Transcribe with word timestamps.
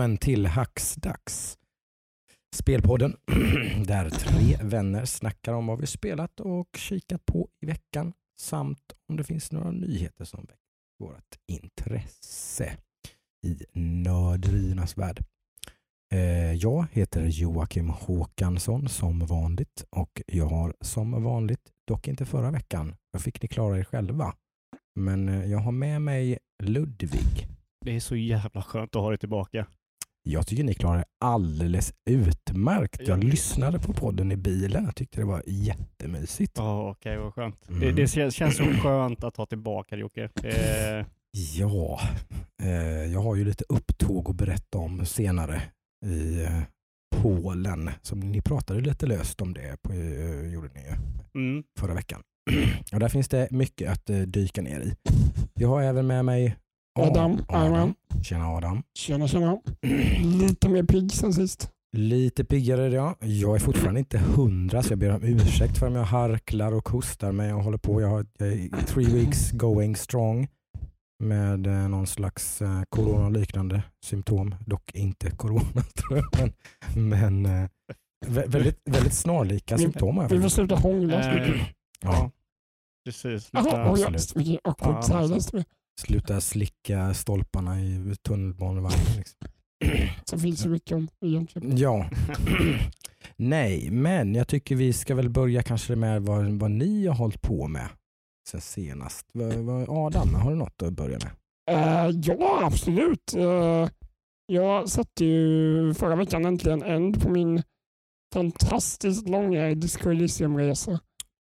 välkommen 0.00 0.18
till 0.18 0.46
Hacksdags. 0.46 1.58
Spelpodden 2.56 3.16
där 3.86 4.10
tre 4.10 4.56
vänner 4.62 5.04
snackar 5.04 5.52
om 5.52 5.66
vad 5.66 5.80
vi 5.80 5.86
spelat 5.86 6.40
och 6.40 6.68
kikat 6.76 7.26
på 7.26 7.48
i 7.60 7.66
veckan 7.66 8.12
samt 8.40 8.92
om 9.08 9.16
det 9.16 9.24
finns 9.24 9.52
några 9.52 9.70
nyheter 9.70 10.24
som 10.24 10.40
väcker 10.40 10.56
vårt 10.98 11.36
intresse 11.52 12.76
i 13.46 13.64
nörderiernas 13.72 14.98
värld. 14.98 15.20
Eh, 16.12 16.52
jag 16.52 16.86
heter 16.92 17.26
Joakim 17.26 17.88
Håkansson 17.88 18.88
som 18.88 19.26
vanligt 19.26 19.84
och 19.90 20.22
jag 20.26 20.46
har 20.46 20.74
som 20.80 21.22
vanligt, 21.22 21.72
dock 21.86 22.08
inte 22.08 22.24
förra 22.24 22.50
veckan, 22.50 22.94
då 23.12 23.18
fick 23.18 23.42
ni 23.42 23.48
klara 23.48 23.78
er 23.78 23.84
själva. 23.84 24.34
Men 25.00 25.28
eh, 25.28 25.44
jag 25.44 25.58
har 25.58 25.72
med 25.72 26.02
mig 26.02 26.38
Ludvig. 26.62 27.48
Det 27.84 27.96
är 27.96 28.00
så 28.00 28.16
jävla 28.16 28.62
skönt 28.62 28.96
att 28.96 29.02
ha 29.02 29.08
dig 29.08 29.18
tillbaka. 29.18 29.66
Jag 30.22 30.46
tycker 30.46 30.64
ni 30.64 30.74
klarar 30.74 31.04
alldeles 31.20 31.94
utmärkt. 32.10 33.00
Jag 33.08 33.24
Ja. 33.24 33.28
lyssnade 33.28 33.78
på 33.78 33.92
podden 33.92 34.32
i 34.32 34.36
bilen. 34.36 34.84
Jag 34.84 34.96
tyckte 34.96 35.20
det 35.20 35.24
var 35.26 35.42
jättemysigt. 35.46 36.52
Ja, 36.56 36.90
okej, 36.90 37.16
vad 37.18 37.34
skönt. 37.34 37.68
Mm. 37.68 37.80
Det, 37.80 37.92
det 37.92 38.32
känns, 38.32 38.56
så 38.56 38.64
skönt 38.64 39.24
att 39.24 39.36
ha 39.36 39.46
tillbaka 39.46 39.96
dig 39.96 40.00
Jocke. 40.00 40.28
Eh, 40.44 41.06
Ja, 41.58 42.00
eh, 42.62 43.12
jag 43.12 43.20
har 43.20 43.36
ju 43.36 43.44
lite 43.44 43.64
upptåg 43.68 44.30
att 44.30 44.36
berätta 44.36 44.78
om 44.78 45.06
senare 45.06 45.62
i 46.06 46.42
eh, 46.42 46.60
Polen. 47.16 47.90
Som 48.02 48.20
ni 48.20 48.40
pratade 48.40 48.80
lite 48.80 49.06
löst 49.06 49.40
om 49.40 49.54
det, 49.54 49.82
på, 49.82 49.92
eh, 49.92 50.52
gjorde 50.52 50.68
ni 50.74 50.80
ju 50.80 50.94
mm. 51.42 51.64
förra 51.78 51.94
veckan. 51.94 52.22
Och 52.92 53.00
där 53.00 53.08
finns 53.08 53.28
det 53.28 53.48
mycket 53.50 53.92
att 53.92 54.10
eh, 54.10 54.18
dyka 54.18 54.62
ner 54.62 54.80
i. 54.80 54.94
Jag 55.54 55.68
har 55.68 55.82
även 55.82 56.06
med 56.06 56.24
mig 56.24 56.56
Adam, 57.00 57.38
Adam. 57.48 57.72
Adam. 57.72 57.94
Tjena 58.22 58.48
Adam. 58.48 58.82
Tjena 58.98 59.28
tjena. 59.28 59.58
Lite 60.40 60.68
mer 60.68 60.82
pigg 60.82 61.12
sen 61.12 61.32
sist. 61.32 61.70
Lite 61.96 62.44
piggare 62.44 62.86
idag. 62.86 63.14
Jag 63.20 63.54
är 63.54 63.58
fortfarande 63.58 64.00
inte 64.00 64.18
hundra 64.18 64.82
så 64.82 64.92
jag 64.92 64.98
ber 64.98 65.10
om 65.14 65.22
ursäkt 65.22 65.78
för 65.78 65.86
om 65.86 65.94
jag 65.94 66.04
harklar 66.04 66.72
och 66.72 66.88
hostar 66.88 67.32
men 67.32 67.46
jag 67.48 67.56
håller 67.62 67.78
på. 67.78 68.00
Jag 68.00 68.08
har 68.08 68.26
jag 68.38 68.48
är 68.48 68.86
three 68.86 69.14
weeks 69.14 69.50
going 69.52 69.96
strong 69.96 70.48
med 71.22 71.66
eh, 71.66 71.88
någon 71.88 72.06
slags 72.06 72.62
eh, 72.62 72.82
coronaliknande 72.88 73.82
symptom. 74.04 74.54
Dock 74.66 74.94
inte 74.94 75.30
corona 75.30 75.82
tror 75.94 76.18
jag. 76.18 76.52
Men, 76.94 77.08
men 77.08 77.46
eh, 77.46 77.68
vä- 78.26 78.48
väldigt, 78.48 78.80
väldigt 78.84 79.14
snarlika 79.14 79.76
Vi- 79.76 79.82
symptom 79.82 80.16
har 80.16 80.24
jag 80.24 80.30
Vi 80.30 80.40
får 80.40 80.48
sluta 80.48 80.74
hångla. 80.74 81.36
Eh, 81.46 81.60
Ja, 82.02 82.12
ja, 82.12 82.30
precis. 83.04 83.48
Ja. 83.52 84.76
absolut. 84.78 85.66
Sluta 86.00 86.40
slicka 86.40 87.14
stolparna 87.14 87.80
i 87.80 88.14
tunnelbanevagnen. 88.28 89.16
Liksom. 89.16 89.48
Så 90.24 90.38
finns 90.38 90.62
det 90.62 90.68
mycket 90.68 90.92
om 90.96 91.08
Jönköping. 91.20 91.76
Ja. 91.76 92.10
Nej, 93.36 93.90
men 93.90 94.34
jag 94.34 94.48
tycker 94.48 94.76
vi 94.76 94.92
ska 94.92 95.14
väl 95.14 95.30
börja 95.30 95.62
kanske 95.62 95.96
med 95.96 96.22
vad, 96.22 96.46
vad 96.52 96.70
ni 96.70 97.06
har 97.06 97.14
hållit 97.14 97.42
på 97.42 97.68
med 97.68 97.88
sen 98.48 98.60
senast. 98.60 99.26
Adam, 99.88 100.34
har 100.34 100.50
du 100.50 100.56
något 100.56 100.82
att 100.82 100.92
börja 100.92 101.18
med? 101.18 101.30
Eh, 101.70 102.10
ja, 102.22 102.60
absolut. 102.64 103.34
Eh, 103.36 103.88
jag 104.46 104.88
satte 104.88 105.24
ju 105.24 105.94
förra 105.94 106.16
veckan 106.16 106.44
äntligen 106.44 106.82
end 106.82 107.22
på 107.22 107.28
min 107.30 107.62
fantastiskt 108.34 109.28
långa 109.28 109.74
Disco 109.74 110.10
Elysium-resa. 110.10 111.00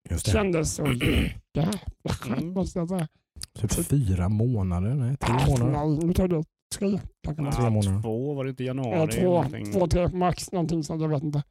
Det. 0.09 0.25
Kändes 0.25 0.75
så 0.75 0.87
jävla 1.53 2.41
måste 2.41 2.79
jag 2.79 2.89
säga. 2.89 3.07
Typ 3.59 3.71
fyra 3.71 4.29
månader? 4.29 4.93
Nej, 4.95 5.17
tre 5.17 5.33
månader? 5.47 5.71
Nej, 5.87 6.05
nu 6.07 6.13
tar 6.13 6.27
det 6.27 6.43
tre. 6.75 6.99
kanske. 7.25 7.43
Ja, 7.43 7.51
Tre 7.51 7.69
månader. 7.69 8.01
Två 8.01 8.33
var 8.33 8.43
det 8.43 8.49
inte 8.49 8.63
i 8.63 8.67
januari? 8.67 8.99
Eh, 8.99 9.05
två, 9.07 9.23
någonting? 9.33 9.71
två, 9.73 9.87
tre 9.87 10.07
max 10.07 10.51
någonting 10.51 10.83
sånt. 10.83 11.01
Jag 11.01 11.09
vet 11.09 11.23
inte. 11.23 11.43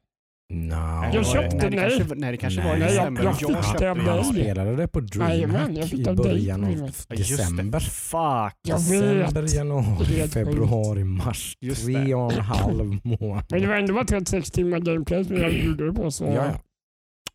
No. 0.53 0.75
Nej, 0.75 1.09
Jag 1.13 1.21
det 1.23 1.25
köpte- 1.27 1.55
nej, 1.57 1.69
det 1.71 1.75
nej. 1.77 1.89
kanske, 1.97 2.15
nej, 2.15 2.31
det 2.31 2.37
kanske 2.37 2.61
var 2.63 2.75
i 2.75 2.79
Nej, 2.79 2.87
jag- 2.87 2.89
december. 3.03 3.23
jag 3.23 3.37
fick 3.37 3.79
det 3.79 3.91
av 3.91 3.97
det. 3.97 4.03
dig. 4.03 4.23
Spelade 4.23 4.75
det 4.75 4.87
på 4.87 4.99
jag 4.99 5.07
DreamHack 5.09 5.93
i 5.93 6.03
början 6.03 6.63
av. 6.63 6.71
Ja, 6.71 6.87
det. 7.09 7.15
december. 7.15 7.79
Fuck. 7.79 8.53
Jag 8.67 8.77
December, 8.77 9.41
vet. 9.41 9.53
januari, 9.53 10.27
februari, 10.27 11.03
mars. 11.03 11.57
Just 11.61 11.85
tre 11.85 11.93
det. 12.03 12.15
och 12.15 12.33
en 12.33 12.39
halv 12.39 12.97
månad. 13.03 13.45
Men 13.49 13.61
det 13.61 13.67
var 13.67 13.75
ändå 13.75 13.93
bara 13.93 14.05
36 14.05 14.51
timmar 14.51 14.79
gameplay 14.79 15.23
som 15.25 15.35
jag 15.37 15.51
gjorde 15.53 15.85
det 15.85 15.93
på. 15.93 16.11
Så. 16.11 16.23
Ja, 16.25 16.33
ja. 16.33 16.51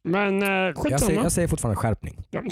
Men 0.05 0.43
eh, 0.43 0.49
Jag, 0.49 1.01
säger, 1.01 1.23
jag 1.23 1.33
säger 1.33 1.49
fortfarande 1.49 1.77
skärpning. 1.77 2.19
Ja. 2.31 2.43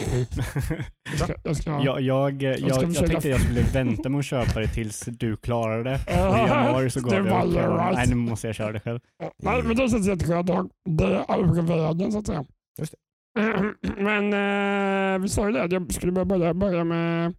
Jag 1.04 1.18
ska, 1.18 1.34
jag 1.44 1.56
ska, 1.56 1.70
jag, 1.70 2.00
jag, 2.00 2.42
jag, 2.42 2.58
jag, 2.60 2.80
försöka- 2.80 3.06
tänkte 3.06 3.28
jag 3.28 3.40
skulle 3.40 3.62
vänta 3.62 4.08
med 4.08 4.18
att 4.18 4.24
köpa 4.24 4.60
det 4.60 4.66
tills 4.68 5.00
du 5.00 5.36
klarade 5.36 5.82
det. 5.90 6.00
I 6.08 6.14
januari 6.48 6.90
så 6.90 7.00
gav 7.00 7.10
det 7.24 7.30
jag 7.30 7.46
Jag 7.54 7.78
right. 7.78 7.94
Nej, 7.94 8.06
nu 8.08 8.14
måste 8.14 8.46
jag 8.46 8.56
köra 8.56 8.72
det 8.72 8.80
själv. 8.80 9.00
Nej, 9.42 9.62
men 9.62 9.76
det 9.76 9.88
känns 9.88 10.06
jätteskönt 10.06 10.46
det 10.88 11.04
över 11.04 11.62
vägen 11.62 12.12
så 12.12 12.18
att 12.18 12.26
säga. 12.26 12.44
Just 12.78 12.94
Men 13.96 14.32
eh, 15.14 15.18
vi 15.22 15.28
sa 15.28 15.46
ju 15.46 15.52
det, 15.52 15.62
att 15.62 15.72
jag 15.72 15.92
skulle 15.92 16.12
börja, 16.24 16.54
börja 16.54 16.84
med 16.84 17.34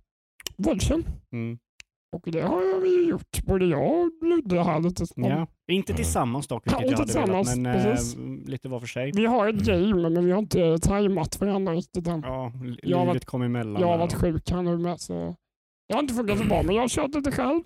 Volchen. 0.58 1.04
Mm. 1.34 1.58
Och 2.14 2.22
det 2.32 2.42
har 2.42 2.82
vi 2.82 2.90
ju 3.04 3.10
gjort, 3.10 3.44
både 3.46 3.66
jag 3.66 3.92
och 4.02 4.28
Ludde 4.28 4.64
här 4.64 4.80
lite. 4.80 5.06
Ja. 5.16 5.48
Inte 5.72 5.92
Mm. 5.92 5.98
tillsammans 5.98 6.48
dock, 6.48 6.64
Ja, 6.66 6.78
vilket 6.80 6.92
jag 7.00 7.08
inte 7.08 7.20
hade 7.20 7.32
velat, 7.32 7.46
tillsammans, 7.48 7.84
men 7.84 7.96
precis. 7.96 8.16
eh, 8.16 8.50
lite 8.52 8.70
var 8.70 8.80
för 8.80 8.88
sig. 8.88 9.12
Vi 9.16 9.26
har 9.26 9.48
ett 9.48 9.56
game, 9.66 10.10
men 10.10 10.26
vi 10.26 10.32
har 10.32 10.40
inte 10.40 10.78
tajmat 10.78 11.42
varandra 11.42 11.74
riktigt 11.74 12.08
än. 12.08 12.22
Ja, 12.26 12.52
li- 12.64 12.80
Jag 12.84 12.98
har 12.98 13.06
livet 13.06 13.16
varit- 13.16 13.26
kom 13.26 13.42
emellan. 13.42 13.82
Jag 13.82 13.88
har 13.88 13.98
varit 13.98 14.14
sjuk 14.14 14.52
här 14.52 14.62
nu 14.62 14.78
med, 14.78 15.00
så 15.00 15.36
det 15.88 15.94
har 15.94 16.02
inte 16.02 16.14
funkat 16.14 16.38
så 16.38 16.44
bra. 16.46 16.64
Men 16.64 16.76
jag 16.76 16.84
har 16.84 16.90
kört 16.90 17.16
lite 17.16 17.32
själv. 17.32 17.62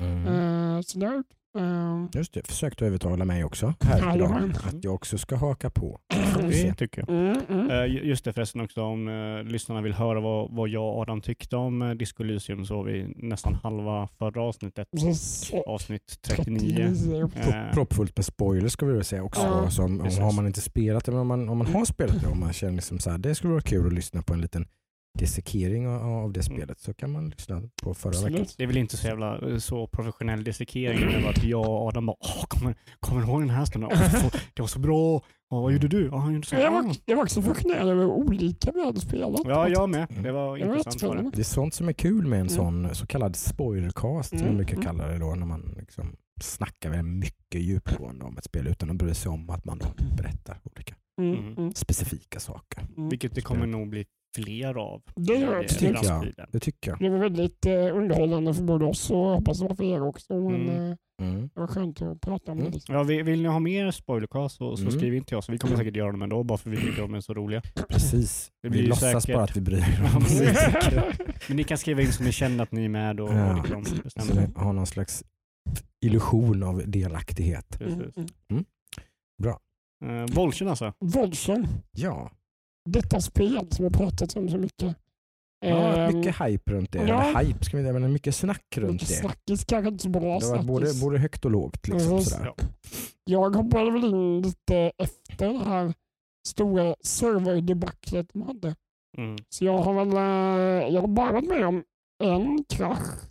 Mm. 0.00 0.26
Eh, 0.26 0.80
så 0.80 0.98
det 0.98 1.06
har 1.06 1.24
Eh, 1.58 2.04
Just 2.12 2.34
det, 2.34 2.46
försökte 2.46 2.86
övertala 2.86 3.24
mig 3.24 3.44
också 3.44 3.74
här 3.80 4.16
idag 4.16 4.50
att 4.64 4.84
jag 4.84 4.94
också 4.94 5.18
ska 5.18 5.36
haka 5.36 5.70
på. 5.70 6.00
Vi 6.42 6.62
Det 6.62 6.74
tycker 6.74 7.04
jag. 7.06 7.08
mm, 7.08 7.36
mm. 7.48 7.70
Eh, 7.70 7.84
ju- 7.86 8.02
Just 8.04 8.24
det 8.24 8.32
förresten 8.32 8.60
också, 8.60 8.82
om 8.82 9.08
uh, 9.08 9.44
lyssnarna 9.44 9.80
vill 9.82 9.92
höra 9.92 10.20
vad, 10.20 10.50
vad 10.54 10.68
jag 10.68 10.84
och 10.94 11.00
Adam 11.02 11.20
tyckte 11.20 11.56
om 11.56 11.82
uh, 11.82 11.94
Disco 11.94 12.22
Elysium 12.22 12.64
så 12.64 12.76
har 12.76 12.84
vi 12.84 13.14
nästan 13.16 13.54
halva 13.54 14.08
förra 14.18 14.42
avsnittet, 14.42 14.88
avsnitt 15.66 16.18
39. 16.22 16.94
Eh, 17.36 17.72
Proppfullt 17.72 18.16
med 18.16 18.24
spoilers 18.24 18.72
ska 18.72 18.86
vi 18.86 18.92
väl 18.92 19.04
säga 19.04 19.22
också. 19.22 19.42
Ja, 19.42 19.70
som, 19.70 20.00
om, 20.00 20.06
har 20.20 20.32
man 20.32 20.46
inte 20.46 20.60
spelat 20.60 21.04
det, 21.04 21.12
men 21.12 21.20
om 21.20 21.26
man, 21.26 21.48
om 21.48 21.58
man 21.58 21.66
har 21.66 21.84
spelat 21.84 22.20
det 22.22 22.28
och 22.28 22.36
man 22.36 22.52
känner 22.52 22.72
liksom 22.74 22.98
så 22.98 23.10
här, 23.10 23.18
det 23.18 23.34
skulle 23.34 23.52
vara 23.52 23.62
kul 23.62 23.86
att 23.86 23.92
lyssna 23.92 24.22
på 24.22 24.34
en 24.34 24.40
liten 24.40 24.66
dissekering 25.18 25.88
av, 25.88 26.02
av 26.02 26.32
det 26.32 26.40
Mm. 26.46 26.56
spelet 26.56 26.80
så 26.80 26.94
kan 26.94 27.10
man 27.12 27.28
lyssna 27.28 27.62
på 27.82 27.94
förra 27.94 28.08
Absolut. 28.10 28.34
veckan. 28.34 28.46
det 28.56 28.62
är 28.62 28.66
väl 28.66 28.76
inte 28.76 28.96
så 28.96 29.06
jävla 29.06 29.38
eh, 29.50 29.56
så 29.58 29.86
professionell 29.86 30.44
dissekering, 30.44 31.22
var 31.22 31.30
att 31.30 31.44
jag 31.44 31.60
och 31.70 31.86
Adam 31.88 32.06
bara 32.06 32.16
Åh, 32.20 32.44
kommer, 32.48 32.74
kommer 33.00 33.20
du 33.22 33.26
ihåg 33.28 33.40
den 33.42 33.50
här 33.50 33.64
stunden? 33.64 33.90
Åh, 33.92 34.10
så- 34.20 34.38
det 34.54 34.62
var 34.62 34.66
så 34.68 34.78
bra! 34.78 35.22
Åh, 35.50 35.62
vad 35.62 35.72
gjorde 35.72 35.88
du? 35.88 36.06
Ja, 36.06 36.16
han 36.16 36.34
gjorde 36.34 36.46
så. 36.46 36.54
Jag 36.56 36.70
var, 36.70 36.94
jag 37.06 37.16
var 37.16 37.22
också 37.22 37.42
fascinerad 37.42 37.88
över 37.88 38.04
olika 38.06 38.72
vi 38.74 38.84
hade 38.84 39.00
spelat. 39.00 39.40
Ja, 39.44 39.68
jag 39.68 39.90
med. 39.90 40.10
Mm. 40.10 40.22
Det 40.22 40.32
var 40.32 40.46
var 40.48 40.56
intressant. 40.56 40.74
Var 40.74 40.82
det. 40.82 40.88
jättespännande. 40.90 41.30
Det 41.36 41.42
är 41.42 41.44
sånt 41.44 41.74
som 41.74 41.88
är 41.88 41.92
kul 41.92 42.26
med 42.26 42.40
en 42.40 42.46
Mm. 42.46 42.48
sån 42.48 42.94
så 42.94 43.06
kallad 43.06 43.36
spoilercast 43.36 44.28
som 44.28 44.38
Mm, 44.38 44.50
vi 44.50 44.56
brukar 44.56 44.72
mm. 44.74 44.84
kalla 44.86 45.06
det 45.08 45.18
då 45.18 45.34
när 45.34 45.46
man 45.46 45.74
liksom 45.78 46.16
snackar 46.40 46.90
väldigt 46.90 47.14
mycket 47.14 47.60
djupgående 47.60 48.24
om 48.24 48.38
ett 48.38 48.44
spel 48.44 48.66
utan 48.66 48.90
att 48.90 48.96
bry 48.96 49.14
sig 49.14 49.30
om 49.30 49.50
att 49.50 49.64
man 49.64 49.78
då 49.78 49.86
berättar 50.16 50.60
olika 50.64 50.94
Mm, 51.18 51.34
Mm. 51.38 51.54
mm, 51.58 51.72
specifika 51.74 52.40
saker. 52.40 52.82
mm. 52.96 53.08
Vilket 53.08 53.34
det 53.34 53.40
kommer 53.40 53.66
nog 53.66 53.88
bli 53.88 54.06
fler 54.34 54.74
av. 54.78 55.02
Det 55.16 55.34
gör 55.34 55.60
i 55.60 55.62
det, 55.62 55.68
tycker 55.68 56.04
jag. 56.04 56.34
Det 56.52 56.60
tycker 56.60 56.90
jag. 56.90 56.98
Det 57.00 57.08
var 57.08 57.18
väldigt 57.18 57.66
eh, 57.66 57.72
underhållande 57.96 58.54
för 58.54 58.62
både 58.62 58.84
oss 58.84 59.10
och 59.10 59.16
jag 59.18 59.34
hoppas 59.34 59.60
det 59.60 59.68
var 59.68 59.74
för 59.74 59.84
er 59.84 60.02
också. 60.02 60.34
Men 60.34 60.54
Mm. 60.68 60.90
eh, 60.90 60.96
Mm. 61.22 61.50
det 61.54 61.60
var 61.60 61.66
skönt 61.66 62.02
att 62.02 62.20
prata 62.20 62.52
om 62.52 62.58
Mm. 62.58 62.70
det. 62.70 62.74
Liksom. 62.76 62.94
Ja, 62.94 63.02
vill, 63.02 63.22
vill 63.24 63.42
ni 63.42 63.48
ha 63.48 63.58
mer 63.58 63.90
spoilercast 63.90 64.56
så, 64.56 64.76
så 64.76 64.82
Mm. 64.82 64.92
skriv 64.98 65.14
in 65.14 65.24
till 65.24 65.36
oss. 65.36 65.48
Vi 65.48 65.58
kommer 65.58 65.76
säkert 65.76 65.96
göra 65.96 66.12
dem 66.12 66.22
ändå 66.22 66.42
bara 66.44 66.58
för 66.58 66.70
vi 66.70 66.76
tycker 66.76 67.02
de 67.02 67.14
är 67.14 67.20
så 67.20 67.34
roliga. 67.34 67.62
Precis. 67.88 68.50
Det 68.62 68.70
blir 68.70 68.82
vi 68.82 68.86
låtsas 68.88 69.22
säkert- 69.22 69.34
bara 69.36 69.44
att 69.44 69.56
vi 69.56 69.60
bryr 69.60 69.84
Ja, 70.02 70.16
oss. 70.18 70.24
precis. 70.24 70.58
Men 71.48 71.56
ni 71.56 71.64
kan 71.64 71.78
skriva 71.78 72.02
in 72.02 72.12
så 72.12 72.22
ni 72.24 72.32
känner 72.32 72.62
att 72.62 72.72
ni 72.72 72.84
är 72.84 72.88
med 72.88 73.20
och, 73.20 73.34
Ja. 73.34 73.50
och 73.50 73.56
liksom 73.56 73.84
Så 73.84 73.96
bestämmer. 74.02 74.46
vi 74.46 74.60
har 74.60 74.72
någon 74.72 74.86
slags 74.86 75.24
illusion 76.04 76.62
av 76.62 76.82
delaktighet. 76.86 77.80
Mm, 77.80 77.98
Precis. 77.98 78.16
mm. 78.50 78.64
Uh, 80.04 80.26
Volchen 80.34 80.68
alltså. 80.68 80.92
Volchen, 81.00 81.66
Ja, 81.92 82.30
detta 82.88 83.20
spel 83.20 83.66
som 83.70 83.84
har 83.84 83.90
pratats 83.90 84.36
om 84.36 84.48
så 84.48 84.58
mycket. 84.58 84.96
ja 85.66 85.96
Ehm, 85.96 86.18
mycket 86.18 86.40
hype 86.40 86.72
runt 86.72 86.92
det. 86.92 86.98
ja. 86.98 87.04
Eller 87.24 87.44
hype 87.44 87.64
ska 87.64 87.76
vi 87.76 87.82
säga, 87.82 87.92
men 87.98 88.12
mycket 88.12 88.34
snack 88.34 88.64
runt 88.76 88.92
mycket 88.92 89.08
det. 89.08 89.14
snackis 89.14 89.64
kanske 89.64 89.88
inte 89.90 90.02
så 90.02 90.08
bra 90.08 90.38
Det 90.38 90.46
har 90.46 90.56
varit 90.56 90.66
både, 90.66 90.86
både 91.02 91.18
högt 91.18 91.44
och 91.44 91.50
lågt. 91.50 91.88
Liksom, 91.88 92.12
Mhm. 92.12 92.20
sådär. 92.22 92.44
Ja. 92.56 92.66
Jag 93.24 93.56
hoppade 93.56 93.90
väl 93.90 94.04
in 94.04 94.42
lite 94.42 94.92
efter 94.98 95.48
det 95.52 95.58
här 95.64 95.94
stora 96.48 96.94
serverdebaclet 97.00 98.26
de 98.32 98.42
hade. 98.42 98.74
Mm. 99.18 99.36
Så 99.48 99.64
jag 99.64 99.78
har 99.78 99.94
väl 100.04 100.12
eh, 100.16 100.94
jag 100.94 101.00
har 101.00 101.08
bara 101.08 101.32
varit 101.32 101.48
med 101.48 101.66
om 101.66 101.84
en 102.24 102.64
krasch, 102.68 103.22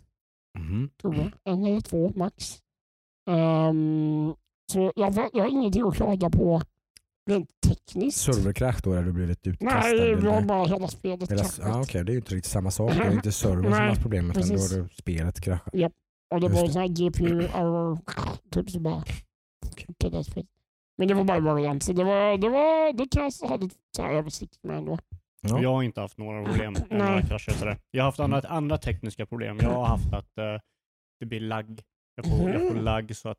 Mhm. 0.58 0.90
tror 1.00 1.14
jag. 1.16 1.30
En 1.44 1.64
eller 1.64 1.80
två 1.80 2.12
max. 2.16 2.58
Ehm, 3.30 4.34
så 4.72 4.92
jag, 4.96 5.14
jag 5.32 5.44
har 5.44 5.50
ingenting 5.50 5.82
att 5.88 5.94
klaga 5.96 6.30
på 6.30 6.62
rent 7.30 7.48
tekniskt. 7.66 8.20
Serverkrasch 8.20 8.80
då, 8.82 8.94
där 8.94 9.02
du 9.02 9.12
blivit 9.12 9.46
utkastad? 9.46 9.80
Nej, 9.80 10.14
vi 10.14 10.26
har 10.26 10.36
eller? 10.36 10.46
bara 10.46 10.66
hela 10.66 10.88
spelet 10.88 11.30
Eller, 11.30 11.42
kraschat. 11.42 11.58
ja, 11.62 11.80
okej, 11.80 12.04
det 12.04 12.10
är 12.10 12.14
ju 12.14 12.18
inte 12.18 12.34
riktigt 12.34 12.52
samma 12.52 12.70
sak. 12.70 12.92
Det 12.94 13.02
är 13.02 13.12
inte 13.12 13.32
servern 13.32 13.62
som 13.62 13.72
har 13.88 13.94
problemet 13.94 14.36
utan 14.36 14.48
då 14.48 14.62
har 14.62 14.82
det 14.82 14.88
spelet 14.94 15.40
kraschat. 15.40 15.74
Och 16.34 16.40
det 16.40 16.46
Just 16.46 16.54
var 16.54 16.62
det. 16.62 16.66
en 16.66 16.72
sån 16.72 16.82
här 16.82 16.88
GPU 16.88 17.40
error. 17.40 17.98
Typ 18.50 18.70
så 18.70 18.80
bara 18.80 19.04
spelet. 20.24 20.46
Men 20.98 21.08
det 21.08 21.14
var 21.14 21.24
bara 21.24 21.40
början, 21.40 21.80
så 21.80 21.92
det 21.92 22.04
var, 22.04 22.38
det 22.38 22.48
var, 22.48 22.92
det 22.92 23.08
kanske 23.10 23.44
jag 23.44 23.50
hade 23.50 23.70
så 23.96 24.02
här 24.02 24.14
översikt 24.14 24.58
med 24.62 24.76
ändå. 24.76 24.98
Ja. 25.40 25.62
Jag 25.62 25.72
har 25.72 25.82
inte 25.82 26.00
haft 26.00 26.18
några 26.18 26.44
problem 26.44 26.72
med 26.72 26.98
några 26.98 27.22
krascher 27.22 27.48
och 27.50 27.56
sådär. 27.58 27.78
Jag 27.90 28.02
har 28.02 28.08
haft 28.08 28.20
andra, 28.20 28.40
andra 28.40 28.78
tekniska 28.78 29.26
problem. 29.26 29.58
Jag 29.62 29.70
har 29.70 29.86
haft 29.86 30.12
att 30.12 30.38
eh, 30.38 30.60
det 31.20 31.26
blir 31.26 31.40
lagg. 31.40 31.82
Jag 32.14 32.26
får, 32.26 32.50
jag 32.50 32.68
får 32.68 32.74
lagg 32.74 33.16
så 33.16 33.28
att 33.28 33.38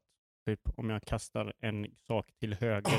typ, 0.50 0.60
om 0.76 0.90
jag 0.90 1.02
kastar 1.04 1.54
en 1.60 1.88
sak 2.08 2.26
till 2.40 2.54
höger 2.54 2.94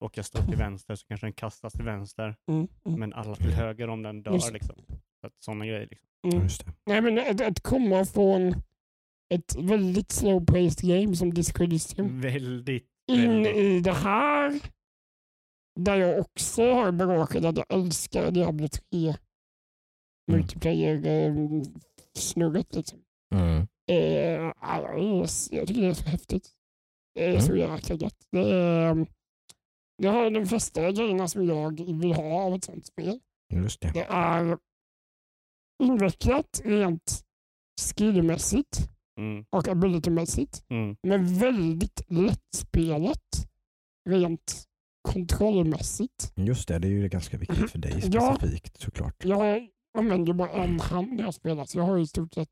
och 0.00 0.18
jag 0.18 0.24
står 0.24 0.42
till 0.42 0.56
vänster 0.56 0.94
så 0.94 1.06
kanske 1.06 1.26
den 1.26 1.32
kastas 1.32 1.72
till 1.72 1.84
vänster. 1.84 2.36
Mm, 2.50 2.68
mm, 2.86 3.00
Men 3.00 3.12
alla 3.12 3.34
till 3.36 3.52
höger 3.52 3.88
om 3.88 4.02
den 4.02 4.22
dör. 4.22 4.52
Liksom. 4.52 4.76
Så 5.20 5.26
att, 5.26 5.32
sådana 5.38 5.66
grejer. 5.66 5.88
Liksom. 5.90 6.08
mm. 6.32 6.42
Just 6.42 6.66
det. 6.66 6.72
Nej, 6.86 7.00
men 7.00 7.18
att, 7.18 7.40
att 7.40 7.60
komma 7.60 8.04
från 8.04 8.54
ett 9.34 9.56
väldigt 9.58 10.08
slow-paced 10.12 11.00
game 11.02 11.16
som 11.16 11.34
Disco 11.34 11.62
Elysium 11.64 12.20
Väldigt, 12.20 12.86
in 13.10 13.20
väldigt. 13.30 13.56
i 13.56 13.80
det 13.80 13.92
här 13.92 14.60
där 15.80 15.96
jag 15.96 16.20
också 16.20 16.72
har 16.72 16.92
bagaget 16.92 17.44
att 17.44 17.56
jag 17.56 17.66
älskar 17.68 18.30
Diablo 18.30 18.68
3 18.68 19.14
Mm. 20.30 20.40
multiplayer-snurret. 20.40 22.74
Liksom. 22.76 22.98
Mm. 23.34 23.66
Eh, 23.90 24.32
ja, 24.32 24.54
jag 24.60 24.98
är- 24.98 25.54
jag 25.56 25.66
tycker 25.68 25.80
det 25.80 25.86
är 25.88 25.94
så 25.94 26.08
häftigt. 26.08 26.50
Det 27.14 27.24
är 27.24 27.30
Mm. 27.30 27.40
så 27.42 27.56
jäkla 27.56 27.94
gött. 27.94 28.26
Det, 28.30 28.50
är, 28.54 29.06
det 29.98 30.08
har 30.08 30.30
de 30.30 30.46
flesta 30.46 30.90
grejerna 30.92 31.28
som 31.28 31.46
jag 31.46 31.80
vill 32.00 32.12
ha 32.12 32.42
av 32.42 32.54
ett 32.54 32.64
sånt 32.64 32.86
spel. 32.86 33.20
Just 33.54 33.80
det. 33.80 33.90
Det 33.94 34.06
är 34.10 34.58
invecklat 35.82 36.60
rent 36.64 37.24
skillmässigt 37.96 38.78
Mm, 39.18 39.44
och 39.50 39.68
abilitymässigt, 39.68 40.64
mm, 40.70 40.96
men 41.02 41.38
väldigt 41.38 42.02
lättspelat 42.08 43.48
rent 44.08 44.64
kontrollmässigt. 45.08 46.32
Just 46.36 46.68
det, 46.68 46.78
det 46.78 46.88
är 46.88 46.90
ju 46.90 47.08
ganska 47.08 47.38
viktigt 47.38 47.70
för 47.70 47.78
dig 47.78 48.00
Ja. 48.12 48.36
specifikt 48.36 48.80
såklart. 48.80 49.24
Jag 49.24 49.68
använder 49.98 50.32
bara 50.32 50.50
en 50.50 50.80
hand 50.80 51.12
när 51.12 51.24
jag 51.24 51.34
spelar, 51.34 51.64
så 51.64 51.78
jag 51.78 51.84
har 51.84 51.98
i 51.98 52.06
stort 52.06 52.34
sett 52.34 52.50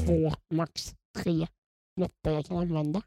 Mm. 0.00 0.06
två, 0.06 0.36
max 0.54 0.94
tre 1.18 1.46
knappar 1.96 2.30
jag 2.30 2.46
kan 2.46 2.56
använda. 2.56 3.02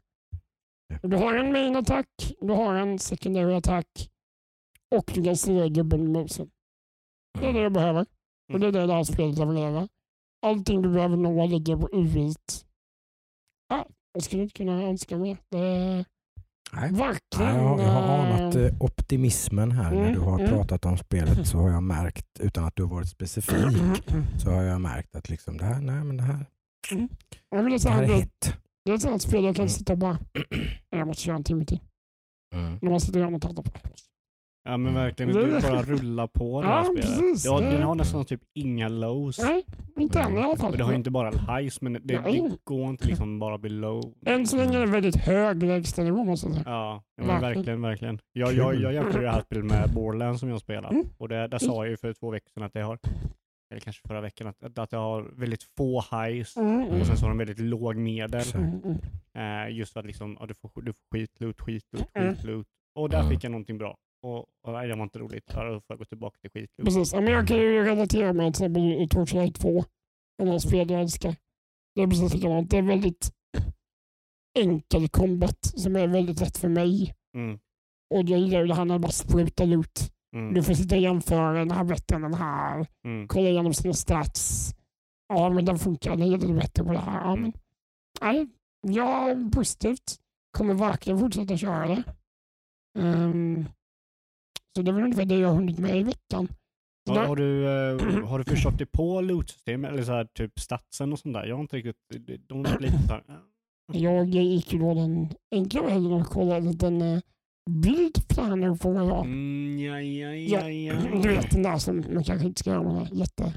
Du 1.02 1.16
har 1.16 1.34
en 1.34 1.52
main 1.52 1.76
attack, 1.76 2.06
du 2.40 2.52
har 2.52 2.74
en 2.74 2.98
secondary 2.98 3.54
attack 3.54 3.86
och 4.90 5.10
du 5.14 5.24
kan 5.24 5.36
styra 5.36 5.68
gubben 5.68 6.12
med 6.12 6.22
musen. 6.22 6.50
Det 7.40 7.46
är 7.46 7.52
det 7.52 7.60
jag 7.60 7.72
behöver. 7.72 8.06
Och 8.52 8.60
det 8.60 8.66
är 8.66 8.72
det 8.72 8.86
det 8.86 8.92
här 8.92 9.04
spelet 9.04 9.38
levererar. 9.38 9.88
Allting 10.46 10.82
du 10.82 10.88
behöver 10.88 11.16
nå 11.16 11.46
ligger 11.46 11.76
på 11.76 11.88
UIT. 11.92 12.66
Ja, 13.68 13.86
jag 14.12 14.22
skulle 14.22 14.42
inte 14.42 14.54
kunna 14.54 14.82
önska 14.82 15.18
mer. 15.18 15.36
Det 15.48 16.04
Nej. 16.72 16.92
verkligen... 16.92 17.56
Ja, 17.56 17.82
jag, 17.82 17.88
har 17.88 18.18
anat 18.18 18.54
eh, 18.54 18.62
eh, 18.62 18.74
optimismen 18.80 19.72
här 19.72 19.90
när 19.90 20.00
Mm, 20.00 20.14
du 20.14 20.20
har 20.20 20.38
mm. 20.38 20.50
pratat 20.50 20.84
om 20.84 20.98
spelet 20.98 21.48
så 21.48 21.58
har 21.58 21.70
jag 21.70 21.82
märkt, 21.82 22.26
utan 22.40 22.64
att 22.64 22.76
du 22.76 22.82
har 22.82 22.90
varit 22.90 23.08
specifik, 23.08 24.02
så 24.42 24.50
har 24.50 24.62
jag 24.62 24.80
märkt 24.80 25.14
att 25.14 25.28
liksom 25.28 25.56
det 25.56 25.64
här, 25.64 25.80
nej 25.80 26.04
men 26.04 26.16
det 26.16 26.22
här, 26.22 26.46
men 27.50 27.70
det, 27.70 27.88
här 27.88 28.02
är 28.02 28.06
hett. 28.06 28.54
Det 28.90 28.94
är 28.94 28.96
ett 28.96 29.02
sånt 29.02 29.22
spel 29.22 29.44
jag 29.44 29.56
kan 29.56 29.62
Mm. 29.62 29.68
sitta 29.68 29.92
och 29.92 29.98
bara... 29.98 30.18
Jag 30.90 31.06
måste 31.06 31.22
köra 31.22 31.36
en 31.36 31.44
timme 31.44 31.64
till. 31.64 31.80
Mm. 32.54 32.78
När 32.82 32.90
man 32.90 33.00
sitter 33.00 33.18
och 33.20 33.24
gör 33.24 33.30
något 33.30 33.44
annat. 33.44 33.82
Ja 34.64 34.76
men 34.76 34.94
verkligen, 34.94 35.32
du 35.32 35.60
bara 35.60 35.82
rulla 35.82 36.26
på 36.28 36.62
det 36.62 36.68
Ja, 36.68 36.74
här 36.74 36.84
spelet. 36.84 37.02
precis. 37.02 37.44
Ja, 37.44 37.60
den 37.60 37.82
har 37.82 37.94
nästan 37.94 38.24
typ 38.24 38.40
inga 38.54 38.88
lows. 38.88 39.38
Nej, 39.42 39.64
inte 39.98 40.20
än 40.20 40.38
i 40.38 40.40
alla 40.40 40.56
fall. 40.56 40.76
Det 40.76 40.84
har 40.84 40.90
ju 40.90 40.96
inte 40.96 41.10
bara 41.10 41.30
highs, 41.30 41.80
men 41.80 41.92
det, 41.92 41.98
det 42.02 42.50
går 42.64 42.88
inte 42.90 43.06
liksom 43.08 43.38
bara 43.38 43.58
bli 43.58 43.70
low. 43.70 44.14
Än 44.26 44.46
så 44.46 44.56
länge 44.56 44.76
är 44.76 44.80
det 44.80 44.86
väldigt 44.92 45.16
hög 45.16 45.62
lägstanivå 45.62 46.24
måste 46.24 46.46
jag 46.46 46.54
säga. 46.54 46.64
Ja, 46.70 47.02
ja 47.16 47.24
men 47.24 47.26
Verkligen. 47.26 47.54
verkligen, 47.56 47.82
verkligen. 47.82 48.18
Jag, 48.32 48.52
jag, 48.54 48.74
jag 48.74 48.94
jämför 48.94 49.22
det 49.22 49.30
här 49.30 49.40
spelet 49.42 49.64
med 49.64 49.90
Borderlands 49.94 50.40
som 50.40 50.48
jag 50.48 50.60
spelar. 50.60 50.90
Mm. 50.90 51.06
Och 51.18 51.28
det, 51.28 51.48
där 51.48 51.58
sa 51.58 51.74
jag 51.84 51.88
ju 51.88 51.96
för 51.96 52.12
två 52.12 52.30
veckor 52.30 52.50
sedan 52.54 52.62
att 52.62 52.72
det 52.72 52.82
har, 52.82 52.98
eller 53.70 53.80
kanske 53.80 54.08
förra 54.08 54.20
veckan, 54.20 54.46
att, 54.46 54.78
att 54.78 54.90
det 54.90 54.96
har 54.96 55.22
väldigt 55.22 55.62
få 55.62 56.00
highs 56.00 56.56
Mm, 56.56 56.80
mm, 56.82 57.00
och 57.00 57.06
sen 57.06 57.16
så 57.16 57.24
har 57.24 57.30
de 57.30 57.38
väldigt 57.38 57.58
låg 57.58 57.96
medel. 57.96 58.44
Mm, 58.54 58.80
mm. 58.84 58.98
Eh, 59.68 59.76
just 59.76 59.92
för 59.92 60.00
att 60.00 60.06
liksom, 60.06 60.36
ja, 60.40 60.46
du, 60.46 60.54
får, 60.54 60.82
du 60.82 60.92
får 60.92 61.04
skitloot, 61.18 61.60
skitloot, 61.60 62.10
Mm. 62.14 62.34
skitloot. 62.34 62.66
Och 62.94 63.08
där 63.10 63.18
Mm. 63.20 63.30
fick 63.30 63.44
jag 63.44 63.50
någonting 63.50 63.78
bra. 63.78 63.96
Och, 64.22 64.38
och 64.38 64.72
nej, 64.72 64.88
det 64.88 64.94
var 64.94 65.02
inte 65.02 65.18
roligt. 65.18 65.46
Då 65.46 65.52
får 65.54 65.82
jag 65.88 65.98
gå 65.98 66.04
tillbaka 66.04 66.38
till 66.40 66.50
skitloot. 66.50 66.84
Precis, 66.84 67.12
ja, 67.12 67.20
men 67.20 67.32
jag 67.32 67.48
kan 67.48 67.56
ju 67.56 67.84
relatera 67.84 68.32
med 68.32 68.54
till 68.54 68.64
exempel 68.64 68.82
i 68.82 69.08
Torchlight 69.08 69.54
2. 69.54 69.84
Den 70.38 70.48
här 70.48 70.58
spel 70.58 70.90
jag 70.90 71.00
älskar. 71.00 71.36
Det 71.94 72.02
är 72.02 72.06
precis 72.06 72.34
likadant. 72.34 72.70
Det 72.70 72.78
är 72.78 72.82
väldigt 72.82 73.30
enkel 74.58 75.08
combat 75.08 75.58
som 75.64 75.96
är 75.96 76.06
väldigt 76.08 76.40
lätt 76.40 76.58
för 76.58 76.68
mig. 76.68 77.14
Mm. 77.36 77.58
Och 78.14 78.22
jag 78.28 78.40
gillar 78.40 78.60
ju 78.60 78.66
det 78.66 78.74
här 78.74 78.84
när 78.84 78.94
det 78.94 78.98
bara 78.98 79.12
sprutar 79.12 79.80
ut. 79.80 80.12
Mm. 80.36 80.54
Du 80.54 80.62
får 80.62 80.74
sitta 80.74 80.94
och 80.94 81.00
jämföra 81.00 81.52
den 81.58 81.70
här 81.70 81.84
än 82.12 82.22
den 82.22 82.34
här. 82.34 82.86
Mm. 83.04 83.28
Kolla 83.28 83.48
igenom 83.48 83.74
sina 83.74 83.94
stats. 83.94 84.70
Ja, 85.28 85.50
men 85.50 85.64
den 85.64 85.78
funkar. 85.78 86.16
Den 86.16 86.30
lite 86.30 86.52
bättre 86.54 86.84
på 86.84 86.92
det 86.92 86.98
här. 86.98 87.20
Ja, 87.20 87.36
men, 87.36 87.52
nej, 88.20 88.48
jag 88.86 89.30
är 89.30 89.50
positivt. 89.50 90.16
Kommer 90.58 90.74
verkligen 90.74 91.18
fortsätta 91.18 91.56
köra 91.56 91.86
det. 91.86 92.02
Ehm, 92.98 93.64
så 94.76 94.82
det 94.82 94.92
väl 94.92 95.02
ungefär 95.04 95.24
det 95.24 95.38
jag 95.38 95.48
har 95.48 95.54
hunnit 95.56 95.78
med 95.78 95.96
i 95.96 96.02
veckan. 96.02 96.48
Har, 97.08 97.14
där- 97.14 97.26
har, 97.26 97.36
du, 97.36 97.64
eh, 97.66 98.28
har 98.28 98.38
du 98.38 98.44
förstått 98.50 98.78
dig 98.78 98.86
på 98.86 99.20
lootsystem 99.20 99.84
eller 99.84 100.02
så 100.02 100.12
här, 100.12 100.24
typ 100.24 100.60
statsen 100.60 101.12
och 101.12 101.18
sånt 101.18 101.34
där? 101.34 101.44
Jag 101.46 101.56
har 101.56 101.60
inte 101.60 101.76
riktigt, 101.76 102.48
de- 102.48 102.62
lite 102.80 102.98
så 103.06 103.12
här, 103.12 103.22
Jag 103.92 104.28
gick 104.28 104.72
ju 104.72 104.78
då 104.78 104.94
den 104.94 105.28
enkla 105.52 105.82
vägen 105.82 106.12
och 106.12 106.26
kollade 106.26 106.56
en 106.56 106.70
liten 106.70 107.02
uh, 107.02 107.20
planner 108.28 108.76
på 108.76 108.90
vad 108.92 109.06
jag. 109.06 109.24
mm, 109.24 109.78
ja, 109.78 110.00
ja, 110.00 110.34
Ja, 110.34 110.70
ja, 110.70 111.20
Du 111.22 111.28
vet 111.28 111.50
den 111.50 111.62
där 111.62 111.78
som 111.78 111.96
man 112.14 112.24
kanske 112.24 112.46
inte 112.46 112.60
ska 112.60 112.70
göra 112.70 112.82
med 112.82 113.08
jätte 113.12 113.54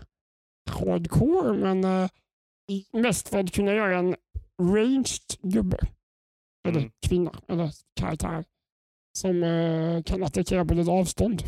hardcore 0.71 1.53
men 1.57 1.85
uh, 1.85 2.09
mest 3.01 3.29
för 3.29 3.39
att 3.39 3.51
kunna 3.51 3.73
göra 3.73 3.97
en 4.00 4.15
ranged 4.61 5.38
gubbe. 5.41 5.77
Eller 6.67 6.79
Mm. 6.79 6.91
kvinna 7.07 7.41
eller 7.47 7.71
karaktär. 8.00 8.44
Som 9.17 9.44
eh, 9.44 10.03
kan 10.03 10.24
attackera 10.24 10.65
på 10.65 10.74
lite 10.74 10.91
avstånd. 10.91 11.43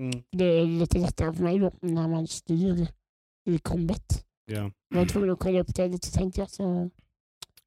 Mm, 0.00 0.22
Det 0.32 0.44
är 0.44 0.66
lite 0.66 0.98
lättare 0.98 1.32
för 1.32 1.42
mig 1.42 1.58
då 1.58 1.72
när 1.80 2.08
man 2.08 2.26
styr 2.26 2.86
i 3.50 3.58
combat. 3.58 4.24
ja. 4.46 4.70
Jag 4.88 4.98
var 4.98 5.06
tvungen 5.06 5.30
att 5.30 5.38
kolla 5.38 5.60
upp 5.60 5.74
det 5.74 5.88
lite 5.88 6.12
tänkte 6.12 6.40
jag. 6.40 6.50
Så 6.50 6.90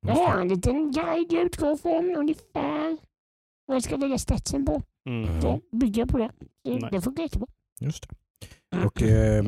jag 0.07 0.13
har 0.15 0.41
en 0.41 0.47
liten 0.47 0.91
guide 0.91 1.31
jag 1.31 1.43
utgår 1.45 1.75
från 1.77 2.15
ungefär 2.15 2.97
jag 3.75 3.83
ska 3.83 3.95
lägga 3.95 4.17
statsen 4.17 4.65
på. 4.65 4.81
Mm. 5.09 5.41
Så 5.41 5.61
bygger 5.71 6.01
jag 6.01 6.09
på 6.09 6.17
det. 6.17 6.31
Nej. 6.63 6.89
Det 6.91 7.01
funkar 7.01 7.23
jättebra. 7.23 7.47
Just 7.79 8.09
det. 8.09 8.85
Och, 8.85 9.01
eh, 9.01 9.45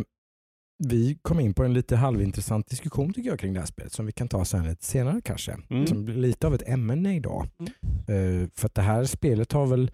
vi 0.88 1.18
kom 1.22 1.40
in 1.40 1.54
på 1.54 1.64
en 1.64 1.74
lite 1.74 1.96
halvintressant 1.96 2.68
diskussion 2.68 3.14
tycker 3.14 3.30
jag 3.30 3.40
kring 3.40 3.54
det 3.54 3.60
här 3.60 3.68
spelet 3.68 3.94
som 3.94 4.06
vi 4.06 4.12
kan 4.12 4.28
ta 4.28 4.46
sen 4.46 4.68
lite 4.68 4.86
senare 4.86 5.22
kanske. 5.22 5.58
Mm. 5.70 5.88
Som 5.88 6.06
blir 6.06 6.16
lite 6.16 6.48
av 6.48 6.56
ett 6.56 6.70
ämne 6.70 7.16
idag. 7.16 7.48
Mm. 7.60 8.44
Eh, 8.44 8.50
för 8.56 8.66
att 8.66 8.76
det 8.76 8.82
här 8.82 9.06
spelet 9.06 9.52
har 9.52 9.66
väl, 9.66 9.92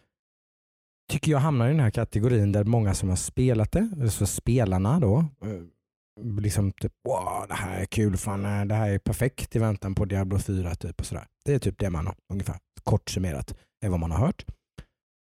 tycker 1.11 1.31
jag 1.31 1.39
hamnar 1.39 1.67
i 1.67 1.71
den 1.71 1.79
här 1.79 1.91
kategorin 1.91 2.51
där 2.51 2.63
många 2.63 2.93
som 2.93 3.09
har 3.09 3.15
spelat 3.15 3.71
det, 3.71 3.89
alltså 4.01 4.25
spelarna 4.25 4.99
då, 4.99 5.17
eh, 5.17 6.31
liksom 6.41 6.71
typ 6.71 6.93
wow, 7.03 7.47
det 7.47 7.53
här 7.53 7.81
är 7.81 7.85
kul, 7.85 8.17
fan, 8.17 8.45
eh, 8.45 8.65
det 8.65 8.75
här 8.75 8.89
är 8.89 8.99
perfekt 8.99 9.55
i 9.55 9.59
väntan 9.59 9.95
på 9.95 10.05
Diablo 10.05 10.39
4 10.39 10.75
typ 10.75 10.99
och 10.99 11.05
sådär. 11.05 11.27
Det 11.45 11.53
är 11.53 11.59
typ 11.59 11.79
det 11.79 11.89
man 11.89 12.07
har, 12.07 12.15
ungefär 12.29 12.57
kort 12.83 13.09
summerat, 13.09 13.55
är 13.85 13.89
vad 13.89 13.99
man 13.99 14.11
har 14.11 14.19
hört. 14.19 14.45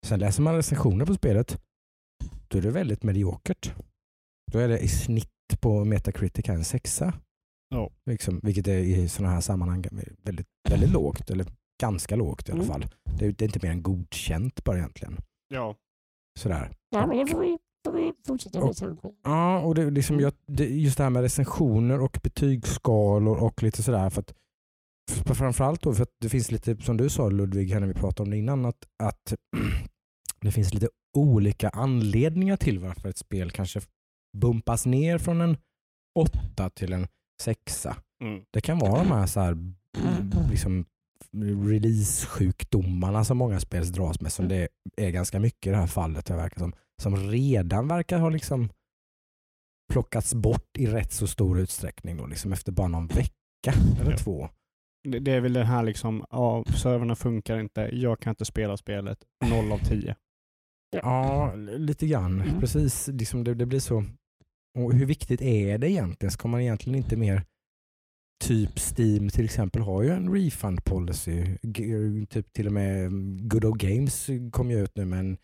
Sen 0.07 0.19
läser 0.21 0.43
man 0.43 0.55
recensioner 0.57 1.07
på 1.07 1.15
spelet, 1.15 1.59
då 2.49 2.59
är 2.59 2.63
det 2.63 2.71
väldigt 2.71 3.03
mediokert. 3.03 3.75
Då 4.53 4.59
är 4.59 4.69
det 4.69 4.79
i 4.79 4.89
snitt 4.89 5.31
på 5.61 5.85
Metacritic 5.85 6.49
en 6.49 6.65
sexa. 6.65 7.13
Ja. 7.69 7.91
Liksom, 8.11 8.41
vilket 8.43 8.67
är 8.67 8.79
i 8.79 9.09
sådana 9.09 9.35
här 9.35 9.41
sammanhang 9.41 9.85
väldigt, 10.23 10.47
väldigt 10.69 10.91
lågt, 10.91 11.31
eller 11.31 11.47
ganska 11.83 12.17
lågt 12.17 12.49
i 12.49 12.53
alla 12.53 12.63
Mm. 12.65 12.73
fall. 12.73 12.91
Det 13.19 13.27
är, 13.27 13.33
det 13.33 13.45
är 13.45 13.47
inte 13.47 13.59
mer 13.63 13.71
än 13.71 13.83
godkänt 13.83 14.65
bara 14.65 14.79
egentligen. 14.79 15.17
Ja. 15.49 15.75
Sådär. 16.41 16.71
Ja, 16.91 17.07
Och-. 19.03 19.15
Ja, 19.23 19.61
och 19.61 19.75
det, 19.75 19.91
liksom, 19.91 20.21
jag, 20.21 20.33
det, 20.47 20.65
just 20.67 20.97
det 20.97 21.03
här 21.03 21.11
med 21.11 21.23
recensioner 21.23 22.01
och 22.01 22.19
betygsskalor 22.23 23.37
och 23.37 23.63
lite 23.63 23.83
sådär. 23.83 24.11
För 24.11 24.21
att, 24.21 24.31
för 24.31 24.35
framförallt 25.35 25.83
då, 25.83 25.95
för 25.95 26.03
att 26.03 26.17
det 26.21 26.29
finns 26.29 26.51
lite, 26.51 26.77
som 26.77 26.97
du 26.97 27.09
sa 27.09 27.29
Ludvig, 27.31 27.71
här 27.71 27.81
när 27.81 27.87
vi 27.87 27.95
pratade 27.95 28.23
om 28.23 28.31
det 28.31 28.37
innan, 28.37 28.65
att, 28.65 28.87
att 29.03 29.35
det 30.41 30.53
finns 30.53 30.75
lite 30.75 30.89
olika 31.17 31.69
anledningar 31.69 32.57
till 32.57 32.79
varför 32.79 33.09
ett 33.09 33.19
spel 33.19 33.51
kanske 33.51 33.81
bumpas 34.37 34.87
ner 34.87 35.19
från 35.19 35.41
en 35.41 35.57
åtta 36.19 36.71
till 36.71 36.93
en 36.93 37.07
sexa. 37.43 37.97
Mm. 38.25 38.43
Det 38.51 38.61
kan 38.61 38.79
vara 38.79 38.99
de 39.05 39.11
här, 39.13 39.27
så 39.27 39.41
här 39.41 39.57
liksom, 40.51 40.85
release-sjukdomarna 41.67 43.25
som 43.25 43.39
många 43.39 43.61
spel 43.61 43.93
dras 43.93 44.21
med, 44.21 44.33
som 44.33 44.49
det 44.49 44.69
är 44.97 45.11
ganska 45.11 45.41
mycket 45.41 45.67
i 45.67 45.71
det 45.71 45.77
här 45.77 45.87
fallet. 45.87 46.27
Det 46.27 46.37
verkar 46.37 46.59
som, 46.59 46.73
som 47.03 47.17
redan 47.17 47.89
verkar 47.89 48.19
ha 48.19 48.29
liksom 48.29 48.69
plockats 49.93 50.35
bort 50.35 50.79
i 50.79 50.87
rätt 50.87 51.13
så 51.13 51.27
stor 51.27 51.61
utsträckning 51.61 52.17
då, 52.17 52.27
liksom 52.27 52.53
efter 52.53 52.73
bara 52.73 52.89
någon 52.89 53.07
vecka 53.07 53.73
eller 54.01 54.11
Ja. 54.11 54.19
två. 54.19 54.49
Det, 55.09 55.19
det 55.19 55.33
är 55.33 55.41
väl 55.41 55.53
det 55.53 55.65
här 55.65 55.83
liksom, 55.83 56.25
ja, 56.31 56.65
servrarna 56.83 57.17
funkar 57.17 57.61
inte, 57.61 57.81
jag 57.93 58.21
kan 58.21 58.31
inte 58.31 58.45
spela 58.45 58.77
spelet, 58.77 59.19
0 59.51 59.73
av 59.73 59.79
10. 59.79 60.17
Ja, 60.91 61.55
lite 61.55 62.07
grann. 62.07 62.41
Mm. 62.41 62.61
Precis, 62.61 63.09
liksom 63.09 63.45
det, 63.45 63.55
det 63.55 63.67
blir 63.67 63.81
så. 63.81 64.05
Och 64.79 64.93
hur 64.95 65.07
viktigt 65.07 65.43
är 65.43 65.79
det 65.79 65.91
egentligen? 65.91 66.31
Ska 66.31 66.49
man 66.49 66.61
egentligen 66.61 66.97
inte 66.99 67.17
mer 67.17 67.43
Typ 68.45 68.79
Steam 68.79 69.29
till 69.29 69.45
exempel 69.45 69.83
har 69.83 70.03
ju 70.03 70.11
en 70.11 70.33
refund 70.35 70.85
policy. 70.85 71.45
G- 71.63 72.27
Typ 72.31 72.53
till 72.53 72.67
och 72.67 72.73
med 72.73 73.07
mm, 73.07 73.49
Good 73.49 73.65
Old 73.65 73.81
Games 73.81 74.31
kom 74.53 74.71
ju 74.71 74.81
ut 74.85 74.97
nu 74.97 75.05
med 75.05 75.19
en 75.19 75.37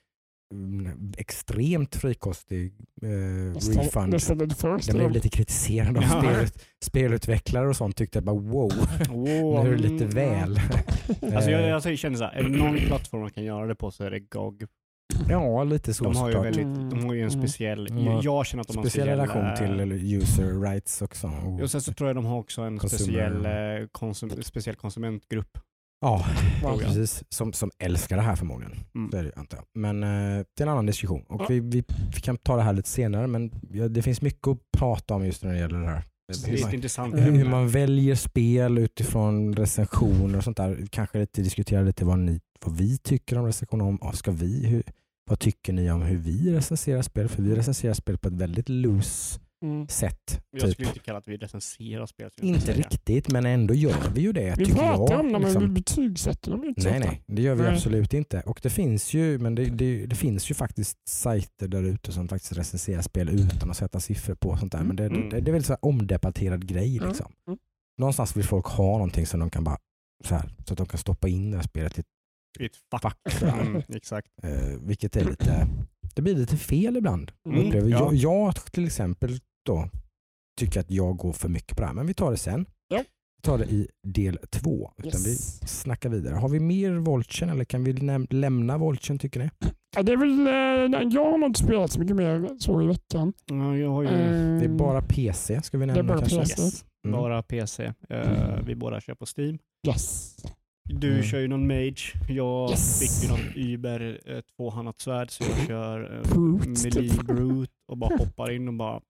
extremt 1.17 1.97
frikostig 1.97 2.73
eh, 3.03 3.79
refund. 3.81 4.13
Nästan 4.13 4.39
den 4.39 4.49
blev 4.97 5.11
lite 5.11 5.29
kritiserad 5.29 5.97
av 5.97 6.03
Ja. 6.03 6.09
spel, 6.23 6.47
spelutvecklare 6.85 7.69
och 7.69 7.77
sånt. 7.77 7.97
Tyckte 7.97 8.19
att 8.19 8.25
bara 8.25 8.37
wow, 8.37 8.73
Wow. 9.09 9.65
nu 9.65 9.73
är 9.73 9.77
det 9.77 9.89
lite 9.89 10.05
mm, 10.05 10.09
väl. 10.15 10.61
Alltså 11.35 11.51
jag, 11.51 11.61
Eh, 11.61 11.69
jag 11.69 11.99
känner 11.99 12.17
så 12.17 12.25
här, 12.25 12.33
är 12.33 12.43
det 12.43 12.49
någon 12.49 12.77
plattform 12.77 13.21
man 13.21 13.31
kan 13.31 13.45
göra 13.45 13.67
det 13.67 13.75
på 13.75 13.91
så 13.91 14.05
är 14.05 14.11
det 14.11 14.21
GOG. 14.21 14.65
ja, 15.29 15.65
lite 15.65 15.95
så 15.95 16.05
De 16.05 16.17
har 16.17 16.31
ju, 16.31 16.41
väldigt, 16.41 16.91
de 16.91 17.05
har 17.05 17.15
ju 17.15 17.23
en 17.23 17.29
Mm. 17.29 17.41
speciell, 17.43 17.87
Mm. 17.91 18.21
jag 18.23 18.47
känner 18.47 18.61
att 18.61 18.69
de 18.69 18.77
har 18.77 18.85
en 18.85 18.91
Speciell 18.91 19.09
relation 19.09 19.47
eh, 19.47 19.55
till 19.55 19.93
user 20.17 20.61
rights 20.63 21.03
också. 21.03 21.27
Och- 21.27 21.61
Och 21.61 21.71
sen 21.71 21.81
så 21.83 21.93
tror 21.93 22.09
jag 22.09 22.17
de 22.17 22.25
har 22.25 22.39
också 22.39 22.63
en 22.63 22.79
speciell, 22.81 23.47
eh, 23.47 23.87
konsum, 23.93 24.31
speciell 24.43 24.77
konsumentgrupp. 24.77 25.59
Ja, 26.01 26.27
Ja. 26.63 26.79
precis. 26.79 27.25
Som, 27.29 27.53
som 27.53 27.71
älskar 27.79 28.17
det 28.17 28.23
här 28.23 28.37
förmodligen. 28.37 28.77
Mm. 28.95 29.11
Så 29.11 29.17
är 29.17 29.25
det, 29.25 29.33
antar 29.37 29.57
jag. 29.59 29.67
Men 29.75 30.03
eh, 30.03 30.45
det 30.57 30.63
är 30.63 30.67
en 30.67 30.69
annan 30.69 30.87
diskussion. 30.87 31.23
Och 31.29 31.41
Ja. 31.41 31.47
vi, 31.49 31.61
vi, 31.61 31.85
vi 32.15 32.21
kan 32.21 32.37
ta 32.37 32.57
det 32.57 32.63
här 32.63 32.73
lite 32.73 32.89
senare 32.89 33.27
men 33.27 33.51
ja, 33.73 33.89
det 33.89 34.03
finns 34.03 34.23
mycket 34.23 34.49
att 34.49 34.59
prata 34.79 35.15
om 35.15 35.27
just 35.27 35.45
när 35.45 35.53
det 35.53 35.59
gäller 35.59 35.79
det 35.81 35.87
här. 35.89 36.03
Det 36.45 36.51
Hur 36.51 36.63
man, 36.63 36.75
intressant 36.75 37.15
hur, 37.15 37.29
ämne. 37.29 37.45
man 37.45 37.69
väljer 37.69 38.15
spel 38.15 38.79
utifrån 38.79 39.55
recensioner 39.57 40.39
och 40.39 40.45
sånt 40.45 40.57
där. 40.57 40.87
Kanske 40.91 41.19
lite 41.19 41.43
diskutera 41.43 41.83
lite 41.83 42.05
vad, 42.05 42.19
ni, 42.19 42.41
vad 42.65 42.77
vi 42.77 42.99
tycker 42.99 43.39
om 43.39 43.47
recensioner. 43.47 43.85
Om, 43.85 44.13
ska 44.15 44.31
vi, 44.31 44.67
hur, 44.67 44.83
vad 45.31 45.39
tycker 45.39 45.73
ni 45.73 45.91
om 45.91 46.03
hur 46.03 46.17
vi 46.17 46.55
recenserar 46.55 47.03
spel? 47.03 47.29
För 47.29 47.43
vi 47.43 47.55
recenserar 47.55 47.95
spel 47.95 48.19
på 48.19 48.29
ett 48.29 48.35
väldigt 48.35 48.69
loose 48.69 49.41
Mm. 49.65 49.89
sätt. 49.89 50.41
Jag 50.51 50.61
Typ. 50.63 50.73
skulle 50.73 50.89
inte 50.89 51.01
kalla 51.01 51.19
att 51.19 51.29
vi 51.29 51.37
recenserar 51.37 52.07
spel. 52.07 52.31
Inte 52.43 52.73
riktigt, 52.73 53.33
men 53.33 53.47
ändå 53.47 53.75
gör 53.75 54.11
vi 54.15 54.21
ju 54.21 54.33
det. 54.33 54.55
Vi 54.59 54.67
pratar 54.67 54.85
jag, 55.15 55.21
om 55.21 55.33
dem 55.33 55.33
men 55.33 55.43
liksom. 55.43 55.63
vi 55.63 55.69
betygsätter 55.69 56.51
dem 56.51 56.65
inte 56.65 56.91
Nej, 56.91 57.01
nej, 57.01 57.23
det 57.27 57.43
gör 57.43 57.55
vi 57.55 57.63
Nej. 57.63 57.75
absolut 57.75 58.15
inte. 58.15 58.41
Och 58.47 58.61
det 58.63 58.71
finns 58.71 59.15
ju, 59.15 59.39
men 59.39 59.55
det, 59.55 59.65
det, 59.65 60.07
det 60.07 60.17
finns 60.17 60.51
ju 60.51 60.55
faktiskt 60.55 61.09
sajter 61.09 61.69
där 61.69 61.83
ute 61.83 62.13
som 62.13 62.29
faktiskt 62.29 62.53
recenserar 62.53 63.03
spel 63.03 63.29
utan 63.29 63.71
att 63.71 63.77
sätta 63.77 64.01
siffror 64.01 64.35
på 64.35 64.57
sånt 64.57 64.73
där. 64.73 64.83
Men 64.85 64.97
det, 64.97 65.05
Mm. 65.07 65.29
det, 65.29 65.41
det 65.41 65.51
är 65.51 65.53
väl 65.53 65.65
så 65.65 65.73
här 65.73 65.85
omdebatterad 65.85 66.67
grej. 66.67 66.99
Liksom. 66.99 67.33
Mm. 67.47 67.59
Någonstans 67.99 68.37
vill 68.37 68.45
folk 68.45 68.67
ha 68.67 68.93
någonting 68.93 69.27
som 69.27 69.41
de 69.41 69.51
kan 69.51 69.65
bara, 69.65 69.79
så, 70.25 70.35
här, 70.35 70.51
så 70.67 70.73
att 70.75 70.79
de 70.79 70.87
kan 70.87 70.99
stoppa 70.99 71.29
in 71.29 71.51
det 71.51 71.57
här 71.57 71.65
spelet 71.65 71.99
i 71.99 72.03
I 72.61 72.67
ett 72.67 72.77
fack. 72.91 73.03
fack. 73.03 73.17
Mm, 73.43 73.83
exakt. 73.89 74.29
Eh, 74.43 74.79
vilket 74.81 75.17
är 75.17 75.25
lite, 75.25 75.69
det 76.15 76.23
blir 76.23 76.35
lite 76.35 76.57
fel 76.57 76.97
ibland. 76.97 77.33
Mm, 77.49 77.69
ja. 77.79 77.87
jag, 77.87 78.15
jag 78.15 78.55
till 78.73 78.87
exempel 78.87 79.39
då 79.75 79.89
tycker 80.61 80.81
att 80.81 80.91
jag 80.91 81.17
går 81.17 81.33
för 81.33 81.49
mycket 81.49 81.77
på 81.77 81.81
det 81.83 81.87
här. 81.87 81.95
Men 81.95 82.07
vi 82.07 82.15
tar 82.15 82.31
det 82.31 82.37
sen. 82.37 82.67
Ja. 82.89 82.99
Vi 83.37 83.43
tar 83.43 83.59
det 83.59 83.65
i 83.65 83.89
del 84.07 84.39
två. 84.51 84.91
Utan 84.97 85.21
vi 85.25 85.31
Yes. 85.31 85.81
snackar 85.81 86.09
vidare. 86.11 86.35
Har 86.35 86.49
vi 86.49 86.61
mer 86.61 86.91
Volchen 86.93 87.49
eller 87.51 87.65
kan 87.65 87.85
vi 87.85 87.93
lämna 88.31 88.79
Volchen 88.79 89.19
tycker 89.19 89.41
ni? 89.41 89.51
Ja, 89.97 90.03
det 90.03 90.13
är 90.13 90.17
väl, 90.17 90.47
eh, 90.47 91.09
jag 91.15 91.31
har 91.39 91.47
inte 91.47 91.61
spelat 91.61 91.91
så 91.93 92.01
mycket 92.01 92.17
mer 92.17 92.49
så 92.59 92.83
i 92.83 92.87
veckan. 92.87 93.33
Ja, 93.47 93.77
jag 93.77 93.91
har 93.91 94.03
ju 94.03 94.09
Eh, 94.09 94.59
Det 94.59 94.65
är 94.65 94.69
bara 94.69 95.03
PC 95.03 95.63
ska 95.63 95.79
vi 95.79 95.87
det 95.87 95.93
är 95.93 95.97
nämna 95.97 96.13
bara 96.15 96.19
kanske. 96.29 96.39
PC. 96.41 96.63
yes, 96.63 96.85
Mm. 97.07 97.21
bara 97.21 97.43
PC. 97.43 97.93
Eh, 98.09 98.59
vi 98.67 98.75
båda 98.75 99.01
kör 99.01 99.15
på 99.15 99.27
Steam. 99.39 99.59
Yes. 99.89 100.37
Du 100.85 101.11
Mm. 101.13 101.23
kör 101.23 101.39
ju 101.41 101.49
någon 101.49 101.67
Mage. 101.67 102.01
Jag 102.29 102.71
Yes. 102.71 103.01
fick 103.01 103.25
ju 103.31 103.37
någon 103.37 103.73
Uber 103.75 104.21
eh, 104.27 104.41
tvåhandat 104.57 105.01
svärd 105.01 105.31
så 105.31 105.45
jag 105.45 105.67
kör 105.67 106.17
eh, 106.17 106.35
Brute, 106.35 106.69
melee 106.69 107.09
typ. 107.11 107.23
brute 107.27 107.73
och 107.89 107.99
bara 107.99 108.17
hoppar 108.17 108.51
in 108.51 108.69
och 108.69 108.75
bara 108.75 109.01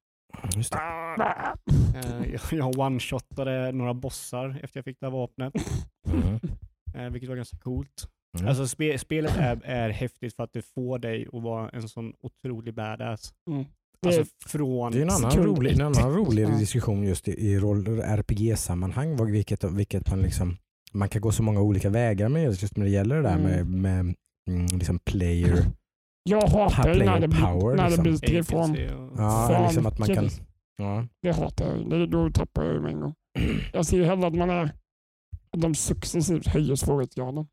Just 0.57 0.73
det. 0.73 0.79
Ah, 0.79 1.55
eh, 1.95 2.33
jag- 2.33 2.59
Jag 2.59 2.75
one-shotade 2.79 3.73
några 3.73 3.95
bossar 3.95 4.61
efter 4.63 4.79
jag 4.79 4.85
fick 4.85 4.97
det 5.01 5.07
här 5.07 5.13
vapnet. 5.13 5.53
Mm. 6.09 6.39
Eh, 6.95 7.11
vilket 7.13 7.29
var 7.29 7.37
ganska 7.37 7.57
coolt. 7.57 8.09
Mm. 8.39 8.49
Alltså 8.49 8.69
spe, 8.69 8.99
spelet 8.99 9.37
är, 9.37 9.61
är 9.65 9.89
häftigt 9.91 10.37
för 10.37 10.43
att 10.45 10.53
det 10.53 10.63
får 10.75 10.99
dig 10.99 11.27
att 11.33 11.43
vara 11.43 11.69
en 11.69 11.89
sån 11.89 12.13
otrolig 12.21 12.75
badass. 12.75 13.33
Mm. 13.51 13.65
Det- 14.03 14.09
Alltså 14.09 14.25
från... 14.47 14.93
det 14.93 14.99
är 14.99 15.03
en 15.03 15.11
annan 15.11 15.31
sekund 15.31 15.47
rolig, 15.59 15.73
en 15.73 15.81
annan 15.81 16.13
rolig 16.17 16.49
diskussion 16.59 17.03
just 17.03 17.29
i, 17.29 17.33
i 17.33 17.59
roll- 17.59 18.01
RPG-sammanhang. 18.01 19.27
Vilket, 19.33 19.65
vilket 19.65 20.11
man, 20.11 20.23
liksom, 20.23 20.57
man 20.93 21.09
kan 21.09 21.23
gå 21.23 21.33
så 21.33 21.43
många 21.43 21.61
olika 21.61 21.91
vägar 21.91 22.29
med 22.29 22.43
just 22.45 22.77
när 22.77 22.85
det 22.85 22.91
gäller 22.91 23.17
det 23.17 23.23
där 23.23 23.39
med, 23.39 23.61
Mm. 23.61 23.81
med 23.83 24.15
mm, 24.51 24.67
liksom 24.79 24.99
player, 24.99 25.57
Jag 26.23 26.43
hatar 26.49 26.89
det 26.89 26.95
player 26.95 27.05
när 27.11 27.21
det 27.21 27.29
power, 27.29 27.77
när 27.77 27.91
det 27.91 28.11
liksom. 28.11 28.39
APC 28.39 28.53
och... 28.55 29.21
ja, 29.21 29.49
Fan, 29.49 29.63
liksom 29.63 29.87
att 29.87 29.99
man 29.99 30.09
kan 30.09 30.29
ja. 30.77 31.07
Det 31.23 31.33
hatar 31.33 31.67
jag. 31.77 31.91
Det, 31.91 32.07
då 32.07 32.31
tappar 32.31 32.65
jag 32.65 32.75
ju 32.75 32.81
med 32.81 32.93
en 32.93 33.01
gång. 33.01 33.15
Jag 33.73 33.87
ser 33.87 33.97
ju 33.97 34.05
hellre 34.05 34.27
att 34.27 34.35
man 34.35 34.51
är 34.51 34.65
att 35.53 35.61
de 35.61 35.75
successivt 35.75 36.47
höjer 36.47 36.75
svårighetsgraden. 36.77 37.47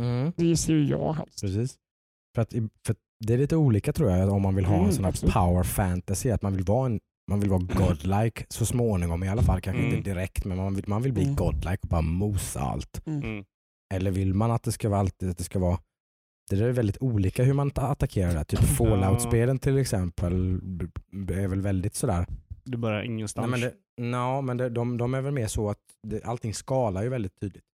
mm. 0.00 0.32
Det 0.36 0.56
ser 0.56 0.72
ju 0.72 0.84
jag 0.84 1.12
helst. 1.12 1.40
Precis. 1.42 1.76
För 2.34 2.42
att, 2.42 2.52
för 2.86 2.96
det 3.26 3.34
är 3.34 3.38
lite 3.38 3.56
olika 3.56 3.92
tror 3.92 4.10
jag 4.10 4.32
om 4.32 4.42
man 4.42 4.54
vill 4.54 4.64
ha 4.64 4.74
en 4.74 4.80
Mm, 4.80 4.92
sån 4.92 5.04
här 5.04 5.08
absolut. 5.10 5.34
power 5.34 5.62
fantasy. 5.62 6.30
Att 6.30 6.42
man 6.42 6.54
vill 6.56 6.64
vara 6.64 6.86
en 6.86 7.00
man 7.30 7.40
vill 7.40 7.50
vara 7.50 7.62
godlike 7.62 8.44
så 8.48 8.66
småningom 8.66 9.22
i 9.24 9.28
alla 9.28 9.42
fall. 9.42 9.60
Kanske 9.60 9.82
Mm. 9.82 9.96
inte 9.96 10.10
direkt 10.10 10.44
men 10.44 10.56
man 10.58 10.74
vill, 10.74 10.84
man 10.88 11.02
vill 11.02 11.12
bli 11.12 11.22
Mm. 11.24 11.34
godlike 11.36 11.78
och 11.82 11.88
bara 11.88 12.02
mosa 12.02 12.60
allt. 12.60 13.06
Mm. 13.06 13.44
Eller 13.94 14.10
vill 14.10 14.34
man 14.34 14.50
att 14.50 14.62
det 14.62 14.72
ska 14.72 14.88
vara 14.88 15.00
alltid 15.00 15.30
att 15.30 15.38
det 15.38 15.44
ska 15.44 15.58
vara 15.58 15.78
det 16.56 16.64
är 16.64 16.72
väldigt 16.72 16.98
olika 17.02 17.44
hur 17.44 17.52
man 17.54 17.70
ta- 17.70 17.82
attackerar 17.86 18.34
det. 18.34 18.44
Typ 18.44 18.58
Fallout-spelen 18.78 19.58
till 19.58 19.78
exempel 19.78 20.60
är 21.32 21.48
väl 21.48 21.60
väldigt 21.60 21.94
sådär. 21.94 22.26
Du 22.64 22.78
börjar 22.78 23.02
ingenstans. 23.02 23.50
Nej, 23.50 23.60
men 23.60 23.70
det, 23.70 24.16
no, 24.18 24.40
men 24.42 24.56
det, 24.56 24.68
de, 24.68 24.98
de 24.98 25.14
är 25.14 25.20
väl 25.20 25.32
mer 25.32 25.46
så 25.46 25.70
att 25.70 25.78
det, 26.02 26.24
allting 26.24 26.54
skalar 26.54 27.02
ju 27.02 27.08
väldigt 27.08 27.40
tydligt. 27.40 27.64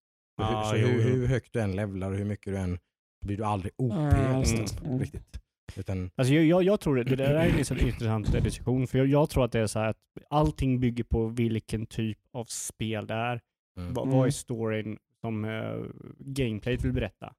Så 0.40 0.44
hur, 0.46 0.62
så 0.62 0.76
jo, 0.76 0.86
hur, 0.86 1.10
jo. 1.10 1.16
hur 1.16 1.26
högt 1.26 1.52
du 1.52 1.60
än 1.60 1.76
levlar 1.76 2.10
och 2.10 2.16
hur 2.16 2.24
mycket 2.24 2.52
du 2.52 2.56
än 2.58 2.78
blir 3.24 3.36
du 3.36 3.44
aldrig 3.44 3.72
OP 3.76 3.92
det. 3.92 4.84
Mm. 4.84 4.98
riktigt. 4.98 5.40
Utan, 5.76 6.10
Alltså 6.16 6.34
jag, 6.34 6.44
jag, 6.44 6.62
jag 6.62 6.80
tror 6.80 6.96
det, 6.96 7.04
det 7.04 7.16
där 7.16 7.34
är 7.34 7.48
en 7.50 7.56
liksom 7.56 7.78
intressant 7.78 8.34
eh, 8.34 8.42
diskussion, 8.42 8.86
för 8.86 8.98
jag, 8.98 9.06
jag 9.06 9.30
tror 9.30 9.44
att 9.44 9.52
det 9.52 9.60
är 9.60 9.66
så 9.66 9.78
här 9.78 9.88
att 9.88 9.98
allting 10.30 10.80
bygger 10.80 11.04
på 11.04 11.26
vilken 11.26 11.86
typ 11.86 12.18
av 12.32 12.44
spel 12.44 13.06
det 13.06 13.14
är. 13.14 13.40
mm, 13.78 13.94
Va, 13.94 14.02
Mm. 14.02 14.16
Vad 14.16 14.26
är 14.26 14.30
storyn 14.30 14.98
som 15.20 15.44
uh, 15.44 15.86
gameplayet 16.18 16.84
vill 16.84 16.92
berätta? 16.92 17.34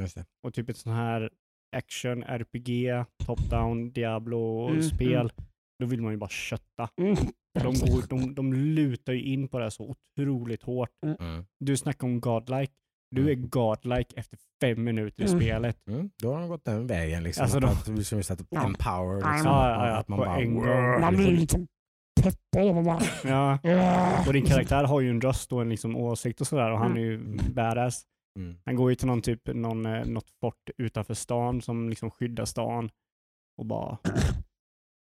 Just 0.00 0.14
det. 0.14 0.24
Och 0.46 0.54
typ 0.54 0.68
ett 0.68 0.76
sån 0.76 0.92
här 0.92 1.30
action, 1.76 2.22
RPG, 2.22 3.04
top-down, 3.24 3.72
Mm, 3.72 3.92
Diablo-spel, 3.92 5.12
mm. 5.20 5.30
då 5.78 5.86
vill 5.86 6.02
man 6.02 6.12
ju 6.12 6.18
bara 6.18 6.30
kötta. 6.30 6.88
Mm. 7.00 7.16
De, 7.54 7.62
går, 7.74 8.08
de, 8.08 8.34
de 8.34 8.52
lutar 8.52 9.12
ju 9.12 9.22
in 9.22 9.48
på 9.48 9.58
det 9.58 9.64
här 9.64 9.70
så 9.70 9.94
otroligt 10.18 10.62
hårt. 10.62 10.90
Mm. 11.20 11.44
Du 11.60 11.76
snackar 11.76 12.06
om 12.06 12.20
godlike. 12.20 12.72
Du 13.14 13.30
är 13.30 13.34
godlike 13.34 14.14
efter 14.16 14.38
fem 14.62 14.84
minuter 14.84 15.22
i 15.24 15.26
Mm. 15.26 15.40
spelet. 15.40 15.76
Mm, 15.88 16.10
då 16.22 16.32
har 16.32 16.40
de 16.40 16.48
gått 16.48 16.64
den 16.64 16.86
vägen. 16.86 17.22
Liksom, 17.22 17.42
Alltså 17.42 17.58
att, 17.58 17.62
då- 17.62 17.68
att, 17.68 17.88
liksom, 17.98 18.18
just 18.18 18.30
att 18.30 18.40
Ja. 18.50 18.64
empower. 18.64 19.20
Ja, 19.20 19.32
Liksom, 19.32 19.50
ja, 19.52 19.86
ja, 19.88 19.96
att 19.96 20.08
man 20.08 20.18
på 20.18 20.24
bara, 20.24 20.36
en 20.36 20.54
gång. 20.54 20.66
wow, 20.66 21.00
Man 21.00 21.16
blir 21.16 21.30
liksom. 21.36 21.66
peppad 22.22 22.76
och 22.76 22.84
bara... 22.84 23.00
Ja. 23.24 23.58
"Ja." 23.62 24.24
Och 24.26 24.32
din 24.32 24.44
karaktär 24.46 24.84
har 24.84 25.00
ju 25.00 25.10
en 25.10 25.20
röst 25.20 25.52
och 25.52 25.62
en 25.62 25.68
liksom 25.68 25.96
åsikt 25.96 26.40
och 26.40 26.46
sådär 26.46 26.70
och 26.72 26.78
han 26.78 26.96
är 26.96 27.00
ju 27.00 27.14
Mm. 27.14 27.38
badass. 27.54 28.02
Mm. 28.38 28.56
Han 28.64 28.76
går 28.76 28.90
ju 28.90 28.94
till 28.96 29.06
någon 29.06 29.22
typ, 29.22 29.40
någon, 29.54 29.86
eh, 29.86 30.04
något 30.04 30.30
fort 30.40 30.70
utanför 30.78 31.14
stan 31.14 31.62
som 31.62 31.88
liksom 31.88 32.10
skyddar 32.10 32.44
stan 32.44 32.90
och 33.58 33.66
bara... 33.66 33.98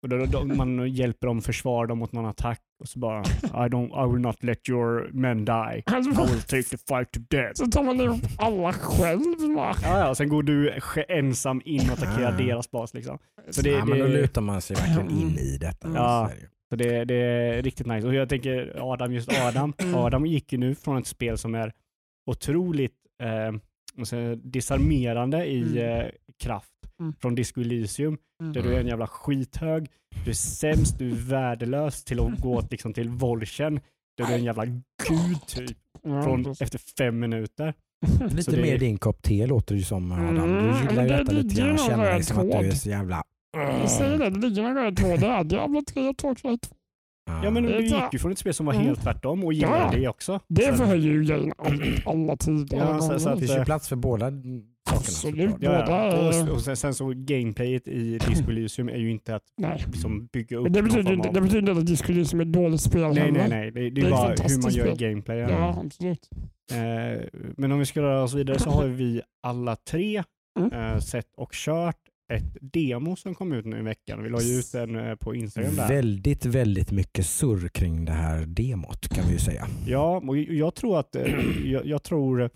Och 0.04 0.10
då, 0.10 0.26
då, 0.26 0.46
man 0.46 0.90
hjälper 0.94 1.28
dem 1.28 1.42
försvara 1.42 1.88
dem 1.88 1.98
mot 2.00 2.12
någon 2.12 2.26
attack 2.26 2.62
och 2.80 2.90
så 2.90 3.00
bara 3.00 3.22
I, 3.44 3.70
don't, 3.70 4.06
I 4.08 4.12
will 4.14 4.22
not 4.22 4.44
let 4.44 4.70
your 4.70 5.10
men 5.14 5.46
die. 5.46 5.84
I 5.88 6.02
will 6.32 6.42
take 6.42 6.64
the 6.64 6.78
fight 6.78 7.12
to 7.12 7.20
death. 7.30 7.54
så 7.54 7.66
tar 7.66 7.84
man 7.84 8.02
ihop 8.02 8.20
alla 8.38 8.74
själv. 8.74 9.56
Bara. 9.56 9.76
Ja, 9.84 10.00
ja, 10.00 10.16
sen 10.16 10.30
går 10.30 10.44
du 10.44 10.80
ensam 11.08 11.62
in 11.66 11.82
och 11.90 11.94
attackerar 11.98 12.34
Ah. 12.34 12.38
deras 12.38 12.72
bas 12.72 12.94
liksom. 12.94 13.18
Så 13.50 13.62
det, 13.62 13.70
ja, 13.70 13.86
men 13.86 14.00
då 14.00 14.06
det, 14.06 14.14
lutar 14.22 14.42
man 14.42 14.62
sig 14.62 14.76
verkligen 14.76 15.10
in 15.10 15.38
i 15.38 15.58
detta. 15.58 15.90
Ja. 15.96 16.30
Så 16.30 16.36
det 16.36 16.48
så 16.70 16.76
det, 16.76 17.06
det 17.06 17.16
är 17.16 17.62
riktigt 17.64 17.88
nice. 17.88 18.08
Och 18.08 18.14
jag 18.14 18.30
tänker 18.30 18.92
Adam, 18.94 19.14
just 19.14 19.30
Adam. 19.42 19.74
Adam 19.96 20.26
gick 20.26 20.52
ju 20.52 20.58
nu 20.58 20.76
från 20.76 20.98
ett 20.98 21.08
spel 21.08 21.38
som 21.38 21.56
är 21.56 21.74
otroligt 22.26 22.96
eh, 23.22 23.54
disarmerande 24.44 25.46
i 25.46 25.62
Mm. 25.62 25.78
eh, 25.78 26.06
kraft 26.44 26.68
Mm. 27.00 27.14
från 27.22 27.36
Disco 27.36 27.62
Elysium. 27.62 28.18
Mm. 28.42 28.54
Där 28.54 28.62
du 28.64 28.74
är 28.76 28.80
en 28.80 28.88
jävla 28.88 29.08
skithög, 29.08 29.88
du 30.26 30.30
är 30.30 30.36
sämst, 30.36 31.00
du 31.00 31.12
är 31.12 31.16
värdelös 31.16 32.04
till 32.04 32.20
att 32.20 32.40
gå 32.40 32.62
liksom, 32.72 32.94
till 32.94 33.10
Volchen. 33.10 33.80
Där 34.18 34.26
du 34.26 34.34
är 34.34 34.38
en 34.38 34.44
jävla 34.44 34.66
gud 34.66 35.38
typ. 35.48 35.78
Från, 36.04 36.52
efter 36.60 36.80
fem 36.98 37.20
minuter. 37.20 37.74
Lite 38.32 38.52
det- 38.52 38.62
mer 38.62 38.78
din 38.78 38.98
kopp 38.98 39.22
te 39.22 39.46
låter 39.48 39.76
det 39.76 39.80
ju 39.80 39.86
som 39.86 40.12
Adam. 40.12 40.28
Mm, 40.38 40.54
Du 40.56 40.90
gillar 40.90 41.04
ju 41.04 41.10
det 41.10 41.18
detta 41.18 41.32
lite 41.32 41.56
grann 41.56 41.78
känner 41.78 42.12
dig 42.12 42.24
som 42.24 42.38
att 42.40 42.60
du 42.60 42.68
är 42.68 42.72
så 42.72 42.90
jävla... 42.90 43.24
Jag 43.58 43.90
säger 43.90 44.18
det, 44.18 44.30
det 44.30 44.40
ligger 44.40 44.64
en 44.64 44.76
röd 44.76 44.98
tråd 44.98 45.20
där. 45.20 45.44
Diablo 45.44 45.82
3 45.94 46.10
och 46.10 46.18
Torchlight 46.18 46.62
2. 46.62 46.76
Ja 47.44 47.50
men 47.52 47.64
Det 47.64 47.82
gick 47.82 48.14
ju 48.14 48.20
från 48.20 48.32
ett 48.32 48.38
spel 48.38 48.54
som 48.54 48.66
var 48.66 48.74
Mm. 48.74 48.86
helt 48.86 49.02
tvärtom 49.04 49.44
och 49.44 49.54
gillade 49.54 49.78
Ja. 49.78 49.92
det 50.00 50.08
också. 50.08 50.40
Det 50.48 50.74
förhöjer 50.78 51.12
ju 51.12 51.24
grejen 51.26 51.54
all, 51.58 51.82
alla 52.06 52.36
tidigare 52.38 52.90
Ja, 52.90 53.00
så- 53.00 53.20
så 53.20 53.30
att- 53.30 53.36
det 53.40 53.46
finns 53.48 53.60
ju 53.60 53.66
plats 53.66 53.90
för 53.90 53.96
båda 53.96 54.26
sakerna. 54.32 54.62
Absolut. 54.92 55.56
Ja, 55.60 55.72
Båda 55.72 56.08
ja. 56.08 56.44
Och, 56.44 56.50
och 56.56 56.62
sen, 56.62 56.78
sen 56.78 56.94
så 56.94 57.14
gameplayet 57.16 57.88
i 57.88 58.18
Disco 58.28 58.52
Elysium 58.52 58.90
är 58.90 58.98
ju 58.98 59.12
inte 59.12 59.36
att 59.36 59.44
Nej. 59.58 59.84
liksom 59.88 60.26
bygga 60.34 60.58
upp 60.58 60.64
Men 60.64 60.74
det 60.74 60.82
någon 60.82 60.90
betyder, 60.90 61.28
av... 61.28 61.34
det 61.34 61.42
betyder 61.42 61.60
inte 61.70 61.72
att 61.82 61.86
Disco 61.88 62.26
som 62.26 62.40
är 62.40 62.46
ett 62.46 62.54
dåligt 62.54 62.82
spel 62.82 63.02
Nej, 63.02 63.14
heller. 63.20 63.32
nej, 63.32 63.50
nej. 63.50 63.72
Det, 63.72 63.80
det 63.80 63.88
är 63.88 63.92
Det 63.92 64.02
är 64.08 64.12
bara 64.12 64.28
hur 64.30 64.62
man 64.62 64.72
gör 64.72 64.86
spel. 64.96 64.98
gameplay. 65.10 65.38
Ja, 65.38 65.82
absolut. 65.86 66.30
Eh, 66.72 67.24
men 67.58 67.72
om 67.72 67.80
vi 67.80 67.86
ska 67.86 68.02
röra 68.02 68.24
oss 68.24 68.34
vidare 68.34 68.60
så 68.60 68.70
har 68.70 68.88
vi 68.88 69.22
alla 69.44 69.76
tre 69.76 70.24
Mm. 70.60 70.72
eh, 70.74 70.98
sett 71.00 71.28
och 71.38 71.50
kört 71.54 71.96
ett 72.32 72.58
demo 72.62 73.16
som 73.16 73.36
kom 73.36 73.52
ut 73.52 73.66
nu 73.66 73.80
i 73.80 73.82
veckan. 73.82 74.24
Vi 74.24 74.30
la 74.30 74.42
ju 74.42 74.60
ut 74.60 74.72
den 74.72 74.96
eh, 74.96 75.16
på 75.16 75.36
Instagram 75.36 75.76
där. 75.76 75.88
Väldigt, 75.88 76.46
väldigt 76.46 76.92
mycket 76.92 77.26
surr 77.26 77.68
kring 77.68 78.06
det 78.06 78.12
här 78.12 78.46
demot 78.46 79.10
kan 79.10 79.26
vi 79.26 79.32
ju 79.34 79.40
säga. 79.40 79.68
Ja, 79.86 80.24
och 80.28 80.38
jag 80.38 80.76
tror 80.76 81.00
att 81.00 81.16
eh, 81.16 81.26
jag, 81.66 81.86
jag 81.86 82.04
tror 82.04 82.50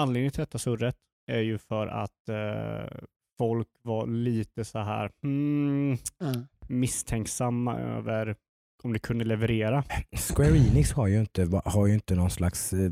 anledningen 0.00 0.32
till 0.32 0.40
detta 0.40 0.58
surret 0.58 0.96
är 1.32 1.40
ju 1.40 1.58
för 1.58 1.86
att 1.86 2.28
eh, 2.28 2.98
folk 3.38 3.68
var 3.82 4.06
lite 4.06 4.64
så 4.64 4.78
här 4.78 5.10
hmm, 5.22 5.96
Mm. 6.20 6.46
misstänksamma 6.68 7.78
över 7.78 8.36
om 8.82 8.92
det 8.92 8.98
kunde 8.98 9.24
leverera. 9.24 9.84
Square 10.34 10.58
Enix 10.58 10.92
har 10.92 11.06
ju 11.06 11.20
inte, 11.20 11.60
har 11.64 11.86
ju 11.86 11.94
inte 11.94 12.14
någon 12.14 12.30
slags 12.30 12.72
eh, 12.72 12.90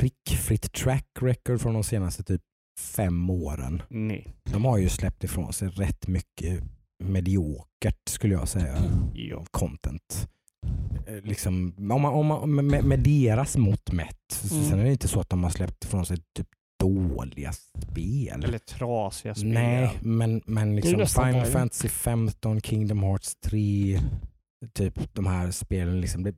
prickfritt 0.00 0.72
track 0.72 1.06
record 1.20 1.60
från 1.60 1.74
de 1.74 1.84
senaste 1.84 2.22
typ 2.24 2.42
fem 2.78 3.30
åren. 3.30 3.82
Nej. 3.88 4.34
De 4.52 4.64
har 4.64 4.78
ju 4.78 4.88
släppt 4.88 5.24
ifrån 5.24 5.52
sig 5.52 5.68
rätt 5.68 6.08
mycket 6.08 6.62
mediokert 7.04 8.08
skulle 8.08 8.34
jag 8.34 8.48
säga. 8.48 8.76
Ja. 9.14 9.44
Content. 9.50 10.28
Eh, 11.06 11.22
Liksom, 11.22 11.74
om 11.78 12.02
man, 12.02 12.14
om 12.14 12.26
man, 12.26 12.66
med, 12.66 12.84
med 12.84 13.00
deras 13.00 13.56
mått 13.56 13.92
mätt. 13.92 14.50
Mm. 14.52 14.64
Sen 14.64 14.78
är 14.78 14.84
det 14.84 14.90
inte 14.92 15.08
så 15.08 15.20
att 15.20 15.28
de 15.28 15.42
har 15.42 15.50
släppt 15.50 15.84
ifrån 15.84 16.06
sig 16.06 16.16
typ 16.36 16.48
dåliga 16.80 17.52
spel. 17.52 18.44
Eller 18.44 18.58
trasiga 18.58 19.34
spel. 19.34 19.52
Nej, 19.52 19.98
men, 20.02 20.42
men 20.46 20.76
liksom 20.76 21.06
Final. 21.24 21.46
Fantasy 21.46 21.88
15, 21.88 22.60
Kingdom 22.60 23.02
Hearts 23.02 23.36
3, 23.44 24.00
typ 24.74 25.14
de 25.14 25.26
här 25.26 25.50
spelen. 25.50 26.00
Liksom, 26.00 26.22
det, 26.22 26.34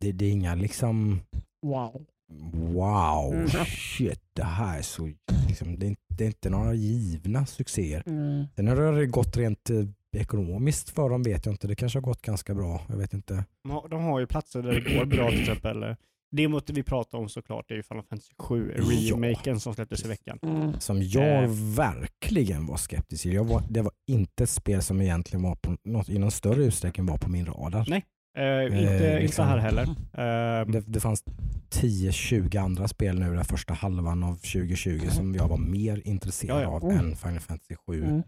det, 0.00 0.12
det 0.12 0.24
är 0.24 0.30
inga 0.30 0.54
liksom 0.54 1.20
Wow. 1.66 2.06
Wow, 2.52 3.34
Mm. 3.34 3.48
shit, 3.66 4.20
det 4.32 4.44
här 4.44 4.78
är 4.78 4.82
så... 4.82 5.10
Liksom, 5.48 5.78
det, 5.78 5.86
är 5.86 5.88
inte, 5.88 6.02
det 6.08 6.24
är 6.24 6.26
inte 6.26 6.50
några 6.50 6.74
givna 6.74 7.46
succéer. 7.46 8.02
Mm. 8.06 8.44
Sen 8.56 8.68
har 8.68 8.92
det 8.92 9.06
gått 9.06 9.36
rent 9.36 9.70
eh, 9.70 9.76
ekonomiskt 10.16 10.90
för 10.90 11.10
dem 11.10 11.22
vet 11.22 11.46
jag 11.46 11.52
inte. 11.52 11.66
Det 11.68 11.74
kanske 11.74 11.98
har 11.98 12.02
gått 12.02 12.22
ganska 12.22 12.54
bra. 12.54 12.80
Jag 12.88 12.96
vet 12.96 13.12
inte. 13.14 13.44
De 13.64 13.70
har, 13.70 13.88
de 13.88 14.02
har 14.02 14.20
ju 14.20 14.26
platser 14.26 14.62
där 14.62 14.72
det 14.80 14.94
går 14.98 15.04
bra 15.04 15.30
till 15.30 15.40
exempel. 15.40 15.82
eh, 15.82 15.94
Demot 16.32 16.70
vi 16.70 16.82
pratar 16.82 17.18
om 17.18 17.28
såklart 17.28 17.70
är 17.70 17.74
ju 17.74 17.82
Final 17.82 18.04
Fantasy 18.04 18.32
7 18.38 18.74
Ja. 18.78 19.14
remaken 19.16 19.60
som 19.60 19.74
släpptes 19.74 20.04
i 20.04 20.08
veckan. 20.08 20.38
Mm. 20.42 20.80
Som 20.80 21.02
jag 21.02 21.44
Eh. 21.44 21.50
verkligen 21.76 22.66
var 22.66 22.76
skeptisk 22.76 23.22
till. 23.22 23.32
Jag 23.32 23.44
var, 23.44 23.62
det 23.70 23.82
var 23.82 23.92
inte 24.06 24.42
ett 24.44 24.50
spel 24.50 24.82
som 24.82 25.00
egentligen 25.00 25.42
var 25.42 25.54
på 25.54 25.76
något, 25.84 26.08
i 26.08 26.18
någon 26.18 26.30
större 26.30 26.64
utsträckning 26.64 27.06
var 27.06 27.16
på 27.18 27.30
min 27.30 27.46
radar. 27.46 27.86
Nej. 27.88 28.04
Eh, 28.38 28.64
inte, 28.64 28.76
Eh, 28.78 28.94
inte 28.94 29.18
liksom. 29.20 29.46
här 29.48 29.58
heller. 29.58 29.82
Eh, 30.12 30.66
Det, 30.72 30.80
det 30.86 31.00
fanns 31.00 31.24
10-20 31.70 32.58
andra 32.60 32.88
spel 32.88 33.18
nu 33.18 33.34
den 33.34 33.44
första 33.44 33.74
halvan 33.74 34.22
av 34.24 34.34
2020 34.34 35.08
som 35.10 35.34
jag 35.34 35.48
var 35.48 35.58
mer 35.58 36.02
intresserad 36.08 36.56
Ja, 36.56 36.62
ja. 36.62 36.68
av 36.68 36.84
Mm. 36.84 36.98
än 36.98 37.16
Final 37.16 37.40
Fantasy 37.40 37.74
7. 37.86 38.04
Mm. 38.04 38.22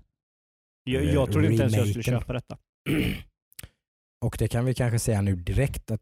jag, 0.84 1.04
jag 1.04 1.32
trodde 1.32 1.46
inte 1.52 1.62
ens 1.62 1.76
jag 1.76 1.88
skulle 1.88 2.02
köpa 2.02 2.32
detta. 2.32 2.58
Och 4.24 4.36
det 4.38 4.48
kan 4.48 4.64
vi 4.64 4.74
kanske 4.74 4.98
säga 4.98 5.20
nu 5.22 5.36
direkt 5.36 5.90
att 5.90 6.00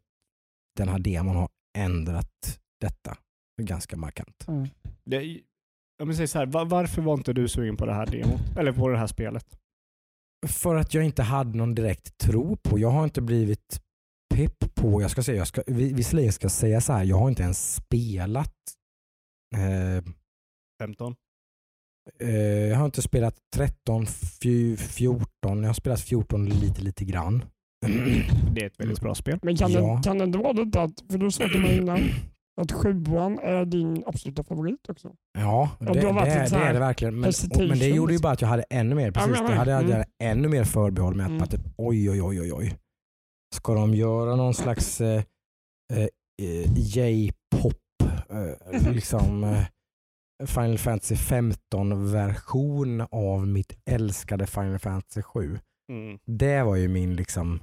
den 0.77 0.89
här 0.89 0.99
demon 0.99 1.35
har 1.35 1.49
ändrat 1.77 2.59
detta 2.81 3.17
ganska 3.61 3.97
markant. 3.97 4.45
Mm. 4.47 4.67
Det, 5.05 5.41
om 6.03 6.13
säger 6.13 6.27
så 6.27 6.39
här, 6.39 6.45
va- 6.45 6.63
varför 6.63 7.01
var 7.01 7.13
inte 7.13 7.33
du 7.33 7.47
sugen 7.47 7.77
på 7.77 7.85
det 7.85 7.93
här 7.93 8.05
demot? 8.05 8.41
Eller 8.57 8.71
på 8.71 8.87
det 8.89 8.97
här 8.97 9.07
spelet? 9.07 9.45
För 10.47 10.75
att 10.75 10.93
jag 10.93 11.03
inte 11.05 11.23
hade 11.23 11.57
någon 11.57 11.75
direkt 11.75 12.17
tro 12.17 12.55
på. 12.57 12.79
Jag 12.79 12.89
har 12.91 13.03
inte 13.03 13.21
blivit 13.21 13.81
pepp 14.35 14.75
på, 14.75 15.01
jag 15.01 15.11
ska 15.11 15.23
säga, 15.23 15.37
jag 15.37 15.47
ska, 15.47 15.61
vi- 15.67 15.93
visserligen 15.93 16.31
ska 16.33 16.45
jag 16.45 16.51
säga 16.51 16.81
så 16.81 16.93
här, 16.93 17.03
jag 17.03 17.17
har 17.17 17.29
inte 17.29 17.43
ens 17.43 17.73
spelat 17.75 18.53
eh, 19.55 20.03
15? 20.83 21.15
eh, 22.19 22.29
jag 22.69 22.77
har 22.77 22.85
inte 22.85 23.01
spelat 23.01 23.35
13, 23.55 24.05
fj- 24.05 24.75
14, 24.75 25.27
jag 25.43 25.69
har 25.69 25.73
spelat 25.73 26.01
14 26.01 26.45
lite 26.45 26.81
lite 26.81 27.05
grann. 27.05 27.45
Det 28.55 28.61
är 28.61 28.65
ett 28.67 28.79
väldigt 28.79 29.01
bra 29.01 29.15
spel. 29.15 29.39
Men 29.43 29.55
kan, 29.57 29.71
Ja. 29.71 29.95
det, 29.97 30.03
kan 30.03 30.17
det 30.17 30.23
inte 30.23 30.37
vara 30.37 30.53
det 30.53 30.81
att, 30.81 31.11
för 31.11 31.17
du 31.17 31.31
sa 31.31 31.47
till 31.47 31.61
mig 31.61 31.77
innan, 31.77 31.99
att 32.61 32.71
sjuan 32.71 33.39
är 33.39 33.65
din 33.65 34.03
absoluta 34.05 34.43
favorit 34.43 34.89
också? 34.89 35.11
Ja, 35.39 35.69
det, 35.79 35.85
Ja, 35.85 35.93
det, 35.93 36.01
det 36.01 36.07
här 36.57 36.69
är 36.69 36.73
det 36.73 36.79
verkligen. 36.79 37.13
Men, 37.15 37.23
hesitation, 37.23 37.67
men 37.67 37.79
det 37.79 37.87
gjorde 37.87 38.13
ju 38.13 38.15
liksom. 38.17 38.23
bara 38.23 38.33
att 38.33 38.41
jag 38.41 38.47
hade 38.49 38.63
ännu 38.69 38.95
mer, 38.95 39.11
precis, 39.11 39.31
men, 39.31 39.45
det 39.45 39.53
hade, 39.55 39.71
hade 39.73 39.93
mm. 39.93 40.05
jag 40.19 40.29
ännu 40.31 40.47
mer 40.47 40.63
förbehåll 40.63 41.15
med 41.15 41.25
att 41.25 41.31
Mm. 41.31 41.47
typ, 41.47 41.61
oj 41.77 42.09
oj 42.09 42.21
oj 42.21 42.41
oj 42.41 42.53
oj. 42.53 42.77
Ska 43.55 43.73
de 43.73 43.93
göra 43.93 44.35
någon 44.35 44.53
slags 44.53 45.01
eh, 45.01 45.23
eh, 45.93 46.07
eh, 46.41 46.73
J-pop, 46.75 47.73
eh, 48.29 48.91
liksom 48.93 49.43
eh, 49.43 49.63
Final 50.47 50.77
Fantasy 50.77 51.15
15 51.15 52.11
version 52.11 53.01
av 53.11 53.47
mitt 53.47 53.73
älskade 53.85 54.47
Final 54.47 54.79
Fantasy 54.79 55.21
7. 55.21 55.59
Mm. 55.91 56.19
Det 56.25 56.63
var 56.63 56.75
ju 56.75 56.87
min 56.87 57.15
liksom, 57.15 57.59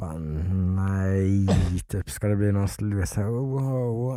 fan, 0.00 0.34
nej, 0.76 1.46
typ 1.88 2.10
ska 2.10 2.28
det 2.28 2.36
bli 2.36 2.52
någon 2.52 2.68
slags, 2.68 3.16
wow, 3.18 4.12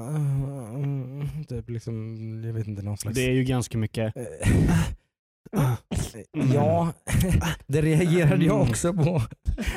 mm, 0.76 1.28
typ 1.48 1.70
liksom, 1.70 2.18
jag 2.46 2.54
vet 2.54 2.68
inte, 2.68 2.82
någon 2.82 2.98
slags 2.98 3.16
Det 3.16 3.22
är 3.24 3.34
ju 3.34 3.44
ganska 3.44 3.78
mycket... 3.78 4.14
Eh, 6.16 6.54
Ja, 6.54 6.94
det 7.68 7.82
reagerade 7.82 8.46
jag 8.46 8.62
också 8.62 8.94
på. 8.94 9.22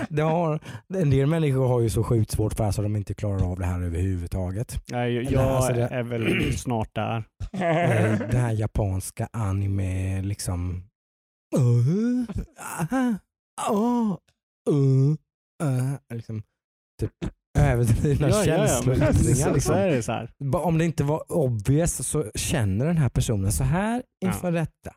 Det 0.08 0.22
har, 0.22 0.60
en 0.94 1.10
del 1.10 1.26
människor 1.26 1.68
har 1.68 1.80
ju 1.80 1.90
så 1.90 2.04
sjukt 2.04 2.30
svårt 2.30 2.52
för 2.52 2.58
det 2.58 2.64
här 2.64 2.72
så 2.72 2.82
de 2.82 2.96
inte 2.96 3.14
klarar 3.14 3.50
av 3.50 3.58
det 3.58 3.66
här 3.66 3.82
överhuvudtaget. 3.82 4.82
Nej, 4.90 5.14
jag 5.14 5.26
Eller, 5.32 5.42
alltså 5.42 5.72
det- 5.72 5.88
är 5.88 6.02
väl 6.02 6.52
snart 6.58 6.94
där. 6.94 7.16
Eh, 7.52 8.18
Det 8.30 8.38
här 8.38 8.52
japanska 8.52 9.28
anime 9.32 10.22
liksom... 10.22 10.82
Uh, 11.56 12.24
ah, 12.58 13.14
ah, 13.70 14.16
uh, 14.70 15.14
uh, 15.62 15.94
liksom 16.14 16.42
typ 17.00 17.12
överdrivna 17.58 18.26
Liksom. 18.26 19.74
är 19.74 19.88
det 19.88 20.02
så 20.02 20.12
här. 20.12 20.30
Bara 20.44 20.62
Om 20.62 20.78
det 20.78 20.84
inte 20.84 21.04
var 21.04 21.32
obvious 21.32 22.08
så 22.08 22.30
känner 22.34 22.86
den 22.86 22.98
här 22.98 23.08
personen 23.08 23.52
så 23.52 23.64
här 23.64 24.02
inför 24.24 24.52
detta. 24.52 24.94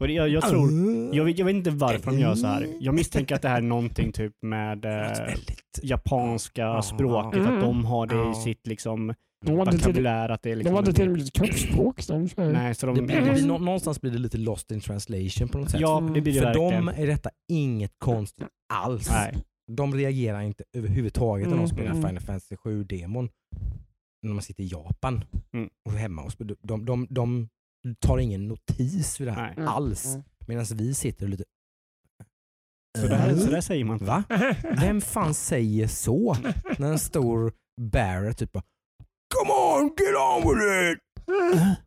Och 0.00 0.10
jag, 0.10 0.28
jag 0.28 0.42
tror... 0.48 0.72
Uh, 0.72 1.16
Jag 1.16 1.24
vet, 1.24 1.38
jag 1.38 1.46
vet 1.46 1.54
inte 1.56 1.70
varför 1.70 2.10
de 2.10 2.18
gör 2.18 2.34
så 2.34 2.46
här. 2.46 2.68
Jag 2.80 2.94
misstänker 2.94 3.34
att 3.34 3.42
det 3.42 3.48
här 3.48 3.56
är 3.56 3.60
någonting 3.62 4.12
typ 4.12 4.32
med 4.42 4.84
eh, 4.84 4.90
väldigt 5.26 5.78
japanska 5.82 6.60
Ja. 6.62 6.82
språket, 6.82 7.40
att 7.40 7.46
Mm. 7.48 7.60
de 7.60 7.84
har 7.84 8.06
det 8.06 8.30
i 8.30 8.34
sitt 8.42 8.66
liksom 8.66 9.14
De 9.44 9.58
hade 9.58 9.70
till, 9.70 9.80
vokabulär. 9.80 10.28
Att 10.28 10.42
det 10.42 10.50
är 10.50 10.62
de 10.64 10.74
hade 10.74 10.92
till 10.92 11.06
och 11.06 11.12
med 11.12 11.22
ett 11.22 11.32
kroppsspråk. 11.32 12.06
De. 12.08 12.28
Nej, 12.36 12.74
så 12.74 12.86
de... 12.86 12.94
Det 12.96 13.02
blir, 13.02 13.46
någonstans 13.58 14.00
blir 14.00 14.10
det 14.12 14.18
lite 14.18 14.38
lost 14.38 14.70
in 14.70 14.80
translation 14.80 15.48
på 15.48 15.58
något 15.58 15.70
sätt. 15.70 15.80
ja, 15.80 16.10
det 16.14 16.20
blir 16.20 16.32
det 16.32 16.38
För 16.38 16.46
verkligen. 16.46 16.86
dem 16.86 16.88
är 16.96 17.06
detta 17.06 17.30
inget 17.52 17.92
konstigt 17.98 18.46
alls. 18.74 19.10
Nej. 19.10 19.34
De 19.72 19.94
reagerar 19.94 20.40
inte 20.40 20.64
överhuvudtaget 20.76 21.46
när 21.48 21.54
de 21.56 21.58
Mm, 21.58 21.68
spelar 21.68 21.90
mm. 21.90 22.02
Final 22.02 22.20
Fantasy 22.22 22.54
7-demon. 22.56 23.28
När 24.22 24.32
man 24.34 24.42
sitter 24.42 24.62
i 24.62 24.66
Japan 24.66 25.24
Mm. 25.54 25.68
och 25.86 25.92
hemma. 25.92 26.22
Och 26.22 26.32
spelar. 26.32 26.56
de, 26.62 26.84
de, 26.84 27.06
de 27.10 27.48
tar 28.00 28.18
ingen 28.18 28.48
notis 28.48 29.20
vid 29.20 29.28
det 29.28 29.32
här 29.32 29.42
Nej. 29.46 29.54
Mm, 29.56 29.68
alls. 29.68 30.06
mm. 30.06 30.22
Medan 30.46 30.64
vi 30.74 30.94
sitter 30.94 31.24
och 31.26 31.30
lite... 31.30 31.44
Så 32.98 33.06
där, 33.06 33.28
Äh? 33.28 33.36
så 33.38 33.50
där 33.50 33.60
säger 33.60 33.84
man. 33.84 33.98
Va? 33.98 34.24
Vem 34.80 35.00
fan 35.00 35.34
säger 35.34 35.86
så? 35.86 36.36
När 36.78 36.92
en 36.92 36.98
stor 36.98 37.52
Barrett 37.80 38.38
typ 38.38 38.52
bara 38.52 38.62
Come 39.34 39.52
on, 39.52 39.84
get 39.84 40.16
on 40.16 40.42
with 40.48 40.92
it! 40.92 40.98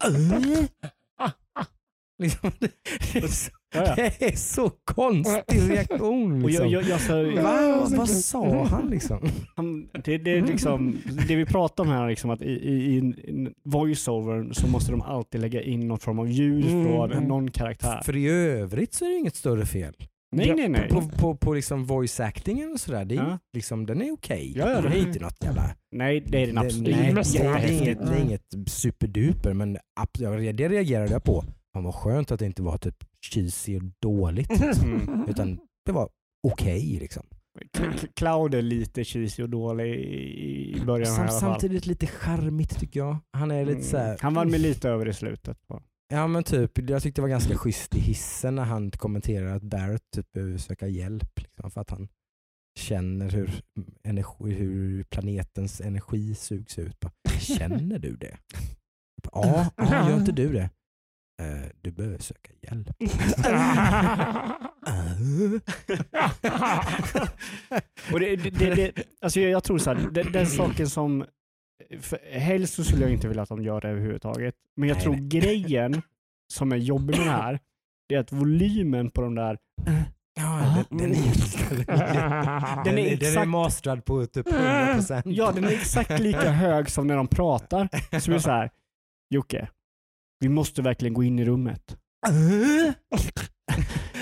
Äh? 0.03 0.67
liksom, 2.19 2.51
det, 2.59 3.29
så, 3.31 3.51
Ja, 3.73 3.83
ja. 3.87 3.95
det 4.19 4.21
är 4.25 4.35
så 4.35 4.69
konstig 4.83 5.69
reaktion. 5.69 6.43
Och 6.43 6.51
jag, 6.51 6.65
Liksom. 6.65 6.69
jag, 6.69 6.83
jag, 6.83 7.01
så, 7.01 7.41
Va? 7.41 7.87
Vad 7.97 8.09
sa 8.09 8.63
han 8.65 8.89
liksom? 8.89 9.29
han, 9.55 9.87
det, 10.03 10.17
det, 10.17 10.31
är 10.37 10.41
liksom, 10.41 10.97
det 11.27 11.35
vi 11.35 11.45
pratar 11.45 11.83
om 11.83 11.89
här, 11.89 12.09
liksom, 12.09 12.29
att 12.29 12.41
i, 12.41 12.51
i, 12.51 12.95
i 12.97 13.49
voiceover 13.63 14.53
så 14.53 14.67
måste 14.67 14.91
de 14.91 15.01
alltid 15.01 15.41
lägga 15.41 15.61
in 15.61 15.87
någon 15.87 15.99
form 15.99 16.19
av 16.19 16.29
ljud 16.29 16.65
Mm, 16.65 16.83
från 17.09 17.23
någon 17.27 17.51
karaktär. 17.51 18.01
För 18.05 18.15
i 18.15 18.27
övrigt 18.29 18.93
så 18.93 19.05
är 19.05 19.09
det 19.09 19.17
inget 19.17 19.35
större 19.35 19.65
fel. 19.65 19.93
Nej, 20.35 20.53
nej, 20.55 20.69
nej. 20.69 20.89
På, 20.89 21.01
på, 21.19 21.35
på 21.35 21.53
liksom 21.53 21.85
voice 21.85 22.19
actingen 22.19 22.71
och 22.73 22.79
sådär, 22.79 23.05
det 23.05 23.15
är, 23.15 23.19
Ja. 23.19 23.39
liksom, 23.53 23.85
den 23.85 24.01
är 24.01 24.11
okej. 24.13 24.53
Ja, 24.55 24.71
ja, 24.71 24.81
det 24.81 24.97
är 24.97 25.01
inte 25.07 25.19
något 25.19 25.43
jävla... 25.43 25.63
Nej, 25.91 26.23
det 26.27 26.43
är 26.43 26.47
den 26.47 26.57
absolut 26.57 26.85
det, 26.85 26.91
nej, 27.13 27.23
det, 27.33 27.39
är 27.39 27.53
häftigt. 27.53 27.81
inget, 27.81 28.07
det 28.07 28.13
är 28.15 28.21
inget 28.21 28.69
superduper 28.69 29.53
men 29.53 29.73
det 30.53 30.69
reagerade 30.69 31.11
jag 31.11 31.23
på. 31.23 31.43
Fan 31.75 31.83
vad 31.83 31.95
skönt 31.95 32.31
att 32.31 32.39
det 32.39 32.45
inte 32.45 32.61
var 32.61 32.77
typ 32.77 33.03
cheesy 33.31 33.77
och 33.77 33.83
dåligt. 34.01 34.49
Liksom. 34.59 34.93
Mm. 34.93 35.29
Utan 35.29 35.59
det 35.85 35.91
var 35.91 36.09
okej 36.47 36.97
liksom. 36.99 37.23
K- 37.77 37.83
K- 38.01 38.07
Cloud 38.15 38.53
är 38.53 38.61
lite 38.61 39.03
cheesy 39.03 39.43
och 39.43 39.49
dålig 39.49 39.95
i, 39.95 40.81
början 40.85 41.07
här, 41.07 41.13
i 41.13 41.15
Sam, 41.15 41.21
alla 41.21 41.31
fall. 41.31 41.39
samtidigt 41.39 41.85
lite 41.85 42.07
charmigt 42.07 42.79
tycker 42.79 42.99
jag. 42.99 43.17
Han 43.33 43.51
är 43.51 43.65
lite 43.65 43.71
Mm. 43.77 43.83
så 43.83 43.97
här, 43.97 44.17
Han 44.21 44.33
vann 44.33 44.51
mig 44.51 44.59
lite 44.59 44.89
över 44.89 45.07
i 45.09 45.13
slutet. 45.13 45.67
På. 45.67 45.81
Ja 46.13 46.27
men 46.27 46.43
typ, 46.43 46.89
jag 46.89 47.01
tyckte 47.03 47.21
det 47.21 47.23
var 47.23 47.29
ganska 47.29 47.57
schysst 47.57 47.95
i 47.95 47.99
hissen 47.99 48.55
när 48.55 48.63
han 48.63 48.91
kommenterar 48.91 49.55
att 49.55 49.63
Barrett 49.63 50.11
typ 50.15 50.31
behöver 50.31 50.57
söka 50.57 50.87
hjälp. 50.87 51.39
Liksom, 51.39 51.71
för 51.71 51.81
att 51.81 51.89
han 51.89 52.07
känner 52.79 53.29
hur, 53.29 53.51
energi, 54.03 54.51
hur 54.53 55.03
planetens 55.03 55.81
energi 55.81 56.35
sugs 56.35 56.79
ut. 56.79 56.99
Bara, 56.99 57.11
Känner 57.39 57.99
du 57.99 58.15
det? 58.15 58.37
Ja, 59.33 59.71
ja, 59.77 60.09
gör 60.09 60.17
inte 60.19 60.31
du 60.31 60.53
det? 60.53 60.69
"Eh, 61.41 61.69
du 61.81 61.91
behöver 61.91 62.17
söka 62.17 62.51
hjälp. 62.61 62.89
Och 68.13 68.19
det, 68.19 68.35
det, 68.35 68.75
det, 68.75 68.91
alltså 69.21 69.39
jag, 69.39 69.51
jag 69.51 69.63
tror 69.63 69.77
så 69.77 69.93
här, 69.93 70.07
den, 70.11 70.31
den 70.31 70.45
saken 70.47 70.89
som... 70.89 71.25
För, 71.99 72.19
helst 72.39 72.73
så 72.73 72.83
skulle 72.83 73.01
jag 73.01 73.11
inte 73.11 73.27
vilja 73.27 73.43
att 73.43 73.49
de 73.49 73.63
gör 73.63 73.81
det 73.81 73.89
överhuvudtaget. 73.89 74.55
Men 74.75 74.89
jag 74.89 74.95
Nej, 74.95 75.03
tror 75.03 75.15
nej. 75.15 75.27
grejen 75.27 76.01
som 76.53 76.71
är 76.71 76.75
jobbig 76.77 77.17
med 77.17 77.27
det 77.27 77.31
här, 77.31 77.59
det 78.09 78.15
är 78.15 78.19
att 78.19 78.31
volymen 78.31 79.09
på 79.09 79.21
de 79.21 79.35
där... 79.35 79.57
Ja, 80.37 80.83
den, 80.89 80.97
den, 80.97 81.11
är, 81.11 81.85
den, 81.85 81.99
är, 81.99 82.03
den, 82.05 82.07
är, 82.07 82.83
den 82.85 82.97
är 82.97 83.13
exakt- 83.13 83.47
masterad 83.47 84.05
på 84.05 84.25
typ 84.25 84.47
100%. 84.47 85.21
Ja, 85.25 85.51
den 85.51 85.63
är 85.63 85.69
exakt 85.71 86.19
lika 86.19 86.51
hög 86.51 86.89
som 86.89 87.07
när 87.07 87.15
de 87.15 87.27
pratar. 87.27 87.89
Så 88.19 88.31
det 88.31 88.37
är 88.37 88.39
så 88.39 88.51
här, 88.51 88.69
Jocke, 89.29 89.67
vi 90.39 90.49
måste 90.49 90.81
verkligen 90.81 91.13
gå 91.13 91.23
in 91.23 91.39
i 91.39 91.45
rummet. 91.45 91.97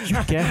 Jocke. 0.05 0.45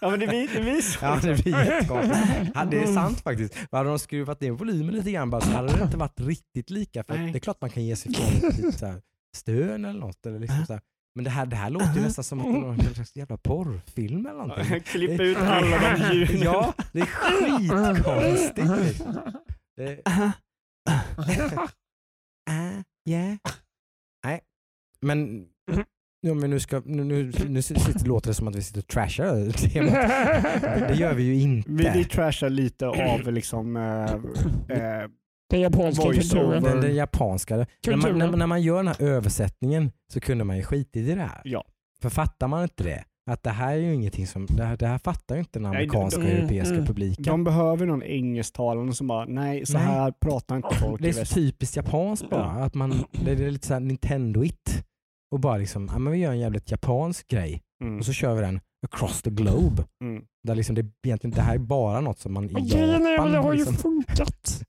Ja 0.00 0.10
men 0.10 0.20
det 0.20 0.26
blir, 0.26 0.48
det 0.54 0.60
blir 0.60 0.80
så. 0.80 0.98
Ja, 1.02 1.18
det 1.22 1.42
blir 1.42 1.64
jättekonstigt. 1.64 2.50
Ja, 2.54 2.64
det 2.64 2.82
är 2.82 2.86
sant 2.86 3.20
faktiskt. 3.20 3.54
Hade 3.72 3.88
de 3.88 3.98
skruvat 3.98 4.40
ner 4.40 4.50
volymen 4.50 4.94
lite 4.94 5.12
grann 5.12 5.30
bara, 5.30 5.40
så 5.40 5.50
hade 5.50 5.76
det 5.76 5.82
inte 5.84 5.96
varit 5.96 6.20
riktigt 6.20 6.70
lika. 6.70 7.04
För 7.04 7.18
det 7.18 7.38
är 7.38 7.38
klart 7.38 7.60
man 7.60 7.70
kan 7.70 7.84
ge 7.84 7.96
sig 7.96 8.12
ifrån 8.12 8.50
ett 8.50 8.56
litet 8.56 8.78
så 8.78 8.86
här 8.86 9.02
stön 9.36 9.84
eller 9.84 10.00
något. 10.00 10.26
Eller 10.26 10.38
liksom 10.38 10.66
så 10.66 10.72
här. 10.72 10.82
Men 11.14 11.24
det 11.24 11.30
här, 11.30 11.46
det 11.46 11.56
här 11.56 11.70
låter 11.70 11.94
ju 11.94 12.00
nästan 12.00 12.24
som 12.24 12.40
att 12.40 12.46
det 12.46 12.50
är 12.50 12.60
någon 12.60 12.94
slags 12.94 13.16
jävla 13.16 13.36
porrfilm 13.36 14.26
eller 14.26 14.38
någonting. 14.38 14.80
Klippa 14.84 15.22
ut 15.22 15.36
alla 15.36 15.78
de 15.78 16.14
ljuden. 16.14 16.42
Ja, 16.42 16.74
det 16.92 17.00
är 17.00 17.06
skitkonstigt. 17.06 19.04
Det, 19.76 20.02
äh, 20.06 20.30
yeah. 23.08 23.36
Men 25.06 25.46
Ja, 26.20 26.34
men 26.34 26.50
nu, 26.50 26.60
ska, 26.60 26.82
nu, 26.84 27.04
nu, 27.04 27.32
nu 27.48 27.62
sitter, 27.62 28.04
låter 28.06 28.28
det 28.30 28.34
som 28.34 28.48
att 28.48 28.54
vi 28.56 28.62
sitter 28.62 28.80
och 28.80 28.86
trashar 28.86 29.50
temat. 29.50 29.92
Det 30.88 30.94
gör 30.94 31.14
vi 31.14 31.22
ju 31.22 31.34
inte. 31.40 31.70
Vi, 31.72 31.90
vi 31.94 32.04
trashar 32.04 32.50
lite 32.50 32.86
av 32.86 33.32
liksom 33.32 33.76
eh, 33.76 33.82
eh, 34.78 35.08
Den 35.50 35.60
japanska 35.60 36.12
kulturen. 36.12 36.62
den, 36.62 36.80
den 36.80 36.94
japanska. 36.94 37.56
När 37.56 37.60
man, 37.60 38.00
Kulturen. 38.00 38.18
när, 38.18 38.36
när 38.36 38.46
man 38.46 38.62
gör 38.62 38.76
den 38.76 38.86
här 38.88 39.02
översättningen 39.02 39.90
så 40.12 40.20
kunde 40.20 40.44
man 40.44 40.56
ju 40.56 40.62
skitit 40.62 40.96
i 40.96 41.14
det 41.14 41.20
här. 41.22 41.40
Ja. 41.44 41.64
För 42.02 42.10
fattar 42.10 42.48
man 42.48 42.62
inte 42.62 42.84
det, 42.84 43.04
att 43.30 43.42
det 43.42 43.50
här 43.50 43.72
är 43.72 43.76
ju 43.76 43.94
ingenting 43.94 44.26
som, 44.26 44.46
det 44.46 44.64
här, 44.64 44.76
det 44.76 44.86
här 44.86 44.98
fattar 44.98 45.34
ju 45.34 45.38
inte 45.38 45.58
den 45.58 45.62
Nej, 45.62 45.70
amerikanska 45.70 46.20
de- 46.20 46.26
och 46.26 46.32
europeiska 46.32 46.74
mm, 46.74 46.86
publiken. 46.86 47.24
de 47.24 47.44
behöver 47.44 47.86
någon 47.86 48.02
engelsktalande 48.02 48.92
som 48.92 49.06
bara, 49.06 49.24
nej 49.24 49.66
så 49.66 49.72
Nej. 49.78 49.82
här 49.86 50.12
pratar 50.20 50.56
inte 50.56 50.74
folk 50.74 51.02
det 51.02 51.08
är 51.08 51.12
så 51.24 51.34
typiskt 51.34 51.76
japanskt 51.76 52.30
bara. 52.30 52.44
Att 52.46 52.74
man, 52.74 53.04
det 53.24 53.32
är 53.32 53.50
lite 53.50 53.66
såhär 53.66 53.80
Nintendo-it. 53.80 54.84
Och 55.30 55.40
bara 55.40 55.56
liksom, 55.56 55.88
ja, 55.92 55.98
men 55.98 56.12
vi 56.12 56.18
gör 56.18 56.30
en 56.32 56.38
jävligt 56.38 56.70
japansk 56.70 57.28
grej 57.28 57.62
Mm. 57.84 57.98
och 57.98 58.04
så 58.06 58.12
kör 58.12 58.34
vi 58.34 58.40
den 58.40 58.60
across 58.86 59.22
the 59.22 59.30
globe. 59.30 59.84
Mm. 60.04 60.22
Där 60.42 60.54
liksom 60.54 60.74
det, 60.74 60.86
egentligen, 61.06 61.34
det 61.36 61.42
här 61.42 61.54
är 61.54 61.58
bara 61.58 62.00
något 62.00 62.18
som 62.18 62.32
man 62.34 62.44
i 62.50 62.54
Och 62.54 62.60
grejen 62.60 63.06
är 63.06 63.12
det 63.12 63.18
har 63.20 63.28
Japan... 63.34 63.52
ju 63.52 63.58
Liksom, 63.58 63.76
funkat. 63.76 64.62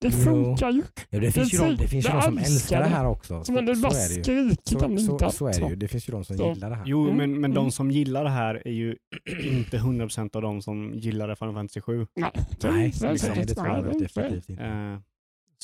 Det 0.00 0.10
funkar 0.10 0.70
ju. 0.70 0.82
ja, 1.10 1.20
det 1.20 1.32
finns 1.32 1.54
ju 1.54 1.58
de, 1.58 1.76
det 1.76 1.88
finns 1.88 2.06
ju 2.06 2.10
de 2.12 2.22
som 2.22 2.38
älskar 2.38 2.78
det 2.78 2.84
det. 2.84 2.88
här 2.90 3.06
också. 3.06 3.38
Så 3.38 3.44
så 3.44 3.52
bara 3.52 3.62
är 3.62 4.08
det 4.08 4.14
ju. 4.14 4.22
skrikit 4.22 4.82
om 4.82 4.94
det 4.94 5.00
Så, 5.02 5.18
så, 5.18 5.30
så 5.30 5.46
är 5.46 5.60
det 5.60 5.68
ju. 5.68 5.76
Det 5.76 5.88
finns 5.88 6.08
ju 6.08 6.12
de 6.12 6.24
som 6.24 6.36
Så. 6.36 6.48
gillar 6.48 6.70
det 6.70 6.76
här. 6.76 6.84
Jo, 6.86 7.04
Mm, 7.04 7.16
men, 7.16 7.40
men 7.40 7.54
de 7.54 7.60
mm. 7.60 7.70
som 7.70 7.90
gillar 7.90 8.24
det 8.24 8.30
här 8.30 8.62
är 8.68 8.72
ju 8.72 8.96
inte 9.52 9.78
100% 9.78 10.36
av 10.36 10.42
de 10.42 10.62
som 10.62 10.92
gillar 10.94 11.34
Final 11.34 11.54
Fantasy 11.54 11.80
7. 11.80 12.06
Nej, 12.16 12.30
Nej, 12.62 12.92
nej, 13.02 13.44
det 13.46 13.54
tror 13.54 13.68
jag 13.68 13.84
definitivt 14.00 14.48
inte. 14.48 14.64
Eh, 14.64 14.98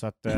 så 0.01 0.07
att, 0.07 0.27
Eh, 0.27 0.33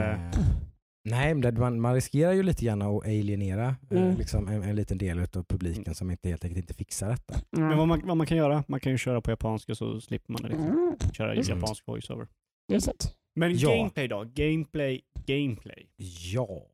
Nej, 1.04 1.34
man, 1.34 1.80
man 1.80 1.94
riskerar 1.94 2.32
ju 2.32 2.42
lite 2.42 2.64
grann 2.64 2.82
att 2.82 3.04
alienera 3.04 3.76
eh, 3.90 4.02
Mm. 4.02 4.16
liksom 4.18 4.48
en, 4.48 4.62
en 4.62 4.76
liten 4.76 4.98
del 4.98 5.18
av 5.20 5.44
publiken 5.44 5.94
som 5.94 6.10
inte, 6.10 6.28
helt 6.28 6.44
enkelt 6.44 6.58
inte 6.64 6.74
fixar 6.74 7.08
detta. 7.10 7.34
men 7.50 7.78
vad 7.78 7.88
man, 7.88 8.00
vad 8.04 8.16
man 8.16 8.26
kan 8.26 8.36
göra, 8.38 8.64
man 8.68 8.80
kan 8.80 8.92
ju 8.92 8.98
köra 8.98 9.20
på 9.20 9.30
japanska 9.30 9.74
så 9.74 10.00
slipper 10.00 10.32
man 10.32 10.42
det. 10.42 10.48
Liksom. 10.48 10.66
Mm, 10.66 10.96
Köra 11.12 11.32
Mm. 11.32 11.44
japansk 11.48 11.86
voiceover. 11.86 12.26
det 12.68 12.74
är 12.74 12.80
sant. 12.80 13.16
Men 13.34 13.56
Ja. 13.56 13.76
gameplay 13.76 14.08
då? 14.08 14.24
Gameplay, 14.34 15.00
gameplay. 15.26 15.86
Ja. 16.32 16.66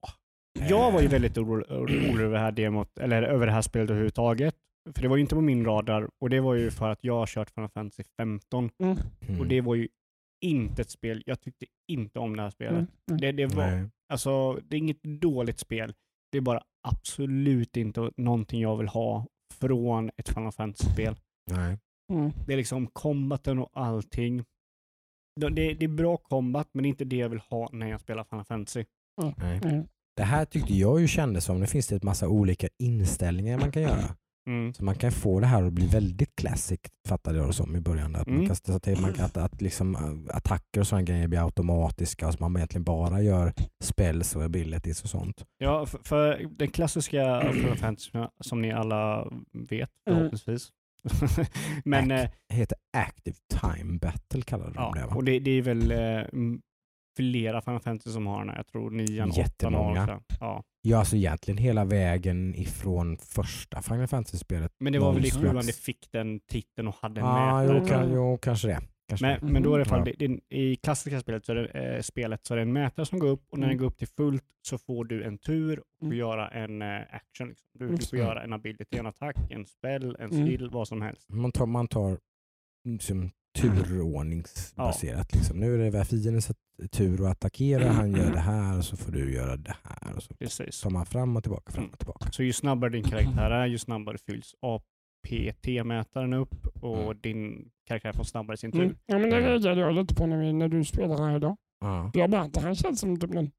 Jag 0.69 0.93
var 0.93 1.01
ju 1.01 1.07
Eh, 1.07 1.13
väldigt 1.13 1.39
orolig 1.39 1.71
orolig 1.71 2.21
över 2.25 2.33
det 2.35 2.39
här 2.39 2.53
demot, 2.53 2.99
eller 2.99 3.23
över 3.23 3.47
det 3.47 3.53
här 3.53 3.63
spelet 3.63 3.91
överhuvudtaget. 3.91 4.55
För 4.95 5.03
det 5.03 5.09
var 5.09 5.17
ju 5.17 5.21
inte 5.23 5.35
på 5.35 5.41
min 5.41 5.65
radar 5.65 6.09
och 6.21 6.31
det 6.31 6.41
var 6.41 6.55
ju 6.55 6.71
för 6.71 6.89
att 6.91 7.05
jag 7.05 7.15
har 7.15 7.27
kört 7.27 7.51
Final 7.51 7.69
Fantasy 7.71 8.03
15 8.17 8.71
Mm, 8.79 8.97
mm. 9.29 9.41
och 9.41 9.47
det 9.47 9.61
var 9.61 9.75
ju 9.75 9.89
inte 10.45 10.83
ett 10.83 10.91
spel, 10.91 11.23
jag 11.27 11.41
tyckte 11.41 11.67
inte 11.89 12.19
om 12.19 12.37
det 12.37 12.43
här 12.43 12.51
spelet. 12.51 12.73
mm, 12.73 12.87
mm. 13.11 13.21
Det, 13.21 13.33
det, 13.33 13.47
var, 13.47 13.67
Nej. 13.67 13.89
Alltså, 14.13 14.61
det 14.65 14.77
är 14.77 14.79
inget 14.79 15.03
dåligt 15.03 15.59
spel, 15.59 15.95
det 16.33 16.39
är 16.39 16.43
bara 16.43 16.63
absolut 16.89 17.77
inte 17.77 18.11
någonting 18.17 18.61
jag 18.61 18.77
vill 18.77 18.89
ha 18.89 19.27
från 19.55 20.11
ett 20.17 20.29
Final 20.29 20.53
Fantasy-spel. 20.53 21.17
Nej. 21.51 21.79
Mm. 22.13 22.33
Det 22.47 22.53
är 22.53 22.57
liksom 22.57 22.87
combaten 22.87 23.59
och 23.59 23.71
allting. 23.73 24.45
Det, 25.41 25.49
det 25.49 25.75
det 25.75 25.85
är 25.85 25.89
bra 25.89 26.17
combat, 26.17 26.69
men 26.73 26.83
det 26.83 26.87
är 26.87 26.91
inte 26.91 27.05
det 27.05 27.17
jag 27.17 27.29
vill 27.29 27.41
ha 27.41 27.69
när 27.73 27.87
jag 27.91 28.01
spelar 28.01 28.25
Final 28.25 28.45
Fantasy. 28.45 28.85
Nej. 29.37 29.61
Mm. 29.65 29.87
Det 30.17 30.23
här 30.23 30.45
tyckte 30.45 30.75
jag 30.75 31.01
ju 31.01 31.09
kändes 31.09 31.45
som, 31.45 31.61
nu 31.61 31.67
finns 31.67 31.87
det 31.87 31.97
ett 31.97 32.03
massa 32.03 32.29
olika 32.29 32.69
inställningar 32.79 33.59
man 33.59 33.73
kan 33.73 33.83
göra. 33.83 34.17
Mm. 34.47 34.75
Så 34.75 34.85
man 34.85 34.95
kan 34.95 35.13
få 35.13 35.41
det 35.41 35.47
här 35.47 35.63
att 35.63 35.73
bli 35.73 35.87
väldigt 35.87 36.37
classic, 36.37 36.81
fattade 37.09 37.39
jag 37.39 37.49
det 37.49 37.53
som 37.53 37.77
i 37.77 37.81
början. 37.81 38.17
Att, 38.17 38.27
man 38.27 38.35
Mm. 38.37 38.47
kan, 38.47 38.57
så 38.57 38.73
att, 38.73 39.01
man 39.01 39.13
kan, 39.13 39.25
att, 39.25 39.37
att 39.37 39.63
liksom, 39.63 39.95
äh, 39.95 40.37
attacker 40.37 40.81
och 40.81 40.87
sådana 40.87 41.03
grejer 41.03 41.29
blir 41.29 41.45
automatiska, 41.45 42.33
så 42.33 42.37
man 42.41 42.57
egentligen 42.57 42.85
bara 42.85 43.21
gör 43.23 43.53
spells 43.85 44.37
och 44.37 44.43
abilities 44.43 45.03
och 45.03 45.11
sånt. 45.11 45.45
Ja, 45.59 45.87
för, 45.87 45.99
för 46.05 46.47
den 46.51 46.69
klassiska 46.71 47.41
Final 47.53 47.77
Fantasy 47.77 48.11
som 48.41 48.63
ni 48.63 48.73
alla 48.73 49.31
vet 49.53 49.91
Mm. 50.07 50.19
förhoppningsvis. 50.19 50.73
Men 51.85 52.11
eh, 52.11 52.29
Det 52.49 52.55
heter 52.55 52.79
Active 52.97 53.37
Time 53.61 53.99
Battle 53.99 54.43
kallade 54.43 54.71
de 54.73 54.83
ja, 54.83 54.93
det 55.01 55.07
va? 55.07 55.15
och 55.17 55.25
det, 55.25 55.39
det 55.39 55.51
är 55.51 55.63
väl 55.63 55.91
eh, 55.93 56.25
flera 57.17 57.61
Final 57.61 57.81
Fantasy 57.81 58.11
som 58.11 58.27
har 58.27 58.39
den 58.39 58.49
här. 58.49 58.57
Jag 58.57 58.67
tror 58.67 58.91
nian, 58.91 59.31
åttan 59.31 59.43
Jättemånga. 59.43 60.01
har 60.01 60.07
den. 60.07 60.21
Ja. 60.41 60.63
Ja, 60.89 60.99
alltså 60.99 61.17
egentligen 61.17 61.59
hela 61.59 61.85
vägen 61.85 62.55
ifrån 62.55 63.17
första 63.17 63.83
Final 63.83 64.07
Fantasy-spelet. 64.07 64.73
Men 64.79 64.93
det 64.93 64.99
var 64.99 65.13
väl 65.13 65.27
i 65.27 65.31
sjuan 65.31 65.67
det 65.67 65.77
fick 65.77 66.09
den 66.13 66.41
titeln 66.41 66.89
och 66.89 66.95
hade 66.95 67.21
en 67.21 67.27
Ja, 67.27 67.63
mätare. 67.63 67.79
jo, 67.81 67.87
kan, 67.87 68.13
jo, 68.15 68.39
kanske 68.43 68.69
det. 68.69 68.81
Kanske 69.09 69.27
Men, 69.27 69.41
det. 69.47 69.53
men 69.53 69.63
då 69.63 69.75
är 69.75 69.79
det 69.79 69.83
i 69.83 69.89
alla 69.91 70.05
fall, 70.05 70.15
Ja. 70.19 70.29
det, 70.49 70.57
i 70.57 70.77
klassiska 70.77 71.21
spelet 71.21 71.45
så 71.47 71.53
är 71.53 71.57
det, 71.57 71.69
eh, 71.97 72.03
spelet 72.03 72.47
så 72.47 72.55
är 72.55 72.57
det 72.57 72.63
en 72.63 72.73
mätare 72.73 73.07
som 73.07 73.19
går 73.19 73.29
upp 73.29 73.45
och 73.51 73.59
när 73.59 73.67
den 73.67 73.73
Mm. 73.73 73.81
går 73.83 73.87
upp 73.87 73.99
till 73.99 74.09
fullt 74.09 74.45
så 74.63 74.79
får 74.79 75.05
du 75.05 75.25
en 75.25 75.39
tur 75.39 75.79
och 75.79 75.85
får 76.01 76.07
Mm. 76.07 76.19
göra 76.19 76.49
en 76.49 76.83
eh, 76.83 76.89
action. 77.11 77.49
Liksom. 77.49 77.69
Du, 77.75 77.89
du 77.89 78.07
får 78.07 78.19
göra 78.19 78.43
en 78.45 78.53
ability, 78.53 78.99
en 78.99 79.07
attack, 79.07 79.37
en 79.51 79.67
spell, 79.67 80.17
en 80.21 80.31
Mm. 80.33 80.47
skill, 80.47 80.71
vad 80.73 80.89
som 80.89 81.03
helst. 81.03 81.29
Man 81.31 81.53
tar, 81.53 81.67
man 81.67 81.89
tar 81.89 82.19
liksom, 82.85 83.31
turordningsbaserat. 83.59 85.35
Liksom. 85.35 85.61
Nu 85.61 85.75
är 85.87 85.91
det 85.91 86.05
fiendens 86.05 86.51
tur 86.91 87.25
att 87.27 87.31
attackera, 87.33 87.89
han 87.89 88.11
gör 88.13 88.31
det 88.33 88.39
här 88.41 88.79
och 88.79 88.85
så 88.85 88.97
får 88.97 89.13
du 89.13 89.35
göra 89.35 89.57
det 89.57 89.75
här. 89.85 89.86
Och 90.17 90.23
så 90.23 90.35
Precis. 90.35 90.81
tar 90.81 90.91
man 90.91 91.07
fram 91.07 91.37
och 91.37 91.43
tillbaka, 91.43 91.73
fram 91.73 91.87
och 91.93 91.99
tillbaka. 91.99 92.31
Så 92.33 92.43
ju 92.43 92.53
snabbare 92.53 92.91
din 92.91 93.03
karaktär 93.05 93.51
är, 93.51 93.67
ju 93.67 93.79
snabbare 93.79 94.17
fylls 94.27 94.55
APT-mätaren 94.63 96.33
upp 96.35 96.67
och 96.83 97.03
Mm. 97.03 97.19
din 97.23 97.69
karaktär 97.89 98.13
får 98.13 98.25
snabbare 98.25 98.57
sin 98.57 98.73
tur. 98.73 98.83
Mm. 98.83 98.97
Ja, 99.07 99.19
men 99.19 99.31
det 99.31 99.41
reagerade 99.41 99.81
jag 99.81 99.95
lite 99.95 100.15
på 100.15 100.27
när, 100.27 100.39
vi, 100.39 100.53
när 100.53 100.69
du 100.69 100.85
spelade 100.85 101.23
här 101.25 101.37
idag. 101.37 101.57
Ja. 101.81 102.11
Jag 102.15 102.31
bara, 102.31 102.49
det 102.49 102.61
här 102.61 102.75
känns 102.75 103.01
som 103.01 103.21
typ 103.21 103.35
en 103.35 103.51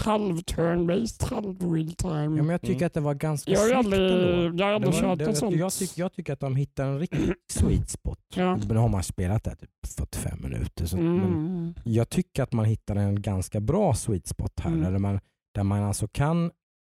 halv 0.00 0.36
turn-based, 0.36 1.24
halv 1.30 1.72
real 1.74 1.92
time. 1.92 2.22
Ja, 2.22 2.28
men 2.28 2.48
jag 2.48 2.60
tycker 2.60 2.74
Mm. 2.74 2.86
att 2.86 2.94
det 2.94 3.00
var 3.00 3.14
ganska 3.14 3.50
jag 3.50 3.60
snyggt 3.60 3.76
aldrig, 3.76 4.00
ändå. 4.12 4.62
jag 4.62 4.66
har 4.66 4.72
aldrig 4.74 4.94
kört 4.94 5.20
ett 5.20 5.36
sånt. 5.36 5.56
jag, 5.56 5.72
tycker, 5.72 6.00
jag 6.00 6.12
tycker 6.12 6.32
att 6.32 6.40
de 6.40 6.56
hittar 6.56 6.86
en 6.86 6.98
riktig 6.98 7.34
sweet 7.52 7.88
spot. 7.90 8.18
Ja. 8.34 8.56
Men 8.68 8.76
har 8.76 8.88
man 8.88 9.02
spelat 9.02 9.44
det 9.44 9.56
typ 9.56 9.70
45 9.96 10.42
minuter. 10.42 10.86
Så, 10.86 10.96
men 10.96 11.18
Mm. 11.18 11.74
jag 11.84 12.08
tycker 12.08 12.42
att 12.42 12.52
man 12.52 12.64
hittar 12.64 12.96
en 12.96 13.22
ganska 13.22 13.60
bra 13.60 13.94
sweet 13.94 14.26
spot 14.26 14.60
här. 14.60 14.70
Mm. 14.70 14.92
Där, 14.92 14.98
man, 14.98 15.20
där 15.58 15.64
man 15.64 15.82
alltså 15.82 16.08
kan 16.08 16.50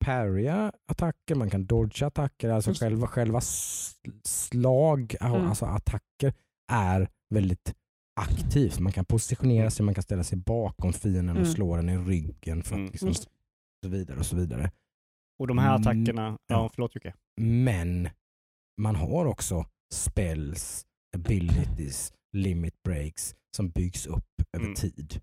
parrya 0.06 0.71
attacker, 0.88 1.36
man 1.36 1.50
kan 1.50 1.65
dodga 1.65 2.08
attacker. 2.08 2.50
Alltså 2.50 2.69
Just 2.69 2.80
själva, 2.80 3.08
själva 3.08 3.41
slag, 4.24 5.15
Mm. 5.21 5.47
alltså 5.47 5.65
attacker 5.65 6.34
är 6.71 7.10
väldigt 7.30 7.74
aktivt. 8.19 8.80
Man 8.80 8.91
kan 8.91 9.06
positionera 9.06 9.69
sig, 9.69 9.86
man 9.86 9.93
kan 9.95 10.04
ställa 10.04 10.24
sig 10.24 10.38
bakom 10.38 10.93
fienden 10.93 11.30
och 11.38 11.41
Mm. 11.41 11.54
slå 11.54 11.76
den 11.76 11.89
i 11.89 11.97
ryggen 11.97 12.63
för 12.63 12.76
att 12.76 12.80
Mm. 12.80 12.91
liksom, 12.91 13.10
och 13.10 13.15
så 13.84 13.89
vidare 13.89 14.19
och 14.19 14.26
så 14.26 14.36
vidare. 14.36 14.71
Och 15.39 15.47
de 15.47 15.58
här 15.58 15.76
Mm. 15.76 15.82
attackerna, 15.82 16.28
ja, 16.47 16.56
Ja. 16.56 16.69
förlåt 16.74 16.95
Jocke. 16.95 17.13
Men 17.41 18.10
man 18.82 18.95
har 18.95 19.26
också 19.26 19.65
spells, 19.93 20.86
abilities, 21.15 22.13
limit 22.34 22.84
breaks 22.84 23.36
som 23.56 23.69
byggs 23.69 24.06
upp 24.08 24.26
över 24.54 24.65
Mm. 24.65 24.76
tid. 24.76 25.21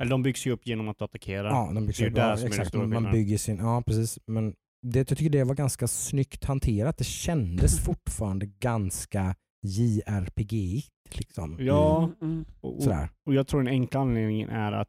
Eller 0.00 0.10
de 0.10 0.22
byggs 0.22 0.46
ju 0.46 0.50
upp 0.50 0.66
genom 0.66 0.88
att 0.88 0.98
du 0.98 1.04
attackerar. 1.04 1.48
Ja, 1.48 1.70
de 1.74 1.86
byggs 1.86 1.98
Det 1.98 2.02
är 2.02 2.06
ju 2.06 2.10
upp, 2.10 2.16
där 2.16 2.30
ja, 2.30 2.36
som 2.36 2.46
är 2.46 2.50
den 2.50 2.52
exakt. 2.60 2.68
stora 2.68 2.86
Man 2.86 3.12
bygger 3.12 3.38
sin, 3.38 3.56
ja 3.56 3.82
precis. 3.86 4.18
Men 4.26 4.54
det, 4.82 4.98
jag 5.10 5.18
tycker 5.18 5.30
det 5.30 5.44
var 5.44 5.54
ganska 5.54 5.88
snyggt 5.88 6.44
hanterat. 6.44 6.98
Det 6.98 7.04
kändes 7.04 7.80
fortfarande 7.84 8.46
ganska 8.46 9.34
JRPG 9.62 10.82
liksom. 11.18 11.56
Ja, 11.60 12.10
Mm. 12.22 12.44
och, 12.60 12.76
och, 12.76 12.82
Sådär. 12.82 13.08
och 13.26 13.34
jag 13.34 13.46
tror 13.46 13.62
den 13.62 13.68
enkla 13.72 14.00
anledningen 14.00 14.48
är 14.50 14.72
att 14.72 14.88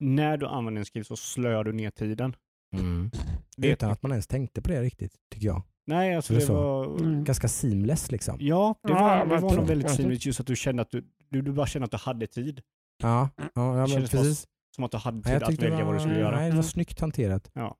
när 0.00 0.36
du 0.36 0.46
använder 0.46 0.80
en 0.80 0.84
skill 0.84 1.04
så 1.04 1.16
slör 1.16 1.64
du 1.64 1.72
ner 1.72 1.90
tiden. 1.90 2.36
Mm. 2.76 3.10
Det- 3.56 3.68
Utan 3.72 3.90
att 3.90 4.02
man 4.02 4.10
ens 4.12 4.26
tänkte 4.26 4.62
på 4.62 4.68
det 4.68 4.82
riktigt, 4.82 5.12
tycker 5.34 5.46
jag. 5.46 5.62
Nej, 5.86 6.16
alltså 6.16 6.32
det 6.34 6.40
det 6.46 6.52
var... 6.52 6.84
Mm. 7.00 7.24
Ganska 7.24 7.48
seamless 7.48 8.10
liksom. 8.10 8.36
Ja, 8.40 8.74
det 8.82 8.92
Ja, 8.92 9.24
var, 9.28 9.36
det 9.36 9.42
var 9.42 9.56
nog 9.56 9.66
väldigt 9.66 9.90
synligt 9.90 10.26
just 10.26 10.40
att 10.40 10.46
du 10.46 10.56
kände 10.56 10.82
att 10.82 10.90
du, 10.90 11.04
du, 11.30 11.42
du 11.42 11.52
bara 11.52 11.66
kände 11.66 11.84
att 11.84 11.90
du 11.90 11.96
hade 11.96 12.26
tid. 12.26 12.60
Ja, 13.02 13.28
ja, 13.36 13.48
ja 13.54 13.72
men 13.72 13.88
bara 13.90 14.00
precis. 14.00 14.46
Som 14.74 14.84
att 14.84 14.90
du 14.90 14.96
hade 14.98 15.22
tid 15.22 15.42
att 15.42 15.56
det 15.56 15.68
välja 15.70 15.84
vad 15.84 15.94
du 15.94 15.98
skulle 16.00 16.14
var, 16.14 16.20
göra. 16.20 16.36
nej, 16.36 16.50
det 16.50 16.56
var 16.56 16.62
snyggt 16.62 17.00
hanterat. 17.00 17.50
Ja. 17.54 17.76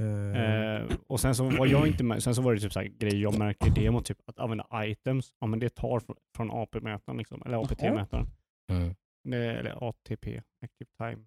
Eh, 0.00 0.96
och 1.06 1.20
sen 1.20 1.34
så 1.34 1.44
var 1.44 1.66
jag 1.66 1.86
inte 1.86 2.04
med, 2.04 2.22
sen 2.22 2.34
så 2.34 2.42
var 2.42 2.54
det 2.54 2.60
typ 2.60 2.72
så 2.72 2.80
här 2.80 2.86
grejer 2.86 3.16
jag 3.22 3.38
märkte 3.38 3.66
i 3.68 3.70
demon, 3.84 4.02
typ 4.04 4.18
att 4.26 4.38
använda 4.38 4.66
items, 4.74 5.32
ja 5.40 5.46
men 5.46 5.58
det 5.58 5.70
tar 5.74 6.00
från, 6.00 6.16
från 6.36 6.50
AP-mätaren 6.50 7.18
liksom, 7.18 7.42
eller 7.46 7.58
APT-mätaren. 7.64 8.26
mm. 8.72 8.94
Det- 9.28 9.36
Eller 9.58 9.88
ATP, 9.88 10.42
Active 10.64 10.90
Time. 10.98 11.24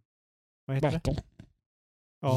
Vad 0.66 0.76
heter 0.78 1.02
det? 1.04 1.24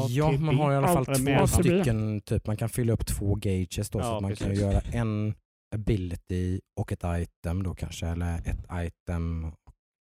Ja, 0.09 0.31
man 0.31 0.55
har 0.57 0.71
i 0.73 0.75
alla 0.75 0.87
fall 0.87 1.05
två 1.05 1.47
stycken, 1.47 2.21
typ, 2.21 2.47
man 2.47 2.57
kan 2.57 2.69
fylla 2.69 2.93
upp 2.93 3.05
två 3.05 3.35
gauges 3.35 3.89
då, 3.89 3.99
så 3.99 4.05
Ja, 4.07 4.15
att 4.15 4.21
man 4.21 4.35
kan 4.35 4.47
precis. 4.47 4.61
göra 4.63 4.79
en 4.81 5.33
ability 5.75 6.59
och 6.79 6.91
ett 6.91 7.03
item 7.05 7.63
då 7.63 7.75
kanske, 7.75 8.07
eller 8.07 8.35
ett 8.37 8.65
item 8.73 9.51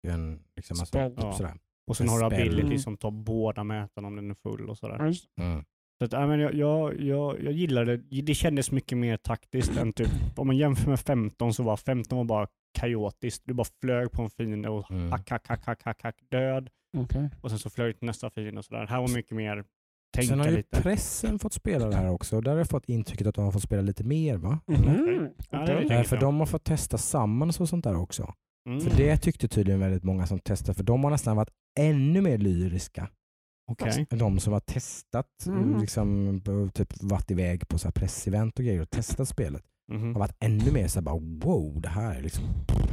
och 0.02 0.10
en, 0.14 0.40
liksom, 0.56 0.74
alltså, 0.74 0.86
Spell. 0.86 1.10
typ 1.10 1.24
Ja. 1.24 1.32
sådär. 1.32 1.54
Och 1.86 1.96
sen 1.96 2.08
har 2.08 2.18
du 2.20 2.24
ability 2.26 2.62
Mm. 2.66 2.78
som 2.78 2.96
tar 2.96 3.10
båda 3.10 3.64
mätarna 3.64 4.08
om 4.08 4.16
den 4.16 4.30
är 4.30 4.34
full 4.34 4.68
och 4.70 4.78
sådär. 4.78 5.06
Just- 5.06 5.28
Mm. 5.40 5.64
Så 5.98 6.04
att, 6.04 6.12
ja, 6.12 6.26
men 6.26 6.40
jag, 6.40 6.54
jag, 6.54 7.00
jag, 7.00 7.42
jag 7.42 7.52
gillade 7.52 7.96
det. 7.96 8.22
Det 8.22 8.34
kändes 8.34 8.70
mycket 8.70 8.98
mer 8.98 9.16
taktiskt 9.16 9.76
än 9.76 9.92
typ, 9.92 10.08
om 10.36 10.46
man 10.46 10.56
jämför 10.56 10.90
med 10.90 11.00
15 11.00 11.54
så 11.54 11.62
var 11.62 11.76
15 11.76 12.18
var 12.18 12.24
bara 12.24 12.46
kaotiskt. 12.78 13.42
Du 13.46 13.54
bara 13.54 13.66
flög 13.80 14.12
på 14.12 14.22
en 14.22 14.30
fiende 14.30 14.68
och 14.68 14.90
Mm. 14.90 15.10
hack, 15.12 15.30
hack, 15.30 15.48
hack, 15.48 15.64
hack, 15.66 15.82
hack, 15.84 16.02
hack, 16.02 16.16
död. 16.30 16.70
Okej. 16.96 17.30
Och 17.40 17.50
sen 17.50 17.58
så 17.58 17.70
flög 17.70 17.88
du 17.88 17.92
till 17.98 18.06
nästa 18.06 18.30
fiende 18.30 18.58
och 18.58 18.64
sådär. 18.64 18.86
Här 18.86 19.00
var 19.00 19.14
mycket 19.14 19.36
mer 19.36 19.64
tänka 20.14 20.28
Sen 20.28 20.38
har 20.40 20.46
ju 20.46 20.56
lite. 20.56 20.82
pressen 20.82 21.38
fått 21.38 21.52
spela 21.52 21.86
det 21.86 21.96
här 21.96 22.10
också. 22.10 22.40
Där 22.40 22.50
har 22.50 22.58
jag 22.58 22.68
fått 22.68 22.84
intrycket 22.88 23.26
att 23.26 23.34
de 23.34 23.44
har 23.44 23.52
fått 23.52 23.62
spela 23.62 23.82
lite 23.82 24.04
mer 24.04 24.36
va? 24.36 24.58
Mhm. 24.66 25.28
Ja, 25.50 25.58
det. 25.66 25.94
Eh, 25.94 26.02
för 26.02 26.16
de 26.20 26.38
har 26.38 26.46
fått 26.46 26.64
testa 26.64 26.98
Summons 26.98 27.60
och 27.60 27.68
sånt 27.68 27.84
där 27.84 27.96
också. 27.96 28.34
Mm. 28.68 28.80
För 28.80 28.96
det 28.96 29.16
tyckte 29.16 29.48
tydligen 29.48 29.80
väldigt 29.80 30.02
många 30.04 30.26
som 30.26 30.38
testade, 30.38 30.74
för 30.74 30.82
de 30.84 31.04
har 31.04 31.10
nästan 31.10 31.36
varit 31.36 31.50
ännu 31.80 32.20
mer 32.20 32.38
lyriska 32.38 33.08
än 34.10 34.18
de 34.18 34.38
som 34.40 34.52
har 34.52 34.60
testat, 34.60 35.26
Mm. 35.46 35.80
liksom, 35.80 36.40
typ 36.74 37.02
varit 37.02 37.30
iväg 37.30 37.68
på 37.68 37.78
så 37.78 37.86
här 37.88 37.92
pressevent 37.92 38.58
och 38.58 38.64
grejer 38.64 38.80
och 38.80 38.90
testat 38.90 39.28
spelet. 39.28 39.62
Mhm. 39.92 40.12
har 40.14 40.20
varit 40.20 40.36
ännu 40.40 40.72
mer 40.72 40.88
så 40.88 40.98
här 40.98 41.04
bara 41.04 41.18
wow, 41.18 41.80
det 41.80 41.88
här 41.88 42.14
är 42.14 42.22
liksom, 42.22 42.44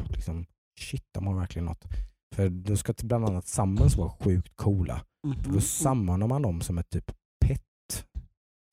liksom 0.09 0.45
shit, 0.79 1.03
de 1.13 1.27
har 1.27 1.35
verkligen 1.35 1.65
något. 1.65 1.85
För 2.35 2.49
då 2.49 2.75
ska 2.77 2.93
till 2.93 3.07
bland 3.07 3.25
annat 3.25 3.47
Summons 3.47 3.97
vara 3.97 4.09
sjukt 4.09 4.55
coola. 4.55 5.01
För 5.27 5.43
Mhm. 5.43 5.53
då 5.53 5.61
sammanar 5.61 6.27
man 6.27 6.41
dem 6.41 6.61
som 6.61 6.77
ett 6.77 6.89
typ 6.89 7.11
pet. 7.45 8.05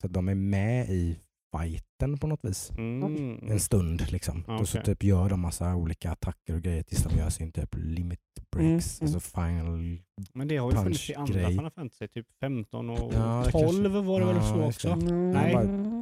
Så 0.01 0.07
att 0.07 0.13
de 0.13 0.29
är 0.29 0.35
med 0.35 0.89
i 0.89 1.19
fighten 1.51 2.17
på 2.17 2.27
något 2.27 2.39
vis. 2.45 2.71
Mm. 2.77 3.39
En 3.51 3.59
stund 3.59 4.11
liksom. 4.11 4.43
Ja, 4.47 4.59
Och 4.59 4.69
så 4.69 4.81
typ 4.81 5.03
gör 5.03 5.29
de 5.29 5.39
massa 5.39 5.75
olika 5.75 6.11
attacker 6.11 6.55
och 6.55 6.61
grejer 6.61 6.83
tills 6.83 7.03
de 7.03 7.17
gör 7.17 7.29
sin 7.29 7.51
typ 7.51 7.75
limit 7.77 8.19
breaks. 8.51 9.01
Mm, 9.01 9.07
mm. 9.09 9.15
Alltså 9.15 9.39
final. 9.41 9.99
Men 10.33 10.47
det 10.47 10.57
har 10.57 10.71
ju 10.71 10.77
funnits 10.77 11.09
i 11.09 11.15
andra. 11.15 11.47
Final 11.49 11.71
Fantasy, 11.71 12.07
typ 12.07 12.27
15 12.39 12.89
och 12.89 13.13
Ja, 13.13 13.43
det 13.45 13.51
12 13.51 13.93
var 14.05 14.19
det 14.19 14.25
väl 14.25 14.35
Ja, 14.35 14.41
så 14.53 14.65
just 14.65 14.81
det. 14.81 14.91
också? 14.93 15.07
Mm. 15.07 15.31
Nej. 15.31 15.53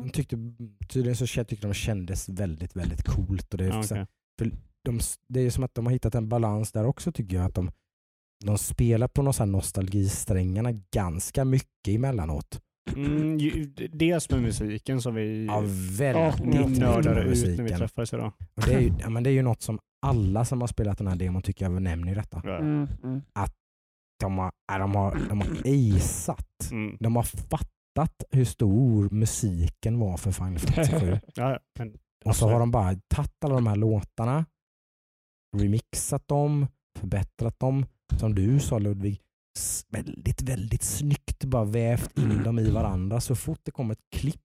De 0.04 0.10
tyckte, 0.14 0.36
tydligen 0.90 1.16
så 1.16 1.28
tyckte 1.44 1.68
de 1.68 1.74
kändes 1.74 2.30
väldigt, 2.30 2.76
väldigt 2.76 3.04
coolt. 3.04 3.52
Och 3.54 3.58
det, 3.58 3.66
är 3.66 3.70
Ja, 3.70 3.84
så- 3.84 3.96
okej. 3.96 4.52
de, 4.86 5.00
det 5.28 5.40
är 5.40 5.50
som 5.50 5.64
att 5.64 5.76
de 5.76 5.86
har 5.86 5.94
hittat 5.94 6.16
en 6.16 6.30
balans 6.30 6.72
där 6.72 6.86
också 6.86 7.12
tycker 7.12 7.36
jag. 7.36 7.46
Att 7.46 7.56
de, 7.56 7.72
de 8.46 8.58
spelar 8.58 9.08
på 9.08 9.22
någon 9.22 9.34
sån 9.34 9.48
här 9.48 9.52
nostalgisträngarna 9.52 10.72
ganska 10.92 11.46
mycket 11.46 11.88
emellanåt. 11.88 12.62
Mm, 12.96 13.38
ju- 13.38 13.66
dels 13.94 14.30
med 14.30 14.42
musiken 14.42 15.02
som 15.02 15.16
vi 15.16 15.46
Ja, 15.46 15.54
Ja, 15.56 15.62
väldigt 15.98 16.46
mycket 16.46 16.80
nördade 16.80 17.24
med 17.26 17.38
ut 17.38 17.58
när 17.58 17.64
vi 17.64 17.70
träffades 17.70 18.14
idag. 18.14 18.32
Och 18.56 18.64
det, 18.66 18.74
är 18.74 18.80
ju, 18.80 18.92
ja, 19.00 19.10
men 19.10 19.24
det 19.24 19.30
är 19.30 19.32
ju 19.34 19.42
något 19.42 19.62
som 19.62 19.80
alla 20.06 20.46
som 20.46 20.62
har 20.62 20.68
spelat 20.68 20.98
den 20.98 21.08
här 21.08 21.16
demon 21.16 21.42
tycker 21.42 21.66
jag 21.70 21.82
nämner 21.82 22.16
detta. 22.16 22.42
Ja. 22.46 22.58
Mm. 22.58 22.88
Mm. 23.04 23.22
De 24.20 24.38
har, 24.38 24.52
ja, 24.72 24.78
de 24.78 24.96
har, 24.96 25.20
de 25.30 25.42
har 25.42 25.48
aceat. 25.96 26.72
Mm. 26.72 26.98
De 27.00 27.16
har 27.16 27.24
fattat 27.24 28.24
hur 28.32 28.46
stor 28.46 29.10
musiken 29.10 30.00
var 30.00 30.18
för 30.18 30.32
Final 30.32 30.60
Fantasy 30.60 31.00
7. 31.00 31.20
Ja, 31.36 31.60
men, 31.80 31.94
Och 32.26 32.36
så 32.36 32.50
har 32.50 32.60
de 32.60 32.72
bara 32.72 32.96
tagit 33.08 33.44
alla 33.46 33.56
de 33.56 33.68
här 33.68 33.76
låtarna, 33.76 34.46
remixat 35.58 36.28
dem, 36.28 36.68
förbättrat 37.00 37.60
dem. 37.60 37.86
Som 38.20 38.36
du 38.36 38.60
sa 38.60 38.80
Ludvig, 38.80 39.22
väldigt, 39.90 40.42
väldigt 40.42 40.84
snyggt 40.84 41.44
bara 41.44 41.66
vävt 41.66 42.18
in 42.20 42.44
dem 42.44 42.60
i 42.60 42.72
varandra. 42.72 43.22
Så 43.22 43.36
fort 43.36 43.60
det 43.64 43.72
kommer 43.72 43.94
ett 43.94 44.10
klipp 44.16 44.42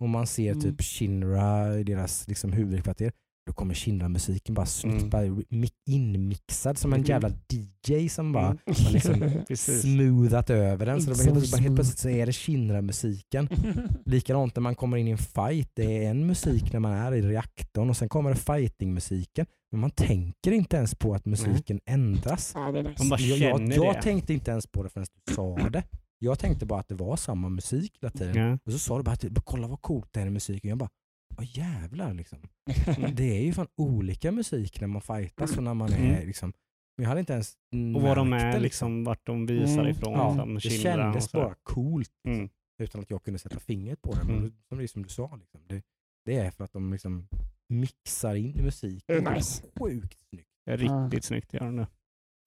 och 0.00 0.08
man 0.08 0.26
ser 0.26 0.50
Mm. 0.52 0.62
typ 0.62 0.82
Shinra 0.82 1.78
i 1.78 1.84
deras 1.84 2.28
liksom, 2.28 2.52
huvudkvarter, 2.52 3.12
då 3.46 3.52
kommer 3.52 3.74
Shinra-musiken 3.74 4.54
bara 4.54 4.66
snyggt 4.66 4.96
Mm. 5.02 5.10
bara 5.10 5.42
inmixad 5.86 6.78
som 6.78 6.92
en 6.92 6.98
Mm. 7.00 7.08
jävla 7.08 7.30
DJ 7.48 8.08
som 8.08 8.32
bara 8.32 8.46
Mm. 8.46 8.58
har 8.66 8.92
liksom 8.92 9.30
smoothat 9.56 10.50
över 10.50 10.86
den. 10.86 11.02
Så 11.02 11.10
det 11.10 11.16
bara 11.16 11.34
helt, 11.34 11.56
helt 11.58 11.74
plötsligt 11.76 11.98
så 11.98 12.08
är 12.08 12.26
det 12.26 12.32
Shinra-musiken. 12.32 13.48
Likadant 14.04 14.56
när 14.56 14.60
man 14.60 14.74
kommer 14.74 14.96
in 14.96 15.08
i 15.08 15.10
en 15.10 15.18
fight. 15.18 15.70
Det 15.74 16.04
är 16.04 16.10
en 16.10 16.26
musik 16.26 16.72
när 16.72 16.80
man 16.80 16.92
är 16.92 17.14
i 17.14 17.22
reaktorn 17.22 17.90
och 17.90 17.96
sen 17.96 18.08
kommer 18.08 18.30
det 18.30 18.36
fighting-musiken. 18.36 19.46
Men 19.70 19.80
man 19.80 19.90
tänker 19.90 20.52
inte 20.52 20.76
ens 20.76 20.94
på 20.94 21.14
att 21.14 21.24
musiken 21.26 21.80
ändras. 21.86 22.52
Ja, 22.54 22.68
är 22.68 22.94
Jag, 23.20 23.60
jag, 23.60 23.72
jag 23.86 24.02
tänkte 24.02 24.32
inte 24.34 24.50
ens 24.50 24.66
på 24.66 24.82
det 24.82 24.88
förrän 24.88 25.06
du 25.26 25.34
sa 25.34 25.56
det. 25.68 25.82
Jag 26.18 26.38
tänkte 26.38 26.66
bara 26.66 26.80
att 26.80 26.88
det 26.88 26.94
var 26.94 27.16
samma 27.16 27.48
musik 27.48 27.92
hela 28.00 28.10
tiden. 28.10 28.58
Och 28.66 28.72
så 28.72 28.78
sa 28.78 28.96
du 28.96 29.02
bara 29.02 29.12
att 29.12 29.24
kolla 29.44 29.68
vad 29.68 29.82
coolt 29.82 30.08
det 30.12 30.20
är 30.20 30.26
i 30.26 30.30
musiken. 30.30 30.68
Jag 30.68 30.78
bara, 30.78 30.88
vad 31.36 31.46
jävlar 31.46 32.14
liksom. 32.14 32.38
Det 33.14 33.38
är 33.38 33.42
ju 33.44 33.52
fan 33.52 33.68
olika 33.76 34.32
musik 34.32 34.80
när 34.80 34.88
man 34.88 35.02
fightas 35.02 35.56
och 35.56 35.62
när 35.62 35.74
man 35.74 35.92
är 35.92 35.98
Mm. 36.14 36.26
liksom. 36.26 36.52
Men 36.96 37.02
jag 37.02 37.08
hade 37.08 37.20
inte 37.20 37.32
ens 37.32 37.54
Och 37.96 38.02
vad 38.02 38.16
de 38.16 38.32
är, 38.32 38.52
det, 38.52 38.58
liksom, 38.60 39.04
vart 39.04 39.26
de 39.26 39.46
visar 39.46 39.78
Mm. 39.80 39.86
ifrån. 39.90 40.12
Ja, 40.12 40.36
som 40.36 40.54
det 40.54 40.60
kändes 40.60 41.32
bara 41.32 41.54
coolt 41.62 42.12
Mm. 42.28 42.48
utan 42.82 43.00
att 43.00 43.10
jag 43.10 43.22
kunde 43.22 43.38
sätta 43.38 43.58
fingret 43.60 44.02
på 44.02 44.14
det. 44.14 44.24
Men 44.24 44.36
Mm. 44.36 44.52
som, 44.68 44.78
det 44.78 44.84
är 44.84 44.88
som 44.88 45.02
du 45.02 45.08
sa, 45.08 45.36
liksom, 45.36 45.60
det, 45.66 45.82
det 46.24 46.36
är 46.36 46.50
för 46.50 46.64
att 46.64 46.72
de 46.72 46.92
liksom 46.92 47.28
mixar 47.68 48.34
in 48.34 48.52
musiken. 48.64 49.24
Det 49.24 49.30
är 49.30 49.34
nice. 49.34 49.62
Sjukt 49.78 50.18
snyggt. 50.28 50.48
Det 50.66 50.72
är 50.72 50.76
riktigt 50.76 51.24
snyggt 51.24 51.52
gör 51.54 51.60
de 51.60 51.76
det. 51.76 51.86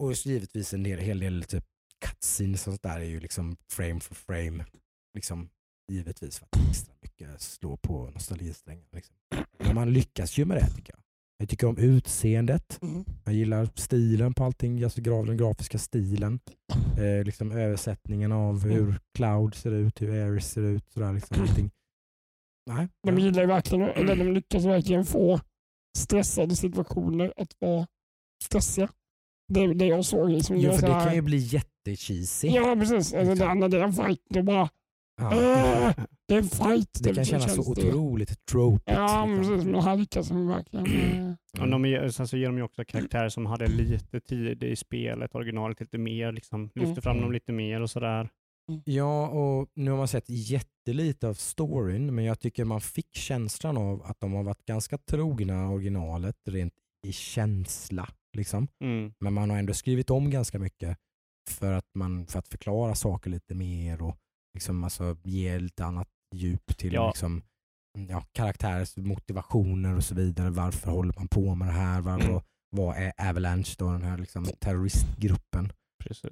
Och 0.04 0.18
så 0.18 0.30
givetvis 0.30 0.74
en 0.74 0.84
del, 0.84 1.00
hel 1.00 1.20
del 1.20 1.44
typ 1.44 1.66
cutscenes 2.06 2.68
och 2.68 2.74
sånt 2.74 2.84
där 2.84 3.00
är 3.00 3.06
ju 3.06 3.20
liksom 3.20 3.58
frame 3.72 4.00
for 4.00 4.16
frame. 4.16 4.66
Liksom, 5.14 5.50
givetvis 5.92 6.40
för 6.40 6.46
att 6.46 6.70
extra 6.70 6.94
slå 7.38 7.78
på 7.78 8.10
nostalgisträngen. 8.14 8.86
Liksom. 8.92 9.16
Men 9.58 9.76
man 9.76 9.94
lyckas 9.94 10.38
ju 10.38 10.46
med 10.46 10.58
det 10.58 10.70
tycker 10.76 10.94
jag. 10.94 11.00
Jag 11.42 11.50
tycker 11.50 11.68
om 11.68 11.78
utseendet. 11.78 12.80
Mm. 12.82 13.06
Jag 13.26 13.34
gillar 13.34 13.70
stilen 13.76 14.34
på 14.34 14.44
allting, 14.44 14.84
alltså 14.84 15.02
den 15.02 15.38
grafiska 15.38 15.78
stilen. 15.78 16.40
Eh, 17.00 17.24
liksom 17.26 17.52
översättningen 17.52 18.32
av 18.32 18.64
hur 18.64 19.00
Cloud 19.18 19.56
ser 19.56 19.72
ut, 19.72 20.02
hur 20.02 20.22
Ares 20.28 20.52
ser 20.52 20.62
ut. 20.62 20.84
Sådär, 20.94 21.14
liksom, 21.14 21.42
allting. 21.42 21.72
Nej, 22.70 22.88
De 23.04 23.18
ja. 23.18 23.26
gillar 23.26 23.46
verkligen, 23.46 23.90
eller 23.90 24.16
de 24.16 24.32
lyckas 24.34 24.66
verkligen 24.66 25.06
få 25.06 25.40
stressade 25.98 26.56
situationer 26.56 27.34
att 27.38 27.56
vara 27.60 27.88
stressiga. 28.44 28.90
Det, 29.54 29.74
det 29.74 29.86
jag 29.86 30.06
såg 30.06 30.30
liksom. 30.30 30.58
Jo, 30.58 30.72
för 30.72 30.88
det 30.88 30.94
här- 30.94 31.06
kan 31.06 31.16
ju 31.16 31.22
bli 31.22 31.38
jättecheesy. 31.38 32.48
Ja 32.48 32.76
precis, 32.76 33.14
alltså, 33.14 33.30
Liksom. 33.34 33.60
det, 33.60 33.68
det 33.68 33.78
är 33.78 33.84
en 33.84 33.94
fight 33.94 34.22
då 34.30 34.44
bara, 34.44 34.70
Ja. 35.20 35.34
äh, 35.34 35.94
det 36.28 36.34
är 36.34 36.38
en 36.38 36.44
fight. 36.44 36.94
Det 36.94 37.04
typ, 37.04 37.16
kan 37.16 37.26
kännas 37.26 37.56
så 37.56 37.74
det. 37.74 37.88
otroligt 37.88 38.46
tropigt. 38.46 38.84
Ja 38.86 39.26
liksom. 39.26 39.50
precis, 39.54 39.66
men 39.72 39.82
här 39.82 39.98
lyckas 39.98 40.28
de 40.28 40.48
verkligen. 40.48 40.86
eh, 40.86 41.62
Och 41.62 41.70
de 41.70 42.12
sen 42.12 42.28
så 42.28 42.38
ger 42.38 42.46
de 42.48 42.58
ju 42.58 42.64
också 42.64 42.86
karaktärer 42.88 43.30
som 43.30 43.46
hade 43.46 43.68
lite 43.68 44.20
tid 44.20 44.64
i 44.64 44.76
spelet, 44.76 45.36
originalet 45.36 45.80
lite 45.80 45.98
mer, 45.98 46.32
liksom, 46.32 46.64
lyfter 46.76 46.84
Mm. 46.92 47.02
fram 47.02 47.22
dem 47.22 47.32
lite 47.32 47.52
mer 47.52 47.82
och 47.82 47.90
sådär. 47.90 48.30
Ja, 48.86 49.28
och 49.30 49.68
nu 49.76 49.92
har 49.92 49.98
man 49.98 50.08
sett 50.08 50.26
jättelite 50.28 51.28
av 51.28 51.34
storyn, 51.34 52.16
men 52.16 52.26
jag 52.26 52.40
tycker 52.40 52.66
man 52.66 52.82
fick 52.82 53.16
känslan 53.16 53.78
av 53.78 54.04
att 54.04 54.20
de 54.20 54.34
har 54.34 54.44
varit 54.44 54.66
ganska 54.66 54.98
trogna 54.98 55.70
originalet 55.70 56.36
rent 56.50 56.74
i 57.08 57.12
känsla. 57.12 58.10
Liksom. 58.38 58.68
Mm. 58.84 59.14
Men 59.20 59.34
man 59.34 59.50
har 59.50 59.58
ändå 59.58 59.74
skrivit 59.74 60.10
om 60.10 60.30
ganska 60.30 60.60
mycket 60.60 60.98
för 61.50 61.74
att, 61.74 61.86
man, 61.96 62.28
för 62.28 62.40
att 62.40 62.48
förklara 62.48 62.96
saker 62.96 63.30
lite 63.30 63.56
mer 63.56 64.02
och 64.02 64.16
liksom 64.54 64.84
alltså 64.84 65.18
ge 65.24 65.60
lite 65.60 65.86
annat 65.86 66.08
djup 66.36 66.78
till 66.78 66.94
Ja. 66.94 67.08
liksom, 67.08 67.42
ja, 68.10 68.24
karaktärers 68.32 68.98
motivationer 68.98 69.96
och 69.96 70.04
så 70.04 70.16
vidare. 70.16 70.50
Varför 70.50 70.92
håller 70.92 71.14
man 71.18 71.28
på 71.28 71.56
med 71.56 71.68
det 71.68 71.72
här? 71.72 72.02
Varför, 72.02 72.30
Mm. 72.30 72.42
vad 72.76 72.98
är 72.98 73.14
Avalanche 73.30 73.76
då, 73.78 73.92
den 73.92 74.02
här 74.02 74.18
liksom 74.18 74.46
terroristgruppen. 74.60 75.72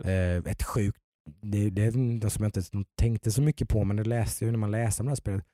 Eh, 0.04 0.38
ett 0.52 0.64
sjukt, 0.64 1.00
det, 1.42 1.70
det 1.70 1.84
är 1.86 1.92
något 1.92 2.34
som 2.34 2.44
jag 2.44 2.58
inte 2.58 2.84
tänkte 2.96 3.32
så 3.32 3.42
mycket 3.42 3.70
på 3.70 3.84
men 3.84 3.96
det 3.98 4.04
läste 4.04 4.46
jag 4.46 4.52
när 4.52 4.58
man 4.60 4.72
läste 4.72 5.02
om 5.02 5.06
det 5.06 5.12
här 5.12 5.16
spelet, 5.16 5.46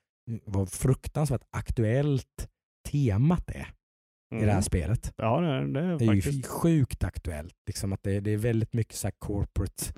vad 0.45 0.71
fruktansvärt 0.71 1.43
aktuellt 1.51 2.49
temat 2.91 3.49
är 3.49 3.67
i 4.35 4.39
det 4.39 4.45
här 4.45 4.49
Mm. 4.51 4.61
spelet. 4.63 5.13
Ja, 5.17 5.39
det, 5.41 5.47
det 5.73 5.79
är 5.79 5.97
Det 5.97 6.05
är 6.05 6.13
ju 6.13 6.21
faktiskt. 6.21 6.47
sjukt 6.47 7.03
aktuellt. 7.03 7.55
Liksom 7.67 7.93
att 7.93 8.03
det, 8.03 8.19
det 8.19 8.31
är 8.31 8.37
väldigt 8.37 8.73
mycket 8.73 8.95
så 8.95 9.07
här 9.07 9.13
corporate, 9.19 9.93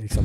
liksom, 0.00 0.24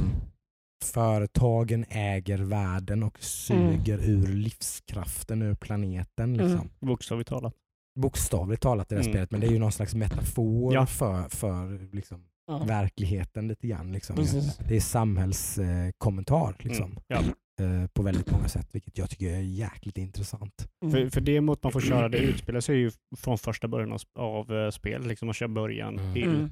företagen 0.83 1.85
äger 1.89 2.38
världen 2.38 3.03
och 3.03 3.23
suger 3.23 3.97
ur 4.09 4.27
livskraften 4.27 5.41
ur 5.41 5.55
planeten. 5.55 6.33
Liksom. 6.33 6.51
Mm. 6.51 6.69
Bokstavligt 6.79 7.29
talat. 7.29 7.53
Bokstavligt 7.99 8.61
talat 8.61 8.91
i 8.91 8.95
det 8.95 9.01
här 9.01 9.03
Mm. 9.07 9.13
spelet, 9.13 9.31
men 9.31 9.41
det 9.41 9.47
är 9.47 9.51
ju 9.51 9.59
någon 9.59 9.71
slags 9.71 9.95
metafor 9.95 10.73
Ja. 10.73 10.85
för, 10.85 11.29
för 11.29 11.89
liksom, 11.95 12.25
Ja. 12.47 12.63
verkligheten 12.63 13.47
lite 13.47 13.67
grann. 13.67 13.91
Liksom. 13.91 14.15
Precis. 14.15 14.57
Det 14.57 14.75
är 14.75 14.79
samhällskommentar 14.79 15.85
eh, 15.88 15.91
kommentar, 15.97 16.55
liksom, 16.59 16.85
Mm. 16.85 17.01
Ja. 17.07 17.63
eh, 17.65 17.88
på 17.88 18.01
väldigt 18.03 18.31
många 18.31 18.47
sätt, 18.47 18.67
vilket 18.71 18.97
jag 18.97 19.09
tycker 19.09 19.29
är 19.33 19.39
jäkligt 19.41 19.97
intressant. 19.97 20.67
Mm. 20.85 20.91
För, 20.91 21.09
för 21.09 21.21
det 21.21 21.41
mot 21.41 21.63
man 21.63 21.71
får 21.71 21.81
köra, 21.81 22.09
det 22.09 22.17
utspelar 22.17 22.59
sig 22.59 22.77
ju 22.77 22.91
från 23.17 23.38
första 23.38 23.67
början 23.67 23.91
av, 23.91 23.99
av 24.19 24.53
eh, 24.57 24.69
spelet. 24.69 25.07
Liksom 25.07 25.25
man 25.25 25.33
kör 25.33 25.47
början 25.47 25.99
Mm. 25.99 26.13
till, 26.13 26.23
Mm. 26.35 26.49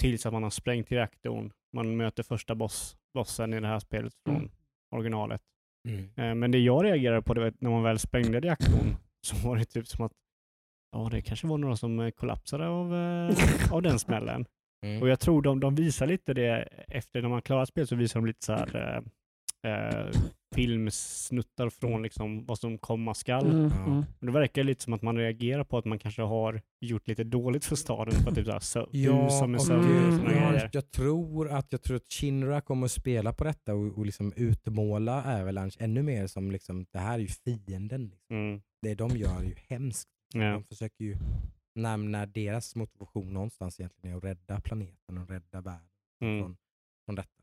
tills 0.00 0.26
att 0.26 0.32
man 0.32 0.42
har 0.42 0.50
sprängt 0.50 0.92
reaktorn. 0.92 1.52
Man 1.76 1.96
möter 1.96 2.22
första 2.22 2.54
boss, 2.54 2.96
bossen 3.14 3.54
i 3.54 3.60
det 3.60 3.66
här 3.66 3.78
spelet 3.78 4.12
från 4.24 4.36
Mm. 4.36 4.50
originalet. 4.96 5.40
Eh, 6.16 6.34
Men 6.34 6.50
det 6.50 6.58
jag 6.58 6.84
reagerade 6.84 7.22
på 7.22 7.34
det 7.34 7.40
var 7.40 7.52
när 7.58 7.70
man 7.70 7.82
väl 7.82 7.98
sprängde 7.98 8.40
reaktorn 8.40 8.96
så 9.26 9.48
var 9.48 9.56
det 9.56 9.64
typ 9.64 9.86
som 9.86 10.04
att 10.06 10.12
ja, 10.92 11.08
det 11.12 11.22
kanske 11.22 11.46
var 11.46 11.58
några 11.58 11.76
som 11.76 12.00
eh, 12.00 12.10
kollapsade 12.10 12.68
av, 12.68 12.94
eh, 12.94 13.72
av 13.72 13.82
den 13.82 13.98
smällen. 13.98 14.46
Mm. 14.84 15.02
Och 15.02 15.08
jag 15.08 15.20
tror 15.20 15.42
de, 15.42 15.60
de 15.60 15.74
visar 15.74 16.06
lite 16.06 16.34
det 16.34 16.68
efter 16.88 17.22
när 17.22 17.28
man 17.28 17.42
klarar 17.42 17.64
spelet 17.64 17.88
så 17.88 17.96
visar 17.96 18.20
de 18.20 18.26
lite 18.26 18.44
så 18.44 18.52
här 18.52 19.02
eh, 19.66 20.10
filmsnuttar 20.54 21.70
från 21.70 22.02
liksom 22.02 22.44
vad 22.46 22.58
som 22.58 22.78
komma 22.78 23.14
skall. 23.14 23.46
Mm. 23.50 23.70
Ja. 23.76 23.86
Mm. 23.86 24.04
Det 24.20 24.30
verkar 24.30 24.64
lite 24.64 24.82
som 24.84 24.92
att 24.92 25.02
man 25.02 25.16
reagerar 25.16 25.64
på 25.64 25.78
att 25.78 25.84
man 25.84 25.98
kanske 25.98 26.22
har 26.22 26.62
gjort 26.80 27.08
lite 27.08 27.24
dåligt 27.24 27.64
för 27.64 27.76
staden 27.76 28.14
för 28.14 28.30
typ 28.34 28.46
så 28.46 28.52
här, 28.52 28.58
sö- 28.58 28.88
Ja, 28.92 29.30
som 29.30 29.58
sönder 29.58 30.06
och 30.06 30.12
Mm, 30.12 30.24
grejer. 30.24 30.70
jag, 30.72 30.90
tror 30.90 31.48
att, 31.50 31.66
jag 31.72 31.82
tror 31.82 31.96
att 31.96 32.12
Shinra 32.12 32.60
kommer 32.60 32.84
att 32.84 32.92
spela 32.92 33.32
på 33.32 33.44
detta 33.44 33.74
och, 33.74 33.98
och 33.98 34.06
liksom 34.06 34.32
utmåla 34.36 35.40
Avalanche 35.40 35.76
ännu 35.84 36.02
mer 36.02 36.26
som 36.26 36.50
liksom, 36.50 36.86
det 36.92 36.98
här 36.98 37.14
är 37.14 37.18
ju 37.18 37.26
fienden. 37.28 38.08
Liksom. 38.08 38.36
Mm. 38.36 38.60
Det 38.82 38.94
de 38.94 39.10
gör 39.16 39.38
är 39.40 39.44
ju 39.44 39.54
hemskt. 39.68 40.08
Ja. 40.34 40.40
De 40.52 40.64
försöker 40.64 41.04
ju 41.04 41.16
nämna 41.74 42.26
deras 42.26 42.76
motivation 42.76 43.32
någonstans 43.32 43.80
egentligen 43.80 44.12
är 44.14 44.18
att 44.18 44.24
rädda 44.24 44.60
planeten 44.60 45.18
och 45.18 45.28
rädda 45.28 45.60
världen 45.60 45.86
Mm. 46.22 46.40
från, 46.42 46.56
från 47.06 47.14
detta. 47.14 47.39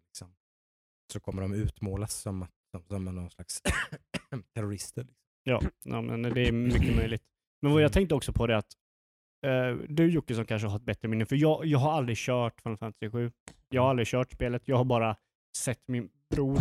Så 1.14 1.20
kommer 1.20 1.42
de 1.42 1.54
utmålas 1.54 2.14
som, 2.14 2.44
att- 2.44 2.52
som, 2.72 2.84
som 2.88 3.06
någon 3.06 3.30
slags 3.30 3.62
terrorister. 4.54 5.02
Liksom. 5.02 5.16
Ja, 5.44 5.62
ja, 5.84 6.02
men 6.02 6.22
det 6.22 6.48
är 6.48 6.52
mycket 6.52 6.96
möjligt. 6.96 7.24
Men 7.62 7.72
vad 7.72 7.82
jag 7.82 7.94
tänkte 7.94 8.16
också 8.16 8.34
på 8.34 8.48
det 8.48 8.58
att 8.58 8.74
eh, 9.46 9.76
du 9.90 10.10
Jocke 10.10 10.36
som 10.36 10.46
kanske 10.46 10.68
har 10.68 10.76
ett 10.78 10.84
bättre 10.86 11.08
minne, 11.08 11.26
för 11.26 11.36
jag, 11.36 11.66
jag 11.66 11.80
har 11.80 11.92
aldrig 11.92 12.18
kört 12.18 12.62
Final 12.62 12.78
Fantasy 12.78 13.10
7. 13.12 13.32
Jag 13.70 13.82
har 13.82 13.90
aldrig 13.90 14.08
kört 14.08 14.32
spelet, 14.32 14.68
jag 14.68 14.78
har 14.78 14.86
bara 14.86 15.16
sett 15.58 15.88
min 15.88 16.10
bror 16.30 16.60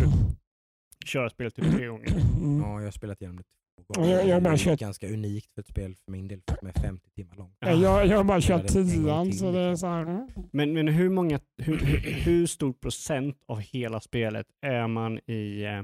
köra 1.05 1.29
spelet 1.29 1.55
typ 1.55 1.71
tre 1.75 1.85
gånger. 1.87 2.07
Mm. 2.09 2.61
Ja, 2.61 2.77
jag 2.79 2.83
har 2.87 2.91
spelat 2.91 3.21
igenom 3.21 3.37
det. 3.37 3.43
Jag- 3.87 4.27
jag 4.27 4.35
har 4.35 4.41
bara 4.41 4.57
kört- 4.57 4.79
ganska 4.79 5.07
unikt 5.09 5.53
för 5.53 5.61
ett 5.61 5.67
spel 5.67 5.95
för 5.95 6.11
min 6.11 6.27
del, 6.27 6.41
för 6.47 6.53
att 6.53 6.63
är 6.77 6.81
50 6.81 7.09
timmar 7.09 7.35
långt. 7.35 7.57
Ja, 7.59 7.71
Jag, 7.73 8.07
jag 8.07 8.17
har 8.17 8.23
bara 8.23 8.41
kört 8.41 8.67
tian 8.67 9.33
så 9.33 9.51
det 9.51 9.59
är 9.59 9.69
liksom. 9.69 9.77
så 9.77 9.87
här. 9.87 10.27
Men, 10.51 10.73
men 10.73 10.87
hur, 10.87 11.09
många, 11.09 11.39
hur, 11.57 11.77
hur, 12.25 12.47
stor 12.47 12.73
procent 12.73 13.43
av 13.45 13.59
hela 13.59 13.99
spelet 13.99 14.47
är 14.61 14.87
man 14.87 15.19
i, 15.31 15.63
eh, 15.63 15.83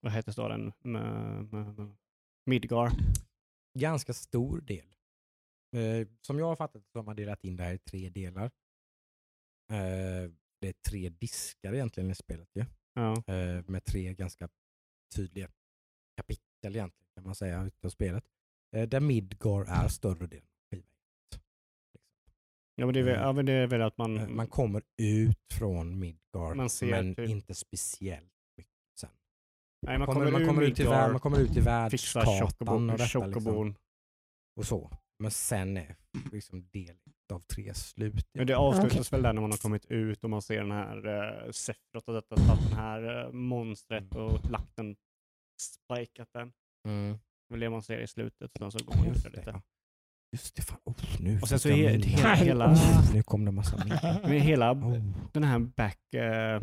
vad 0.00 0.12
heter 0.12 0.32
staden, 0.32 0.72
Midgar? 2.46 2.90
ganska 3.78 4.12
stor 4.12 4.60
del. 4.60 4.86
Eh, 5.76 6.08
som 6.20 6.38
jag 6.38 6.46
har 6.46 6.56
fattat 6.56 6.82
så 6.92 6.98
har 6.98 7.04
man 7.04 7.16
delat 7.16 7.44
in 7.44 7.56
det 7.56 7.62
här 7.64 7.74
i 7.74 7.78
tre 7.78 8.08
delar. 8.10 8.44
Eh, 9.72 10.30
det 10.60 10.68
är 10.68 10.72
tre 10.90 11.08
diskar 11.08 11.72
egentligen 11.74 12.10
i 12.10 12.14
spelet 12.14 12.48
ju. 12.54 12.64
Ja. 12.94 13.22
Med 13.66 13.84
tre 13.84 14.14
ganska 14.14 14.48
tydliga 15.16 15.48
kapitel 16.16 16.76
egentligen 16.76 17.01
kan 17.14 17.24
man 17.24 17.34
säga 17.34 17.64
utav 17.64 17.88
spelet. 17.88 18.24
Eh, 18.76 18.88
där 18.88 19.00
Midgar 19.00 19.84
är 19.84 19.88
större 19.88 20.26
delen 20.26 20.46
av 20.46 20.76
skivan. 20.76 20.86
Ja, 22.74 22.86
men 22.86 22.94
det 22.94 23.00
är 23.00 23.04
väl, 23.04 23.20
ja, 23.20 23.32
men 23.32 23.46
det 23.46 23.52
är 23.52 23.66
väl 23.66 23.82
att 23.82 23.98
man... 23.98 24.18
Eh, 24.18 24.28
man 24.28 24.46
kommer 24.46 24.82
ut 24.96 25.38
från 25.54 25.98
Midgar 25.98 26.22
Mm. 26.34 26.56
Man 26.56 26.70
ser 26.70 26.90
men 26.90 27.14
typ- 27.14 27.28
inte 27.28 27.54
speciellt 27.54 28.32
mycket 28.56 28.72
sen. 29.00 29.10
nej, 29.86 29.98
man 29.98 30.06
kommer, 30.06 30.30
man, 30.30 30.46
kommer 30.46 30.62
ut 30.62 30.80
i, 30.80 30.82
Midgar, 30.82 31.08
vär- 31.08 31.12
man 31.12 31.20
kommer 31.20 31.38
ut 31.40 31.50
i 31.50 31.54
fixar 31.54 31.70
världskartan 31.70 32.90
och 32.90 32.98
detta. 32.98 33.26
Liksom. 33.26 33.74
och 34.56 34.66
så. 34.66 34.90
Men 35.18 35.30
sen 35.30 35.76
är 35.76 35.96
liksom 36.32 36.68
del 36.68 36.96
av 37.32 37.40
tre 37.40 37.74
slut. 37.74 38.28
Men 38.34 38.46
det 38.46 38.56
avslutas 38.56 39.12
väl 39.12 39.22
där 39.22 39.32
när 39.32 39.40
man 39.40 39.50
har 39.50 39.58
kommit 39.58 39.84
ut 39.84 40.24
och 40.24 40.30
man 40.30 40.42
ser 40.42 40.60
den 40.60 40.70
här 40.70 41.06
uh, 41.06 41.50
Sephiroth 41.50 42.08
och 42.08 42.14
detta, 42.14 42.36
tagit 42.36 42.68
den 42.68 42.78
här 42.78 43.26
uh, 43.26 43.32
monstret 43.32 44.14
och 44.14 44.50
lagt 44.50 44.76
den, 44.76 44.96
spikat 45.60 46.28
den. 46.32 46.52
Mm. 46.88 47.18
Det 47.48 47.54
är 47.54 47.58
det 47.60 47.70
man 47.70 47.82
ser 47.82 47.98
i 47.98 48.06
slutet. 48.06 48.50
Sen 48.58 48.70
så 48.72 48.84
går 48.84 48.94
man 48.96 49.06
Just 49.06 49.24
det, 49.24 49.30
lite. 49.30 49.50
ja. 49.50 49.62
Just 50.32 50.56
det, 50.56 50.62
fan. 50.62 50.78
Oh, 50.84 50.94
nu 51.20 51.38
Och 51.42 51.48
sen 51.48 51.58
så 51.58 51.68
he- 51.68 52.02
hela, 52.04 52.34
hela 52.34 52.72
Oh, 52.72 53.14
nu 53.14 53.22
kom 53.22 53.44
det 53.44 53.50
massa 53.52 53.76
men 54.22 54.30
hela 54.40 54.72
Oh. 54.72 55.02
den 55.32 55.44
här 55.44 55.58
back, 55.58 56.14
eh, 56.14 56.54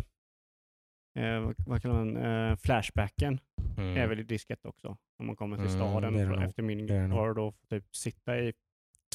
eh, 1.25 1.53
vad, 1.65 1.81
kallar 1.81 1.95
man, 2.05 2.17
eh, 2.17 2.55
flashbacken 2.55 3.39
Mm. 3.77 3.97
är 3.97 4.07
väl 4.07 4.19
i 4.19 4.23
diskett 4.23 4.65
också. 4.65 4.97
Om 5.19 5.25
man 5.27 5.35
kommer 5.35 5.55
till 5.57 5.65
Mm, 5.65 5.77
staden 5.77 6.15
är 6.15 6.29
det 6.37 6.45
efter 6.45 6.63
min 6.63 6.89
är 6.89 7.13
och 7.29 7.35
då 7.35 7.53
typ 7.69 7.95
sitta 7.95 8.39
i 8.39 8.53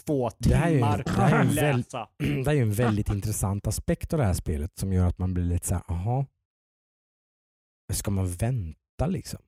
två 0.06 0.30
Det 0.38 0.54
här 0.54 0.66
är 0.66 0.70
ju- 0.70 0.76
timmar 0.76 1.02
det 1.04 1.10
här 1.10 1.34
är 1.34 1.40
och 1.46 1.50
ju 1.50 1.60
väl- 1.60 1.76
läsa. 1.76 2.08
det 2.18 2.50
är 2.50 2.52
ju 2.54 2.62
en 2.62 2.72
väldigt 2.72 3.08
intressant 3.08 3.66
aspekt 3.66 4.12
av 4.12 4.18
det 4.18 4.24
här 4.24 4.34
spelet 4.34 4.78
som 4.78 4.92
gör 4.92 5.06
att 5.08 5.18
man 5.18 5.34
blir 5.34 5.44
lite 5.44 5.66
så 5.66 5.74
här, 5.74 5.84
jaha. 5.88 6.26
Ska 7.92 8.10
man 8.10 8.26
vänta 8.28 9.06
liksom? 9.06 9.40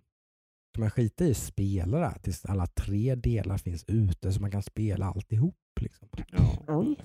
Ska 0.77 0.81
man 0.81 0.91
skita 0.91 1.25
i 1.25 1.31
att 1.31 1.37
spela 1.37 1.99
det 1.99 2.07
här 2.07 2.19
tills 2.19 2.45
alla 2.45 2.67
tre 2.67 3.15
delar 3.15 3.59
finns 3.59 3.85
ute 3.89 4.33
så 4.33 4.41
man 4.41 4.51
kan 4.51 4.63
spela 4.63 5.07
alltihop? 5.07 5.57
Liksom? 5.81 6.09
Ja. 6.29 6.59
Oj. 6.69 6.97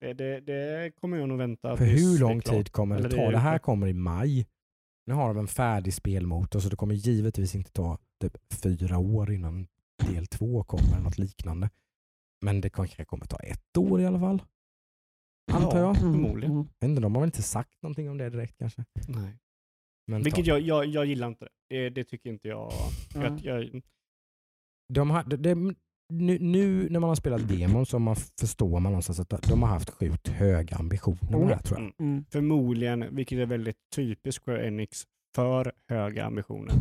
Det, 0.00 0.14
det, 0.14 0.40
det 0.40 0.92
kommer 1.00 1.16
jag 1.16 1.28
nog 1.28 1.38
vänta 1.38 1.76
För 1.76 1.84
hur 1.84 2.18
lång 2.18 2.40
tid 2.40 2.72
kommer 2.72 3.02
det 3.02 3.10
ta? 3.10 3.30
Det 3.30 3.38
här 3.38 3.58
kommer 3.58 3.86
i 3.86 3.92
maj. 3.92 4.46
Nu 5.06 5.14
har 5.14 5.28
de 5.28 5.38
en 5.38 5.46
färdig 5.46 5.94
spelmotor 5.94 6.60
så 6.60 6.68
det 6.68 6.76
kommer 6.76 6.94
givetvis 6.94 7.54
inte 7.54 7.72
ta 7.72 7.98
typ 8.20 8.36
fyra 8.62 8.98
år 8.98 9.32
innan 9.32 9.66
del 10.06 10.26
två 10.26 10.64
kommer 10.64 10.92
eller 10.92 11.02
något 11.02 11.18
liknande. 11.18 11.70
Men 12.40 12.60
det 12.60 12.70
kanske 12.70 13.04
kommer 13.04 13.26
ta 13.26 13.36
ett 13.36 13.76
år 13.76 14.00
i 14.00 14.06
alla 14.06 14.20
fall. 14.20 14.42
Antar 15.52 15.78
jag. 15.78 15.96
Mm, 15.96 16.12
Förmodligen. 16.12 16.52
mm. 16.52 16.68
Inte, 16.84 17.02
de 17.02 17.14
har 17.14 17.20
väl 17.20 17.28
inte 17.28 17.42
sagt 17.42 17.82
någonting 17.82 18.10
om 18.10 18.18
det 18.18 18.30
direkt 18.30 18.58
kanske. 18.58 18.84
Nej. 19.08 19.38
Men 20.08 20.22
Vilket 20.22 20.46
jag, 20.46 20.60
jag, 20.60 20.86
jag 20.86 21.06
gillar 21.06 21.28
inte. 21.28 21.48
Det, 21.68 21.90
det, 21.90 22.04
tycker 22.04 22.30
inte 22.30 22.48
jag. 22.48 22.72
Mm. 23.14 23.38
jag, 23.44 23.64
jag 23.64 23.82
de 24.94 25.10
har, 25.10 25.24
det, 25.24 25.36
det, 25.36 25.54
nu, 26.12 26.38
nu 26.38 26.88
när 26.90 27.00
man 27.00 27.08
har 27.08 27.14
spelat 27.14 27.48
demon 27.48 27.86
så 27.86 27.98
man 27.98 28.16
förstår 28.40 28.80
man 28.80 28.92
någonstans 28.92 29.20
att 29.20 29.42
de 29.48 29.62
har 29.62 29.68
haft 29.68 29.90
sjukt 29.90 30.28
höga 30.28 30.76
ambitioner 30.76 31.38
med 31.38 31.48
det 31.48 31.54
här 31.54 31.62
tror 31.62 31.80
jag. 31.80 31.92
mm. 32.00 32.12
Mm. 32.12 32.24
Förmodligen, 32.30 33.16
vilket 33.16 33.38
är 33.38 33.46
väldigt 33.46 33.76
typiskt 33.96 34.44
Square 34.44 34.66
Enix, 34.66 35.04
för 35.34 35.72
höga 35.88 36.24
ambitioner. 36.24 36.74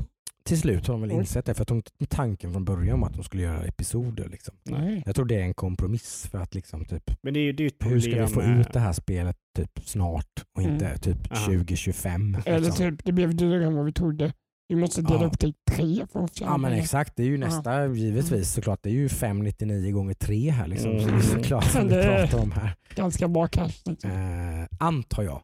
Till 0.48 0.60
slut 0.60 0.88
har 0.88 0.93
de 0.93 1.02
väl 1.02 1.12
insett 1.12 1.45
det 1.45 1.54
för 1.54 1.62
att 1.62 1.68
de 1.68 1.82
tanken 2.10 2.52
från 2.54 2.66
början 2.66 3.00
var 3.00 3.08
att 3.08 3.14
de 3.14 3.24
skulle 3.24 3.43
göra 3.43 3.64
episoder. 3.66 4.30
Liksom. 4.30 4.56
Nej. 4.64 5.04
Jag 5.06 5.16
tror 5.16 5.26
det 5.26 5.36
är 5.36 5.43
en 5.43 5.54
kompromiss 5.54 6.28
för 6.32 6.38
att 6.39 6.56
liksom 6.56 6.86
typ 6.86 7.04
Men 7.22 7.34
det 7.34 7.39
är 7.39 7.43
ju 7.43 7.52
det 7.52 7.64
är 7.64 7.68
ett 7.68 7.76
hur 7.80 8.00
ska 8.00 8.22
vi 8.26 8.28
få 8.28 8.39
med- 8.39 8.60
ut 8.60 8.74
det 8.74 8.80
här 8.80 8.93
spelet 8.93 9.38
typ 9.58 9.80
snart 9.84 10.43
och 10.56 10.62
inte 10.62 10.86
Mm. 10.86 11.00
typ 11.00 11.32
Aha. 11.32 11.45
2025. 11.45 12.38
Eller 12.45 12.60
liksom. 12.60 12.91
typ, 12.91 13.06
det 13.06 13.12
blev 13.12 13.36
dyrare 13.36 13.66
än 13.66 13.76
vad 13.76 13.86
vi 13.86 13.93
trodde. 13.93 14.34
Vi 14.70 14.76
måste 14.76 15.02
dela 15.02 15.22
Ja. 15.22 15.26
upp 15.28 15.39
det 15.39 15.48
i 15.48 15.54
tre 15.72 16.06
för 16.12 16.24
att 16.24 16.41
Ja 16.41 16.58
men 16.58 16.74
exakt, 16.74 17.14
det 17.16 17.24
är 17.24 17.28
ju 17.28 17.38
nästa 17.38 17.88
givetvis 17.88 18.52
såklart. 18.54 18.80
Det 18.84 18.89
är 18.89 18.93
ju 18.93 19.10
599 19.10 19.91
gånger 19.91 20.14
3 20.14 20.50
här 20.52 20.68
liksom. 20.68 20.91
Så 20.91 20.98
det 20.98 21.04
är 21.04 21.10
Mm. 21.10 21.22
såklart 21.22 21.64
som 21.72 21.88
vi 21.88 21.89
pratar 22.04 22.39
om 22.41 22.52
här. 22.52 22.76
Ganska 22.95 23.28
bra 23.28 23.48
cash. 23.48 23.72
Liksom. 23.86 24.12
Eh, 24.12 24.68
antar 24.80 25.24
jag. 25.24 25.41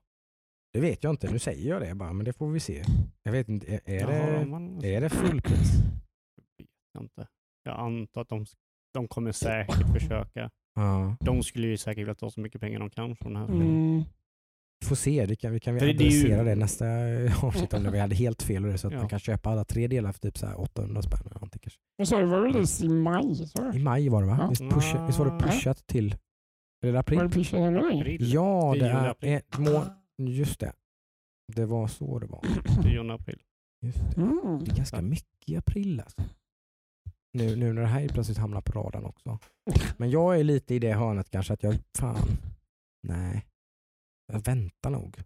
Det 0.74 0.80
vet 0.80 1.04
jag 1.04 1.10
inte, 1.14 1.32
nu 1.32 1.40
säger 1.40 1.70
jag 1.70 1.82
det 1.82 1.96
bara 1.96 2.14
men 2.14 2.26
det 2.26 2.34
får 2.34 2.48
vi 2.52 2.60
se. 2.60 2.84
Jag 3.24 3.32
vet 3.32 3.50
inte, 3.50 3.74
är, 3.74 3.82
är, 3.86 4.00
Jaha, 4.00 4.40
det, 4.40 4.46
man- 4.46 4.84
är 4.84 5.02
det 5.02 5.10
fullpris? 5.10 5.72
Jag 6.94 7.04
inte. 7.04 7.28
Jag 7.64 7.80
antar 7.80 8.22
att 8.22 8.30
de, 8.30 8.46
de 8.94 9.08
kommer 9.08 9.32
säkert 9.32 9.92
försöka. 9.94 10.50
Ja. 10.76 11.16
De 11.20 11.44
skulle 11.44 11.68
ju 11.68 11.78
säkert 11.78 12.02
vilja 12.02 12.16
ta 12.16 12.30
så 12.30 12.40
mycket 12.42 12.62
pengar 12.62 12.80
de 12.80 12.90
kan 12.90 13.16
från 13.16 13.34
det 13.34 13.40
här. 13.40 13.46
Mm. 13.48 14.04
Vi 14.80 14.88
får 14.88 14.96
se, 14.96 15.26
det 15.26 15.36
kan 15.36 15.52
vi, 15.52 15.60
kan 15.60 15.74
vi 15.74 15.80
För 15.80 15.88
det- 15.88 15.92
är 15.94 16.10
ju- 16.10 16.20
adressera 16.20 16.44
det 16.44 16.56
nästa 16.56 16.86
avsnitt 17.48 17.74
om 17.74 17.92
vi 17.92 18.00
hade 18.00 18.16
helt 18.16 18.42
fel 18.44 18.66
och 18.66 18.72
det, 18.72 18.78
så 18.78 18.88
att 18.88 18.94
Ja. 18.94 19.00
man 19.00 19.10
kan 19.10 19.20
köpa 19.20 19.50
alla 19.50 19.64
tre 19.66 19.88
delar 19.88 20.12
för 20.12 20.20
typ 20.20 20.38
så 20.38 20.46
här 20.48 20.62
800 20.62 21.02
spänn 21.02 21.20
eller 21.26 21.34
någonting 21.34 21.60
kanske. 21.64 21.80
Men 21.98 22.08
så 22.08 22.20
det 22.20 22.26
var 22.26 22.42
release 22.42 22.86
i 22.86 22.90
maj. 22.90 23.36
Så. 23.36 23.72
I 23.74 23.80
maj 23.80 24.10
var 24.10 24.22
det 24.22 24.28
va? 24.28 24.38
Ja. 24.42 24.48
Visst, 24.50 24.62
pusha, 24.62 25.06
visst 25.06 25.20
var 25.20 25.26
det 25.26 25.32
Ja. 25.32 25.40
pushat 25.52 25.88
till 25.88 26.16
Är 26.86 26.92
det 26.92 27.00
april? 27.00 27.18
Var 27.20 27.28
det 27.30 27.58
en 27.68 27.74
gång? 27.74 28.00
April. 28.02 28.34
Ja, 28.34 28.74
det 28.80 29.16
10 29.20 29.34
är 29.34 29.38
ett 29.38 29.58
må- 29.58 29.86
Just 30.18 30.60
det. 30.60 30.74
Det 31.56 31.66
var 31.66 31.88
så 31.88 32.20
det 32.20 32.26
var. 32.26 32.42
10 32.84 33.14
april. 33.14 33.42
Just 33.82 33.98
det. 33.98 34.22
Mm. 34.22 34.60
det 34.64 34.72
är 34.72 34.76
ganska 34.76 35.02
mycket 35.02 35.50
i 35.50 35.56
april 35.56 36.00
alltså. 36.00 36.22
Nu, 37.34 37.56
nu 37.56 37.74
när 37.74 37.82
det 37.82 37.88
här 37.88 38.08
plötsligt 38.08 38.38
hamnar 38.38 38.62
på 38.62 38.72
radarn 38.72 39.06
också. 39.06 39.40
Men 39.98 40.10
jag 40.10 40.40
är 40.40 40.44
lite 40.44 40.76
i 40.76 40.80
det 40.80 40.94
hörnet 40.94 41.30
kanske 41.30 41.54
att 41.54 41.64
jag, 41.64 41.76
fan, 41.98 42.28
nej. 43.08 43.46
Jag 44.34 44.46
väntar 44.46 44.90
nog, 44.90 45.18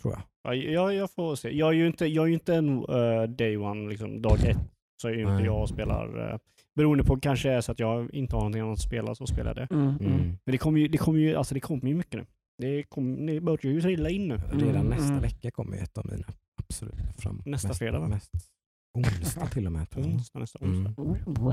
tror 0.00 0.14
jag. 0.14 0.22
Ja, 0.42 0.54
jag, 0.54 0.94
jag 0.94 1.10
får 1.10 1.34
se. 1.34 1.50
Jag 1.56 1.68
är 1.68 1.72
ju 1.72 1.86
inte, 1.86 2.06
jag 2.06 2.24
är 2.24 2.28
ju 2.28 2.34
inte 2.34 2.54
en 2.54 2.78
eh, 2.78 3.22
day 3.22 3.56
one, 3.56 3.88
liksom, 3.88 4.22
dag 4.22 4.44
ett. 4.44 4.58
Så 5.02 5.08
är 5.08 5.12
ju 5.12 5.20
inte 5.20 5.32
Nej. 5.32 5.44
jag 5.44 5.62
och 5.62 5.68
spelar. 5.68 6.32
Uh, 6.32 6.38
beroende 6.74 7.04
på 7.04 7.20
kanske 7.20 7.50
är 7.50 7.60
så 7.60 7.72
att 7.72 7.78
jag 7.78 8.14
inte 8.14 8.36
har 8.36 8.40
någonting 8.40 8.62
annat 8.62 8.72
att 8.72 8.84
spela 8.84 9.14
så 9.14 9.26
spelar 9.26 9.46
jag 9.46 9.56
det. 9.56 9.74
Mm. 9.74 9.88
Mm. 9.88 10.12
Mm. 10.12 10.38
Men 10.44 10.52
det 10.52 10.58
kommer 10.58 10.80
ju, 10.80 10.88
det 10.88 10.98
kommer 10.98 11.18
ju, 11.18 11.34
alltså 11.34 11.54
det 11.54 11.60
kommer 11.60 11.88
ju 11.88 11.94
mycket 11.94 12.20
nu. 12.20 12.26
Det, 12.62 12.82
kom, 12.82 13.26
det 13.26 13.40
börjar 13.40 13.72
ju 13.72 13.80
trilla 13.80 14.10
in 14.10 14.28
nu. 14.28 14.36
Redan 14.36 14.68
Mm, 14.76 14.86
nästa 14.88 15.04
mm. 15.08 15.20
vecka 15.22 15.50
kommer 15.50 15.76
ett 15.76 15.98
av 15.98 16.06
mina 16.06 16.26
absolut 16.56 17.16
fram. 17.18 17.42
Nästa 17.46 17.68
mest, 17.68 17.78
fredag, 17.78 17.98
va? 18.00 18.08
Mest, 18.08 18.30
onsdag 18.94 19.46
till 19.46 19.66
och 19.66 19.72
med. 19.72 19.90
tror 19.90 20.04
jag. 20.06 20.14
Onsdag, 20.14 20.38
nästa 20.38 20.58
onsdag. 20.58 21.02
Mm. 21.02 21.14
Mm. 21.26 21.52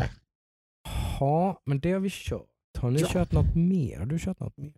Ja, 1.20 1.62
men 1.66 1.80
det 1.80 1.91
har 1.91 1.99
vi 1.99 2.10
kört. 2.12 2.47
Har 2.78 2.91
ni 2.91 2.99
Ja. 3.01 3.07
kört 3.12 3.32
något 3.32 3.55
mer? 3.55 3.99
Har 3.99 4.05
du 4.05 4.20
kört 4.20 4.39
något 4.39 4.57
mer? 4.57 4.74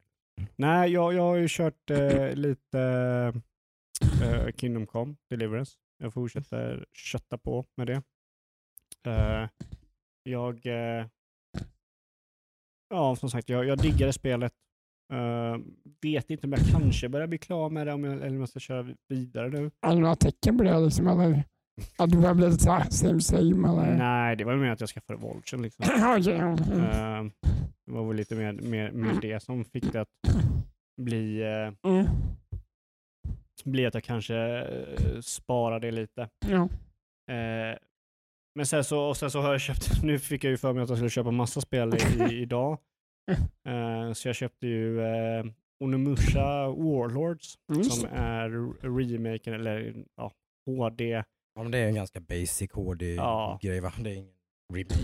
Nej, 0.55 0.91
jag, 0.91 1.13
jag 1.13 1.21
har 1.21 1.35
ju 1.35 1.47
kört 1.49 1.89
eh, 1.89 2.33
lite 2.35 2.79
eh, 4.23 4.47
Kingdom 4.57 4.87
Come 4.87 5.15
Deliverance. 5.29 5.71
Jag 5.97 6.13
fortsätter 6.13 6.85
kötta 6.93 7.37
på 7.37 7.65
med 7.77 7.87
det. 7.87 8.01
Eh, 9.11 9.49
jag, 10.23 10.65
eh, 10.65 11.05
ja 12.89 13.15
som 13.15 13.29
sagt, 13.29 13.49
jag, 13.49 13.65
jag 13.65 13.77
diggade 13.77 14.13
spelet. 14.13 14.53
Eh, 15.11 15.57
vet 16.01 16.29
inte 16.29 16.47
om 16.47 16.53
jag 16.53 16.61
kanske 16.71 17.09
börjar 17.09 17.27
bli 17.27 17.37
klar 17.37 17.69
med 17.69 17.87
det 17.87 17.93
om 17.93 18.03
jag, 18.03 18.13
eller 18.13 18.29
om 18.29 18.39
jag 18.39 18.49
ska 18.49 18.59
köra 18.59 18.87
vidare 19.09 19.49
nu. 19.49 19.71
Är 19.81 19.89
det 19.95 20.01
några 20.01 20.15
tecken 20.15 20.57
på 20.57 20.63
det 20.63 20.79
liksom? 20.79 21.07
Eller 21.07 21.43
att 21.97 22.09
du 22.09 22.17
börjar 22.17 22.33
bli 22.33 22.49
lite 22.49 22.63
såhär 22.63 22.89
same 22.89 23.21
same 23.21 23.69
eller? 23.69 23.97
Nej, 23.97 24.35
det 24.35 24.43
var 24.43 24.55
mer 24.55 24.69
att 24.71 24.79
jag 24.79 24.89
skaffade 24.89 25.19
Volchen 25.19 25.61
liksom. 25.61 25.85
Eh, 26.71 27.23
det 27.85 27.91
var 27.91 28.07
väl 28.07 28.15
lite 28.17 28.35
mer, 28.35 28.53
mer, 28.53 28.91
mer 28.91 29.21
det 29.21 29.43
som 29.43 29.65
fick 29.65 29.93
det 29.93 30.01
att 30.01 30.07
bli 31.01 31.41
eh, 31.41 31.89
Mm. 31.91 32.05
blir 33.65 33.87
att 33.87 33.93
jag 33.93 34.03
kanske 34.03 34.67
sparar 35.21 35.79
det 35.79 35.91
lite. 35.91 36.29
Ja. 36.49 36.61
Eh, 37.33 37.77
men 38.55 38.65
sen 38.65 38.83
så, 38.83 38.99
och 38.99 39.17
sen 39.17 39.31
så 39.31 39.41
har 39.41 39.51
jag 39.51 39.61
köpt, 39.61 39.89
nu 40.03 40.19
fick 40.19 40.43
jag 40.43 40.51
ju 40.51 40.57
för 40.57 40.73
mig 40.73 40.83
att 40.83 40.89
jag 40.89 40.97
skulle 40.97 41.09
köpa 41.09 41.31
massa 41.31 41.61
spel 41.61 41.93
i, 41.95 42.33
idag. 42.41 42.77
Eh, 43.67 44.13
så 44.13 44.27
jag 44.27 44.35
köpte 44.35 44.67
ju 44.67 45.01
eh, 45.01 45.45
Onimusha 45.79 46.67
Warlords 46.67 47.57
Just 47.75 47.91
som 48.01 48.09
är 48.11 48.49
remaken, 49.01 49.53
eller 49.53 50.05
ja, 50.15 50.31
HD. 50.65 51.09
Ja, 51.55 51.63
men 51.63 51.71
det 51.71 51.77
är 51.77 51.87
en 51.87 51.95
ganska 51.95 52.19
basic 52.19 52.71
HD 52.71 53.15
Ja. 53.15 53.59
va? 53.81 53.93
Det 54.03 54.09
är 54.09 54.13
ingen 54.15 54.33
remake. 54.73 54.95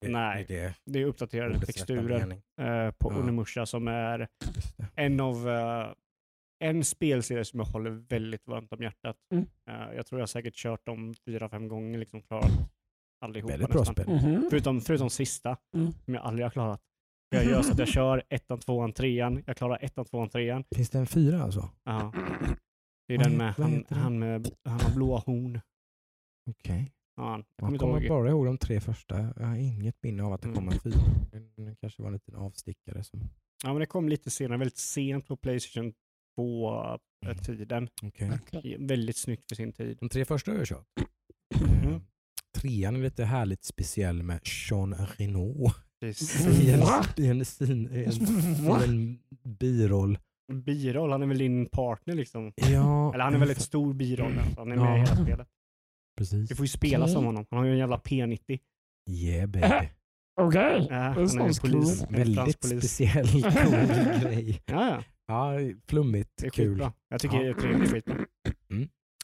Det- 0.00 0.08
Nej. 0.08 0.44
Det 0.48 0.58
är 0.58 0.74
det 0.84 0.98
är 1.02 1.04
uppdaterade 1.04 1.60
texturer 1.60 2.20
eh, 2.60 2.90
på 2.90 3.12
Ja. 3.12 3.18
Onimusha 3.18 3.66
som 3.66 3.88
är 3.88 4.28
en 4.94 5.20
av 5.20 5.48
eh, 5.48 5.92
en 6.64 6.84
spelserie 6.84 7.44
som 7.44 7.60
jag 7.60 7.66
håller 7.66 7.90
väldigt 7.90 8.46
varmt 8.46 8.72
om 8.72 8.82
hjärtat. 8.82 9.16
Mm. 9.32 9.46
Eh, 9.70 9.94
jag 9.96 10.06
tror 10.06 10.20
jag 10.20 10.28
säkert 10.28 10.54
kört 10.54 10.86
dem 10.86 11.14
fyra, 11.26 11.48
fem 11.48 11.68
gånger, 11.68 11.98
liksom 11.98 12.22
klarat 12.22 12.50
allihopa 13.20 13.52
Väldigt 13.52 13.70
bra 13.70 13.84
spel. 13.84 14.08
Mhm. 14.08 14.46
Förutom, 14.50 14.80
förutom 14.80 15.10
sista, 15.10 15.56
Mm. 15.74 15.92
som 16.04 16.14
jag 16.14 16.24
aldrig 16.24 16.44
har 16.44 16.50
klarat. 16.50 16.80
Jag 17.30 17.44
gör 17.44 17.62
så 17.62 17.72
att 17.72 17.78
jag 17.78 17.88
kör 17.98 18.22
ettan, 18.28 18.58
tvåan, 18.60 18.92
trean. 18.92 19.42
Jag 19.46 19.56
klarar 19.56 19.78
ettan, 19.84 20.04
tvåan, 20.04 20.28
trean. 20.28 20.64
Finns 20.74 20.90
det 20.90 20.98
en 20.98 21.06
fyra 21.06 21.42
alltså? 21.42 21.70
Ja. 21.84 22.12
Det 23.08 23.14
är 23.14 23.18
Vad 23.18 23.26
den 23.26 23.36
med 23.36 23.54
han, 23.54 23.84
han, 23.88 24.18
med, 24.18 24.50
han 24.64 24.80
har 24.80 24.94
blåa 24.94 25.18
horn. 25.18 25.60
Okej. 26.50 26.92
Ja, 27.16 27.22
han- 27.30 27.44
jag 27.56 27.66
kommer 27.66 27.78
kommer 27.78 28.00
ihåg. 28.00 28.08
bara 28.08 28.28
ihåg 28.30 28.46
de 28.46 28.58
tre 28.58 28.80
första. 28.80 29.18
Jag 29.36 29.46
har 29.46 29.56
inget 29.56 30.02
minne 30.02 30.22
av 30.22 30.32
att 30.32 30.42
det 30.42 30.48
Mm. 30.48 30.54
kom 30.56 30.68
en 30.68 30.80
fyra. 30.80 31.00
Det 31.56 31.76
kanske 31.80 32.02
var 32.02 32.08
en 32.08 32.12
liten 32.12 32.34
avstickare. 32.34 33.04
Som... 33.04 33.20
Ja, 33.64 33.68
men 33.72 33.80
det 33.80 33.86
kom 33.86 34.08
lite 34.08 34.30
senare, 34.30 34.58
väldigt 34.58 34.76
sent 34.78 35.26
på 35.26 35.36
Playstation 35.36 35.92
2-tiden. 36.38 37.88
Okej. 38.02 38.30
Okej. 38.42 38.76
Väldigt 38.80 39.16
snyggt 39.16 39.48
för 39.48 39.56
sin 39.56 39.72
tid. 39.72 39.96
De 40.00 40.08
tre 40.08 40.24
första 40.24 40.50
har 40.50 40.58
jag 40.58 40.66
kört. 40.66 40.86
Mhm. 41.60 41.92
Eh, 41.92 42.00
Trean 42.60 42.96
är 42.96 43.00
lite 43.00 43.24
härligt 43.24 43.64
speciell 43.64 44.22
med 44.22 44.40
Jean 44.70 44.94
Reno 44.94 45.54
Precis. 45.54 45.85
I 46.06 46.70
en, 46.70 47.24
i 47.24 47.28
en, 47.28 47.44
sin, 47.44 47.92
i 47.94 48.04
en, 48.04 48.64
Va? 48.68 48.80
i 48.84 48.88
en 48.88 49.18
biroll. 49.44 50.18
Biroll, 50.52 51.12
han 51.12 51.22
är 51.22 51.26
väl 51.26 51.38
din 51.38 51.66
partner 51.66 52.14
liksom? 52.14 52.52
Ja, 52.56 53.10
Eller 53.14 53.24
han 53.24 53.34
är 53.34 53.38
väldigt 53.38 53.60
stor 53.60 53.94
biroll. 53.94 54.38
Alltså. 54.38 54.60
Han 54.60 54.72
är 54.72 54.76
med 54.76 54.84
Ja. 54.86 54.96
i 54.96 55.00
hela 55.00 55.16
spelet. 55.16 55.48
precis. 56.18 56.48
Du 56.48 56.54
får 56.56 56.64
ju 56.64 56.68
spela 56.68 57.04
Okej. 57.04 57.14
som 57.14 57.24
honom. 57.24 57.46
Han 57.50 57.58
har 57.58 57.66
ju 57.66 57.72
en 57.72 57.78
jävla 57.78 57.96
P90. 57.98 58.58
Yeah 59.10 59.46
baby. 59.48 59.88
Okej. 60.40 60.86
Ja, 60.90 60.96
Det 60.96 61.02
är 61.04 61.18
en 61.18 61.28
sounds 61.28 61.60
polis. 61.60 62.00
cool. 62.00 62.16
Väldigt 62.16 62.64
speciell 62.64 63.28
cool 63.42 64.22
grej. 64.22 64.62
Ja, 64.66 64.88
ja. 64.88 65.02
Ja, 65.28 65.58
flummigt, 65.88 66.30
Det 66.40 66.46
är 66.46 66.50
kul. 66.50 66.68
skitbra. 66.74 66.92
Jag 67.08 67.20
tycker 67.20 67.36
Ja. 67.36 67.42
det 67.42 67.68
är 67.68 67.86
skitbra. 67.86 68.14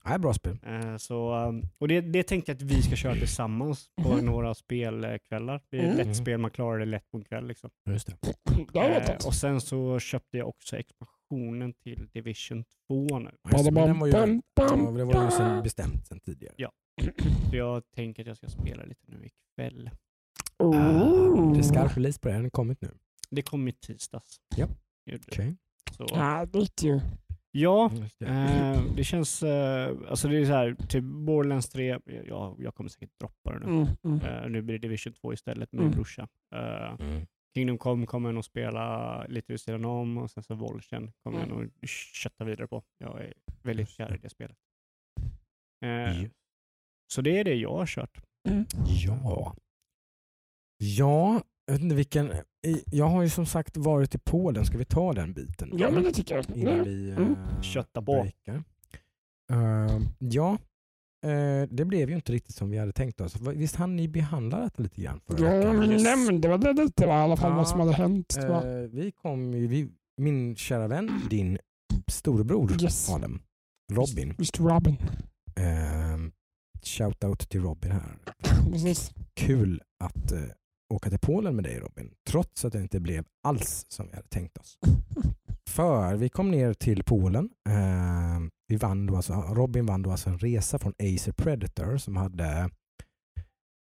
Ja, 0.05 0.19
bra 0.19 0.35
spel. 0.35 0.59
Eh, 0.67 0.97
Så, 0.97 1.35
um, 1.49 1.63
och 1.79 1.89
det, 1.89 2.01
det 2.01 2.23
tänkte 2.23 2.51
jag 2.53 2.57
att 2.57 2.63
vi 2.63 2.83
ska 2.83 2.97
köra 2.97 3.15
tillsammans 3.15 3.91
på 4.03 4.09
Mhm. 4.17 4.25
några 4.27 4.55
spelkvällar. 4.55 5.61
Det 5.71 5.77
är 5.77 5.81
ett 5.81 5.85
Mm. 5.87 5.97
lätt 5.97 6.07
Mhm. 6.07 6.15
spel, 6.15 6.39
man 6.39 6.51
klarar 6.51 6.79
det 6.79 6.85
lätt 6.85 7.11
på 7.11 7.17
en 7.19 7.25
kväll. 7.25 7.47
Liksom. 7.47 7.71
Just 7.91 8.07
det. 8.07 8.17
Det 8.73 8.79
Eh, 8.81 9.27
och 9.27 9.35
sen 9.35 9.61
så 9.61 9.99
köpte 9.99 10.39
jag 10.39 10.49
också 10.49 10.77
expansionen 10.77 11.73
till 11.73 12.09
Division 12.13 12.65
2 12.89 13.19
nu. 13.19 13.31
Det, 13.51 13.71
den 13.71 13.99
var 13.99 14.07
ju, 14.07 14.13
det 14.97 15.05
var 15.05 15.25
ju 15.25 15.31
sen 15.31 15.63
bestämt 15.63 16.07
sen 16.07 16.21
tidigare. 16.21 16.55
Ja. 16.59 16.73
Så 17.51 17.57
jag 17.57 17.83
tänker 17.95 18.23
att 18.23 18.27
jag 18.29 18.37
ska 18.37 18.49
spela 18.49 18.85
lite 18.85 19.03
nu 19.07 19.27
ikväll. 19.27 19.91
Oh. 20.59 21.53
Det 21.53 21.59
är 21.59 21.63
skarp 21.63 21.97
release 21.97 22.21
på 22.21 22.29
det, 22.29 22.35
den 22.35 22.43
har 22.43 22.51
kommit 22.51 22.81
nu. 22.83 22.91
Det 23.31 23.43
kom 23.43 23.69
i 23.69 23.73
tisdags. 23.73 24.37
Ja. 24.57 24.67
Det. 25.07 25.17
Okej. 25.29 25.57
Så, 25.93 26.15
Härligt 26.17 26.83
ju. 26.83 27.01
Ja, 27.53 27.91
eh, 28.21 28.83
det 28.97 29.05
känns... 29.05 29.43
Eh, 29.43 29.97
alltså 30.09 30.29
det 30.29 30.37
är 30.39 30.45
så 30.45 30.53
här, 30.53 30.75
typ 30.89 31.05
Borderlands 31.05 31.69
3, 31.69 31.99
ja, 32.27 32.57
jag 32.59 32.75
kommer 32.75 32.91
säkert 32.91 33.11
droppa 33.21 33.53
det 33.53 33.67
nu. 33.67 33.73
Mm, 33.73 33.87
mm. 34.05 34.21
Eh, 34.21 34.49
nu 34.51 34.63
blir 34.63 34.79
det 34.79 34.89
Division 34.89 35.13
2 35.13 35.33
istället 35.33 35.73
med 35.73 35.79
Mm. 35.79 35.89
min 35.91 35.97
brorsa. 35.97 36.29
Eh, 36.55 36.95
Mm. 37.07 37.27
Kingdom 37.55 37.79
Come 37.79 38.07
kommer 38.07 38.29
jag 38.29 38.35
nog 38.35 38.45
spela 38.45 39.25
lite 39.27 39.53
vid 39.53 39.61
sidan 39.61 39.85
om 39.85 40.19
och 40.19 40.31
sen 40.31 40.43
så 40.43 40.55
Volchen 40.55 41.13
kommer 41.23 41.39
jag 41.39 41.47
Mm. 41.49 41.59
nog 41.59 41.71
kötta 41.89 42.45
vidare 42.45 42.69
på. 42.69 42.83
Jag 42.99 43.21
är 43.21 43.33
väldigt 43.63 43.89
kär 43.89 44.15
i 44.15 44.19
det 44.19 44.29
spelet. 44.31 44.57
Eh, 45.85 46.23
Ja. 46.23 46.29
Så 47.13 47.21
det 47.23 47.39
är 47.39 47.45
det 47.45 47.55
jag 47.55 47.73
har 47.77 47.87
kört. 47.87 48.23
Mm. 48.49 48.65
Ja. 49.07 49.55
Ja, 50.79 51.43
jag 51.67 51.73
vet 51.75 51.83
inte 51.83 51.95
vilken. 51.95 52.33
Jag 52.91 53.07
har 53.09 53.23
ju 53.23 53.29
som 53.29 53.47
sagt 53.47 53.77
varit 53.77 54.15
i 54.15 54.19
Polen. 54.19 54.65
Ska 54.65 54.79
vi 54.79 54.85
ta 54.85 55.13
den 55.13 55.33
biten? 55.33 55.71
Ja, 55.73 55.91
men 55.91 56.03
det 56.03 56.13
tycker 56.13 56.35
jag. 56.35 56.57
Innan 56.57 56.77
Ja. 56.79 56.85
vi 56.85 57.11
Mm. 57.11 57.23
uh, 57.31 57.61
Kötta 57.63 58.03
på. 58.03 58.27
Eh, 59.53 60.01
ja, 60.19 60.59
eh, 61.27 61.69
det 61.71 61.85
blev 61.85 62.09
ju 62.11 62.15
inte 62.15 62.33
riktigt 62.33 62.55
som 62.57 62.71
vi 62.71 62.79
hade 62.79 62.93
tänkt 62.93 63.21
oss. 63.21 63.37
Visst 63.41 63.77
hann 63.77 63.97
ni 63.97 64.09
behandla 64.09 64.61
detta 64.61 64.83
lite 64.83 65.01
grann 65.03 65.21
förra 65.27 65.55
Ja, 65.57 65.85
Yes. 65.85 66.03
nämnde 66.03 66.49
väl 66.49 66.61
det 66.61 66.73
lite 66.73 67.07
va? 67.07 67.13
i 67.13 67.23
alla 67.23 67.37
fall 67.37 67.51
Ja. 67.51 67.57
vad 67.57 67.69
som 67.69 67.81
hade 67.81 67.93
hänt. 67.93 68.37
Eh, 68.37 68.61
vi 68.93 69.13
kom 69.23 69.55
ju, 69.55 69.67
vi, 69.67 69.89
min 70.17 70.57
kära 70.57 70.89
vän, 70.89 71.11
din 71.31 71.59
storebror 72.07 72.83
Yes. 72.83 73.11
Adam, 73.11 73.43
Robin. 73.93 74.29
Mr 74.31 74.69
Robin. 74.69 74.97
Uh, 75.61 76.31
Shoutout 76.83 77.49
till 77.49 77.63
Robin 77.63 77.91
här. 77.93 78.19
Kul 79.35 79.83
att 80.05 80.33
eh, 80.33 80.39
åka 80.93 81.11
till 81.11 81.19
Polen 81.19 81.57
med 81.57 81.65
dig 81.65 81.79
Robin, 81.79 82.15
trots 82.31 82.65
att 82.65 82.73
det 82.73 82.81
inte 82.81 83.01
blev 83.01 83.25
alls 83.43 83.87
som 83.89 84.07
vi 84.07 84.15
hade 84.15 84.29
tänkt 84.29 84.59
oss. 84.59 84.79
För 85.71 86.17
vi 86.17 86.29
kom 86.29 86.51
ner 86.51 86.75
till 86.75 87.05
Polen. 87.05 87.51
Eh, 87.69 88.41
vi 88.69 88.77
vann 88.77 89.07
då 89.07 89.17
alltså, 89.17 89.33
Robin 89.33 89.87
vann 89.87 90.03
då 90.03 90.11
alltså 90.11 90.31
en 90.31 90.39
resa 90.39 90.79
från 90.79 90.95
Acer 90.99 91.33
Predator 91.33 91.97
som 91.97 92.17
hade 92.17 92.71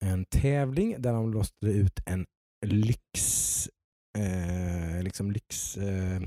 en 0.06 0.26
tävling 0.26 0.96
där 1.00 1.14
de 1.14 1.32
låste 1.32 1.68
ut 1.68 2.00
en 2.06 2.26
lyx, 2.66 3.70
eh, 4.18 5.04
liksom 5.04 5.32
lyx 5.32 5.78
eh, 5.78 6.22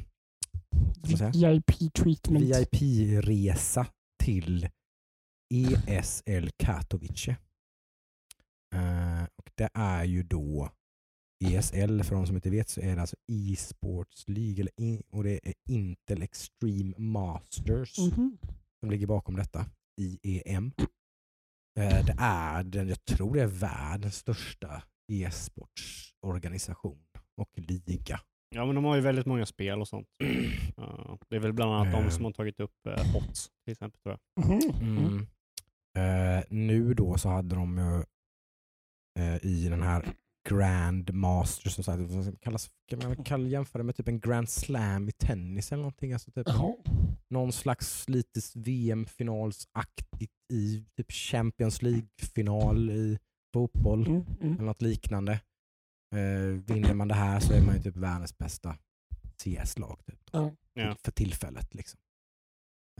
ska 1.03 1.25
man 1.25 1.33
säga? 1.33 1.53
VIP 1.53 1.95
treatment. 1.95 2.45
VIP-resa 2.45 3.87
till 4.25 4.69
ESL 5.55 6.49
Katowice. 6.57 7.37
Eh, 8.73 9.23
och 9.37 9.51
det 9.55 9.71
är 9.75 10.05
ju 10.05 10.23
då 10.23 10.71
ESL, 11.45 12.03
för 12.03 12.15
de 12.15 12.27
som 12.27 12.37
inte 12.37 12.51
vet, 12.51 12.69
så 12.69 12.81
är 12.81 12.95
det 12.95 13.01
alltså 13.01 13.17
e-sports 13.33 14.25
League 14.29 14.61
eller 14.61 14.73
in, 14.81 15.03
och 15.13 15.25
det 15.25 15.49
är 15.49 15.55
Intel 15.69 16.23
Extreme 16.23 16.95
Masters 16.99 17.99
Mhm. 17.99 18.39
som 18.81 18.91
ligger 18.91 19.07
bakom 19.07 19.37
detta, 19.37 19.67
IEM. 20.01 20.73
Eh, 21.81 22.05
det 22.07 22.15
är, 22.19 22.65
den, 22.65 22.89
jag 22.89 23.05
tror 23.05 23.35
det 23.35 23.43
är 23.43 23.47
världens 23.47 24.17
största 24.17 24.83
e-sportsorganisation 25.13 26.99
och 27.37 27.49
liga 27.59 28.21
Ja, 28.55 28.67
men 28.67 28.75
de 28.75 28.85
har 28.85 28.95
ju 28.97 29.01
väldigt 29.03 29.27
många 29.27 29.47
spel 29.47 29.81
och 29.81 29.89
sånt. 29.89 30.07
Ja, 30.77 31.19
det 31.29 31.37
är 31.37 31.41
väl 31.41 31.53
bland 31.53 31.73
annat 31.75 31.95
Eh. 31.95 32.05
de 32.05 32.11
som 32.11 32.25
har 32.25 32.33
tagit 32.33 32.61
upp 32.61 32.75
uh, 32.89 33.13
HOTS 33.13 33.51
till 33.65 33.73
exempel. 33.73 34.01
Tror 34.03 34.19
jag. 34.37 34.45
Mhm. 34.47 34.97
Mm. 34.99 35.27
Eh, 36.39 36.45
nu 36.51 36.95
då 36.95 37.19
så 37.19 37.29
hade 37.29 37.55
de 37.55 37.79
ju 37.79 37.97
eh, 37.99 38.05
i 39.43 39.69
den 39.69 39.83
här 39.83 40.15
Grand 40.49 41.15
Master 41.15 41.71
som 41.71 41.85
sagt, 41.85 42.01
vad 42.03 42.25
som 42.25 42.37
kallas, 42.37 42.71
kan 42.89 42.99
man 42.99 43.25
kalla, 43.25 43.49
jämföra 43.49 43.83
det 43.83 43.87
med 43.87 43.97
typ 43.97 44.09
en 44.09 44.21
Grand 44.21 44.49
Slam 44.49 45.09
i 45.09 45.13
tennis 45.13 45.73
eller 45.73 45.83
någonting. 45.83 46.13
Alltså 46.13 46.31
typ 46.31 46.49
Jaha. 46.49 46.75
någon 47.29 47.53
slags 47.53 48.09
lite 48.09 48.41
VM-finalsaktigt 48.55 50.33
i 50.53 50.85
typ 50.97 51.13
Champions 51.13 51.83
League-final 51.83 52.91
i 52.91 53.19
fotboll 53.55 54.07
Mm, 54.07 54.23
mm. 54.41 54.53
eller 54.55 54.65
något 54.65 54.83
liknande. 54.83 55.33
Eh, 56.15 56.63
vinner 56.67 56.95
man 56.95 57.09
det 57.09 57.15
här 57.15 57.41
så 57.41 57.53
är 57.53 57.63
man 57.63 57.77
ju 57.77 57.83
typ 57.83 57.97
världens 57.97 58.39
bästa 58.39 58.77
CS-lag 59.43 60.01
typ. 60.07 60.21
Ja. 60.33 60.97
för 61.05 61.13
tillfället. 61.13 61.75
Liksom. 61.75 62.01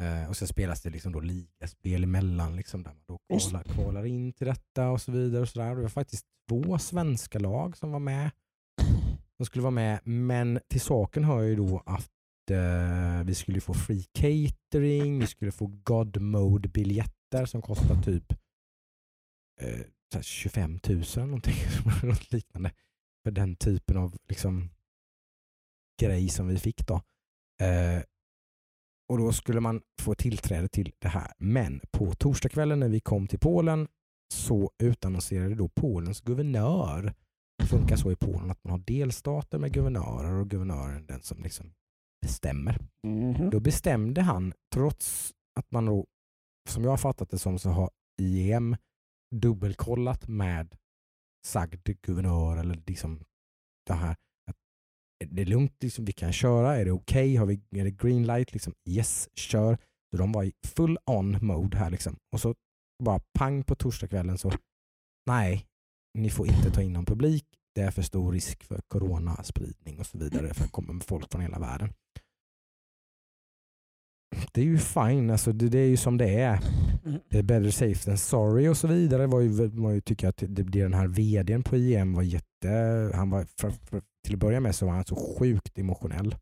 Eh, 0.03 0.29
och 0.29 0.37
sen 0.37 0.49
spelas 0.49 0.83
det 0.83 0.91
liksom 0.91 1.13
då 1.13 1.21
ligaspel 1.21 2.05
emellan 2.05 2.57
liksom, 2.57 2.83
där 2.83 2.91
man 2.91 3.05
då 3.07 3.19
kvalar, 3.19 3.63
kvalar 3.63 4.05
in 4.05 4.33
till 4.33 4.47
detta 4.47 4.91
och 4.91 5.01
så 5.01 5.13
vidare. 5.13 5.43
Och 5.43 5.49
så 5.49 5.59
där. 5.59 5.77
Det 5.77 5.83
var 5.83 5.89
faktiskt 5.89 6.27
två 6.49 6.79
svenska 6.79 7.39
lag 7.39 7.77
som 7.77 7.93
var 7.93 7.99
med. 7.99 8.31
Som 9.37 9.47
skulle 9.47 9.63
vara 9.63 9.71
med, 9.71 10.01
men 10.05 10.61
till 10.69 10.81
saken 10.81 11.25
hör 11.25 11.43
ju 11.43 11.57
då 11.57 11.83
att 11.87 12.11
eh, 12.51 13.25
vi 13.25 13.35
skulle 13.35 13.61
få 13.61 13.75
free 13.75 14.05
catering, 14.13 15.19
vi 15.19 15.27
skulle 15.27 15.53
få 15.53 15.67
God 15.67 16.21
Mode-biljetter 16.21 17.47
som 17.47 17.63
kostar 17.63 18.03
typ 18.03 18.33
eh, 19.61 19.81
så 20.13 20.19
här 20.19 20.23
25 20.23 20.79
000 20.89 21.03
någonting, 21.17 21.55
något 22.03 22.33
liknande. 22.33 22.73
För 23.25 23.31
den 23.31 23.57
typen 23.57 23.97
av 23.97 24.17
liksom, 24.29 24.71
grej 26.01 26.29
som 26.29 26.49
vi 26.49 26.59
fick 26.59 26.87
då. 26.87 26.95
Eh, 27.63 28.03
och 29.09 29.19
då 29.19 29.33
skulle 29.33 29.61
man 29.61 29.81
få 30.01 30.15
tillträde 30.15 30.69
till 30.69 30.93
det 30.99 31.09
här. 31.09 31.33
Men 31.39 31.81
på 31.91 32.15
torsdagskvällen 32.15 32.81
när 32.81 32.89
vi 32.89 33.01
kom 33.01 33.27
till 33.27 33.39
Polen 33.39 33.89
så 34.35 34.71
utannonserade 34.83 35.55
då 35.55 35.69
Polens 35.69 36.21
guvernör. 36.21 37.15
Det 37.59 37.67
funkar 37.67 37.97
så 37.97 38.13
i 38.13 38.17
Polen 38.17 38.51
att 38.51 38.65
man 38.65 38.71
har 38.71 38.79
delstater 38.79 39.59
med 39.59 39.73
guvernörer 39.73 40.41
och 40.41 40.51
guvernören 40.51 41.07
den 41.07 41.23
som 41.23 41.43
liksom 41.43 41.75
bestämmer. 42.23 42.79
Mhm. 43.07 43.51
Då 43.51 43.61
bestämde 43.61 44.23
han, 44.23 44.53
trots 44.75 45.35
att 45.61 45.71
man 45.71 45.87
då, 45.87 46.07
som 46.69 46.85
jag 46.85 46.91
har 46.91 46.97
fattat 46.97 47.31
det 47.31 47.39
som, 47.39 47.59
så 47.59 47.71
har 47.71 47.91
IEM 48.21 48.77
dubbelkollat 49.35 50.29
med 50.29 50.77
sagd 51.47 51.89
guvernör 52.03 52.57
eller 52.57 52.83
liksom 52.87 53.25
det 53.87 53.95
här 53.95 54.17
är 55.23 55.27
det 55.27 55.43
är 55.43 55.47
lugnt, 55.47 55.83
liksom, 55.83 56.05
vi 56.05 56.13
kan 56.13 56.33
köra, 56.33 56.77
är 56.77 56.85
det 56.85 56.93
okej, 56.93 57.37
Har 57.37 57.47
vi 57.47 57.61
är 57.71 57.85
det 57.85 57.91
green 57.91 58.27
light, 58.27 58.53
liksom, 58.53 58.75
yes, 58.89 59.29
kör. 59.35 59.79
Så 60.11 60.17
de 60.17 60.33
var 60.33 60.45
i 60.45 60.53
full 60.67 60.99
on 61.07 61.47
mode 61.47 61.79
här 61.79 61.91
liksom. 61.91 62.17
Och 62.33 62.41
så 62.41 62.55
bara 63.05 63.21
pang 63.39 63.65
på 63.65 63.75
torsdagskvällen 63.75 64.39
så, 64.39 64.53
nej, 65.27 65.67
ni 66.19 66.31
får 66.31 66.47
inte 66.47 66.71
ta 66.71 66.83
in 66.83 66.93
någon 66.93 67.05
publik, 67.05 67.45
det 67.75 67.81
är 67.81 67.91
för 67.91 68.03
stor 68.03 68.33
risk 68.33 68.65
för 68.65 68.81
coronaspridning 68.89 69.99
och 69.99 70.07
så 70.07 70.19
vidare, 70.19 70.55
för 70.55 70.65
det 70.65 70.71
kommer 70.71 71.05
folk 71.05 71.33
från 71.33 71.41
hela 71.41 71.59
världen 71.59 71.93
det 74.53 74.61
är 74.61 74.65
ju 74.65 74.79
fine, 74.79 75.31
alltså 75.31 75.53
det, 75.53 75.69
det 75.69 75.79
är 75.79 75.87
ju 75.89 75.97
som 75.97 76.19
det 76.19 76.35
är. 76.41 76.61
Mm. 77.07 77.21
Det 77.31 77.39
är 77.39 77.43
better 77.43 77.71
safe 77.71 78.05
than 78.05 78.19
sorry 78.19 78.69
och 78.69 78.77
så 78.77 78.89
vidare. 78.89 79.27
Var 79.27 79.41
ju, 79.41 79.71
man 79.73 79.95
ju 79.95 80.01
tycker 80.01 80.29
att 80.29 80.37
det, 80.37 80.47
det, 80.47 80.63
den 80.83 80.95
här 80.95 81.07
vdn 81.09 81.63
på 81.63 81.77
IM 81.77 82.15
var 82.15 82.23
jätte, 82.23 83.11
han 83.15 83.31
var, 83.31 83.47
för, 83.61 83.71
för, 83.71 84.03
till 84.25 84.35
att 84.35 84.41
börja 84.41 84.61
med 84.61 84.75
så 84.75 84.87
var 84.87 84.93
han 84.93 85.05
så 85.05 85.17
sjukt 85.39 85.79
emotionell. 85.79 86.35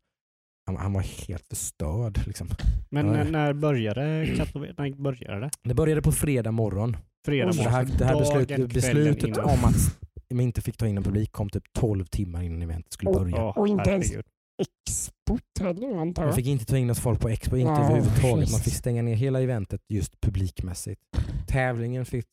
Han, 0.65 0.75
han 0.77 0.93
var 0.93 1.01
helt 1.27 1.47
förstörd. 1.49 2.19
Liksom. 2.27 2.47
Men 2.89 3.05
när, 3.05 3.31
när 3.31 3.53
började? 3.53 4.01
När 4.01 4.95
började 5.01 5.39
det? 5.39 5.49
Det 5.63 5.73
började 5.73 6.01
på 6.01 6.11
fredag 6.11 6.51
morgon. 6.51 6.97
Fredag 7.25 7.53
Så 7.53 7.57
det 7.63 7.69
morgon. 7.69 7.85
här, 7.87 7.97
det 7.97 8.05
här 8.05 8.13
Dagen, 8.13 8.67
beslut, 8.67 8.73
beslutet 8.73 9.37
om 9.37 9.65
att 9.65 9.99
man 10.33 10.41
inte 10.41 10.61
fick 10.61 10.77
ta 10.77 10.87
in 10.87 10.97
en 10.97 11.03
publik 11.03 11.31
kom 11.31 11.49
typ 11.49 11.63
12 11.73 12.05
timmar 12.05 12.43
innan 12.43 12.61
eventet 12.61 12.93
skulle 12.93 13.11
Och- 13.11 13.19
börja. 13.21 13.35
Ja, 13.35 13.53
Och 13.57 13.67
inte 13.67 13.89
ens- 13.89 14.11
Export 14.61 15.59
heller 15.59 15.95
antar 15.97 16.21
Man 16.21 16.27
jag. 16.27 16.35
fick 16.35 16.45
inte 16.45 16.65
ta 16.65 16.77
in 16.77 16.87
något 16.87 16.99
folk 16.99 17.19
på 17.19 17.29
Expo, 17.29 17.57
inte 17.57 17.71
Ja, 17.71 17.85
överhuvudtaget. 17.85 18.51
Man 18.51 18.59
fick 18.59 18.73
stänga 18.73 19.01
ner 19.01 19.15
hela 19.15 19.41
eventet 19.41 19.81
just 19.89 20.21
publikmässigt. 20.21 21.01
Tävlingen 21.47 22.05
fick 22.05 22.25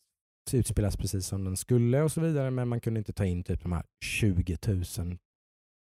utspelas 0.53 0.97
precis 0.97 1.26
som 1.26 1.45
den 1.45 1.57
skulle 1.57 2.03
och 2.03 2.12
så 2.12 2.20
vidare 2.20 2.51
men 2.51 2.68
man 2.68 2.81
kunde 2.81 2.99
inte 2.99 3.12
ta 3.12 3.24
in 3.24 3.45
typ 3.45 3.62
de 3.62 3.72
här 3.72 3.85
20 4.05 4.57
000 4.66 4.85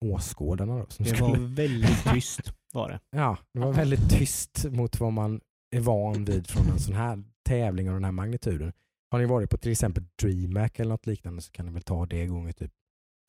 åskådarna. 0.05 0.79
Då, 0.79 0.87
som 0.89 1.05
Det 1.05 1.11
skulle... 1.11 1.39
var 1.39 1.55
väldigt 1.55 2.05
tyst 2.13 2.41
var 2.73 2.89
det. 2.89 3.01
Ja, 3.11 3.39
det 3.55 3.61
var 3.61 3.73
väldigt 3.73 4.11
tyst 4.11 4.65
mot 4.71 5.01
vad 5.01 5.13
man 5.13 5.41
är 5.77 5.81
van 5.81 6.25
vid 6.25 6.47
från 6.47 6.69
en 6.71 6.79
sån 6.81 6.95
här 6.95 7.25
tävling 7.49 7.89
av 7.89 7.95
den 7.95 8.05
här 8.05 8.13
magnituden. 8.13 8.73
Har 9.11 9.19
ni 9.19 9.27
varit 9.27 9.51
på 9.51 9.57
till 9.59 9.73
exempel 9.73 10.05
DreamHack 10.23 10.79
eller 10.79 10.91
något 10.91 11.07
liknande 11.07 11.43
så 11.43 11.53
kan 11.53 11.67
ni 11.67 11.73
väl 11.73 11.83
ta 11.83 12.07
det 12.07 12.27
gånger 12.27 12.53
typ 12.53 12.73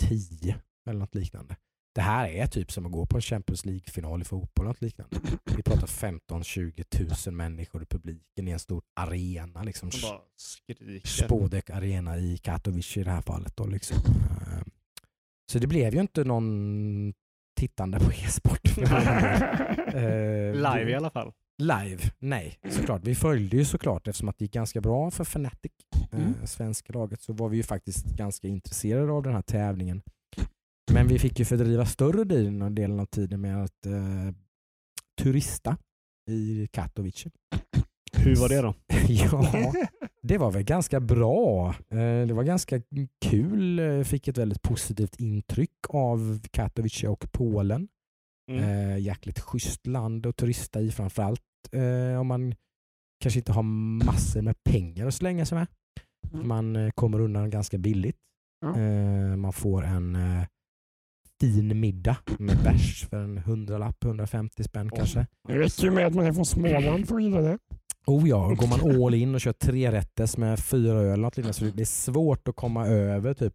10 0.04 0.56
eller 0.90 1.00
något 1.00 1.16
liknande. 1.16 1.56
Det 1.96 2.02
här 2.02 2.28
är 2.30 2.48
typ 2.48 2.72
som 2.72 2.86
att 2.86 2.92
gå 2.92 3.06
på 3.06 3.18
en 3.18 3.22
Champions 3.22 3.66
League-final 3.66 4.22
i 4.22 4.26
fotboll 4.26 4.66
eller 4.66 4.68
något 4.68 4.82
liknande. 4.82 5.18
Vi 5.58 5.64
pratar 5.64 5.88
15-20 5.88 7.28
000 7.30 7.36
människor 7.36 7.84
i 7.84 7.86
publiken 7.86 8.48
i 8.48 8.52
en 8.52 8.60
stor 8.60 8.84
arena. 8.96 9.64
Liksom. 9.64 9.90
Spodek 11.04 11.70
Arena 11.70 12.18
i 12.18 12.38
Katowice 12.38 12.98
i 13.00 13.04
det 13.04 13.12
här 13.12 13.22
fallet. 13.22 13.58
Då, 13.58 13.66
liksom. 13.68 13.98
Eh, 13.98 14.62
Så 15.52 15.60
det 15.60 15.68
blev 15.68 15.94
ju 15.94 16.02
inte 16.02 16.24
någon 16.24 17.14
tittande 17.60 18.00
på 18.00 18.12
e-sport. 18.12 18.60
Eh, 19.96 20.54
Live 20.56 20.90
i 20.92 20.96
alla 20.96 21.10
fall. 21.10 21.32
Live? 21.58 22.00
Nej, 22.20 22.60
såklart. 22.70 23.02
Vi 23.04 23.16
följde 23.16 23.58
ju 23.58 23.66
såklart 23.66 24.08
eftersom 24.08 24.30
att 24.30 24.38
det 24.38 24.46
gick 24.46 24.54
ganska 24.54 24.82
bra 24.82 25.12
för 25.12 25.24
Fnatic, 25.24 25.72
eh, 26.12 26.20
Mm. 26.20 26.48
svenska 26.48 26.94
laget, 26.94 27.22
så 27.22 27.34
var 27.34 27.50
vi 27.50 27.58
ju 27.58 27.64
faktiskt 27.64 28.06
ganska 28.06 28.48
intresserade 28.48 29.12
av 29.12 29.24
den 29.24 29.34
här 29.34 29.42
tävlingen. 29.42 30.02
Men 30.92 31.08
vi 31.08 31.20
fick 31.20 31.40
ju 31.40 31.46
fördriva 31.46 31.86
större 31.86 32.24
delen 32.24 33.00
av, 33.00 33.06
tiden 33.06 33.42
med 33.42 33.64
att 33.64 33.86
eh, 33.86 34.34
turista 35.22 35.78
i 36.30 36.68
Katowice. 36.68 37.30
Hur 38.18 38.36
var 38.36 38.50
det 38.50 38.62
då? 38.62 38.74
ja, 39.08 39.74
det 40.22 40.38
var 40.38 40.52
väl 40.52 40.64
ganska 40.64 41.00
bra. 41.00 41.70
Eh, 41.90 42.28
Det 42.28 42.34
var 42.34 42.44
ganska 42.44 42.82
kul. 43.26 43.80
Eh, 43.80 44.02
Fick 44.04 44.28
ett 44.28 44.38
väldigt 44.38 44.62
positivt 44.62 45.16
intryck 45.20 45.72
av 45.90 46.40
Katowice 46.52 47.08
och 47.08 47.26
Polen. 47.32 47.88
Mm. 48.52 48.64
Eh, 48.64 48.98
jäkligt 48.98 49.40
schysst 49.40 49.88
land 49.88 50.26
att 50.26 50.36
turista 50.36 50.82
i 50.82 50.92
framförallt 50.92 51.42
om 52.20 52.28
man 52.28 52.56
kanske 53.20 53.40
inte 53.40 53.52
har 53.52 53.64
massor 53.64 54.42
med 54.42 54.64
pengar 54.64 55.08
att 55.08 55.14
slänga 55.14 55.46
sig 55.46 55.58
med. 55.58 55.68
Mm. 56.34 56.48
Man 56.48 56.92
kommer 56.92 57.20
undan 57.20 57.50
ganska 57.50 57.78
billigt. 57.78 58.18
Man 59.38 59.54
får 59.54 59.84
en 59.86 60.18
fin 61.42 61.80
middag 61.80 62.18
med 62.40 62.58
bärs 62.64 63.08
för 63.10 63.18
en 63.24 63.38
hundralapp, 63.38 64.04
150 64.04 64.64
spänn 64.64 64.90
Oj. 64.92 64.98
kanske. 64.98 65.28
Det 65.48 65.60
räcker 65.60 65.84
ju 65.84 65.92
med 65.92 66.08
att 66.08 66.14
man 66.16 66.26
är 66.26 66.34
från 66.34 66.46
Småland 66.46 67.08
för 67.08 67.16
att 67.16 67.24
gilla 67.24 67.42
det. 67.42 67.58
Oh 68.08 68.30
ja, 68.30 68.48
går 68.48 68.68
man 68.68 69.04
all 69.04 69.14
in 69.14 69.36
och 69.36 69.42
kör 69.42 69.54
tre 69.54 69.92
rätters 69.92 70.38
med 70.38 70.60
fyra 70.60 70.94
öl 71.00 71.20
något 71.20 71.38
liknande, 71.38 71.54
så 71.54 71.66
det 71.66 71.84
är 71.84 71.86
svårt 71.86 72.48
att 72.48 72.56
komma 72.56 72.88
över 72.88 73.34
typ 73.34 73.54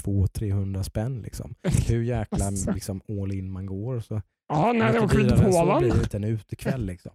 200-300 0.00 0.82
spänn. 0.82 1.22
Liksom. 1.22 1.54
Hur 1.88 2.02
jäkla 2.02 2.44
Alltså. 2.46 2.70
liksom, 2.72 3.00
all 3.08 3.32
in 3.32 3.50
man 3.50 3.66
går. 3.66 4.00
Så 4.00 4.22
Ja, 4.48 4.72
när 4.72 4.94
jag 4.94 5.04
åker 5.04 5.18
till 5.18 5.30
Polen. 5.30 5.78
blir 5.78 5.94
det 6.10 6.14
en 6.14 6.24
utekväll. 6.24 6.86
Liksom. 6.86 7.12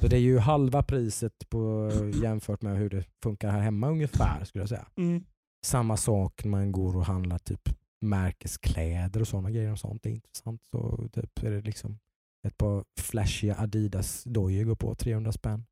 Så 0.00 0.06
det 0.06 0.16
är 0.16 0.20
ju 0.20 0.38
halva 0.38 0.82
priset 0.82 1.32
på, 1.48 1.90
jämfört 2.22 2.62
med 2.62 2.76
hur 2.78 2.90
det 2.90 3.04
funkar 3.22 3.50
här 3.50 3.60
hemma 3.60 3.88
ungefär 3.90 4.44
skulle 4.44 4.62
jag 4.62 4.68
säga. 4.68 4.86
Mm. 4.96 5.24
Samma 5.66 5.96
sak 5.96 6.44
när 6.44 6.50
man 6.50 6.72
går 6.72 6.96
och 6.96 7.04
handlar 7.06 7.38
typ 7.38 7.68
märkeskläder 8.02 9.20
och 9.20 9.28
sådana 9.28 9.50
grejer. 9.50 9.72
Och 9.72 9.78
sånt. 9.78 10.06
Är 10.06 10.10
intressant. 10.10 10.64
Så 10.64 11.08
typ 11.12 11.42
är 11.42 11.50
det 11.50 11.60
liksom 11.60 11.98
ett 12.46 12.58
par 12.58 12.84
flashiga 13.00 13.56
Adidas 13.58 14.24
dojor 14.24 14.64
går 14.64 14.74
på 14.74 14.94
300 14.94 15.32
spänn. 15.32 15.64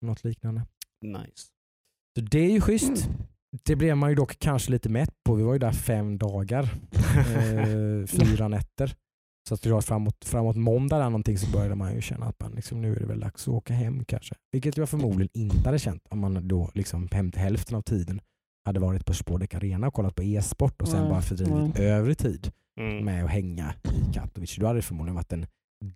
Något 0.00 0.24
liknande. 0.24 0.66
Nice. 1.04 1.46
Så 2.16 2.20
det 2.20 2.38
är 2.38 2.50
ju 2.50 2.60
schysst. 2.60 3.06
Mm. 3.06 3.22
Det 3.64 3.76
blev 3.76 3.96
man 3.96 4.10
ju 4.10 4.16
dock 4.16 4.38
kanske 4.38 4.70
lite 4.70 4.88
mätt 4.88 5.14
på. 5.24 5.34
Vi 5.34 5.42
var 5.42 5.52
ju 5.52 5.58
där 5.58 5.72
fem 5.72 6.18
dagar. 6.18 6.68
Eh, 7.12 8.06
fyra 8.06 8.48
nätter. 8.48 8.96
Så 9.48 9.54
att 9.54 9.84
framåt, 9.84 10.24
framåt 10.24 10.56
måndag 10.56 10.96
eller 10.96 11.04
någonting 11.04 11.38
så 11.38 11.50
började 11.50 11.74
man 11.74 11.94
ju 11.94 12.00
känna 12.00 12.26
att 12.26 12.40
man 12.40 12.52
liksom, 12.52 12.82
nu 12.82 12.96
är 12.96 13.00
det 13.00 13.06
väl 13.06 13.20
dags 13.20 13.48
att 13.48 13.54
åka 13.54 13.74
hem 13.74 14.04
kanske. 14.04 14.34
Vilket 14.52 14.76
jag 14.76 14.88
förmodligen 14.88 15.28
inte 15.34 15.68
hade 15.68 15.78
känt 15.78 16.06
om 16.10 16.18
man 16.18 16.48
då 16.48 16.70
liksom 16.74 17.08
hem 17.12 17.30
till 17.30 17.40
hälften 17.40 17.76
av 17.76 17.82
tiden 17.82 18.20
hade 18.64 18.80
varit 18.80 19.06
på 19.06 19.14
Spodek 19.14 19.54
Arena 19.54 19.86
och 19.86 19.94
kollat 19.94 20.14
på 20.14 20.22
e-sport 20.22 20.82
och 20.82 20.88
sen 20.88 21.00
Nej, 21.00 21.10
bara 21.10 21.22
fördrivit 21.22 21.78
övrig 21.78 22.18
tid 22.18 22.52
Mm. 22.80 23.04
med 23.04 23.24
att 23.24 23.30
hänga 23.30 23.74
i 23.84 24.12
Katowice. 24.14 24.60
Då 24.60 24.66
hade 24.66 24.78
det 24.78 24.82
förmodligen 24.82 25.14
varit 25.14 25.32
en 25.32 25.46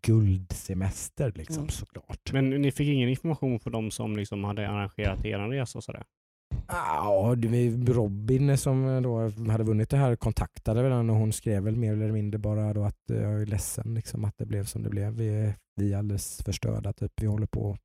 guldsemester 0.03 1.33
liksom, 1.35 1.57
Mm. 1.63 1.69
såklart. 1.69 2.33
Men 2.33 2.51
ni 2.51 2.73
fick 2.73 2.89
ingen 2.89 3.09
information 3.09 3.61
för 3.61 3.71
de 3.71 3.91
som 3.91 4.17
liksom 4.17 4.45
hade 4.45 4.69
arrangerat 4.69 5.25
er 5.25 5.39
resa 5.39 5.79
och 5.79 5.85
sådär? 5.85 6.03
Ja, 6.69 7.35
det 7.37 7.49
var 7.49 7.95
Robin 7.95 8.59
som 8.59 9.03
då 9.03 9.21
hade 9.53 9.65
vunnit 9.65 9.91
det 9.91 9.97
här 9.97 10.17
kontaktade 10.17 10.83
väl 10.83 10.93
henne 10.93 11.13
och 11.13 11.19
hon 11.19 11.33
skrev 11.33 11.63
väl 11.63 11.77
mer 11.77 11.93
eller 11.93 12.13
mindre 12.13 12.39
bara 12.39 12.73
då 12.75 12.85
att 12.85 13.11
eh, 13.11 13.17
jag 13.17 13.43
är 13.43 13.47
ledsen 13.47 13.95
liksom, 13.95 14.25
att 14.25 14.35
det 14.39 14.47
blev 14.47 14.65
som 14.65 14.83
det 14.83 14.91
blev. 14.91 15.13
Vi 15.13 15.29
är, 15.29 15.55
vi 15.77 15.93
är 15.93 15.99
alldeles 15.99 16.43
förstörda. 16.45 16.93
Typ. 16.93 17.13
Vi 17.21 17.27
håller 17.27 17.47
på 17.47 17.77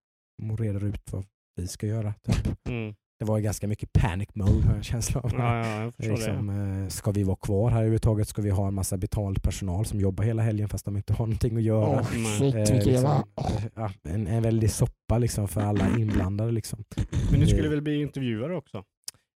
och 0.52 0.60
reder 0.60 0.84
ut 0.86 1.12
vad 1.12 1.26
vi 1.56 1.68
ska 1.68 1.88
göra. 1.88 2.14
Typ. 2.24 2.68
Mm. 2.70 2.96
Det 3.22 3.26
var 3.26 3.40
ganska 3.40 3.68
mycket 3.68 3.94
panic 3.94 4.30
mode 4.34 4.52
har 4.52 4.70
jag 4.70 4.76
en 4.78 4.84
känsla 4.84 5.22
av. 5.22 5.32
Ja, 5.38 5.68
ja, 5.68 5.92
Liksom, 5.98 6.48
det. 6.48 6.82
eh, 6.84 6.88
ska 6.88 7.12
vi 7.12 7.24
vara 7.24 7.36
kvar 7.36 7.70
här 7.70 7.78
överhuvudtaget? 7.78 8.28
Ska 8.28 8.42
vi 8.42 8.50
ha 8.50 8.68
en 8.68 8.74
massa 8.74 8.98
betald 8.98 9.44
personal 9.44 9.86
som 9.86 10.00
jobbar 10.00 10.24
hela 10.24 10.42
helgen 10.44 10.70
fast 10.70 10.86
de 10.86 10.98
inte 10.98 11.14
har 11.14 11.26
någonting 11.26 11.58
att 11.58 11.64
göra? 11.64 12.06
Nej. 12.14 12.26
shit 12.38 12.56
Eh, 12.56 12.86
liksom, 12.86 13.06
eh, 13.06 13.64
ja, 13.76 13.92
en, 14.04 14.28
en 14.28 14.44
väldig 14.44 14.72
soppa 14.72 15.18
liksom 15.18 15.48
för 15.48 15.62
alla 15.62 15.98
inblandade. 15.98 16.52
Liksom. 16.52 16.84
Men 17.32 17.40
du 17.40 17.48
skulle 17.48 17.64
det- 17.64 17.70
väl 17.70 17.82
bli 17.82 18.02
intervjuare 18.02 18.56
också? 18.58 18.84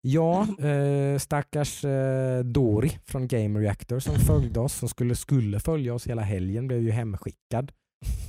Ja, 0.02 0.48
eh, 0.60 1.18
stackars 1.20 1.86
eh, 1.86 2.40
Dori 2.40 2.92
från 3.06 3.28
Game 3.28 3.60
Reactor 3.60 4.00
som 4.00 4.16
följde 4.16 4.60
oss, 4.60 4.74
som 4.74 4.90
skulle, 4.90 5.16
skulle 5.16 5.60
följa 5.60 5.94
oss 5.94 6.08
hela 6.08 6.22
helgen, 6.22 6.68
blev 6.68 6.82
ju 6.82 6.92
hemskickad 6.92 7.72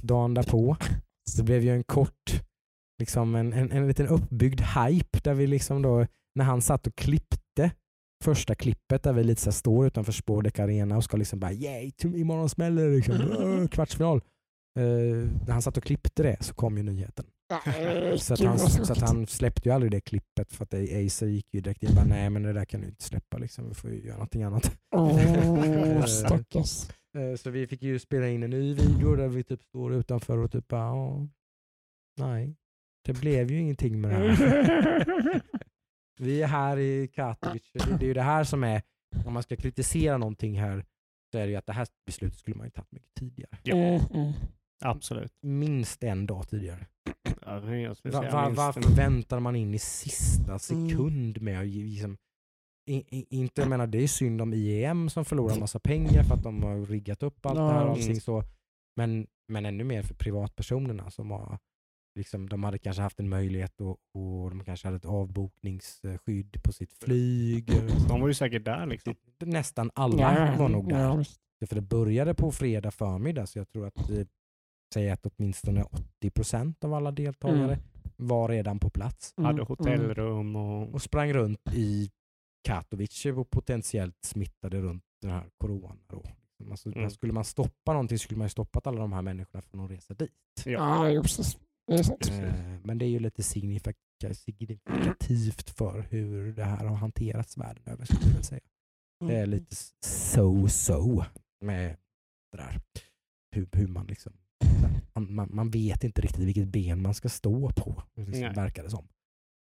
dagen 0.02 0.34
därpå. 0.34 0.76
Det 1.36 1.42
blev 1.42 1.62
ju 1.64 1.70
en 1.70 1.84
kort, 1.84 2.42
liksom 2.98 3.34
en, 3.34 3.52
en, 3.52 3.72
en 3.72 3.88
liten 3.88 4.06
uppbyggd 4.08 4.60
hype 4.60 5.18
där 5.22 5.34
vi 5.34 5.46
liksom 5.46 5.82
då, 5.82 6.06
när 6.34 6.44
han 6.44 6.62
satt 6.62 6.86
och 6.86 6.94
klippte 6.96 7.70
första 8.24 8.54
klippet 8.54 9.02
där 9.02 9.12
vi 9.12 9.24
lite 9.24 9.40
så 9.42 9.52
står 9.52 9.86
utanför 9.86 10.12
Spordek 10.12 10.58
Arena 10.58 10.96
och 10.96 11.04
ska 11.04 11.16
liksom 11.16 11.38
bara 11.40 11.52
yay, 11.52 11.92
imorgon 12.02 12.48
smäller 12.48 12.88
det 12.88 12.96
liksom, 12.96 13.68
kvartsfinal. 13.70 14.16
Eh, 14.78 14.84
när 15.46 15.52
han 15.52 15.62
satt 15.62 15.76
och 15.76 15.84
klippte 15.84 16.22
det 16.22 16.36
så 16.40 16.54
kom 16.54 16.76
ju 16.76 16.82
nyheten. 16.82 17.26
Nej, 17.66 18.18
Så 18.18 18.34
att, 18.34 18.40
han, 18.40 18.58
så 18.58 18.92
att 18.92 19.00
han 19.00 19.26
släppte 19.26 19.68
ju 19.68 19.74
aldrig 19.74 19.92
det 19.92 20.00
klippet 20.00 20.52
för 20.52 20.64
att 20.64 20.74
Acer 20.74 21.26
gick 21.26 21.54
ju 21.54 21.60
direkt 21.60 21.82
in 21.82 21.94
bara 21.94 22.04
nej 22.04 22.30
men 22.30 22.42
det 22.42 22.52
där 22.52 22.64
kan 22.64 22.80
du 22.80 22.86
inte 22.86 23.02
släppa 23.04 23.38
liksom. 23.38 23.68
Vi 23.68 23.74
får 23.74 23.90
ju 23.90 24.02
göra 24.02 24.14
någonting 24.16 24.42
annat. 24.42 24.78
Åh, 24.96 26.04
stackars. 26.06 26.88
Eh, 27.18 27.36
Så 27.36 27.50
vi 27.50 27.66
fick 27.66 27.82
ju 27.82 27.98
spela 27.98 28.28
in 28.28 28.42
en 28.42 28.50
ny 28.50 28.74
video 28.74 29.16
där 29.16 29.28
vi 29.28 29.44
typ 29.44 29.62
står 29.62 29.94
utanför 29.94 30.38
och 30.38 30.52
typ 30.52 30.68
bara 30.68 30.80
"Ja, 30.80 31.28
nej. 32.20 32.56
Det 33.06 33.20
blev 33.20 33.50
ju 33.50 33.58
ingenting 33.60 34.00
med 34.00 34.10
det 34.10 34.16
här. 34.16 35.40
Vi 36.18 36.42
är 36.42 36.46
här 36.46 36.78
i 36.78 37.08
Katowice. 37.08 37.70
Det, 37.72 38.04
är 38.04 38.08
ju 38.08 38.14
det 38.14 38.22
här 38.22 38.44
som 38.44 38.64
är, 38.64 38.82
om 39.26 39.32
man 39.32 39.42
ska 39.42 39.56
kritisera 39.56 40.18
någonting 40.18 40.60
här 40.60 40.84
så 41.32 41.38
är 41.38 41.42
det 41.46 41.50
ju 41.50 41.56
att 41.56 41.66
det 41.66 41.72
här 41.72 41.86
beslutet 42.06 42.38
skulle 42.38 42.56
man 42.56 42.66
ju 42.66 42.70
tagit 42.70 42.92
mycket 42.92 43.14
tidigare. 43.14 43.58
Ja. 43.62 43.76
Mm, 43.76 44.00
mm. 44.14 44.32
Absolut. 44.84 45.32
Minst 45.40 46.02
en 46.02 46.26
dag 46.26 46.48
tidigare. 46.48 46.86
Ja, 47.46 47.60
Va, 48.04 48.22
va, 48.32 48.52
varför 48.56 48.96
väntar 48.96 49.40
man 49.40 49.56
in 49.56 49.74
i 49.74 49.78
sista 49.78 50.58
sekund 50.58 51.40
med 51.42 51.60
att 51.60 51.66
liksom, 51.66 52.16
i, 52.90 52.96
i, 52.96 53.26
inte, 53.30 53.60
jag 53.60 53.68
menar, 53.68 53.86
det 53.86 54.02
är 54.02 54.08
synd 54.08 54.40
om 54.42 54.54
IEM 54.54 55.08
som 55.08 55.24
förlorar 55.24 55.60
massa 55.60 55.78
pengar 55.78 56.22
för 56.22 56.34
att 56.34 56.42
de 56.42 56.62
har 56.62 56.86
riggat 56.86 57.22
upp 57.22 57.46
allt 57.46 57.56
det 57.56 57.62
här 57.62 57.84
och 57.84 57.88
Ja. 57.88 57.90
allting 57.90 58.20
så. 58.20 58.42
Men, 58.96 59.26
men 59.48 59.66
ännu 59.66 59.84
mer 59.84 60.02
för 60.02 60.14
privatpersonerna 60.14 61.10
som 61.10 61.30
har 61.30 61.58
Liksom, 62.16 62.48
de 62.48 62.64
hade 62.64 62.78
kanske 62.78 63.02
haft 63.02 63.20
en 63.20 63.28
möjlighet 63.28 63.80
och, 63.80 63.90
och 64.14 64.50
de 64.50 64.64
kanske 64.64 64.86
hade 64.88 64.96
ett 64.96 65.04
avbokningsskydd 65.04 66.62
på 66.62 66.72
sitt 66.72 66.92
flyg. 66.92 67.70
De 68.08 68.20
var 68.20 68.28
ju 68.28 68.34
säkert 68.34 68.64
där 68.64 68.86
liksom. 68.86 69.14
Nästan 69.40 69.90
alla 69.94 70.56
var 70.58 70.68
nog 70.68 70.88
där. 70.88 71.24
Ja. 71.60 71.66
För 71.66 71.74
det 71.74 71.80
började 71.82 72.34
på 72.34 72.52
fredag 72.52 72.90
förmiddag 72.90 73.46
så 73.46 73.58
jag 73.58 73.68
tror 73.68 73.86
att 73.86 74.10
eh, 74.10 74.26
säg 74.94 75.10
att 75.10 75.26
åtminstone 75.26 75.84
80% 76.22 76.84
av 76.84 76.94
alla 76.94 77.10
deltagare 77.10 77.78
Mm. 78.18 78.28
var 78.28 78.48
redan 78.48 78.78
på 78.78 78.90
plats 78.90 79.34
Mm, 79.36 79.46
Hade 79.46 79.56
mm. 79.58 79.66
hotellrum 79.66 80.56
och... 80.56 80.94
och 80.94 81.02
sprang 81.02 81.32
runt 81.32 81.60
i 81.72 82.10
Katowice 82.68 83.32
och 83.32 83.50
potentiellt 83.50 84.16
smittade 84.24 84.80
runt 84.80 85.04
den 85.22 85.30
här 85.30 85.44
corona. 85.58 85.96
Då. 86.06 86.22
Alltså, 86.70 86.92
Mm. 86.96 87.10
Skulle 87.10 87.32
man 87.32 87.44
stoppa 87.44 87.92
någonting 87.92 88.18
skulle 88.18 88.38
man 88.38 88.44
ju 88.44 88.50
stoppat 88.50 88.86
alla 88.86 89.00
de 89.00 89.12
här 89.12 89.22
människorna 89.22 89.62
från 89.62 89.80
att 89.80 89.90
resa 89.90 90.14
dit. 90.14 90.30
Ja, 90.64 91.10
jo, 91.10 91.22
precis. 91.22 91.58
Sant. 92.04 92.28
Eh, 92.30 92.54
Men 92.84 92.98
det 92.98 93.04
är 93.04 93.08
ju 93.08 93.18
lite 93.18 93.42
signifika- 93.42 94.34
signifikativt 94.34 95.70
för 95.70 96.00
hur 96.10 96.52
det 96.52 96.64
här 96.64 96.84
har 96.84 96.96
hanterats 96.96 97.56
världen 97.58 97.82
över. 97.86 98.04
Skulle 98.04 98.34
jag 98.34 98.44
säga. 98.44 98.60
Det 99.26 99.36
är 99.36 99.46
lite 99.46 99.76
so-so 100.06 101.24
med 101.60 101.96
det 102.52 102.58
där. 102.58 102.80
Hur, 103.50 103.68
hur 103.72 103.86
man 103.86 104.06
liksom 104.06 104.32
man, 105.14 105.34
man, 105.34 105.48
man 105.52 105.70
vet 105.70 106.04
inte 106.04 106.20
riktigt 106.20 106.40
vilket 106.44 106.68
ben 106.68 107.02
man 107.02 107.14
ska 107.14 107.28
stå 107.28 107.70
på, 107.70 108.02
liksom, 108.16 108.32
verkar 108.54 108.82
det 108.82 108.90
som. 108.90 109.04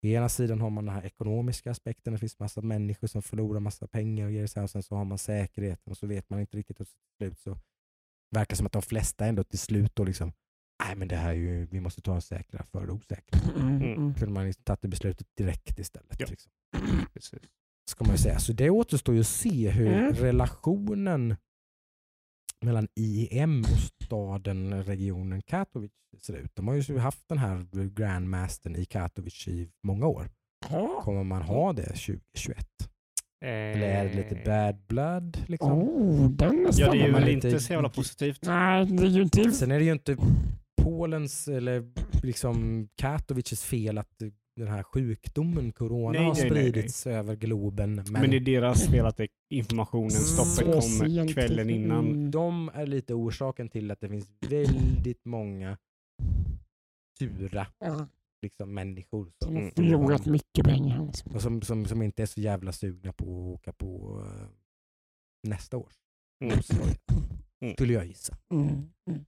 Å 0.03 0.07
ena 0.07 0.29
sidan 0.29 0.61
har 0.61 0.69
man 0.69 0.85
den 0.85 0.95
här 0.95 1.05
ekonomiska 1.05 1.71
aspekten, 1.71 2.13
det 2.13 2.19
finns 2.19 2.39
massa 2.39 2.61
människor 2.61 3.07
som 3.07 3.21
förlorar 3.21 3.59
massa 3.59 3.87
pengar 3.87 4.25
och 4.25 4.31
grejer 4.31 4.47
så 4.47 4.59
här, 4.59 4.63
och 4.63 4.69
sen 4.69 4.83
så 4.83 4.95
har 4.95 5.05
man 5.05 5.17
säkerheten 5.17 5.91
och 5.91 5.97
så 5.97 6.07
vet 6.07 6.29
man 6.29 6.39
inte 6.39 6.57
riktigt 6.57 6.79
hur 6.79 6.85
det 6.85 7.25
slut 7.25 7.39
så 7.39 7.57
verkar 8.31 8.49
det 8.49 8.55
som 8.57 8.65
att 8.65 8.71
de 8.71 8.81
flesta 8.81 9.25
ändå 9.25 9.43
till 9.43 9.59
slut 9.59 9.95
då 9.95 10.03
liksom, 10.03 10.33
nej 10.83 10.95
men 10.95 11.07
det 11.07 11.15
här 11.15 11.29
är 11.29 11.33
ju, 11.33 11.65
vi 11.65 11.79
måste 11.79 12.01
ta 12.01 12.15
det 12.15 12.21
säkra 12.21 12.63
för 12.63 12.85
det 12.87 12.91
osäkra. 12.93 13.39
Mm, 13.55 13.67
Mm. 13.75 13.93
mm. 13.93 14.13
Kunde 14.13 14.33
man 14.33 14.45
liksom 14.45 14.63
tagit 14.63 14.81
det 14.81 14.87
beslutet 14.87 15.27
direkt 15.37 15.79
istället. 15.79 16.15
Ja. 16.19 16.25
Liksom 16.29 16.51
Precis. 17.13 17.39
ska 17.91 18.03
man 18.03 18.13
ju 18.13 18.17
säga. 18.17 18.39
Så 18.39 18.53
det 18.53 18.69
återstår 18.69 19.15
ju 19.15 19.21
att 19.21 19.27
se 19.27 19.69
hur 19.69 19.87
Mm. 19.87 20.13
relationen 20.13 21.35
mellan 22.65 22.87
IEM 22.95 23.59
och 23.61 24.03
staden, 24.05 24.83
regionen 24.83 25.41
Katowice 25.41 25.93
ser 26.21 26.33
ut. 26.33 26.55
De 26.55 26.67
har 26.67 26.75
ju 26.75 26.97
haft 26.97 27.27
den 27.29 27.37
här 27.37 27.65
Grandmastern 27.95 28.75
i 28.75 28.85
Katowice 28.85 29.47
i 29.51 29.69
många 29.83 30.07
år. 30.07 30.29
Ja. 30.69 31.01
Kommer 31.03 31.23
man 31.23 31.41
ha 31.41 31.73
det 31.73 31.83
2021? 31.95 32.67
Eller 33.45 33.87
är 33.87 34.05
det 34.05 34.13
lite 34.13 34.35
Eh, 34.35 34.45
bad 34.45 34.81
blood? 34.87 35.37
Liksom? 35.47 35.71
Oh, 35.71 36.29
den 36.31 36.65
är 36.65 36.69
Ja, 36.79 36.91
det 36.91 36.97
är 37.01 37.07
ju 37.07 37.19
lite- 37.19 37.31
inte 37.47 37.59
så 37.59 37.73
jävla 37.73 37.89
positivt. 37.89 38.39
Nej, 38.45 38.85
det 38.85 39.03
är 39.03 39.07
ju 39.07 39.21
inte... 39.21 39.51
Sen 39.51 39.71
är 39.71 39.79
det 39.79 39.85
ju 39.85 39.91
inte 39.91 40.17
Polens 40.81 41.47
eller 41.47 41.91
liksom 42.23 42.87
Katowices 42.95 43.63
fel 43.63 43.97
att 43.97 44.21
den 44.55 44.67
här 44.67 44.83
sjukdomen, 44.83 45.71
corona, 45.71 46.11
Nej, 46.19 46.27
har 46.27 46.33
nej, 46.33 46.43
nej, 46.43 46.51
nej. 46.51 46.61
spridits 46.71 47.07
över 47.07 47.35
globen. 47.35 47.95
Men, 47.95 48.11
Men 48.11 48.29
det 48.29 48.37
är 48.37 48.41
deras 48.41 48.87
fel 48.87 49.05
att 49.05 49.19
informationen, 49.49 50.11
stoppet 50.11 50.73
kom 50.73 51.27
kvällen 51.27 51.69
innan. 51.69 52.07
Mm. 52.07 52.31
de 52.31 52.69
är 52.73 52.85
lite 52.87 53.13
orsaken 53.13 53.69
till 53.69 53.91
att 53.91 53.99
det 54.01 54.09
finns 54.09 54.29
väldigt 54.49 55.25
många 55.25 55.77
sura 57.19 57.67
Ja, 57.79 58.07
liksom, 58.41 58.73
människor 58.73 59.31
som, 59.43 59.55
har 59.55 59.71
förlorat 59.75 60.25
mycket 60.25 60.65
pengar. 60.65 60.99
Alltså. 60.99 61.29
och 61.29 61.41
som, 61.41 61.61
som, 61.61 61.85
som 61.85 62.01
inte 62.01 62.21
är 62.21 62.25
så 62.25 62.41
jävla 62.41 62.71
sugna 62.71 63.13
på 63.13 63.23
att 63.23 63.59
åka 63.59 63.73
på 63.73 64.21
eh, 64.25 64.47
nästa 65.47 65.77
års 65.77 65.93
Mm. 66.43 66.59
Oslo, 66.59 66.83
Mm. 67.61 67.73
skulle 67.73 67.93
jag 67.93 68.05
gissa. 68.05 68.37
Mm. 68.51 68.67
Mm. 69.09 69.25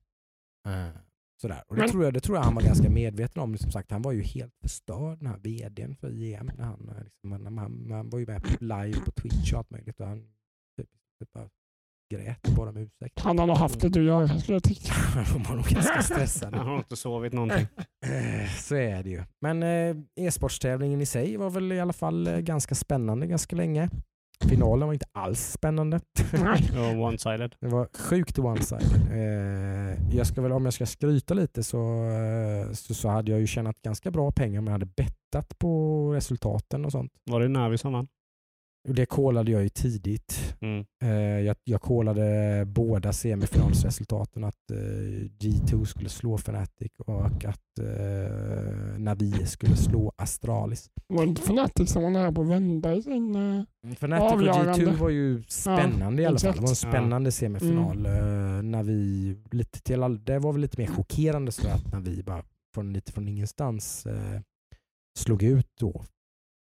Eh, 0.67 0.95
sådär. 1.41 1.63
Och 1.67 1.75
det, 1.75 1.81
Men- 1.81 1.89
tror 1.91 2.03
jag, 2.03 2.13
det 2.13 2.19
tror 2.19 2.37
jag 2.37 2.43
han 2.43 2.55
var 2.55 2.61
ganska 2.61 2.89
medveten 2.89 3.41
om. 3.43 3.57
Som 3.57 3.71
sagt, 3.71 3.91
han 3.91 4.01
var 4.01 4.11
ju 4.11 4.21
helt 4.23 4.53
förstörd, 4.61 5.17
den 5.17 5.27
här 5.27 5.37
vdn 5.37 5.95
för. 5.95 6.09
När 6.09 6.63
han, 6.63 6.89
eh, 6.89 7.03
liksom, 7.03 7.31
han, 7.31 7.57
han, 7.57 7.91
han 7.91 8.09
var 8.09 8.19
ju 8.19 8.25
med 8.25 8.41
live 8.59 8.99
på 9.05 9.11
Twitch 9.11 9.53
och 9.53 9.59
allt 9.59 9.69
möjligt. 9.71 9.99
Och 9.99 10.07
han 10.07 10.19
typ, 10.77 10.89
typ 11.19 11.31
bara 11.33 11.49
grät 12.13 12.47
och 12.47 12.53
bad 12.53 12.67
om 12.67 12.77
ursäkt. 12.77 13.19
Han 13.19 13.39
har 13.39 13.47
nog 13.47 13.57
haft 13.57 13.79
det 13.81 13.89
du 13.89 14.03
gör, 14.05 14.27
skulle 14.27 14.55
jag 14.55 14.63
tycka. 14.63 14.93
Han 14.93 15.43
var 15.43 15.55
nog 15.55 15.65
ganska 15.65 16.01
stressad. 16.01 16.53
Jag 16.53 16.63
har 16.63 16.77
inte 16.77 16.95
sovit 16.95 17.33
någonting. 17.33 17.67
Eh, 18.05 18.49
Så 18.57 18.75
är 18.75 19.03
det 19.03 19.09
ju. 19.09 19.23
Men 19.41 19.63
eh, 19.63 19.95
e-sportstävlingen 20.15 21.01
i 21.01 21.05
sig 21.05 21.37
var 21.37 21.49
väl 21.49 21.71
i 21.71 21.79
alla 21.79 21.93
fall 21.93 22.41
ganska 22.41 22.75
spännande 22.75 23.27
ganska 23.27 23.55
länge. 23.55 23.89
Finalen 24.45 24.87
var 24.87 24.93
inte 24.93 25.05
alls 25.11 25.51
spännande. 25.51 25.99
Ja, 26.31 26.37
One-sided. 27.09 27.51
Det 27.59 27.67
var 27.67 27.87
sjukt 27.97 28.37
one-sided. 28.37 29.11
Eh, 29.11 30.15
jag 30.15 30.27
ska 30.27 30.41
väl, 30.41 30.51
om 30.51 30.65
jag 30.65 30.73
ska 30.73 30.85
skryta 30.85 31.33
lite 31.33 31.63
så, 31.63 31.77
eh, 32.09 32.71
så, 32.73 32.93
så 32.93 33.09
hade 33.09 33.31
jag 33.31 33.39
ju 33.39 33.47
tjänat 33.47 33.81
ganska 33.81 34.11
bra 34.11 34.31
pengar 34.31 34.59
om 34.59 34.65
jag 34.67 34.71
hade 34.71 34.85
bettat 34.85 35.59
på 35.59 36.11
resultaten 36.13 36.85
och 36.85 36.91
sånt. 36.91 37.11
Var 37.23 37.39
det 37.39 37.47
Navi 37.47 37.77
som 37.77 37.93
vann? 37.93 38.07
Och 38.87 38.95
det 38.95 39.05
kollade 39.05 39.51
jag 39.51 39.63
ju 39.63 39.69
tidigt. 39.69 40.55
Mm. 40.61 40.85
Eh, 41.03 41.45
jag, 41.45 41.55
jag 41.63 41.81
kollade 41.81 42.63
båda 42.65 43.13
semifinalsresultaten 43.13 44.43
att 44.43 44.71
eh, 44.71 44.77
G2 45.39 45.85
skulle 45.85 46.09
slå 46.09 46.35
Fnatic 46.35 46.91
och 46.97 47.45
att 47.45 47.79
eh, 47.79 48.99
Navi 48.99 49.45
skulle 49.45 49.75
slå 49.75 50.11
Astralis. 50.17 50.89
Var 51.07 51.25
det 51.25 51.41
Fnatic 51.41 51.91
som 51.91 52.03
var 52.03 52.09
nära 52.09 52.31
på 52.31 52.41
att 52.41 52.47
vända 52.47 52.95
i 52.95 53.01
sin... 53.01 53.35
eh, 53.35 53.63
Fnatic 53.91 54.23
och 54.23 54.31
Avgörande. 54.31 54.85
G2 54.85 54.95
var 54.95 55.09
ju 55.09 55.43
spännande 55.47 56.21
i 56.21 56.25
alla 56.25 56.39
fall. 56.39 56.53
Det 56.53 56.61
var 56.61 56.69
en 56.69 56.75
spännande 56.75 57.31
semifinal. 57.31 58.05
Eh, 58.05 58.11
när 58.63 58.83
vi 58.83 59.35
lite 59.51 59.81
till 59.81 60.03
all, 60.03 60.23
det 60.25 60.39
var 60.39 60.51
väl 60.51 60.61
lite 60.61 60.81
mer 60.81 60.87
chockerande 60.87 61.51
så 61.51 61.67
att 61.67 61.91
när 61.91 61.99
vi 61.99 62.23
bara 62.23 62.43
från, 62.73 62.93
lite 62.93 63.11
från 63.11 63.27
ingenstans 63.27 64.05
eh, 64.05 64.41
slog 65.19 65.43
ut 65.43 65.69
då 65.79 66.03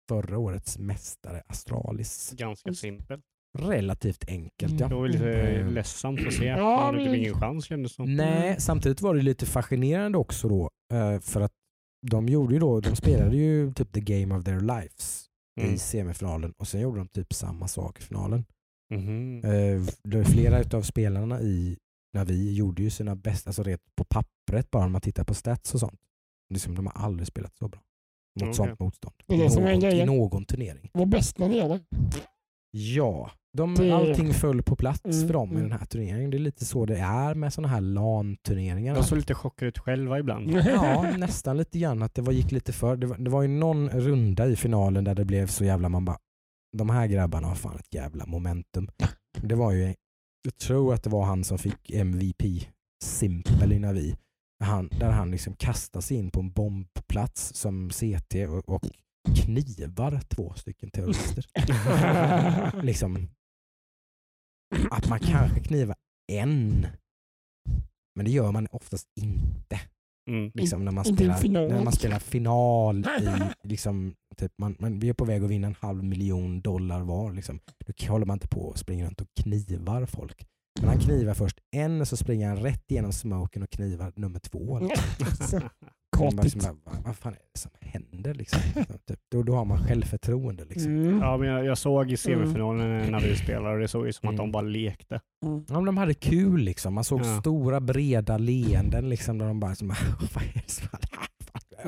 förra 0.08 0.38
årets 0.38 0.78
mästare 0.78 1.42
Astralis. 1.46 2.32
Ganska 2.36 2.74
simpelt. 2.74 3.24
Relativt 3.58 4.24
enkelt 4.28 4.80
ja. 4.80 4.88
Det 4.88 4.94
var 4.94 5.02
väl 5.02 5.10
lite 5.12 5.32
Mm. 5.42 5.74
ledsamt 5.74 6.26
att 6.26 6.32
se. 6.34 6.44
Ja, 6.44 6.58
Ja, 6.58 6.84
hade 6.86 6.98
typ 6.98 7.06
men- 7.06 7.14
ingen 7.20 7.34
chans 7.34 7.64
kändes 7.64 7.92
det 7.92 7.96
som. 7.96 8.16
Nej, 8.16 8.56
samtidigt 8.60 9.00
var 9.00 9.14
det 9.14 9.22
lite 9.22 9.46
fascinerande 9.46 10.18
också 10.18 10.48
då 10.48 10.70
eh, 10.92 11.20
för 11.20 11.40
att 11.40 11.52
de 12.06 12.28
gjorde 12.28 12.54
ju 12.54 12.60
då, 12.60 12.80
de 12.80 12.96
spelade 12.96 13.36
ju 13.36 13.72
typ 13.72 13.92
the 13.92 14.00
game 14.00 14.34
of 14.34 14.44
their 14.44 14.60
lives. 14.60 15.26
Mm. 15.60 15.74
i 15.74 15.78
semifinalen 15.78 16.52
och 16.58 16.68
sen 16.68 16.80
gjorde 16.80 16.98
de 17.00 17.08
typ 17.08 17.32
samma 17.32 17.68
sak 17.68 17.98
i 17.98 18.02
finalen. 18.02 18.44
Var 20.04 20.24
flera 20.24 20.78
av 20.78 20.82
spelarna 20.82 21.40
i 21.40 21.76
Navi 22.14 22.54
gjorde 22.54 22.82
ju 22.82 22.90
sina 22.90 23.16
bästa, 23.16 23.50
alltså 23.50 23.62
rent 23.62 23.82
på 23.96 24.04
pappret 24.04 24.70
bara 24.70 24.84
om 24.84 24.92
man 24.92 25.00
tittar 25.00 25.24
på 25.24 25.34
stats 25.34 25.74
och 25.74 25.80
sånt. 25.80 26.00
Liksom, 26.54 26.74
de 26.74 26.86
har 26.86 26.92
aldrig 27.04 27.26
spelat 27.26 27.56
så 27.56 27.68
bra 27.68 27.80
mot 28.34 28.42
Okej. 28.42 28.54
sånt 28.54 28.80
motstånd. 28.80 29.14
Det 29.26 29.34
är 29.34 29.38
det 29.38 29.50
som 29.50 29.64
är 29.64 29.74
någon, 29.74 29.84
I 29.92 30.04
någon 30.04 30.44
turnering. 30.44 30.90
Var 30.92 31.06
bäst 31.06 31.38
när 31.38 31.48
det 31.48 31.54
gäller. 31.54 31.80
Ja, 32.70 33.30
de, 33.56 33.74
Det- 33.74 33.90
allting 33.92 34.34
föll 34.34 34.62
på 34.62 34.76
plats 34.76 35.04
Mm, 35.04 35.26
för 35.26 35.32
dem 35.34 35.48
i 35.52 35.54
mm. 35.54 35.68
den 35.68 35.78
här 35.78 35.86
turneringen. 35.86 36.30
Det 36.30 36.36
är 36.36 36.38
lite 36.38 36.64
så 36.64 36.86
det 36.86 36.98
är 36.98 37.34
med 37.34 37.52
sådana 37.52 37.68
här 37.68 37.80
LAN-turneringar. 37.80 38.94
De 38.94 39.04
såg 39.04 39.18
lite 39.18 39.34
chockade 39.34 39.68
ut 39.68 39.78
själva 39.78 40.18
ibland. 40.18 40.50
Ja, 40.66 41.10
nästan 41.16 41.56
lite 41.56 41.78
grann 41.78 42.02
att 42.02 42.14
det 42.14 42.22
var, 42.22 42.32
gick 42.32 42.52
lite 42.52 42.72
för. 42.72 42.96
Det 42.96 43.06
var, 43.06 43.18
det 43.18 43.30
var 43.30 43.42
ju 43.42 43.48
någon 43.48 43.88
runda 43.88 44.46
i 44.48 44.56
finalen 44.56 45.04
där 45.04 45.14
det 45.14 45.24
blev 45.24 45.46
så 45.46 45.64
jävla, 45.64 45.88
man 45.88 46.04
bara, 46.04 46.18
de 46.76 46.90
här 46.90 47.06
grabbarna 47.06 47.48
har 47.48 47.54
fan 47.54 47.76
ett 47.78 47.94
jävla 47.94 48.26
momentum. 48.26 48.88
Det 49.42 49.54
var 49.54 49.72
ju, 49.72 49.94
jag 50.44 50.56
tror 50.58 50.94
att 50.94 51.02
det 51.02 51.10
var 51.10 51.24
han 51.24 51.44
som 51.44 51.58
fick 51.58 51.90
MVP, 51.90 52.42
Simpel 53.04 53.72
i 53.72 53.78
Navi. 53.78 54.16
Han, 54.64 54.88
där 54.88 55.10
han 55.10 55.30
liksom 55.30 55.56
kastar 55.56 56.00
sig 56.00 56.16
in 56.16 56.30
på 56.30 56.40
en 56.40 56.50
bombplats 56.50 57.54
som 57.54 57.90
CT 57.90 58.34
och, 58.48 58.68
och 58.68 58.82
knivar 59.36 60.20
två 60.28 60.54
stycken 60.54 60.90
terrorister. 60.90 61.46
liksom, 62.82 63.28
att 64.90 65.08
man 65.08 65.18
kanske 65.18 65.60
knivar 65.60 65.96
en, 66.32 66.86
men 68.16 68.24
det 68.24 68.30
gör 68.30 68.52
man 68.52 68.68
oftast 68.70 69.08
inte 69.20 69.80
Mm. 70.30 70.50
liksom 70.54 70.84
när 70.84 70.92
man 70.92 71.04
spelar, 71.04 71.34
final. 71.34 71.68
när 71.68 71.84
man 71.84 71.92
spelar 71.92 72.18
final 72.18 73.06
i, 73.06 73.28
liksom, 73.68 74.14
typ 74.36 74.52
man, 74.58 74.76
man, 74.78 74.98
vi 74.98 75.08
är 75.08 75.12
på 75.12 75.24
väg 75.24 75.44
att 75.44 75.50
vinna 75.50 75.66
en 75.66 75.76
halv 75.80 76.04
miljon 76.04 76.60
dollar 76.60 77.00
var. 77.00 77.32
Liksom. 77.32 77.60
Då 77.86 78.08
håller 78.08 78.26
man 78.26 78.36
inte 78.36 78.48
på 78.48 78.60
och 78.60 78.78
springer 78.78 79.06
runt 79.06 79.20
och 79.20 79.28
knivar 79.42 80.06
folk. 80.06 80.46
Men 80.80 80.88
han 80.88 80.98
knivar 80.98 81.34
först 81.34 81.58
en 81.76 82.06
så 82.06 82.16
springer 82.16 82.48
han 82.48 82.56
rätt 82.56 82.90
igenom 82.90 83.12
smoken 83.12 83.62
och 83.62 83.70
knivar 83.70 84.12
nummer 84.16 84.38
två. 84.38 84.78
Liksom. 85.18 85.18
Liksom, 85.18 85.60
Katigt. 86.36 86.62
bara, 86.62 86.76
vad, 86.84 87.04
vad 87.04 87.16
fan 87.16 87.32
är 87.32 87.38
det 87.52 87.58
som 87.60 87.70
händer? 87.80 88.34
Liksom. 88.34 88.60
typ, 89.08 89.18
då, 89.32 89.42
då 89.42 89.54
har 89.54 89.64
man 89.64 89.78
självförtroende. 89.78 90.64
Liksom. 90.64 90.90
Mm. 90.92 91.18
Ja, 91.18 91.36
men 91.36 91.48
jag, 91.48 91.64
jag 91.64 91.78
såg 91.78 92.12
i 92.12 92.16
semifinalen 92.16 93.10
när 93.12 93.20
vi 93.20 93.36
spelade 93.36 93.74
och 93.74 93.80
det 93.80 93.88
såg 93.88 94.06
ut 94.08 94.16
som 94.16 94.28
att 94.28 94.34
Mm. 94.34 94.46
de 94.46 94.52
bara 94.52 94.62
lekte. 94.62 95.20
Mm. 95.46 95.64
Ja, 95.68 95.74
men 95.74 95.84
de 95.84 95.96
hade 95.96 96.14
kul 96.14 96.60
liksom. 96.60 96.94
Man 96.94 97.04
såg 97.04 97.20
Ja. 97.20 97.40
stora 97.40 97.80
breda 97.80 98.38
leenden 98.38 99.08
liksom, 99.08 99.38
där 99.38 99.46
de 99.46 99.60
bara 99.60 99.74
som, 99.74 99.88
vad 100.34 100.44
är 100.44 100.62
det 100.66 100.70
som 100.70 100.88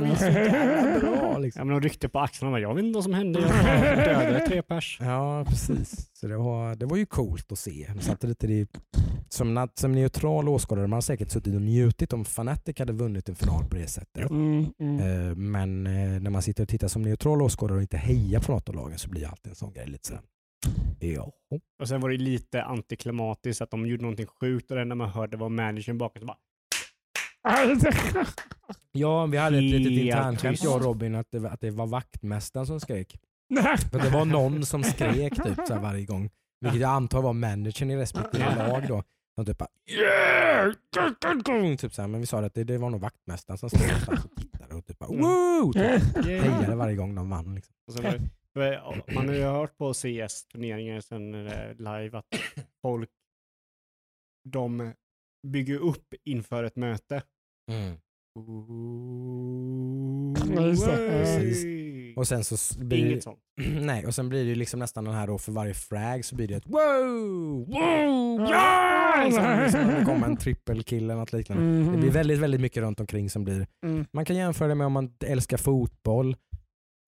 det 0.04 0.06
är 0.10 0.16
så 0.16 0.24
jävla 0.24 1.00
bra 1.00 1.38
liksom. 1.38 1.60
Ja, 1.60 1.64
men 1.64 1.74
de 1.74 1.80
ryckte 1.88 2.08
på 2.08 2.20
axlarna 2.20 2.52
bara, 2.52 2.60
jag 2.60 2.74
vet 2.74 2.84
inte 2.84 2.96
vad 2.96 3.04
som 3.04 3.14
hände. 3.14 3.40
Jag 3.40 3.50
dödade 3.96 4.46
tre 4.46 4.62
pers. 4.62 4.98
Ja, 5.00 5.44
precis. 5.48 6.10
Så 6.12 6.26
det 6.26 6.36
var, 6.36 6.74
det 6.74 6.86
var 6.86 6.96
ju 6.96 7.06
coolt 7.06 7.52
att 7.52 7.58
se. 7.58 7.86
Samtidigt 8.00 8.44
är 8.44 8.48
det 8.48 8.68
som, 9.28 9.68
som 9.74 9.92
neutral 9.92 10.48
åskådare, 10.48 10.86
man 10.86 10.96
har 10.96 11.00
säkert 11.00 11.30
suttit 11.30 11.54
och 11.54 11.62
njutit 11.62 12.12
om 12.12 12.20
Fnatic 12.24 12.78
hade 12.78 12.92
vunnit 12.92 13.28
en 13.28 13.36
final 13.36 13.64
på 13.64 13.76
det 13.76 13.86
sättet. 13.86 14.30
Mm, 14.30 14.66
mm. 14.80 15.00
Eh, 15.00 15.34
Men 15.36 15.86
eh, 15.86 16.20
när 16.20 16.30
man 16.30 16.42
sitter 16.42 16.62
och 16.62 16.68
tittar 16.68 16.88
som 16.88 17.02
neutral 17.02 17.42
åskådare 17.42 17.76
och 17.76 17.82
inte 17.82 17.96
hejar 17.96 18.40
på 18.40 18.52
något 18.52 18.68
av 18.68 18.74
lagen 18.74 18.98
så 18.98 19.08
blir 19.08 19.26
alltid 19.28 19.50
en 19.50 19.56
sån 19.56 19.72
grej 19.72 19.86
lite 19.86 20.08
sådär. 20.08 20.22
Ja. 21.00 21.32
Och 21.80 21.88
sen 21.88 22.00
var 22.00 22.10
det 22.10 22.16
lite 22.16 22.62
antiklimatiskt 22.62 23.62
att 23.62 23.70
de 23.70 23.86
gjorde 23.86 24.02
någonting 24.02 24.26
sjukt 24.26 24.70
och 24.70 24.76
det 24.76 24.82
enda 24.82 24.94
man 24.94 25.08
hörde 25.08 25.36
var 25.36 25.48
managern 25.48 25.98
bakom 25.98 26.20
så 26.20 26.26
bara 26.26 26.36
ja, 28.92 29.26
vi 29.26 29.36
hade 29.36 29.56
ett 29.56 29.62
litet 29.62 29.92
internskämt 29.92 30.64
jag 30.64 30.76
och 30.76 30.82
Robin 30.82 31.14
att 31.14 31.26
det, 31.30 31.38
var- 31.38 31.50
att 31.50 31.60
det 31.60 31.70
var 31.70 31.86
vaktmästaren 31.86 32.66
som 32.66 32.80
skrek. 32.80 33.20
För 33.90 33.98
det 33.98 34.10
var 34.10 34.24
någon 34.24 34.66
som 34.66 34.84
skrek 34.84 35.34
typ 35.44 35.66
så 35.66 35.74
här 35.74 35.82
varje 35.82 36.04
gång. 36.04 36.30
Vilket 36.60 36.80
jag 36.80 36.90
antar 36.90 37.22
var 37.22 37.32
managern 37.32 37.90
i 37.90 37.96
respektive 37.96 38.68
lag 38.68 38.84
då. 38.88 39.02
Som 39.34 39.46
typ 39.46 39.58
bara 39.58 39.68
yeah! 39.90 40.72
typ 41.76 41.94
så 41.94 42.02
här, 42.02 42.08
Men 42.08 42.20
vi 42.20 42.26
sa 42.26 42.44
att 42.44 42.54
det, 42.54 42.64
det 42.64 42.78
var 42.78 42.90
nog 42.90 43.00
vaktmästaren 43.00 43.58
som 43.58 43.68
stod 43.70 43.80
och 44.18 44.36
tittade 44.36 44.74
och 44.74 44.86
typ 44.86 44.98
bara 44.98 45.10
Mm. 45.10 45.20
woo! 45.22 45.72
Typ, 45.72 46.24
hejade 46.24 46.74
varje 46.76 46.96
gång 46.96 47.14
de 47.14 47.30
vann. 47.30 47.54
Liksom. 47.54 47.74
Man 49.14 49.28
har 49.28 49.34
ju 49.34 49.42
hört 49.44 49.76
på 49.78 49.92
CS-turneringar 49.94 51.00
sen 51.00 51.34
eh, 51.46 51.74
live 51.74 52.18
att 52.18 52.26
folk 52.82 53.10
de 54.48 54.92
bygger 55.46 55.78
upp 55.78 56.14
inför 56.24 56.64
ett 56.64 56.76
möte. 56.76 57.22
Precis. 61.10 61.66
Och 62.16 62.28
sen 62.28 62.44
så 62.44 62.78
blir 62.84 63.06
Inget 63.06 63.22
sånt. 63.22 63.38
nej, 63.80 64.06
och 64.06 64.14
sen 64.14 64.28
blir 64.28 64.44
det 64.44 64.54
liksom 64.54 64.80
nästan 64.80 65.04
den 65.04 65.14
här 65.14 65.26
då 65.26 65.38
för 65.38 65.52
varje 65.52 65.74
frag 65.74 66.24
så 66.24 66.36
blir 66.36 66.48
det 66.48 66.54
ett 66.54 66.66
wow! 66.66 67.66
Wow! 67.66 68.48
Ja! 68.50 69.30
Sen 69.32 69.62
liksom, 69.62 69.86
det 69.86 70.04
kommer 70.04 70.26
en 70.26 70.36
trippelkill 70.36 71.04
eller 71.04 71.14
något 71.14 71.32
liknande. 71.32 71.64
Mm. 71.64 71.92
Det 71.92 71.98
blir 71.98 72.10
väldigt, 72.10 72.38
väldigt 72.38 72.60
mycket 72.60 72.82
runt 72.82 73.00
omkring 73.00 73.30
som 73.30 73.44
blir 73.44 73.66
Mm. 73.84 74.06
Man 74.12 74.24
kan 74.24 74.36
jämföra 74.36 74.68
det 74.68 74.74
med 74.74 74.86
om 74.86 74.92
man 74.92 75.12
älskar 75.24 75.56
fotboll 75.56 76.36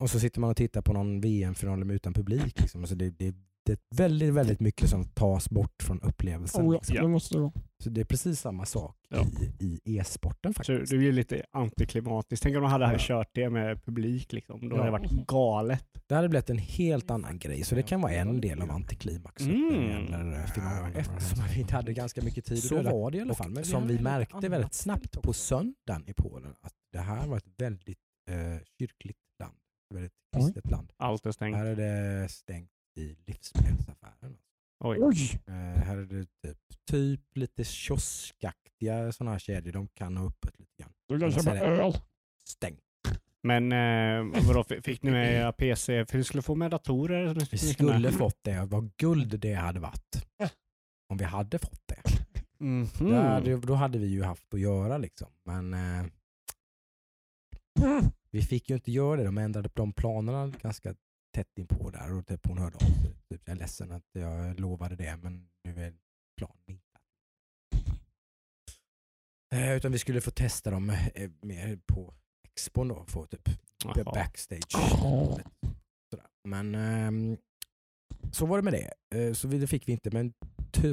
och 0.02 0.10
så 0.10 0.20
sitter 0.20 0.40
man 0.40 0.50
och 0.50 0.56
tittar 0.56 0.82
på 0.82 0.92
någon 0.92 1.20
VM-final 1.20 1.90
utan 1.90 2.14
publik. 2.14 2.60
Liksom. 2.60 2.80
Alltså 2.80 2.94
det, 2.94 3.10
det, 3.10 3.34
det 3.68 3.72
är 3.72 3.96
väldigt, 3.96 4.34
väldigt 4.34 4.60
mycket 4.60 4.90
som 4.90 5.04
tas 5.04 5.50
bort 5.50 5.82
från 5.82 6.00
upplevelsen. 6.02 6.62
Oh, 6.62 6.66
ja, 6.74 6.78
liksom. 6.78 6.96
Ja. 6.96 7.02
det 7.02 7.08
måste 7.08 7.34
det 7.34 7.40
vara. 7.40 7.52
Så 7.84 7.90
det 7.90 8.00
är 8.00 8.04
precis 8.04 8.40
samma 8.40 8.64
sak 8.66 8.96
Ja. 9.08 9.26
i, 9.60 9.80
i 9.84 9.98
e-sporten 9.98 10.54
Så 10.54 10.56
faktiskt. 10.58 10.90
det 10.92 10.98
blir 10.98 11.12
lite 11.12 11.42
antiklimatiskt. 11.52 12.42
Tänk 12.42 12.56
om 12.56 12.62
de 12.62 12.70
hade 12.70 12.84
Ja. 12.92 12.98
kört 12.98 13.30
det 13.32 13.50
med 13.50 13.84
publik. 13.84 14.32
Liksom. 14.32 14.68
Då 14.68 14.76
hade 14.76 14.82
det 14.82 14.86
Ja. 14.86 14.92
varit 14.92 15.26
galet. 15.26 15.84
Det 16.06 16.14
hade 16.14 16.28
blivit 16.28 16.50
en 16.50 16.58
helt 16.58 17.10
annan 17.10 17.38
grej, 17.38 17.62
så 17.64 17.74
det 17.74 17.82
kan 17.82 18.00
vara 18.00 18.12
en 18.12 18.40
del 18.40 18.62
av 18.62 18.70
antiklimaxet 18.70 19.48
när 19.48 19.54
det 19.70 19.76
Mm. 19.76 20.04
gäller 20.12 20.38
eh, 20.40 20.46
finalen. 20.46 20.92
Eftersom 20.96 21.44
vi 21.54 21.60
inte 21.60 21.74
hade 21.74 21.92
ganska 21.92 22.22
mycket 22.22 22.44
tid 22.44 22.62
Så 22.62 22.74
döda. 22.74 22.90
var 22.92 23.10
det 23.10 23.18
i 23.18 23.20
alla 23.20 23.34
fall. 23.34 23.50
Men 23.50 23.64
som 23.64 23.88
vi 23.88 23.98
märkte 24.00 24.48
väldigt 24.48 24.74
snabbt 24.74 25.22
på 25.22 25.32
söndagen 25.32 26.04
i 26.06 26.12
Polen 26.14 26.54
att 26.60 26.72
det 26.92 26.98
här 26.98 27.26
var 27.26 27.36
ett 27.36 27.48
väldigt 27.58 27.98
eh, 28.30 28.62
kyrkligt 28.78 29.18
land. 29.40 29.54
Ett 29.90 29.94
väldigt 29.96 30.12
kristet 30.36 30.70
land. 30.70 30.92
Allt 30.96 31.26
är 31.26 31.32
stängt. 31.32 31.56
Här 31.56 31.66
är 31.66 31.76
det 31.76 32.28
stängt 32.28 32.70
i 32.98 33.16
livsmedelsaffären. 33.26 34.38
Oj. 34.84 34.98
Oj! 35.00 35.40
Eh, 35.46 35.54
här 35.54 35.96
är 35.96 36.04
det 36.04 36.26
typ, 36.42 36.58
typ 36.90 37.36
lite 37.36 37.64
kioskaktiga 37.64 39.12
sådana 39.12 39.30
här 39.32 39.38
kedjor. 39.38 39.72
De 39.72 39.88
kan 39.88 40.16
ha 40.16 40.26
öppet 40.26 40.58
lite 40.58 40.72
grann. 40.78 40.92
Du 41.08 41.20
kan 41.20 41.32
köpa 41.32 41.58
öl. 41.58 41.92
Stängt. 42.44 42.80
Men 43.42 43.72
eh, 43.72 44.42
vadå, 44.46 44.64
fick 44.64 45.02
ni 45.02 45.10
med 45.10 45.32
era 45.40 45.52
PC? 45.52 46.06
För 46.06 46.18
du 46.18 46.24
skulle 46.24 46.42
få 46.42 46.54
med 46.54 46.70
datorer. 46.70 47.34
Vi 47.50 47.58
skulle 47.58 47.98
ni 47.98 48.12
fått 48.12 48.38
det. 48.42 48.64
Vad 48.64 48.96
guld 48.96 49.40
det 49.40 49.54
hade 49.54 49.80
varit. 49.80 50.26
Om 51.08 51.16
vi 51.16 51.24
hade 51.24 51.58
fått 51.58 51.82
det. 51.86 52.02
Mhm. 52.58 52.88
Då, 52.98 53.14
hade, 53.14 53.56
då 53.56 53.74
hade 53.74 53.98
vi 53.98 54.06
ju 54.06 54.22
haft 54.22 54.54
att 54.54 54.60
göra 54.60 54.98
liksom. 54.98 55.28
Men 55.44 55.74
eh, 55.74 56.06
vi 58.30 58.42
fick 58.42 58.70
ju 58.70 58.74
inte 58.74 58.92
göra 58.92 59.16
det. 59.16 59.24
De 59.24 59.38
ändrade 59.38 59.68
på 59.68 59.80
de 59.82 59.92
planerna 59.92 60.52
ganska 60.62 60.94
tätt 61.34 61.58
inpå 61.58 61.90
där 61.90 62.12
och 62.12 62.26
typ 62.26 62.46
hon 62.46 62.58
hörde 62.58 62.76
av 62.76 62.80
sig. 62.80 63.14
Typ, 63.30 63.42
jag 63.44 63.54
är 63.54 63.58
ledsen 63.58 63.92
att 63.92 64.04
jag 64.12 64.60
lovade 64.60 64.96
det 64.96 65.16
men 65.16 65.48
nu 65.64 65.84
är 65.84 65.94
planen 66.36 66.62
inte. 66.66 66.84
Eh, 69.54 69.72
utan 69.76 69.92
vi 69.92 69.98
skulle 69.98 70.20
få 70.20 70.30
testa 70.30 70.70
dem 70.70 70.90
eh, 71.14 71.30
mer 71.42 71.78
på 71.86 72.14
expon 72.44 72.88
då. 72.88 73.04
Få 73.04 73.26
typ 73.26 73.48
Jaha. 73.84 74.04
backstage. 74.04 74.72
Sådär. 76.10 76.26
Men 76.44 76.74
ehm, 76.74 77.36
så 78.32 78.46
var 78.46 78.58
det 78.58 78.62
med 78.62 78.72
det. 78.72 78.92
Eh, 79.18 79.32
så 79.32 79.48
det 79.48 79.66
fick 79.66 79.88
vi 79.88 79.92
inte. 79.92 80.10
Men 80.10 80.34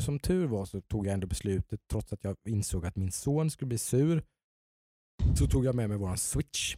som 0.02 0.20
tur 0.20 0.48
var 0.48 0.66
så 0.66 0.82
tog 0.82 1.08
jag 1.08 1.14
ändå 1.14 1.28
beslutet 1.28 1.80
trots 1.92 2.14
att 2.14 2.24
jag 2.24 2.38
insåg 2.50 2.86
att 2.86 2.96
min 2.96 3.12
son 3.12 3.52
skulle 3.52 3.68
bli 3.68 3.78
sur. 3.78 4.24
Så 5.38 5.48
tog 5.48 5.66
jag 5.66 5.76
med 5.76 5.90
mig 5.90 5.98
våran 5.98 6.18
switch. 6.18 6.76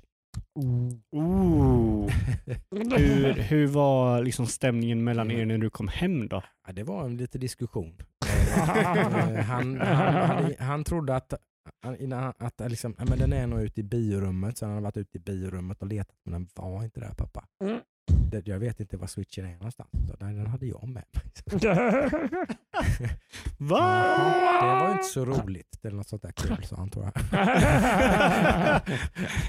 Ooh. 1.15 2.09
Hur, 2.71 3.33
hur 3.33 3.67
var 3.67 4.23
liksom 4.23 4.47
stämningen 4.47 5.03
mellan 5.03 5.31
er 5.31 5.45
när 5.45 5.57
du 5.57 5.69
kom 5.69 5.87
hem 5.87 6.27
då? 6.27 6.43
Ja, 6.67 6.73
det 6.73 6.83
var 6.83 7.05
en 7.05 7.17
liten 7.17 7.41
diskussion. 7.41 7.95
Eh, 8.57 8.63
han, 9.45 9.77
han, 9.81 10.15
hade, 10.15 10.55
han 10.59 10.83
trodde 10.83 11.15
att, 11.15 11.33
han- 11.83 11.95
innan 11.99 12.23
han- 12.23 12.33
att 12.39 12.61
eh, 12.61 12.69
liksom, 12.69 12.95
men 12.97 13.19
den 13.19 13.33
är 13.33 13.47
nog 13.47 13.61
ute 13.61 13.79
i 13.79 13.83
biorummet. 13.83 14.57
Så 14.57 14.65
han 14.65 14.73
hade 14.73 14.83
varit 14.83 14.97
ute 14.97 15.17
i 15.17 15.21
biorummet 15.21 15.81
och 15.81 15.87
letat 15.87 16.15
men 16.25 16.33
den 16.33 16.47
var 16.55 16.83
inte 16.83 16.99
där 16.99 17.13
pappa. 17.17 17.45
Mm. 17.63 17.79
Jag 18.45 18.59
vet 18.59 18.79
inte 18.79 18.97
var 18.97 19.07
switchen 19.07 19.45
är 19.45 19.53
någonstans. 19.53 19.89
Nej, 20.19 20.33
den 20.33 20.47
hade 20.47 20.65
jag 20.65 20.87
med 20.87 20.93
mig. 20.93 21.03
Va? 23.57 24.05
Jaha, 24.05 24.77
Det 24.79 24.83
var 24.83 24.91
inte 24.91 25.03
så 25.03 25.25
roligt. 25.25 25.79
Eller 25.85 25.97
något 25.97 26.07
sånt 26.07 26.21
där 26.21 26.31
kul 26.31 26.63
sa 26.63 26.75
han 26.75 26.89
tror 26.89 27.05
jag. 27.05 27.13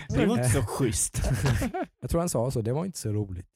Det 0.08 0.26
var 0.26 0.36
inte 0.38 0.48
så 0.48 0.62
schysst. 0.62 1.30
Jag 2.00 2.10
tror 2.10 2.20
han 2.20 2.28
sa 2.28 2.50
så. 2.50 2.62
Det 2.62 2.72
var 2.72 2.84
inte 2.84 2.98
så 2.98 3.12
roligt. 3.12 3.46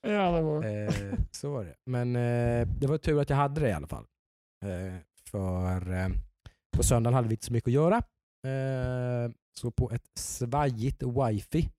ja, 0.00 0.30
det 0.32 0.42
var 0.42 0.64
Eh, 0.64 1.14
så 1.30 1.50
var 1.52 1.64
det. 1.64 1.74
Men 1.86 2.16
eh, 2.16 2.68
det 2.80 2.86
var 2.86 2.98
tur 2.98 3.20
att 3.20 3.30
jag 3.30 3.36
hade 3.36 3.60
det 3.60 3.68
i 3.68 3.72
alla 3.72 3.86
fall. 3.86 4.04
Eh, 4.64 4.94
för 5.30 6.10
på 6.76 6.82
söndagen 6.82 7.14
hade 7.14 7.28
vi 7.28 7.34
inte 7.34 7.46
så 7.46 7.52
mycket 7.52 7.68
att 7.68 7.72
göra. 7.72 8.02
Så 9.52 9.70
på 9.70 9.90
ett 9.90 10.18
svajigt 10.18 11.02
wifi 11.02 11.70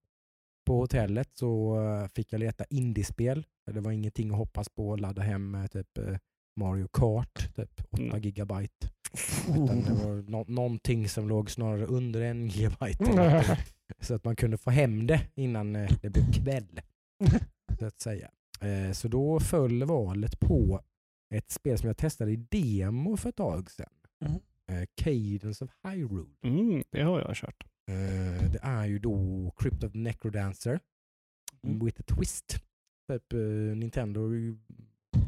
på 0.66 0.78
hotellet 0.80 1.30
så 1.34 1.80
eh, 1.84 2.07
fick 2.07 2.34
jag 2.34 2.39
leta 2.39 2.64
indiespel. 2.70 3.45
Det 3.72 3.80
var 3.80 3.91
ingenting 3.91 4.32
att 4.32 4.38
hoppas 4.38 4.70
på 4.70 4.93
att 4.93 4.99
ladda 4.99 5.22
hem 5.22 5.55
eh, 5.55 5.68
typ 5.68 5.97
eh, 5.97 6.18
Mario 6.59 6.88
Kart, 6.93 7.55
typ 7.55 7.82
8 7.91 8.03
Mm. 8.03 8.22
gigabyte. 8.22 8.89
Utan 9.49 9.82
det 9.84 9.93
var 9.93 10.30
nå- 10.30 10.45
någonting 10.47 11.09
som 11.09 11.30
låg 11.30 11.51
snarare 11.51 11.86
under 11.86 12.22
en 12.22 12.47
gigabyte. 12.47 13.57
så 13.99 14.16
att 14.16 14.24
man 14.24 14.36
kunde 14.36 14.57
få 14.57 14.70
hem 14.70 15.07
det 15.07 15.22
innan 15.36 15.74
det 15.74 16.09
blev 16.09 16.34
kväll. 16.34 16.82
Så 17.80 17.86
att 17.86 17.99
säga. 18.01 18.30
Så 18.93 19.07
då 19.07 19.39
föll 19.39 19.84
valet 19.84 20.39
på 20.39 20.82
ett 21.36 21.51
spel 21.51 21.78
som 21.78 21.88
jag 21.88 21.97
testade 21.97 22.32
i 22.32 22.36
demo 22.36 23.18
för 23.18 23.30
ett 23.30 23.36
tag 23.36 23.72
sedan. 23.72 23.89
Mm. 24.26 24.39
Cadence 24.95 25.64
of 25.66 25.72
Hyrule. 25.84 26.30
Mm, 26.43 26.84
det 26.91 27.01
har 27.01 27.20
jag 27.20 27.36
kört. 27.36 27.64
Eh, 27.91 28.51
Det 28.51 28.59
är 28.61 28.86
ju 28.86 28.99
då 28.99 29.51
Crypt 29.57 29.84
of 29.84 29.91
the 29.91 29.97
Necrodancer 29.97 30.79
Mm. 31.63 31.86
with 31.86 32.01
a 32.01 32.03
twist. 32.15 32.59
Typ 33.11 33.34
eh, 33.34 33.39
Nintendo, 33.77 34.29
är 34.32 34.36
ju 34.36 34.57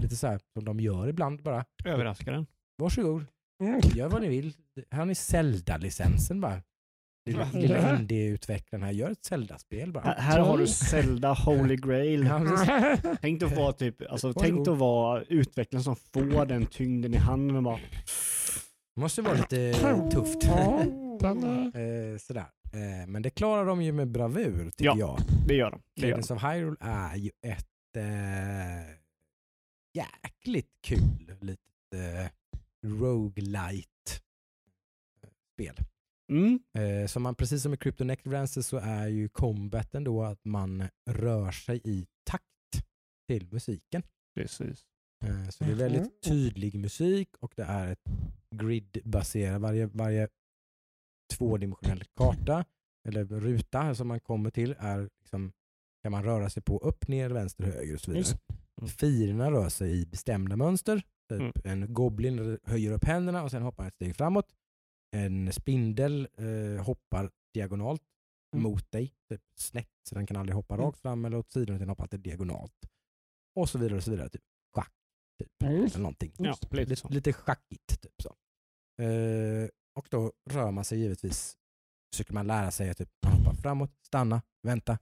lite 0.01 0.15
så 0.15 0.27
här 0.27 0.39
som 0.53 0.65
de 0.65 0.79
gör 0.79 1.07
ibland 1.07 1.43
bara. 1.43 1.65
Överraskar 1.85 2.31
den. 2.31 2.45
Varsågod, 2.77 3.25
Mm. 3.63 3.79
gör 3.95 4.09
vad 4.09 4.21
ni 4.21 4.27
vill. 4.27 4.53
Här 4.91 4.99
har 4.99 5.05
ni 5.05 5.15
Zelda-licensen 5.15 6.41
bara. 6.41 6.61
Lilla, 7.29 7.51
lilla 7.53 7.97
indie-utvecklaren 7.99 8.83
här, 8.83 8.91
gör 8.91 9.11
ett 9.11 9.25
Zelda-spel 9.25 9.91
bara. 9.91 10.03
Här, 10.03 10.15
här 10.21 10.39
har 10.39 10.57
du 10.57 10.67
Zelda 10.67 11.33
Holy 11.33 11.75
Grail. 11.75 12.23
Tänk 13.21 13.39
dig 13.39 13.49
att 13.51 13.57
vara 13.57 13.73
typ, 13.73 14.01
alltså, 14.11 14.27
Varsågod. 14.27 14.43
tänk 14.43 14.65
dig 14.65 14.71
att 14.73 14.79
vara 14.79 15.21
utvecklaren 15.23 15.83
som 15.83 15.95
får 15.95 16.45
den 16.45 16.65
tyngden 16.65 17.13
i 17.13 17.17
handen 17.17 17.57
och 17.57 17.63
bara 17.63 17.79
måste 18.95 19.21
vara 19.21 19.33
lite 19.33 19.73
tufft. 20.11 20.43
Ja, 20.43 20.83
den 21.19 21.43
är... 21.73 22.11
Eh, 22.13 22.17
sådär. 22.17 22.45
Eh, 22.73 23.07
men 23.07 23.21
det 23.21 23.29
klarar 23.29 23.65
de 23.65 23.81
ju 23.81 23.91
med 23.91 24.07
bravur 24.11 24.69
tycker 24.71 24.85
Ja. 24.85 24.95
jag. 24.97 25.19
det 25.47 25.53
gör 25.55 25.71
de. 25.71 25.81
Det 25.95 26.01
gör 26.07 26.09
de. 26.17 26.21
Cadence 26.21 26.33
of 26.33 26.41
Hyrule 26.43 26.77
är 26.79 27.15
ju 27.15 27.31
ett 27.41 27.95
eh, 27.97 28.95
jäkligt 29.93 30.71
kul 30.81 31.37
litet 31.41 31.93
eh, 31.95 32.29
roguelite 32.85 33.87
eh, 35.23 35.29
spel. 35.53 35.75
Mm. 36.31 36.59
Eh, 36.77 37.07
som 37.07 37.23
man, 37.23 37.35
precis 37.35 37.63
som 37.63 37.73
i 37.73 37.77
Crypto 37.77 38.03
Necrodancer 38.03 38.61
så 38.61 38.77
är 38.77 39.07
ju 39.07 39.29
combaten 39.29 40.03
då 40.03 40.23
att 40.23 40.45
man 40.45 40.83
rör 41.09 41.51
sig 41.51 41.81
i 41.83 42.07
takt 42.23 42.43
till 43.27 43.47
musiken. 43.51 44.03
Precis. 44.35 44.85
Eh, 45.23 45.49
så 45.49 45.63
det 45.63 45.69
är 45.69 45.75
Mhm. 45.75 45.77
väldigt 45.77 46.21
tydlig 46.21 46.75
musik 46.79 47.29
och 47.39 47.53
det 47.55 47.63
är 47.63 47.87
ett 47.91 48.03
grid-baserat, 48.55 49.61
varje, 49.61 49.85
varje 49.85 50.27
tvådimensionell 51.37 52.03
karta 52.17 52.65
eller 53.07 53.25
ruta 53.25 53.95
som 53.95 54.07
man 54.07 54.19
kommer 54.19 54.49
till 54.49 54.75
är 54.79 55.09
liksom, 55.21 55.51
kan 56.03 56.11
man 56.11 56.23
röra 56.23 56.49
sig 56.49 56.63
på 56.63 56.77
upp, 56.77 57.07
ner, 57.07 57.29
vänster, 57.29 57.63
höger 57.63 57.93
och 57.93 58.01
så 58.01 58.11
vidare. 58.11 58.37
Mm. 59.31 59.51
Rör 59.51 59.69
sig 59.69 60.01
i 60.01 60.05
bestämda 60.05 60.55
mönster. 60.55 60.97
Typ 61.29 61.39
Mm. 61.41 61.51
En 61.81 61.93
goblin 61.93 62.57
höjer 62.63 62.91
upp 62.91 63.03
händerna 63.05 63.43
och 63.43 63.51
sen 63.51 63.61
hoppar 63.63 63.87
ett 63.87 63.93
steg 63.95 64.15
framåt. 64.15 64.53
En 65.15 65.53
spindel 65.53 66.27
eh, 66.37 66.85
hoppar 66.85 67.31
diagonalt 67.53 68.01
Mm. 68.55 68.63
mot 68.63 68.91
dig, 68.91 69.13
typ 69.29 69.41
snett, 69.55 69.89
så 70.09 70.15
den 70.15 70.25
kan 70.25 70.37
aldrig 70.37 70.55
hoppa 70.55 70.73
Mm. 70.73 70.85
rakt 70.85 70.99
fram 70.99 71.25
eller 71.25 71.37
åt 71.37 71.51
sidan 71.51 71.75
utan 71.75 71.89
hoppar 71.89 72.03
alltid 72.03 72.19
diagonalt. 72.19 72.85
Och 73.55 73.69
så 73.69 73.77
vidare 73.77 73.97
och 73.97 74.03
så 74.03 74.11
vidare. 74.11 74.29
Typ 74.29 74.41
typ. 75.43 75.63
Eller 75.63 75.97
någonting. 75.99 76.33
Ja, 76.37 76.55
lite 76.71 77.07
Lite, 77.09 77.33
schackigt. 77.33 78.01
Typ 78.01 78.21
så. 78.21 78.35
Eh, 79.03 79.69
och 79.95 80.07
då 80.09 80.31
rör 80.49 80.71
man 80.71 80.85
sig 80.85 80.99
givetvis, 80.99 81.57
försöker 82.13 82.33
man 82.33 82.47
lära 82.47 82.71
sig 82.71 82.89
att 82.89 82.97
typ, 82.97 83.09
man 83.23 83.33
hoppar 83.33 83.53
framåt, 83.53 83.91
stanna, 84.05 84.41
vänta, 84.63 84.97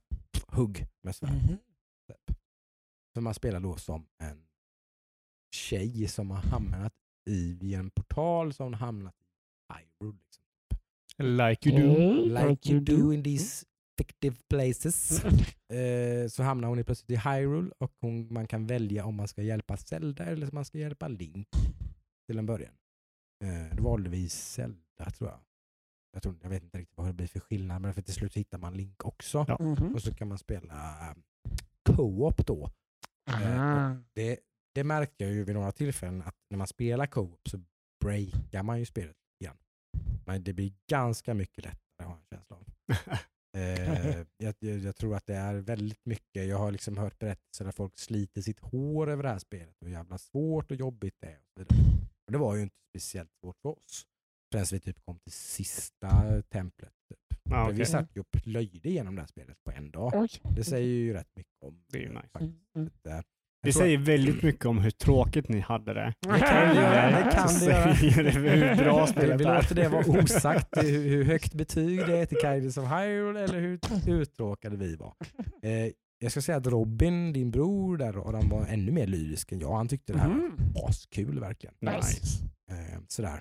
hugg 0.48 0.88
med 1.04 1.16
svärd. 1.16 1.32
Mhm. 1.36 1.58
Typ. 2.08 2.38
För 3.14 3.22
man 3.22 3.34
spelar 3.34 3.60
då 3.60 3.78
som 3.78 4.08
en 4.24 4.48
tjej 5.56 6.08
som 6.08 6.32
har 6.32 6.42
hamnat 6.42 6.94
i, 7.30 7.74
en 7.74 7.89
portal 7.92 8.54
som 8.54 8.74
hamnat 8.74 9.16
i 9.16 9.74
Hyrule. 9.74 10.18
Liksom. 10.26 10.46
Like 11.38 11.70
you 11.70 11.80
do. 11.82 12.02
Mm, 12.02 12.48
Like 12.50 12.72
you 12.72 12.80
do 12.80 13.14
in 13.14 13.24
these 13.24 13.66
fictive 14.02 14.36
places. 14.49 15.24
Eh, 15.72 16.28
så 16.28 16.43
hamnar 16.43 16.68
hon 16.68 16.80
i 16.80 16.84
plötsligt 16.84 17.10
i 17.10 17.30
Hyrule 17.30 17.72
och 17.78 17.93
hon, 18.02 18.34
man 18.34 18.47
kan 18.47 18.68
välja 18.68 19.06
om 19.06 19.16
man 19.16 19.28
ska 19.28 19.41
hjälpa 19.41 19.78
Zelda 19.78 20.26
eller 20.26 20.45
om 20.47 20.49
man 20.54 20.66
ska 20.66 20.78
hjälpa 20.78 21.08
Link 21.08 21.47
till 22.28 22.38
en 22.39 22.45
början. 22.45 22.74
Eh, 23.43 23.76
då 23.76 23.84
valde 23.84 24.10
vi 24.10 24.30
Zelda 24.30 25.12
tror 25.18 25.30
jag. 25.30 25.39
Jag, 26.14 26.24
tror, 26.24 26.36
jag 26.41 26.49
vet 26.49 26.64
inte 26.64 26.78
riktigt 26.78 26.97
vad 26.97 27.08
det 27.08 27.14
blir 27.14 27.28
för 27.28 27.39
skillnad 27.39 27.82
men 27.82 27.93
för 27.93 28.02
till 28.02 28.14
slut 28.14 28.38
hittar 28.38 28.58
man 28.58 28.74
Link 28.74 29.06
också. 29.06 29.45
Ja. 29.47 29.58
Mhm. 29.60 29.95
Och 29.95 30.02
så 30.02 30.14
kan 30.14 30.28
man 30.28 30.38
spela 30.38 31.10
eh, 31.10 31.16
co-op 31.95 32.45
då. 32.45 32.70
Ah. 33.32 33.95
Det, 34.14 34.39
det 34.76 34.84
märkte 34.84 35.24
jag 35.24 35.34
ju 35.34 35.43
vid 35.43 35.56
några 35.56 35.72
tillfällen 35.72 36.22
att 36.22 36.36
när 36.49 36.58
man 36.58 36.68
spelar 36.68 37.08
co-op 37.08 37.49
så 37.49 37.60
breakar 38.04 38.64
man 38.64 38.80
ju 38.80 38.86
spelet 38.86 39.18
igen. 39.39 39.58
Men 40.26 40.43
det 40.43 40.54
blir 40.54 40.74
ganska 40.89 41.34
mycket 41.34 41.66
lättare 41.66 42.06
har 42.06 42.06
jag 42.06 42.18
en 42.18 42.38
känsla 42.38 42.56
av. 42.56 42.66
Eh, 43.58 44.18
jag, 44.38 44.56
jag, 44.60 44.78
jag 44.78 44.95
tror 44.95 45.16
att 45.16 45.26
det 45.26 45.36
är 45.36 45.56
väldigt 45.56 46.06
mycket, 46.06 46.47
jag 46.47 46.58
har 46.58 46.72
liksom 46.72 46.97
hört 46.97 47.20
berättelser 47.20 47.66
där 47.66 47.72
folk 47.72 47.97
sliter 47.99 48.41
sitt 48.41 48.60
hår 48.60 49.10
över 49.10 49.24
det 49.24 49.30
här 49.30 49.39
spelet 49.39 49.76
och 49.82 49.88
hur 49.88 49.93
jävla 49.93 50.18
svårt 50.18 50.72
och 50.72 50.78
jobbigt 50.78 51.16
det 51.20 51.28
är. 51.28 51.39
Och. 51.60 51.62
Och 52.26 52.32
det 52.32 52.38
var 52.38 52.56
ju 52.56 52.62
inte 52.62 52.76
speciellt 52.89 53.32
svårt 53.41 53.58
för 53.62 53.70
oss. 53.70 54.08
Förrän 54.52 54.66
vi 54.72 54.80
typ 54.80 55.06
kom 55.06 55.20
till 55.20 55.34
sista 55.34 56.41
templet. 56.41 56.93
Typ. 57.10 57.20
Ja, 57.43 57.66
För 57.66 57.74
Vi 57.74 57.86
satt 57.86 58.16
ju 58.16 58.20
och 58.22 58.32
plöjde 58.32 58.89
igenom 58.89 59.16
det 59.16 59.22
här 59.22 59.28
spelet 59.28 59.64
på 59.64 59.72
en 59.72 59.91
dag. 59.91 60.12
Oj. 60.16 60.30
Det 60.56 60.64
säger 60.64 60.88
ju 60.88 61.14
rätt 61.14 61.36
mycket 61.36 61.54
om 61.66 61.84
Det 61.88 61.97
är 61.97 62.02
ju 62.02 62.10
nice. 62.10 62.28
faktiskt. 62.28 62.76
Mm. 62.76 62.89
Det 63.64 63.74
säger 63.74 63.97
väldigt 63.97 64.43
mycket 64.43 64.66
om 64.66 64.78
hur 64.80 64.91
tråkigt 64.91 65.49
ni 65.49 65.59
hade 65.59 65.93
det. 65.93 66.14
Det 66.22 66.28
kan 66.39 66.68
det 66.70 66.76
göra. 66.82 67.12
Det 67.26 67.32
kan 67.32 67.47
det 67.59 67.66
göra. 67.66 67.93
hur 67.93 68.76
bra 68.84 69.05
Vi, 69.05 69.12
spelet 69.12 69.39
vi 69.39 69.43
låter 69.43 69.76
det 69.76 69.89
vara 69.89 70.05
osagt 70.24 70.68
hur, 70.78 71.09
hur 71.09 71.24
högt 71.24 71.53
betyg 71.53 71.97
det 71.99 72.18
är 72.18 72.26
till 72.26 72.38
Kaidos 72.38 72.78
of 72.78 72.86
Hyrule 72.89 73.43
eller 73.43 73.59
hur 73.59 73.80
uttråkade 74.22 74.78
vi 74.78 74.95
var. 74.95 75.14
Eh, 75.64 75.91
jag 76.20 76.32
ska 76.32 76.41
säga 76.41 76.57
att 76.57 76.68
Robin, 76.68 77.34
din 77.34 77.51
bror 77.51 77.97
där, 77.97 78.18
och 78.18 78.34
han 78.34 78.49
var 78.49 78.66
ännu 78.66 78.91
mer 78.91 79.07
lyrisk 79.07 79.51
än 79.51 79.59
jag. 79.59 79.76
Han 79.76 79.88
tyckte 79.88 80.14
det 80.14 80.20
här 80.20 80.28
Mhm. 80.30 80.51
var 80.76 80.89
askul 80.89 81.39
verkligen. 81.39 81.76
Nice. 81.82 82.43
Eh, 82.72 82.99
sådär. 83.07 83.39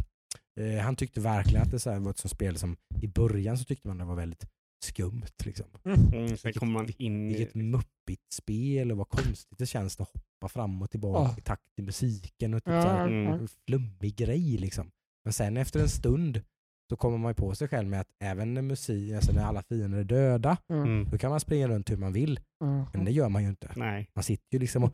Eh, 0.60 0.82
han 0.84 0.96
tyckte 0.96 1.20
verkligen 1.20 1.62
att 1.62 1.70
det 1.70 1.78
så 1.78 1.90
här 1.90 2.00
var 2.00 2.10
ett 2.10 2.18
sånt 2.18 2.32
spel 2.32 2.56
som 2.58 2.76
i 3.02 3.08
början 3.08 3.58
så 3.58 3.64
tyckte 3.64 3.88
man 3.88 3.98
det 3.98 4.04
var 4.04 4.14
väldigt 4.16 4.44
skumt. 4.84 5.22
Liksom. 5.44 5.66
Mm, 5.84 6.36
sen 6.36 6.52
kommer 6.52 6.72
man 6.72 6.88
in 6.98 7.28
Vilket 7.28 7.56
i... 7.56 7.62
muppigt 7.62 8.32
spel 8.32 8.90
och 8.92 8.98
vad 8.98 9.08
konstigt 9.08 9.58
det 9.58 9.66
känns 9.66 10.00
att 10.00 10.08
hoppa 10.08 10.48
fram 10.48 10.82
och 10.82 10.90
tillbaka 10.90 11.30
Ja. 11.30 11.38
i 11.38 11.40
takt 11.42 11.74
till 11.74 11.84
musiken. 11.84 12.54
Och 12.54 12.64
typ 12.64 12.72
Ja, 12.74 12.82
så 12.82 12.88
här, 12.88 13.06
Mm. 13.08 13.32
en 13.32 13.48
flummig 13.66 14.16
grej 14.16 14.56
liksom. 14.58 14.90
Men 15.24 15.32
sen 15.32 15.56
efter 15.56 15.80
en 15.80 15.88
stund 15.88 16.42
så 16.90 16.96
kommer 16.96 17.18
man 17.18 17.30
ju 17.30 17.34
på 17.34 17.54
sig 17.54 17.68
själv 17.68 17.88
med 17.88 18.00
att 18.00 18.08
även 18.20 18.54
när 18.54 18.62
musik, 18.62 19.12
alltså 19.14 19.32
när 19.32 19.42
alla 19.44 19.62
fiender 19.62 19.98
är 19.98 20.04
döda. 20.04 20.56
Mm. 20.68 21.08
då 21.10 21.18
kan 21.18 21.30
man 21.30 21.40
springa 21.40 21.68
runt 21.68 21.90
hur 21.90 21.96
man 21.96 22.12
vill. 22.12 22.40
Ja. 22.60 22.86
Men 22.92 23.04
det 23.04 23.10
gör 23.12 23.28
man 23.28 23.42
ju 23.42 23.48
inte. 23.48 23.72
Nej. 23.76 24.10
Man 24.14 24.22
sitter 24.22 24.46
ju 24.52 24.58
liksom 24.58 24.84
och 24.84 24.92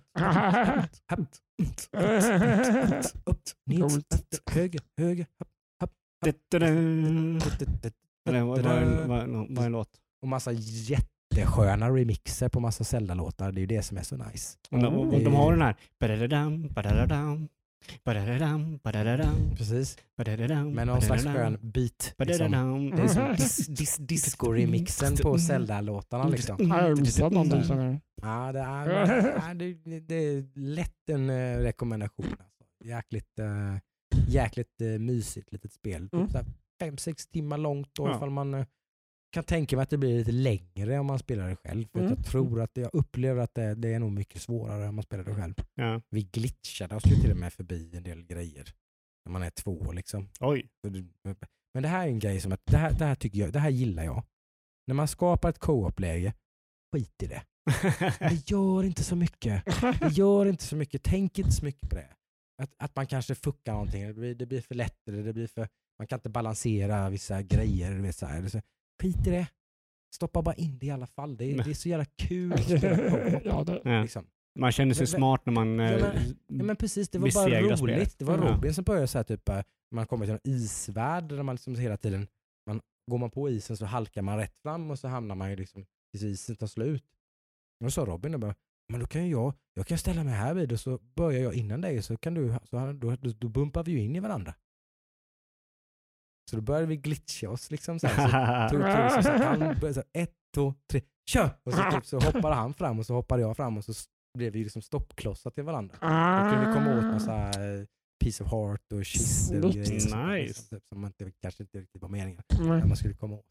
upp, 3.24 3.41
ner, 3.66 3.82
höger, 4.55 4.80
höger, 4.97 5.26
upp, 5.82 5.91
Du-du-du. 6.51 7.37
upp, 7.37 7.95
vad 8.32 8.62
vad 8.62 8.66
är 8.72 8.82
en- 8.82 9.08
vad 9.08 9.18
är 9.18 9.22
en- 9.24 9.54
vad 9.54 9.58
är 9.62 9.66
en 9.66 9.72
låt? 9.72 9.88
och 10.22 10.28
massa 10.28 10.52
jättesköna 10.52 11.90
remixer 11.90 12.48
på 12.48 12.60
massa 12.60 12.84
Zelda-låtar. 12.84 13.52
Det 13.52 13.58
är 13.58 13.60
ju 13.60 13.66
det 13.66 13.82
som 13.82 13.96
är 13.96 14.02
så 14.02 14.16
nice. 14.16 14.58
Och 14.70 14.78
de, 14.78 14.94
och 14.94 15.20
de 15.20 15.34
har 15.34 15.52
den 15.52 15.62
här... 15.62 15.76
Badadadam, 16.00 16.68
badadadam, 16.68 17.48
badadadam, 18.04 18.78
badadadam, 18.84 19.34
Precis. 19.56 19.96
badadadam, 20.16 20.70
Med 20.72 20.86
någon 20.86 21.02
slags 21.02 21.24
skön 21.24 21.58
beat. 21.62 22.14
Liksom. 22.18 22.90
Det 22.90 23.02
är 23.02 23.08
som 23.08 23.34
dis, 23.36 23.56
dis, 23.66 23.96
disco-remixen 23.98 25.22
på 25.22 25.38
Zelda-låtarna 25.38 26.28
liksom. 26.28 26.70
Har 26.70 26.82
jag 26.88 27.00
missat 27.00 27.32
någonting 27.32 27.64
sånt 27.64 27.80
här? 27.80 28.00
Ja, 28.22 28.52
det 28.52 28.60
är, 28.60 29.54
det, 29.54 30.00
det 30.00 30.14
är 30.14 30.44
lätt 30.54 31.08
en 31.10 31.30
eh, 31.30 31.58
rekommendation. 31.58 32.26
Alltså. 32.26 32.64
Jäkligt, 32.84 33.38
eh, 33.38 33.76
jäkligt 34.28 34.80
eh, 34.80 34.86
mysigt 34.86 35.52
litet 35.52 35.72
spel. 35.72 36.08
Mm. 36.12 36.28
Typ 36.78 36.80
så 36.80 36.84
här 36.84 36.90
fem, 36.90 36.96
sex 36.98 37.26
timmar 37.26 37.58
långt 37.58 37.94
då, 37.94 38.06
Ja. 38.08 38.16
ifall 38.16 38.30
man 38.30 38.54
eh, 38.54 38.66
kan 39.32 39.44
tänka 39.44 39.76
mig 39.76 39.82
att 39.82 39.90
det 39.90 39.98
blir 39.98 40.18
lite 40.18 40.32
längre 40.32 40.98
om 40.98 41.06
man 41.06 41.18
spelar 41.18 41.48
det 41.48 41.56
själv. 41.56 41.86
För 41.92 41.98
Mm. 41.98 42.12
jag 42.16 42.26
tror 42.26 42.60
att 42.60 42.76
jag 42.76 42.90
upplever 42.92 43.42
att 43.42 43.54
det, 43.54 43.74
det 43.74 43.94
är 43.94 43.98
nog 43.98 44.12
mycket 44.12 44.42
svårare 44.42 44.88
om 44.88 44.94
man 44.94 45.02
spelar 45.04 45.24
det 45.24 45.34
själv. 45.34 45.54
Ja. 45.74 46.00
Vi 46.10 46.22
glitchade 46.22 46.96
oss 46.96 47.06
ju 47.06 47.16
till 47.16 47.30
och 47.30 47.36
med 47.36 47.52
förbi 47.52 47.96
en 47.96 48.02
del 48.02 48.22
grejer. 48.22 48.74
När 49.24 49.32
man 49.32 49.42
är 49.42 49.50
två 49.50 49.92
liksom. 49.92 50.28
Oj. 50.40 50.68
Men 51.74 51.82
det 51.82 51.88
här 51.88 52.04
är 52.06 52.08
en 52.10 52.18
grej 52.18 52.40
som 52.40 52.52
att, 52.52 52.60
det 52.66 52.76
här, 52.76 52.92
det 52.98 53.04
här 53.04 53.14
tycker 53.14 53.38
jag, 53.38 53.52
det 53.52 53.58
här 53.58 53.70
gillar 53.70 54.04
jag. 54.04 54.22
När 54.86 54.94
man 54.94 55.08
skapar 55.08 55.48
ett 55.50 55.58
co-op-läge, 55.58 56.34
skit 56.92 57.22
i 57.22 57.26
det. 57.26 57.42
Det 58.18 58.50
gör 58.50 58.84
inte 58.84 59.04
så 59.04 59.16
mycket. 59.16 59.64
Det 60.00 60.08
gör 60.12 60.46
inte 60.46 60.64
så 60.64 60.76
mycket. 60.76 61.02
Tänk 61.02 61.38
inte 61.38 61.52
så 61.52 61.64
mycket 61.64 61.88
på 61.90 61.96
det. 61.96 62.08
Att, 62.62 62.70
att 62.78 62.96
man 62.96 63.06
kanske 63.06 63.34
fuckar 63.34 63.72
någonting. 63.72 64.06
Det 64.06 64.14
blir, 64.14 64.34
det 64.34 64.46
blir 64.46 64.60
för 64.60 64.74
lätt. 64.74 65.08
Eller 65.08 65.22
det 65.22 65.32
blir 65.32 65.46
för, 65.46 65.68
man 65.99 66.07
kan 66.07 66.16
inte 66.18 66.30
balansera 66.30 67.11
vissa 67.11 67.42
grejer. 67.42 67.94
du 67.94 68.03
Vet, 68.03 68.16
så 68.16 68.26
här. 68.26 68.49
Så, 68.49 68.61
skit 69.03 69.26
i 69.26 69.30
det. 69.30 69.47
stoppa 70.14 70.42
bara 70.42 70.55
in 70.55 70.78
det 70.78 70.86
i 70.86 70.90
alla 70.90 71.07
fall. 71.07 71.36
Det 71.36 71.44
är, 71.44 71.64
det 71.64 71.70
är 71.70 71.74
så 71.74 71.88
jävla 71.88 72.05
kul 72.05 72.53
att 72.53 72.64
spela 72.64 72.97
co-op. 73.11 73.42
ja, 73.44 73.64
det. 73.64 74.03
Liksom. 74.03 74.26
Man 74.59 74.72
känner 74.72 74.94
sig 74.94 75.03
Men- 75.03 75.07
smart 75.18 75.47
när 75.47 75.53
man... 75.53 75.78
Ja, 75.78 75.92
eh, 75.92 76.22
Ja, 76.49 76.64
men 76.64 76.76
precis, 76.76 77.09
det 77.09 77.18
var 77.18 77.34
bara 77.34 77.61
roligt. 77.61 77.78
spelet. 77.78 78.18
Det 78.18 78.24
var. 78.24 78.36
Robin 78.38 78.74
som 78.74 78.84
började 78.84 79.07
så 79.07 79.18
här 79.18 79.22
typ, 79.24 79.49
eh, 79.49 79.62
man 79.94 80.07
kommer 80.07 80.26
till 80.26 80.34
en 80.34 80.40
isvärld 80.44 81.24
där 81.28 81.42
man 81.42 81.55
liksom 81.55 81.74
hela 81.74 81.97
tiden, 81.97 82.26
man, 82.66 82.80
går 83.11 83.18
man 83.18 83.30
på 83.30 83.51
isen 83.51 83.76
så 83.76 83.86
halkar 83.86 84.22
man 84.22 84.38
rätt 84.38 84.59
fram 84.59 84.90
och 84.90 84.99
så 84.99 85.09
hamnar 85.09 85.34
man 85.34 85.51
ju 85.51 85.57
liksom 85.57 85.86
tills 86.12 86.24
isen 86.24 86.57
tar 86.57 86.66
slut. 86.66 87.05
Och 87.80 87.84
då 87.84 87.90
sa 87.90 88.05
Robin 88.05 88.32
då 88.32 88.38
bara, 88.38 88.55
men 88.88 89.01
då 89.01 89.07
kan 89.07 89.24
ju 89.24 89.30
jag, 89.30 89.55
jag 89.74 89.86
kan 89.86 89.99
ställa 89.99 90.24
mig 90.24 90.34
här 90.34 90.55
vid 90.55 90.72
och 90.72 90.80
så 90.80 90.99
börjar 90.99 91.40
jag 91.42 91.55
innan 91.55 91.80
dig 91.80 92.03
så 92.03 92.16
kan 92.16 92.34
du, 92.34 92.55
så 92.64 92.92
då, 92.92 93.16
då, 93.16 93.30
då 93.38 93.49
bumpar 93.49 93.84
vi 93.84 93.92
ju 93.92 93.99
in 94.01 94.16
i 94.16 94.20
varandra. 94.20 94.55
Så 96.51 96.57
då 96.57 96.62
började 96.62 96.86
vi 96.86 96.97
glitcha 96.97 97.51
oss 97.51 97.70
liksom 97.70 97.99
så 97.99 98.07
här. 98.07 98.68
Så 98.68 98.74
tog, 98.76 98.82
så, 99.12 99.22
så 99.22 99.32
att 99.32 99.44
han 99.44 99.59
började 99.59 99.94
så 99.94 100.03
här, 100.14 100.22
ett, 100.22 100.34
två, 100.55 100.74
tre, 100.90 101.01
kör! 101.30 101.51
Och 101.62 101.72
så, 101.72 101.90
typ, 101.90 102.07
så 102.07 102.20
hoppade 102.20 102.55
han 102.55 102.74
fram 102.74 102.99
och 102.99 103.07
så 103.07 103.14
hoppade 103.14 103.42
jag 103.42 103.57
fram 103.57 103.76
och 103.76 103.84
så 103.84 103.92
blev 104.38 104.53
vi 104.53 104.62
liksom 104.62 104.82
stoppklossar 104.82 105.51
till 105.51 105.64
varandra. 105.64 105.97
Då 106.01 106.51
kunde 106.51 106.66
vi 106.66 106.74
komma 106.74 106.99
åt 106.99 107.05
massa 107.05 107.49
eh, 107.49 107.84
piece 108.24 108.44
of 108.44 108.51
heart 108.51 108.92
och 108.92 109.05
kistor 109.05 109.64
och 109.64 109.72
grejer. 109.72 110.26
Nice. 110.32 110.62
Som, 110.62 110.80
som 110.88 111.01
man 111.01 111.09
inte, 111.11 111.32
kanske 111.42 111.62
inte 111.62 111.80
riktigt 111.80 112.03
var 112.03 112.09
meningen. 112.09 112.42
Men 112.59 112.88
man 112.88 112.97
skulle 112.97 113.14
komma 113.14 113.36
åt. 113.36 113.47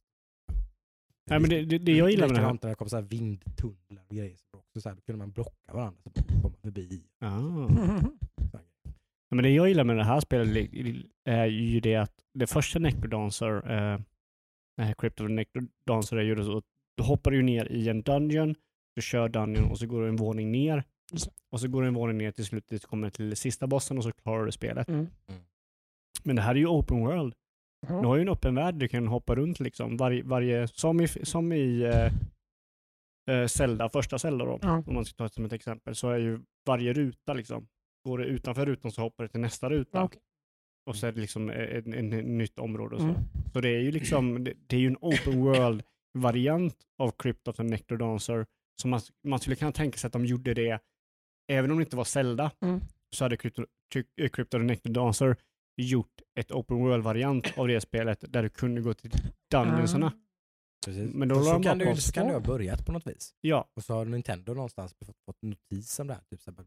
Nej, 1.30 1.39
men 1.39 1.50
det, 1.50 1.66
det, 1.66 1.78
det 1.78 1.91
jag 1.91 2.12
gillar 2.12 2.28
med 2.28 2.36
det 2.36 2.41
här... 2.41 2.58
Det 2.62 2.76
kom 2.76 2.89
så 2.89 2.96
här 2.96 3.04
vindtunnlar 3.04 4.04
och 4.10 4.16
grejer. 4.16 4.38
Så 4.74 4.82
så 4.82 4.89
här, 4.89 4.96
då 4.96 5.02
kunde 5.02 5.18
man 5.18 5.32
blocka 5.32 5.74
varandra 5.74 6.02
så 6.04 6.24
man 6.32 6.41
komma 6.41 6.56
förbi. 6.62 7.04
Ah. 7.20 7.68
Så 8.52 8.58
här 8.58 8.66
Men 9.36 9.44
det 9.44 9.50
jag 9.50 9.68
gillar 9.68 9.84
med 9.84 9.98
det 9.98 10.04
här 10.04 10.20
spelet 10.20 10.70
är 11.26 11.46
ju 11.46 11.80
det 11.80 11.96
att 11.96 12.12
det 12.34 12.48
första 12.48 12.80
Necrodancer, 12.80 13.72
eh, 13.72 14.00
här 14.82 14.94
Crypt 14.94 15.22
of 15.22 15.28
the 15.28 15.34
Necrodancer 15.34 16.18
är 16.18 16.22
ju 16.22 16.44
så 16.44 16.58
att 16.58 16.64
du 16.98 17.04
hoppar 17.04 17.32
ju 17.32 17.42
ner 17.42 17.72
i 17.72 17.90
en 17.90 18.02
dungeon, 18.02 18.56
du 18.96 19.02
kör 19.02 19.30
dungeon 19.30 19.72
och 19.72 19.80
så 19.80 19.88
går 19.88 20.02
du 20.02 20.08
en 20.08 20.16
våning 20.16 20.52
ner. 20.52 20.84
Och 21.52 21.60
så 21.60 21.68
går 21.68 21.82
du 21.82 21.88
en 21.88 21.94
våning 21.94 22.18
ner 22.18 22.32
till 22.32 22.46
slut, 22.46 22.68
tills 22.68 22.82
du 22.82 22.88
kommer 22.88 23.10
till 23.10 23.36
sista 23.38 23.68
bossen 23.68 23.98
och 23.98 24.04
så 24.04 24.12
klarar 24.12 24.46
du 24.46 24.52
spelet. 24.52 24.88
Mm. 24.90 25.08
Men 26.24 26.36
det 26.36 26.42
här 26.42 26.52
är 26.56 26.60
ju 26.60 26.68
open 26.68 27.00
world. 27.00 27.34
Ja. 27.88 28.02
Du 28.02 28.08
har 28.08 28.16
ju 28.16 28.22
en 28.22 28.30
öppen 28.30 28.56
värld 28.56 28.76
du 28.76 28.88
kan 28.88 29.08
hoppa 29.08 29.36
runt 29.36 29.60
liksom. 29.60 29.98
Varje, 29.98 30.24
varje, 30.24 30.68
som 30.68 31.02
i, 31.02 31.08
som 31.08 31.52
i 31.54 31.82
eh, 31.82 32.12
eh, 33.36 33.48
Zelda, 33.48 33.90
första 33.90 34.20
Zelda 34.20 34.46
då, 34.46 34.60
Ja. 34.62 34.84
om 34.88 34.94
man 34.94 35.06
ska 35.06 35.16
ta 35.18 35.24
det 35.24 35.34
som 35.34 35.46
ett 35.46 35.54
exempel, 35.54 35.96
så 35.96 36.10
är 36.10 36.18
ju 36.18 36.40
varje 36.66 36.94
ruta 36.94 37.34
liksom, 37.34 37.68
går 38.06 38.18
du 38.18 38.26
utanför 38.26 38.66
rutan 38.66 38.91
så 38.91 39.01
hoppar 39.01 39.24
du 39.24 39.28
till 39.28 39.39
nästa 39.39 39.70
ruta. 39.70 40.03
Okej. 40.03 40.22
Och 40.89 40.95
så 40.95 41.08
är 41.08 41.12
det 41.12 41.22
liksom 41.22 41.49
ett, 41.49 41.70
ett, 41.70 41.88
ett 41.88 42.26
nytt 42.26 42.60
område 42.60 42.95
och 42.95 43.01
så. 43.01 43.08
Mm. 43.08 43.22
Så 43.53 43.62
det 43.62 43.70
är 43.70 43.80
ju 43.80 43.91
liksom, 43.91 44.43
det, 44.43 44.53
det 44.68 44.76
är 44.76 44.80
ju 44.80 44.88
en 44.88 44.97
open 45.01 45.39
world 45.43 45.84
variant 46.18 46.76
av 46.99 47.12
Crypt 47.12 47.47
of 47.47 47.56
the 47.56 47.64
Necrodancer. 47.64 48.45
Så 48.82 48.88
man, 48.88 48.99
man 49.28 49.39
skulle 49.39 49.56
kunna 49.56 49.72
tänka 49.72 49.97
sig 49.97 50.08
att 50.08 50.14
de 50.14 50.26
gjorde 50.26 50.53
det, 50.53 50.80
även 51.51 51.72
om 51.72 51.78
det 51.78 51.84
inte 51.84 51.95
var 51.95 52.03
Zelda, 52.03 52.51
Mm. 52.62 52.82
så 53.16 53.26
hade 53.26 53.38
Crypt, 53.38 53.60
Crypt 53.93 54.10
Crypt 54.36 54.53
of 54.53 54.60
the 54.60 54.66
Necrodancer 54.66 55.36
gjort 55.82 56.22
ett 56.39 56.51
open 56.51 56.78
world-variant 56.78 57.58
av 57.58 57.68
det 57.68 57.82
spelet 57.82 58.24
där 58.34 58.43
du 58.43 58.49
kunde 58.49 58.82
gå 58.82 58.93
till 58.93 59.12
dungeonsarna. 59.51 60.12
Precis. 60.86 61.14
Men 61.14 61.28
då 61.28 61.43
så, 61.43 61.53
de 61.53 61.64
kan 61.64 61.78
du, 61.78 61.95
så 61.95 62.12
kan 62.12 62.28
du 62.28 62.34
ha 62.34 62.39
börjat 62.39 62.86
på 62.86 62.91
något 62.91 63.08
vis. 63.08 63.34
Ja, 63.41 63.70
Och 63.76 63.84
så 63.84 63.93
har 63.93 64.06
Nintendo 64.06 64.53
någonstans 64.53 64.93
fått, 65.06 65.18
fått 65.26 65.41
notis 65.41 65.99
om 65.99 66.08
det 66.08 66.14
här. 66.14 66.22
Typ 66.30 66.41
så 66.41 66.51
här, 66.51 66.66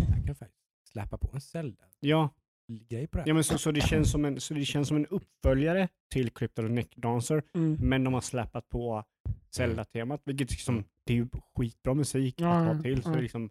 här 0.00 0.26
kan 0.26 0.34
faktiskt 0.34 0.62
släppa 0.92 1.18
på 1.18 1.30
en 1.34 1.40
Zelda-grej 1.40 1.88
ja. 2.00 2.28
på 2.88 2.94
det 3.12 3.18
här. 3.18 3.24
ja 3.28 3.34
men 3.34 3.44
så, 3.44 3.58
så, 3.58 3.72
det 3.72 3.80
känns 3.80 4.10
som 4.10 4.24
en, 4.24 4.40
så 4.40 4.54
det 4.54 4.64
känns 4.64 4.88
som 4.88 4.96
en 4.96 5.06
uppföljare 5.06 5.88
till 6.12 6.30
Crypt 6.30 6.58
of 6.58 6.66
the 6.66 6.72
Necrodancer, 6.72 7.42
Mm. 7.54 7.76
men 7.80 8.04
de 8.04 8.14
har 8.14 8.20
släpat 8.20 8.68
på 8.68 9.04
Zelda-temat, 9.50 10.22
vilket 10.24 10.50
liksom, 10.50 10.84
det 11.04 11.12
är 11.12 11.16
ju 11.16 11.28
skitbra 11.56 11.94
musik 11.94 12.34
Ja, 12.40 12.56
att 12.56 12.76
ha 12.76 12.82
till. 12.82 13.02
Så 13.02 13.12
är 13.14 13.22
liksom, 13.22 13.50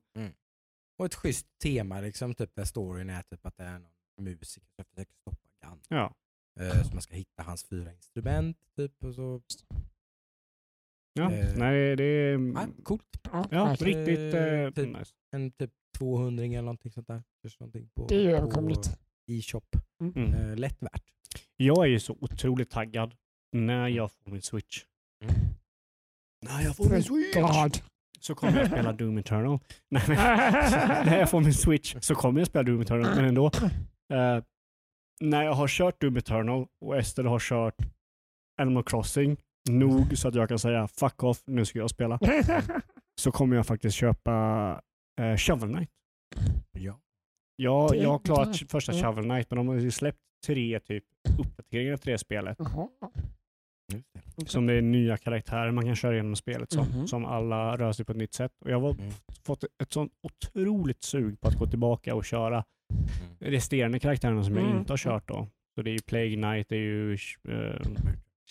Och 0.98 1.06
ett 1.06 1.16
schysst 1.16 1.48
tema 1.64 2.02
liksom, 2.02 2.34
typ 2.34 2.56
där 2.56 2.66
storyn 2.66 3.10
är 3.10 3.22
typ 3.22 3.46
att 3.46 3.58
det 3.58 3.64
är 3.64 3.80
någon 3.80 3.92
musiker 4.18 4.68
som 4.76 4.86
försöker 4.86 5.14
stoppa 5.14 5.38
Gandalf. 5.62 5.86
ja. 5.90 6.14
Eh, 6.60 6.84
så 6.84 6.94
man 6.94 7.02
ska 7.02 7.14
hitta 7.16 7.44
hans 7.44 7.64
fyra 7.64 7.94
instrument 7.94 8.58
typ 8.76 9.04
och 9.04 9.16
så. 9.16 9.42
Ja, 11.14 11.32
Eh, 11.32 11.58
nej 11.58 11.96
det 11.96 12.04
är... 12.04 12.38
Ja, 12.56 12.68
coolt. 12.84 13.18
Ja, 13.52 13.76
riktigt 13.80 14.34
eh, 14.34 14.70
typ- 14.72 14.98
nice. 14.98 15.14
En 15.32 15.52
typ 15.52 15.72
200 15.98 16.44
eller 16.46 16.62
någonting 16.62 16.92
sånt 16.92 17.08
där. 17.08 17.24
Någonting 17.60 17.90
på, 17.96 18.08
Det 18.08 18.16
är 18.16 18.20
ju 18.20 18.30
på 18.32 18.36
överkomligt. 18.38 19.00
e-shop. 19.28 19.62
Mm. 20.02 20.34
Eh, 20.34 20.56
lätt 20.56 20.78
värt. 20.82 21.04
Jag 21.58 21.84
är 21.86 21.90
ju 21.90 22.00
så 22.00 22.18
otroligt 22.22 22.70
taggad 22.70 23.16
när 23.52 23.88
jag 23.88 24.12
får 24.12 24.32
min 24.32 24.42
switch. 24.42 24.84
Nej, 26.46 26.66
jag 26.66 26.76
Thank 27.34 27.54
God. 27.54 27.78
Så 28.20 28.36
kommer 28.36 28.58
jag 28.58 28.68
spela 28.68 28.94
Doom 28.94 29.18
Eternal. 29.18 29.60
Nej, 29.90 30.04
men, 30.08 30.18
när 31.06 31.20
jag 31.20 31.30
får 31.30 31.42
min 31.42 31.54
switch 31.54 31.96
så 32.02 32.16
kommer 32.16 32.40
jag 32.42 32.48
spela 32.48 32.64
Doom 32.64 32.82
Eternal, 32.82 33.16
men 33.16 33.26
ändå. 33.26 33.46
Eh, 34.14 34.44
när 35.22 35.44
jag 35.44 35.54
har 35.54 35.68
kört 35.68 36.02
Doom 36.02 36.18
Eternal 36.18 36.68
och 36.82 36.98
Ester 36.98 37.24
har 37.24 37.40
kört 37.40 37.76
Animal 38.62 38.84
Crossing 38.84 39.38
nog 39.70 40.18
så 40.18 40.28
att 40.28 40.36
jag 40.36 40.50
kan 40.50 40.60
säga 40.60 40.88
fuck 40.88 41.24
off, 41.24 41.44
nu 41.46 41.66
ska 41.66 41.80
jag 41.80 41.90
spela. 41.90 42.20
Så 43.22 43.32
kommer 43.32 43.56
jag 43.56 43.68
faktiskt 43.68 43.96
köpa 43.96 44.32
uh, 45.20 45.36
Shovel 45.38 45.70
Knight. 45.74 45.90
Ja. 46.72 47.00
Jag, 47.56 47.92
Det- 47.92 47.98
jag 47.98 48.10
har 48.10 48.20
klarat 48.20 48.58
första 48.72 48.94
ja. 48.94 49.02
Shovel 49.04 49.24
Knight, 49.24 49.50
men 49.50 49.58
de 49.58 49.68
har 49.68 49.76
ju 49.76 49.92
släppt 49.92 50.20
tre 50.46 50.80
typ 50.80 51.04
uppdateringar 51.40 51.98
till 51.98 52.12
det 52.12 52.18
spelet. 52.18 52.58
Jaha. 52.60 52.88
Som 54.46 54.66
det 54.68 54.74
är 54.74 54.82
nya 54.82 55.18
karaktärer 55.18 55.72
man 55.72 55.86
kan 55.86 55.96
köra 55.96 56.14
igenom 56.14 56.36
spelet 56.36 56.72
som. 56.72 56.88
Mhm. 56.88 57.08
Som 57.08 57.26
alla 57.26 57.78
rör 57.78 57.92
sig 57.92 58.06
på 58.06 58.12
ett 58.12 58.18
nytt 58.18 58.34
sätt. 58.34 58.52
Och 58.66 58.72
jag 58.72 58.80
har 58.82 58.92
Mm. 58.94 59.12
fått 59.44 59.64
ett 59.64 59.94
sånt 59.94 60.14
otroligt 60.24 61.04
sug 61.04 61.42
på 61.42 61.48
att 61.48 61.56
gå 61.60 61.68
tillbaka 61.68 62.16
och 62.16 62.26
köra 62.26 62.66
Mm. 62.94 63.36
resterande 63.40 64.00
karaktärerna 64.00 64.44
som 64.44 64.56
jag 64.56 64.66
Mm. 64.66 64.78
inte 64.78 64.94
har 64.94 64.98
kört 64.98 65.28
då. 65.28 65.48
Så 65.76 65.82
det 65.82 65.90
är 65.90 65.94
ju 65.94 66.00
Plague 66.02 66.36
Knight, 66.36 66.70
det 66.70 66.76
är 66.76 66.80
ju 66.80 67.14
eh, 67.50 67.82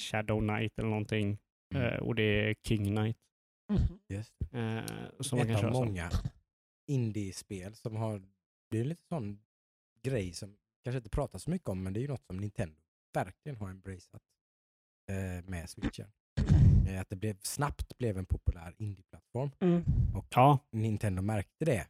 Shadow 0.00 0.40
Knight 0.40 0.78
eller 0.78 0.88
någonting. 0.88 1.38
Mm. 1.74 1.86
Eh, 1.86 1.98
och 1.98 2.14
det 2.14 2.22
är 2.22 2.54
King 2.66 2.84
Knight. 2.84 3.16
Mhm. 3.72 3.98
Just 4.08 4.34
det. 4.38 4.58
Eh, 4.58 4.82
som 5.20 5.38
man 5.38 5.46
kan 5.46 5.54
Ett 5.56 5.60
köra 5.62 5.70
av 5.70 5.84
som. 5.84 5.94
Indiespel 6.90 7.74
som 7.74 7.96
har, 7.96 8.22
det 8.70 8.76
är 8.76 8.80
en 8.82 8.88
lite 8.88 9.02
sån 9.08 9.40
grej 10.02 10.32
som 10.32 10.56
kanske 10.84 10.96
inte 10.96 11.10
pratas 11.10 11.42
så 11.42 11.50
mycket 11.50 11.68
om 11.68 11.82
men 11.82 11.92
det 11.92 12.00
är 12.00 12.02
ju 12.02 12.08
något 12.08 12.24
som 12.26 12.36
Nintendo 12.36 12.80
verkligen 13.14 13.56
har 13.56 13.70
embraceat 13.70 14.22
eh, 15.10 15.44
med 15.50 15.70
switchen. 15.70 16.08
Eh, 16.88 17.00
att 17.00 17.10
det 17.10 17.16
blev, 17.16 17.36
snabbt 17.42 17.98
blev 17.98 18.18
en 18.18 18.26
populär 18.26 18.74
indieplattform 18.78 19.50
Mm. 19.60 19.82
och 20.14 20.26
Ja, 20.30 20.58
Nintendo 20.70 21.22
märkte 21.22 21.64
det 21.64 21.86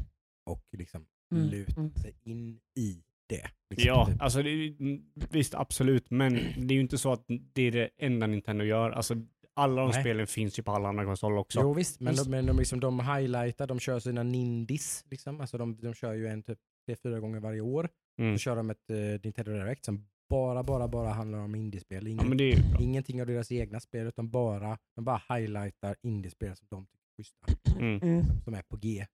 och 0.47 0.65
liksom 0.73 1.07
Mm. 1.33 1.49
lutade 1.49 1.81
Mm. 1.81 1.95
sig 1.95 2.15
in 2.23 2.61
i 2.75 3.03
det. 3.27 3.51
Liksom, 3.71 3.89
ja 3.89 4.07
typ. 4.07 4.23
alltså 4.23 4.43
det, 4.43 4.69
mm, 4.69 5.13
visst 5.15 5.55
absolut, 5.55 6.11
men 6.11 6.33
det 6.35 6.75
är 6.75 6.77
ju 6.77 6.81
inte 6.81 6.99
så 6.99 7.13
att 7.13 7.25
det 7.29 7.63
är 7.63 7.73
det 7.73 7.91
enda 7.97 8.27
Nintendo 8.27 8.65
gör. 8.65 8.91
Alltså, 8.91 9.15
alla 9.55 9.83
de 9.83 9.91
Nej. 9.91 10.01
spelen 10.01 10.27
finns 10.27 10.59
ju 10.59 10.63
på 10.63 10.73
alla 10.73 10.89
andra 10.89 11.05
konsoler 11.05 11.37
också. 11.37 11.61
Jo 11.61 11.73
visst, 11.75 12.01
men, 12.01 12.13
Visst. 12.13 12.25
de, 12.25 12.31
men 12.31 12.47
de, 12.47 12.57
liksom, 12.59 12.81
de 12.81 13.01
highlightar, 13.01 13.67
de 13.67 13.79
kör 13.81 14.01
sina 14.01 14.23
Nindis. 14.23 15.05
Liksom. 15.11 15.41
Alltså 15.41 15.59
de, 15.59 15.77
de 15.81 15.95
kör 15.95 16.13
ju 16.15 16.27
en 16.29 16.43
typ 16.43 16.59
tre, 16.87 16.97
fyra 16.97 17.21
gånger 17.21 17.41
varje 17.41 17.61
år. 17.61 17.89
Mm. 18.21 18.39
Så 18.39 18.43
kör 18.43 18.57
de 18.57 18.71
ett 18.71 18.91
uh, 18.91 18.97
Nintendo 19.25 19.53
Direct 19.53 19.85
som 19.85 20.07
bara, 20.31 20.63
bara, 20.63 20.89
bara 20.89 21.11
handlar 21.11 21.39
om 21.39 21.55
indiespel. 21.55 22.05
Ja, 22.07 22.11
Ingen, 22.11 22.29
men 22.29 22.39
det 22.39 22.45
är 22.45 22.57
ju 22.57 22.71
bra. 22.71 22.81
Ingenting 22.81 23.21
av 23.21 23.27
deras 23.27 23.53
egna 23.53 23.81
spel 23.81 24.07
utan 24.07 24.31
bara, 24.31 24.79
de 24.97 25.05
bara 25.05 25.23
highlightar 25.29 25.97
indiespel 26.03 26.57
som 26.57 26.67
de 26.71 26.87
tycker 26.87 26.99
är 27.09 27.17
schyssta. 27.17 27.73
Mm. 27.81 28.03
Mm. 28.03 28.25
Som 28.45 28.55
är 28.55 28.63
på 28.63 28.77
G. 28.77 29.07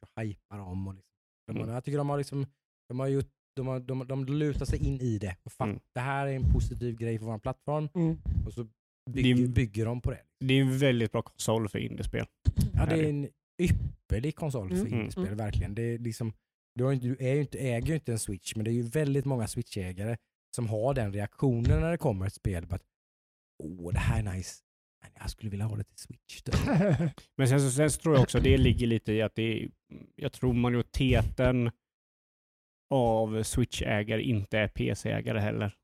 Så 0.00 0.20
hypar 0.20 0.58
dem 0.58 0.88
och 0.88 0.94
liksom. 0.94 1.08
De 1.46 1.56
Mm. 1.56 1.68
Jag 1.74 1.84
tycker 1.84 1.98
de 1.98 2.08
har 2.10 2.18
liksom, 2.18 2.46
de 2.88 3.00
har 3.00 3.06
gjort, 3.06 3.30
de, 3.56 3.66
har, 3.66 3.80
de, 3.80 4.06
de 4.06 4.24
lutar 4.24 4.64
sig 4.66 4.86
in 4.86 5.00
i 5.00 5.18
det. 5.18 5.36
Och 5.42 5.52
fan, 5.52 5.68
Mm. 5.68 5.80
Det 5.94 6.00
här 6.00 6.26
är 6.26 6.32
en 6.36 6.52
positiv 6.52 6.96
grej 6.96 7.18
för 7.18 7.26
vår 7.26 7.38
plattform 7.38 7.88
Mm. 7.94 8.18
och 8.46 8.52
så 8.52 8.68
Det 9.06 9.12
bygger, 9.12 9.42
är- 9.44 9.48
bygger 9.48 9.84
de 9.86 10.00
på 10.00 10.10
det. 10.10 10.20
Det 10.40 10.54
är 10.54 10.60
en 10.60 10.78
väldigt 10.78 11.12
bra 11.12 11.22
konsol 11.22 11.68
för 11.68 11.78
indiespel. 11.78 12.26
Ja, 12.74 12.86
det 12.86 12.94
är 12.94 13.02
det. 13.02 13.08
en 13.08 13.28
ypperlig 13.62 14.36
konsol 14.36 14.68
för 14.68 14.76
Mm. 14.76 14.92
indiespel, 14.92 15.24
Mm. 15.24 15.36
verkligen. 15.36 15.74
Det 15.74 15.82
är 15.82 15.98
liksom, 15.98 16.32
du, 16.74 16.84
har 16.84 16.92
inte, 16.92 17.06
du 17.06 17.16
är 17.20 17.34
ju 17.34 17.40
inte, 17.40 17.58
äger 17.58 17.88
ju 17.88 17.94
inte 17.94 18.12
en 18.12 18.18
switch, 18.18 18.56
men 18.56 18.64
det 18.64 18.70
är 18.70 18.72
ju 18.72 18.82
väldigt 18.82 19.24
många 19.24 19.46
switchägare 19.48 20.16
som 20.56 20.68
har 20.68 20.94
den 20.94 21.12
reaktionen 21.12 21.80
när 21.80 21.90
det 21.90 21.98
kommer 21.98 22.26
ett 22.26 22.34
spel. 22.34 22.66
Att, 22.70 22.82
Åh, 23.62 23.92
det 23.92 23.98
här 23.98 24.18
är 24.18 24.32
nice. 24.34 24.62
Men 25.02 25.10
jag 25.18 25.30
skulle 25.30 25.50
vilja 25.50 25.66
ha 25.66 25.76
det 25.76 25.84
till 25.84 25.98
switch. 25.98 26.42
Då. 26.42 26.52
Men 27.36 27.48
sen, 27.48 27.60
så- 27.60 27.70
sen 27.70 27.90
så 27.90 28.00
tror 28.00 28.14
jag 28.14 28.22
också 28.22 28.40
det 28.40 28.56
ligger 28.58 28.86
lite 28.86 29.12
i 29.12 29.22
att 29.22 29.34
det 29.34 29.42
är, 29.42 29.68
jag 30.16 30.32
tror 30.32 30.52
majoriteten 30.52 31.70
av 32.90 33.42
Switch-ägare 33.42 34.20
inte 34.22 34.58
är 34.58 34.68
PC-ägare 34.68 35.38
heller. 35.38 35.74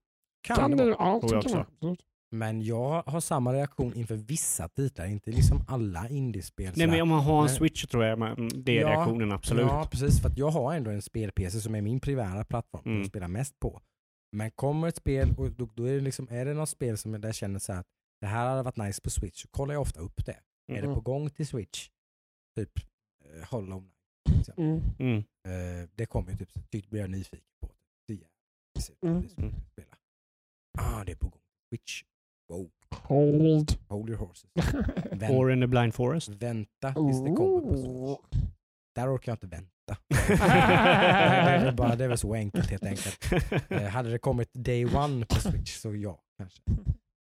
Kan 0.41 0.57
Kan 0.57 0.71
det 0.71 0.77
det? 0.77 0.85
vara. 0.85 0.95
Ja, 0.99 1.21
Tror 1.21 1.35
jag 1.35 1.43
tycker 1.43 1.57
jag. 1.57 1.67
också. 1.93 2.05
Men 2.31 2.63
jag 2.63 3.03
har 3.03 3.21
samma 3.21 3.53
reaktion 3.53 3.95
inför 3.95 4.17
vissa 4.17 4.69
titlar, 4.69 5.07
inte 5.07 5.31
liksom 5.31 5.65
alla 5.69 6.09
indiespel. 6.09 6.73
Nej 6.77 6.87
men 6.87 7.01
om 7.03 7.09
man 7.09 7.21
har 7.25 7.43
en 7.43 7.49
Switch 7.49 7.87
tror 7.87 8.05
jag 8.05 8.19
man, 8.19 8.49
det 8.55 8.79
är 8.79 8.81
Ja, 8.83 8.89
reaktionen 8.89 9.33
absolut. 9.33 9.67
Ja, 9.67 9.89
precis. 9.91 10.21
För 10.23 10.29
att 10.29 10.39
jag 10.39 10.51
har 10.51 10.75
ändå 10.75 10.91
en 10.91 11.03
spel-PC 11.03 11.61
som 11.61 11.75
är 11.75 11.81
min 11.83 12.01
primära 12.01 12.45
plattform 12.45 12.83
Mm. 12.85 12.95
som 12.95 13.01
jag 13.01 13.09
spelar 13.09 13.29
mest 13.29 13.59
på. 13.61 13.83
Men 14.37 14.51
kommer 14.51 14.89
ett 14.89 14.97
spel 14.97 15.35
och 15.39 15.51
då, 15.53 15.69
då 15.75 15.85
är, 15.85 15.93
det 15.95 16.01
liksom, 16.01 16.29
är 16.31 16.45
det 16.45 16.55
något 16.55 16.69
spel 16.69 16.99
som 16.99 17.13
jag 17.13 17.21
där 17.23 17.33
känner 17.33 17.59
så 17.59 17.73
här 17.73 17.81
att 17.81 17.87
det 18.21 18.27
här 18.27 18.49
hade 18.49 18.63
varit 18.63 18.77
nice 18.77 19.03
på 19.03 19.11
Switch, 19.11 19.43
så 19.43 19.49
kollar 19.49 19.75
jag 19.75 19.81
ofta 19.83 20.01
upp 20.01 20.27
det. 20.27 20.33
Är 20.73 20.75
det 20.75 20.79
Mm. 20.79 20.95
på 20.95 21.01
gång 21.01 21.31
till 21.31 21.47
Switch? 21.47 21.89
Typ 22.57 22.71
eh, 23.25 23.49
Hollow 23.51 23.85
Knight. 24.29 24.49
Mm. 24.59 24.81
Mm. 24.99 25.17
Eh, 25.49 25.89
det 25.95 26.07
kommer 26.07 26.31
ju 26.31 26.37
typ, 26.37 26.51
så 26.53 26.61
typ 26.61 26.91
blir 26.91 27.01
jag 27.01 27.11
nyfiken 27.11 27.49
på. 27.61 27.71
Det 28.09 28.15
är 28.15 28.19
Mm. 29.09 29.23
det 29.23 29.29
ska 29.29 29.43
jag 29.43 29.53
spela. 29.73 29.97
Ah, 30.79 31.05
det 31.05 31.13
är 31.13 31.17
på 31.17 31.29
gång. 31.29 31.41
Switch. 31.73 32.03
Wow, 32.49 32.71
Hold. 32.91 33.79
hold 33.89 34.09
your 34.09 34.19
horses. 34.19 34.51
Vänt, 35.13 35.33
Or 35.33 35.53
in 35.53 35.61
the 35.61 35.67
blind 35.67 35.95
forest. 35.95 36.29
vänta 36.29 36.95
tills 36.95 37.25
det 37.25 37.33
kommer 37.33 37.61
på 37.61 37.77
Switch. 37.77 38.43
Där 38.95 39.15
orkar 39.17 39.33
jag 39.33 39.35
inte 39.35 39.47
vänta. 39.47 39.97
det, 40.29 40.43
är 40.43 41.65
väl 41.65 41.75
bara, 41.75 41.97
det 41.97 42.05
är 42.05 42.09
väl 42.09 42.19
så 42.19 42.35
enkelt 42.35 42.71
helt 42.71 42.85
enkelt. 42.85 43.33
Eh, 43.71 43.83
hade 43.83 44.11
det 44.11 44.19
kommit 44.19 44.49
day 44.55 44.85
one 44.87 45.27
på 45.27 45.35
Switch 45.35 45.75
så 45.77 45.95
ja, 45.95 46.23
kanske. 46.39 46.63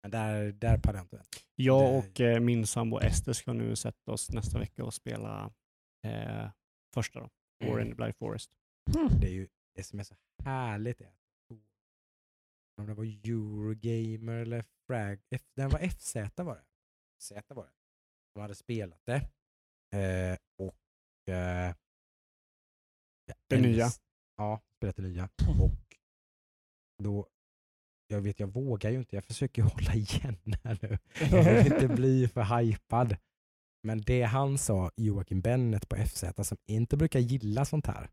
Men 0.03 0.11
där, 0.11 0.51
där 0.51 0.77
pallar 0.77 0.99
jag 0.99 1.03
inte 1.03 1.15
vänta. 1.15 1.29
Jag 1.55 1.95
och 1.97 2.21
eh, 2.21 2.39
min 2.39 2.67
sambo 2.67 2.99
Ester 2.99 3.33
ska 3.33 3.53
nu 3.53 3.75
sätta 3.75 4.11
oss 4.11 4.31
nästa 4.31 4.59
vecka 4.59 4.83
och 4.83 4.93
spela 4.93 5.51
eh, 6.07 6.49
första 6.93 7.19
då. 7.19 7.29
Or 7.67 7.81
in 7.81 7.89
the 7.89 7.95
blind 7.95 8.15
forest. 8.15 8.51
Det 9.21 9.27
är 9.27 9.31
ju 9.31 9.47
det 9.75 9.83
som 9.83 9.99
är 9.99 10.03
så 10.03 10.15
härligt. 10.43 11.01
Är 11.01 11.05
att, 11.05 11.13
om 12.77 12.85
det 12.85 12.93
var 12.93 13.03
Eurogamer 13.03 14.33
eller 14.33 14.65
Frag, 14.87 15.19
F, 15.29 15.41
den 15.55 15.69
var 15.69 15.79
FZ 15.79 16.15
var 16.35 16.55
det. 16.55 16.65
Z 17.21 17.53
var 17.53 17.63
det. 17.63 17.71
De 18.33 18.39
hade 18.41 18.55
spelat 18.55 19.05
det. 19.05 19.15
Eh, 19.97 20.37
och 20.57 21.33
eh, 21.33 21.75
Det 23.49 23.61
nya. 23.61 23.87
Ja, 24.37 24.61
spelat 24.77 24.95
det 24.95 25.01
nya. 25.01 25.29
Och 26.97 27.03
då, 27.03 27.27
jag 28.07 28.21
vet 28.21 28.39
jag 28.39 28.47
vågar 28.47 28.89
ju 28.89 28.97
inte, 28.97 29.15
jag 29.15 29.25
försöker 29.25 29.61
hålla 29.73 29.93
igen 29.93 30.37
här 30.63 30.79
nu. 30.81 30.97
Jag 31.31 31.63
vill 31.63 31.73
inte 31.73 31.87
bli 31.87 32.27
för 32.27 32.57
hypad. 32.59 33.17
Men 33.87 34.01
det 34.01 34.23
han 34.23 34.57
sa, 34.57 34.91
Joakim 34.97 35.41
Bennet 35.41 35.89
på 35.89 35.95
FZ, 35.95 36.23
som 36.43 36.57
inte 36.65 36.97
brukar 36.97 37.19
gilla 37.19 37.65
sånt 37.65 37.87
här. 37.87 38.09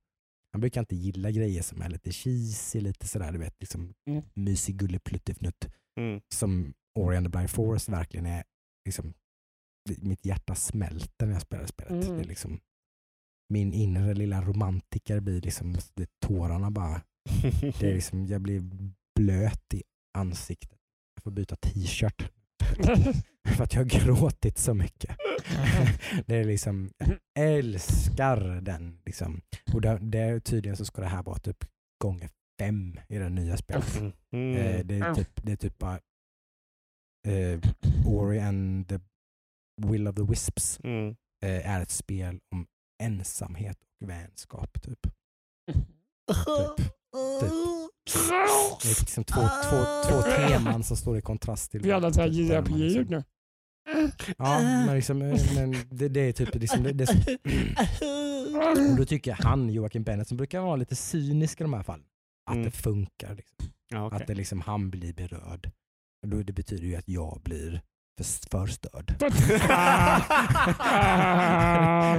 Han 0.53 0.61
brukar 0.61 0.81
inte 0.81 0.97
gilla 0.97 1.31
grejer 1.31 1.63
som 1.63 1.83
är 1.83 1.89
lite 1.89 2.13
cheesy, 2.13 2.81
lite 2.81 3.07
sådär, 3.09 3.33
du 3.33 3.39
vet, 3.39 3.61
liksom 3.61 3.95
Mm. 4.07 4.23
mysig 4.35 4.77
gullepluttefnutt. 4.77 5.69
Mm. 6.01 6.21
Som 6.35 6.75
Ori 6.99 7.17
and 7.17 7.27
the 7.27 7.31
Blind 7.31 7.51
Forest 7.51 7.89
verkligen 7.89 8.27
är, 8.27 8.45
liksom, 8.85 9.15
mitt 9.99 10.25
hjärta 10.27 10.55
smälter 10.55 11.27
när 11.27 11.33
jag 11.33 11.43
spelar 11.43 11.67
spelet. 11.67 12.05
Mm. 12.05 12.17
Det 12.17 12.23
är 12.23 12.29
liksom, 12.29 12.61
min 13.49 13.73
inre 13.73 14.15
lilla 14.15 14.43
romantiker 14.43 15.21
blir 15.21 15.41
liksom, 15.41 15.77
det, 15.95 16.11
tårarna 16.21 16.71
bara, 16.71 17.03
det 17.61 17.83
är 17.83 17.95
liksom, 17.95 18.27
jag 18.27 18.41
blir 18.43 18.63
blöt 19.15 19.75
i 19.75 19.83
ansiktet. 20.19 20.79
Jag 21.15 21.23
får 21.25 21.31
byta 21.31 21.57
t-shirt. 21.57 22.31
För 23.57 23.65
att 23.65 23.75
jag 23.75 23.81
har 23.81 24.01
gråtit 24.05 24.59
så 24.59 24.75
mycket. 24.75 25.17
det 26.27 26.37
är 26.37 26.45
liksom, 26.45 26.91
jag 26.99 27.19
älskar 27.59 28.61
den. 28.61 28.99
Liksom. 29.07 29.41
Och 29.75 29.81
det, 29.81 29.99
det, 30.03 30.41
tydligen 30.41 30.77
så 30.77 30.85
ska 30.85 31.01
det 31.03 31.09
här 31.09 31.23
vara 31.23 31.39
typ 31.39 31.65
gånger 32.05 32.31
fem 32.61 33.01
i 33.09 33.19
det 33.19 33.29
nya 33.29 33.57
spelet. 33.57 33.97
Mm. 33.97 34.13
Mm. 34.33 34.57
Eh, 34.57 34.85
det, 34.87 34.95
är 34.95 35.15
typ, 35.15 35.31
det 35.43 35.53
är 35.53 35.57
typ 35.57 35.79
bara 35.79 36.01
eh, 37.29 37.61
Ori 38.07 38.41
and 38.41 38.89
the 38.89 39.01
Will 39.83 40.09
of 40.09 40.17
the 40.17 40.23
Wisps 40.23 40.81
Mm. 40.85 41.17
eh, 41.45 41.71
är 41.71 41.81
ett 41.83 41.91
spel 41.91 42.41
om 42.55 42.67
ensamhet 43.03 43.79
och 44.01 44.09
vänskap. 44.09 44.83
Typ. 44.83 45.03
typ. 47.41 47.90
Det 48.83 48.89
är 48.89 49.01
liksom 49.01 49.25
två, 49.25 49.41
två, 49.41 49.85
två 50.09 50.23
teman 50.23 50.85
som 50.85 50.97
står 50.97 51.19
i 51.19 51.23
kontrast 51.23 51.71
till 51.71 51.81
Vi 51.81 51.93
alla 51.93 52.11
tar 52.11 52.27
JRPG-ljud 52.27 53.11
nu. 53.11 53.25
Ja, 54.39 54.59
men, 54.63 54.95
liksom, 54.97 55.19
men 55.19 55.75
det, 55.91 56.09
det 56.09 56.21
är 56.21 56.33
typ 56.33 56.55
liksom, 56.55 56.83
det, 56.83 56.93
det, 56.93 57.09
och 58.91 58.97
då 58.97 59.05
tycker 59.05 59.33
han, 59.33 59.71
Joakim 59.71 60.03
Bennet, 60.03 60.29
som 60.29 60.37
brukar 60.37 60.61
vara 60.61 60.77
lite 60.77 60.97
cynisk 60.97 61.61
i 61.61 61.65
de 61.65 61.73
här 61.75 61.83
fallen, 61.83 62.05
att 62.51 62.55
Mm. 62.55 62.65
det 62.65 62.71
funkar. 62.71 63.35
Liksom. 63.35 63.57
Ja, 63.91 64.07
okej. 64.07 64.17
Att 64.21 64.27
det 64.27 64.35
liksom, 64.35 64.61
han 64.61 64.91
blir 64.91 65.13
berörd. 65.13 65.71
Och 66.23 66.29
då, 66.29 66.43
det 66.43 66.53
betyder 66.53 66.85
ju 66.87 66.97
att 66.97 67.09
jag 67.09 67.41
blir 67.45 67.83
för, 68.19 68.25
förstörd. 68.51 69.15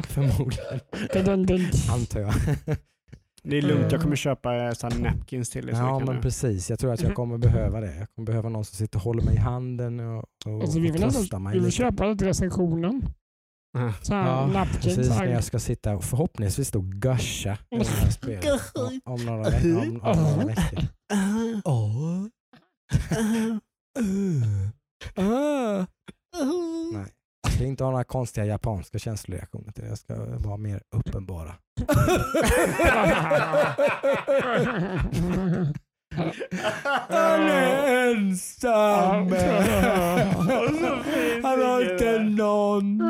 Förmodligen, 0.08 0.80
Dun, 1.26 1.46
dun. 1.46 1.70
antar 1.92 2.20
jag. 2.20 2.34
Det 3.44 3.58
är 3.58 3.62
lugnt, 3.62 3.92
jag 3.92 4.02
kommer 4.02 4.16
köpa 4.16 4.56
eh, 4.56 4.72
så 4.72 4.90
napkins 4.90 5.50
till 5.50 5.66
dig. 5.66 5.76
så 5.76 5.82
Ja 5.82 6.00
men 6.00 6.16
nu- 6.16 6.22
precis, 6.22 6.70
jag 6.70 6.80
tror 6.80 6.94
att 6.94 7.02
jag 7.02 7.16
kommer 7.16 7.38
behöva 7.38 7.80
det. 7.82 7.96
Jag 7.96 8.08
kommer 8.16 8.26
behöva 8.26 8.50
någon 8.50 8.66
som 8.66 8.76
sitter 8.78 8.98
och 9.00 9.04
håller 9.04 9.24
mig 9.24 9.36
i 9.36 9.38
handen 9.38 10.00
och, 10.00 10.26
och, 10.46 10.62
Alltså, 10.62 10.80
vi 10.80 10.92
och 10.92 10.96
vill, 10.96 11.02
tröstar 11.02 11.20
ändå, 11.38 11.40
mig 11.40 11.54
vi 11.54 11.60
vill 11.60 11.66
lite. 11.66 11.78
köpa 11.78 12.08
det 12.08 12.16
till 12.18 12.28
recensionen. 12.28 13.02
Ah. 13.78 13.94
Så 14.02 14.14
här, 14.14 14.28
Ja, 14.28 14.48
napkins. 14.48 14.96
Precis 14.96 15.10
när 15.10 15.26
jag 15.26 15.44
ska 15.44 15.60
sitta 15.60 15.96
och 15.96 16.04
förhoppningsvis 16.04 16.72
då 16.72 16.82
gusha 16.82 17.58
om, 17.72 19.02
om, 19.06 19.26
några, 19.26 19.48
om, 19.48 20.00
om 20.04 20.18
några 20.24 20.46
veckor. 20.46 20.80
Nej, 26.94 27.06
jag 27.44 27.54
ska 27.54 27.64
inte 27.64 27.84
ha 27.84 27.92
några 27.92 28.04
konstiga 28.04 28.46
japanska 28.46 29.00
känsloreaktioner 29.00 29.72
till 29.72 29.84
det. 29.84 29.90
Jag 29.90 29.98
ska 29.98 30.16
vara 30.38 30.58
mer 30.58 30.82
uppenbara. 30.96 31.56
Han 37.10 37.42
är 37.42 38.12
ensam! 38.12 39.32
Han 41.44 41.62
har 41.62 41.92
inte 41.94 42.20
någon! 42.20 43.02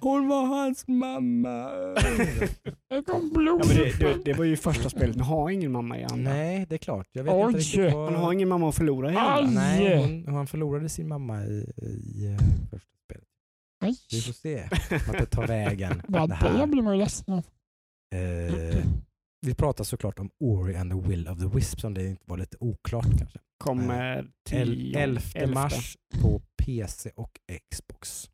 Hon 0.00 0.28
var 0.28 0.46
hans 0.46 0.88
mamma. 0.88 1.70
Ja, 2.88 3.20
men 3.66 3.76
det, 3.76 3.98
det, 3.98 4.24
det 4.24 4.32
var 4.32 4.44
ju 4.44 4.56
första 4.56 4.90
spelet. 4.90 5.16
Nu 5.16 5.22
har 5.22 5.50
ingen 5.50 5.72
mamma 5.72 5.98
i 5.98 6.04
andra. 6.04 6.32
Nej, 6.32 6.66
det 6.68 6.74
är 6.74 6.78
klart. 6.78 7.08
Jag 7.12 7.24
vet 7.24 7.34
Oj. 7.34 7.40
inte 7.46 7.58
riktigt 7.58 7.92
vad... 7.94 8.12
Han 8.12 8.22
har 8.22 8.32
ingen 8.32 8.48
mamma 8.48 8.68
att 8.68 8.74
förlora 8.76 9.12
i 9.12 9.16
Aj. 9.16 9.22
andra. 9.22 9.60
Nej, 9.60 10.22
hon, 10.24 10.34
han 10.34 10.46
förlorade 10.46 10.88
sin 10.88 11.08
mamma 11.08 11.44
i, 11.44 11.72
i 11.82 12.26
eh, 12.32 12.38
första 12.70 12.96
spelet. 13.04 13.24
Aj. 13.84 13.94
Vi 14.12 14.20
får 14.20 14.32
se 14.32 14.68
vart 15.06 15.18
det 15.18 15.26
tar 15.26 15.46
vägen. 15.46 16.02
Vad 16.08 16.22
det 16.22 16.26
det 16.42 16.48
här. 16.48 16.66
blir 16.66 16.82
man 16.82 16.94
ju 16.94 17.00
ledsen 17.00 17.34
av. 17.34 17.44
Eh, 18.14 18.76
vi 19.46 19.54
pratar 19.54 19.84
såklart 19.84 20.18
om 20.18 20.30
Ori 20.40 20.76
and 20.76 20.90
the 20.92 21.08
Will 21.08 21.28
of 21.28 21.38
the 21.38 21.46
Wisp 21.48 21.80
som 21.80 21.94
det 21.94 22.06
inte 22.06 22.22
var 22.26 22.36
lite 22.36 22.56
oklart 22.60 23.18
kanske. 23.18 23.38
Kommer 23.64 24.30
10 24.48 24.98
11 24.98 25.20
mars 25.54 25.96
på 26.22 26.42
PC 26.64 27.10
och 27.10 27.40
Xbox. 27.70 28.30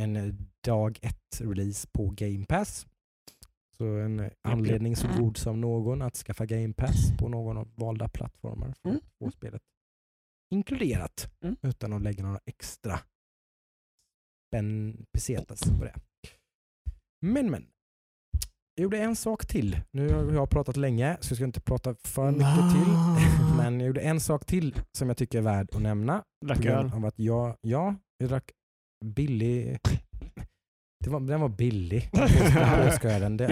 En 0.00 0.16
eh, 0.16 0.34
dag 0.64 0.98
ett 1.02 1.40
release 1.40 1.88
på 1.92 2.10
Game 2.10 2.46
Pass. 2.46 2.86
Så 3.76 3.84
en 3.84 4.30
anledning 4.42 4.96
så 4.96 5.08
god 5.18 5.36
som 5.36 5.60
någon 5.60 6.02
att 6.02 6.16
skaffa 6.16 6.46
Game 6.46 6.74
Pass 6.74 7.12
på 7.18 7.28
någon 7.28 7.56
av 7.58 7.72
valda 7.74 8.08
plattformar 8.08 8.74
för 8.82 8.88
Mm. 8.88 9.00
att 9.04 9.12
få 9.18 9.30
spelet 9.30 9.62
inkluderat 10.52 11.30
Mm. 11.44 11.56
utan 11.62 11.92
att 11.92 12.02
lägga 12.02 12.22
några 12.22 12.40
extra 12.46 13.00
pesetas 15.12 15.60
på 15.60 15.84
det. 15.84 15.94
Men 17.20 17.50
men. 17.50 17.71
Jag 18.74 18.82
gjorde 18.82 18.98
en 18.98 19.16
sak 19.16 19.46
till. 19.46 19.80
Nu 19.90 20.08
har 20.08 20.32
jag 20.32 20.50
pratat 20.50 20.76
länge 20.76 21.16
så 21.20 21.30
jag 21.32 21.36
ska 21.36 21.44
inte 21.44 21.60
prata 21.60 21.94
för 22.04 22.30
mycket 22.30 22.72
till. 22.72 22.92
Men 23.56 23.80
jag 23.80 23.86
gjorde 23.86 24.00
en 24.00 24.20
sak 24.20 24.44
till 24.44 24.74
som 24.98 25.08
jag 25.08 25.16
tycker 25.16 25.38
är 25.38 25.42
värd 25.42 25.68
att 25.74 25.82
nämna. 25.82 26.22
Drack 26.46 26.64
öl. 26.64 26.90
av 26.94 27.04
att 27.04 27.18
jag, 27.18 27.56
ja, 27.60 27.94
jag 28.18 28.28
drack 28.28 28.50
billig. 29.04 29.78
Det 31.04 31.10
var, 31.10 31.20
den 31.20 31.40
var 31.40 31.48
billig. 31.48 32.10
Påskölen. 32.86 33.36
Det, 33.36 33.44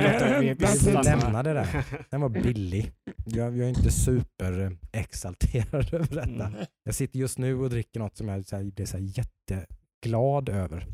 jag 0.60 1.04
lämna 1.04 1.42
det 1.42 1.52
där. 1.52 1.84
Den 2.10 2.20
var 2.20 2.28
billig. 2.28 2.92
Jag, 3.24 3.56
jag 3.56 3.64
är 3.64 3.68
inte 3.68 3.90
super 3.90 4.78
exalterad 4.92 5.94
över 5.94 6.14
detta. 6.14 6.46
Mm. 6.46 6.64
Jag 6.84 6.94
sitter 6.94 7.18
just 7.18 7.38
nu 7.38 7.54
och 7.54 7.70
dricker 7.70 8.00
något 8.00 8.16
som 8.16 8.28
jag 8.28 8.46
så 8.46 8.56
här, 8.56 8.64
blir 8.64 8.86
så 8.86 8.96
här 8.96 9.04
jätteglad 9.04 10.48
över. 10.48 10.86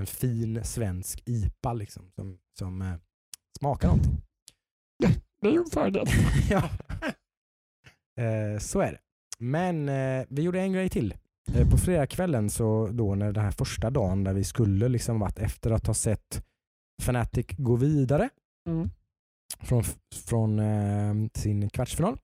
En 0.00 0.06
fin 0.06 0.64
svensk 0.64 1.22
IPA 1.26 1.72
liksom, 1.72 2.10
som, 2.14 2.38
som 2.58 2.98
smakar 3.58 3.88
någonting. 3.88 4.20
Det 5.40 5.48
är 5.48 5.52
ju 5.52 5.58
en 5.58 5.70
fördel. 5.70 6.06
ja. 6.50 6.70
eh, 8.22 8.58
så 8.58 8.80
är 8.80 8.92
det. 8.92 8.98
Men 9.38 9.88
eh, 9.88 10.26
vi 10.30 10.42
gjorde 10.42 10.60
en 10.60 10.72
grej 10.72 10.88
till. 10.88 11.14
Eh, 11.54 11.70
på 11.70 11.76
fredagskvällen, 11.78 12.50
så 12.50 12.88
då 12.92 13.14
när 13.14 13.32
den 13.32 13.44
här 13.44 13.50
första 13.50 13.90
dagen 13.90 14.24
där 14.24 14.32
vi 14.32 14.44
skulle 14.44 14.88
liksom 14.88 15.18
varit 15.20 15.38
efter 15.38 15.70
att 15.70 15.86
ha 15.86 15.94
sett 15.94 16.44
Fnatic 17.02 17.46
gå 17.58 17.76
vidare 17.76 18.28
Mm. 18.68 18.90
från, 19.60 19.84
från 20.14 20.58
eh, 20.58 21.14
sin 21.34 21.70
kvartsfinal 21.70 22.18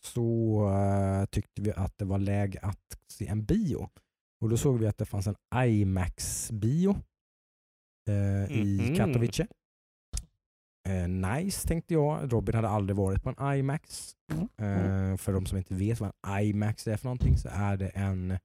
så 0.00 0.68
eh, 0.74 1.24
tyckte 1.26 1.62
vi 1.62 1.72
att 1.72 1.98
det 1.98 2.04
var 2.04 2.18
läge 2.18 2.58
att 2.62 2.98
se 3.12 3.26
en 3.26 3.44
bio. 3.44 3.88
Och 4.40 4.48
då 4.48 4.56
såg 4.56 4.78
vi 4.78 4.86
att 4.86 4.98
det 4.98 5.04
fanns 5.06 5.26
en 5.26 5.36
IMAX-bio 5.66 6.96
eh, 8.08 8.52
i 8.58 8.80
Mhm. 8.88 8.96
Katowice. 8.96 9.46
Eh, 10.88 11.08
nice 11.08 11.68
tänkte 11.68 11.94
jag. 11.94 12.32
Robin 12.32 12.54
hade 12.54 12.68
aldrig 12.68 12.96
varit 12.96 13.22
på 13.22 13.34
en 13.36 13.54
IMAX. 13.58 14.12
Mm. 14.32 14.42
Eh, 15.12 15.16
för 15.16 15.32
de 15.32 15.46
som 15.46 15.58
inte 15.58 15.74
vet 15.74 16.00
vad 16.00 16.12
en 16.26 16.42
IMAX 16.44 16.86
är 16.86 16.96
för 16.96 17.04
någonting 17.04 17.38
så 17.38 17.48
är 17.52 17.76
det 17.76 17.88
en 17.88 18.38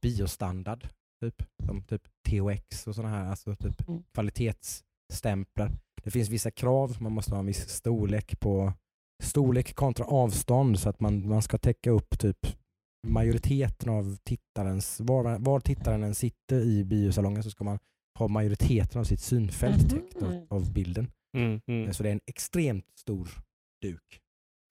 biostandard. 0.00 0.88
Typ, 1.24 1.42
som 1.66 1.82
typ 1.82 2.02
THX 2.28 2.86
och 2.86 2.94
sådana 2.94 3.16
här 3.16 3.30
alltså 3.30 3.56
typ 3.56 3.88
Mm. 3.88 4.02
kvalitetsstämplar. 4.14 5.70
Det 6.04 6.10
finns 6.10 6.28
vissa 6.28 6.50
krav, 6.50 6.96
man 7.00 7.12
måste 7.12 7.30
ha 7.32 7.38
en 7.38 7.46
viss 7.46 7.68
storlek 7.68 8.40
på 8.40 8.72
storlek 9.22 9.74
kontra 9.74 10.06
avstånd 10.06 10.78
så 10.78 10.88
att 10.88 11.00
man, 11.00 11.28
man 11.28 11.42
ska 11.42 11.58
täcka 11.58 11.90
upp 11.90 12.18
typ 12.18 12.46
majoriteten 13.08 13.88
av 13.92 14.16
tittarens, 14.24 15.00
var, 15.00 15.38
var 15.38 15.60
tittaren 15.60 16.02
än 16.02 16.14
sitter 16.14 16.60
i 16.60 16.84
biosalongen 16.84 17.42
så 17.42 17.50
ska 17.50 17.64
man 17.64 17.78
ha 18.18 18.28
majoriteten 18.28 19.00
av 19.00 19.04
sitt 19.04 19.20
synfält 19.20 19.82
Mhm. 19.82 19.88
täckt 19.88 20.22
av, 20.22 20.46
av 20.50 20.72
bilden. 20.72 21.10
Mm, 21.36 21.60
mm. 21.66 21.92
Så 21.92 22.02
det 22.02 22.08
är 22.08 22.12
en 22.12 22.20
extremt 22.26 22.86
stor 22.98 23.28
duk. 23.82 24.20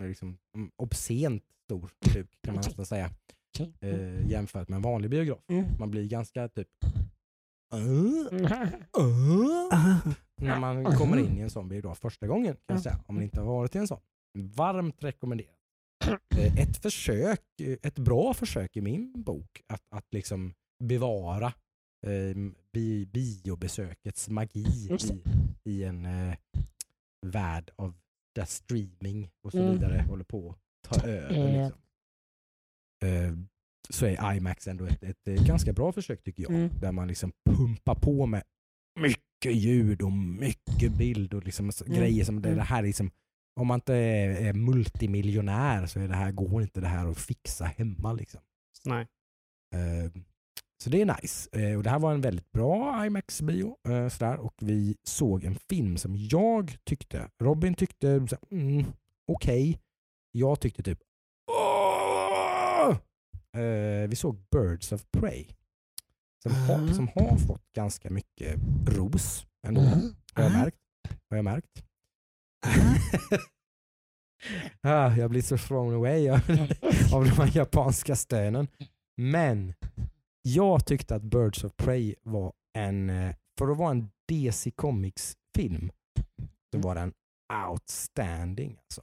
Är 0.04 0.08
Liksom, 0.08 0.38
mm, 0.58 0.72
obscent 0.76 1.44
stor 1.66 1.92
duk 2.14 2.30
kan 2.44 2.54
man 2.56 2.64
nästan 2.66 2.86
säga. 2.86 3.10
Eh, 3.82 4.28
jämfört 4.32 4.70
med 4.70 4.76
en 4.76 4.82
vanlig 4.82 5.10
biograf. 5.12 5.40
Mm. 5.50 5.66
Man 5.80 5.92
blir 5.92 6.08
ganska 6.08 6.48
typ 6.48 6.68
"Äh? 7.74 7.80
Mm. 7.80 8.46
Äh?" 9.74 9.98
när 10.42 10.60
man 10.60 10.84
kommer 10.86 11.18
in 11.18 11.38
i 11.38 11.42
en 11.42 11.50
sån 11.50 11.68
biograf 11.70 12.00
första 12.00 12.28
gången 12.28 12.54
kan 12.54 12.76
jag 12.76 12.82
säga. 12.82 13.00
Om 13.08 13.16
man 13.16 13.24
inte 13.24 13.40
har 13.40 13.48
varit 13.48 13.76
i 13.76 13.78
en 13.78 13.88
sån. 13.88 14.00
Varmt 14.38 15.04
rekommenderat. 15.04 15.52
Eh, 16.38 16.60
Ett 16.60 16.78
försök, 16.78 17.42
eh, 17.62 17.78
ett 17.84 18.00
bra 18.00 18.34
försök 18.34 18.78
i 18.78 18.82
min 18.82 19.24
bok 19.24 19.62
att, 19.68 19.82
att 19.90 20.14
liksom 20.14 20.54
bevara 20.84 21.54
eh, 22.01 22.35
bi, 22.72 23.05
biobesökets 23.05 24.30
magi 24.30 24.59
i, 24.89 24.89
i 25.63 25.84
en 25.84 26.05
eh, 26.05 26.38
värld 27.26 27.72
av 27.76 27.93
där 28.35 28.45
streaming 28.45 29.30
och 29.41 29.51
så 29.51 29.57
Mm. 29.59 29.72
vidare 29.73 30.01
håller 30.09 30.23
på 30.23 30.49
att 30.49 30.89
ta 30.89 31.07
över. 31.07 31.38
Eh. 31.38 31.63
Liksom. 31.63 31.81
Eh, 33.05 33.34
så 33.89 34.05
är 34.05 34.34
IMAX 34.35 34.67
ändå 34.67 34.85
ett, 34.85 35.03
ett, 35.03 35.27
eh, 35.27 35.45
ganska 35.47 35.73
bra 35.73 35.91
försök 35.91 36.23
tycker 36.23 36.43
jag. 36.43 36.51
Mm. 36.51 36.69
Där 36.81 36.91
man 36.91 37.07
liksom 37.07 37.31
pumpar 37.49 37.95
på 37.95 38.26
med 38.26 38.43
mycket 38.99 39.55
ljud 39.55 40.01
och 40.01 40.11
mycket 40.11 40.97
bild 40.97 41.34
och 41.34 41.43
liksom 41.45 41.72
Mm. 41.85 41.97
grejer 41.99 42.26
som 42.26 42.41
det, 42.41 42.49
Mm. 42.49 42.57
det 42.57 42.63
här 42.63 42.80
är 42.84 42.88
liksom 42.88 43.11
om 43.59 43.67
man 43.67 43.77
inte 43.77 43.93
är, 43.95 44.30
är 44.49 44.53
multimiljonär 44.53 45.85
så 45.88 45.99
är 45.99 46.07
det 46.07 46.15
här, 46.15 46.31
går 46.31 46.61
inte 46.61 46.81
det 46.81 46.88
här 46.88 47.07
att 47.07 47.17
fixa 47.17 47.65
hemma. 47.65 48.13
Liksom. 48.13 48.41
Nej. 48.85 49.07
Eh, 49.76 50.11
så 50.84 50.89
det 50.89 51.02
är 51.02 51.22
nice. 51.22 51.49
Eh, 51.60 51.77
och 51.77 51.84
det 51.84 51.89
här 51.89 51.99
var 51.99 52.14
en 52.14 52.22
väldigt 52.22 52.52
bra 52.52 53.06
IMAX-bio. 53.06 53.77
Eh, 53.89 54.07
sådär. 54.10 54.38
Och 54.38 54.53
vi 54.61 54.95
såg 55.03 55.43
en 55.43 55.56
film 55.69 55.97
som 55.97 56.15
jag 56.15 56.77
tyckte, 56.84 57.30
Robin 57.43 57.73
tyckte 57.76 58.27
mm, 58.52 58.85
okej. 59.27 59.80
Jag 60.31 60.60
tyckte 60.60 60.84
typ! 60.84 60.99
Eh, 63.53 64.07
vi 64.10 64.15
såg 64.15 64.38
Birds 64.52 64.91
of 64.91 65.06
Prey. 65.11 65.45
Som, 66.43 66.52
har, 66.56 66.76
Mm. 66.76 66.93
som 66.93 67.07
har 67.07 67.38
fått 67.38 67.73
ganska 67.73 68.10
mycket 68.10 68.56
ros 68.88 69.45
ändå. 69.68 69.81
Mm. 69.81 70.15
Har 70.34 70.43
jag 70.43 70.52
märkt. 70.52 70.77
Har 71.30 71.38
jag 71.38 71.43
märkt. 71.45 71.84
ah, 74.81 75.15
jag 75.15 75.30
blir 75.30 75.41
så 75.41 75.57
thrown 75.57 75.93
away 75.93 76.30
av, 76.30 76.39
av 77.14 77.23
de 77.26 77.30
här 77.31 77.52
japanska 77.57 78.15
stönen. 78.15 78.68
Men 79.18 79.73
jag 80.47 80.85
tyckte 80.85 81.15
att 81.15 81.23
Birds 81.23 81.63
of 81.63 81.76
Prey 81.76 82.15
var 82.23 82.53
en, 82.77 83.09
eh, 83.09 83.35
för 83.57 83.67
att 83.67 83.77
vara 83.77 83.91
en 83.91 84.11
DC 84.27 84.72
Comics-film, 84.72 85.91
så 86.73 86.80
var 86.80 86.95
den 86.95 87.13
outstanding. 87.69 88.77
Alltså. 88.77 89.01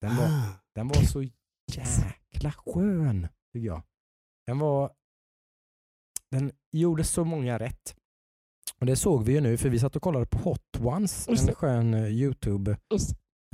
Den, 0.00 0.16
var, 0.16 0.28
den 0.74 0.88
var 0.88 1.02
så 1.02 1.22
jäkla 1.72 2.52
skön, 2.52 3.28
tycker 3.52 3.66
jag. 3.66 3.82
Den 4.46 4.58
var... 4.58 4.92
Den 6.30 6.52
gjorde 6.72 7.04
så 7.04 7.24
många 7.24 7.58
rätt. 7.58 7.96
Och 8.80 8.86
det 8.86 8.96
såg 8.96 9.24
vi 9.24 9.32
ju 9.32 9.40
nu, 9.40 9.56
för 9.56 9.68
vi 9.68 9.78
satt 9.78 9.96
och 9.96 10.02
kollade 10.02 10.26
på 10.26 10.38
Hot 10.38 10.76
Ones, 10.80 11.28
en 11.28 11.54
skön 11.54 11.94
eh, 11.94 12.06
YouTube. 12.06 12.76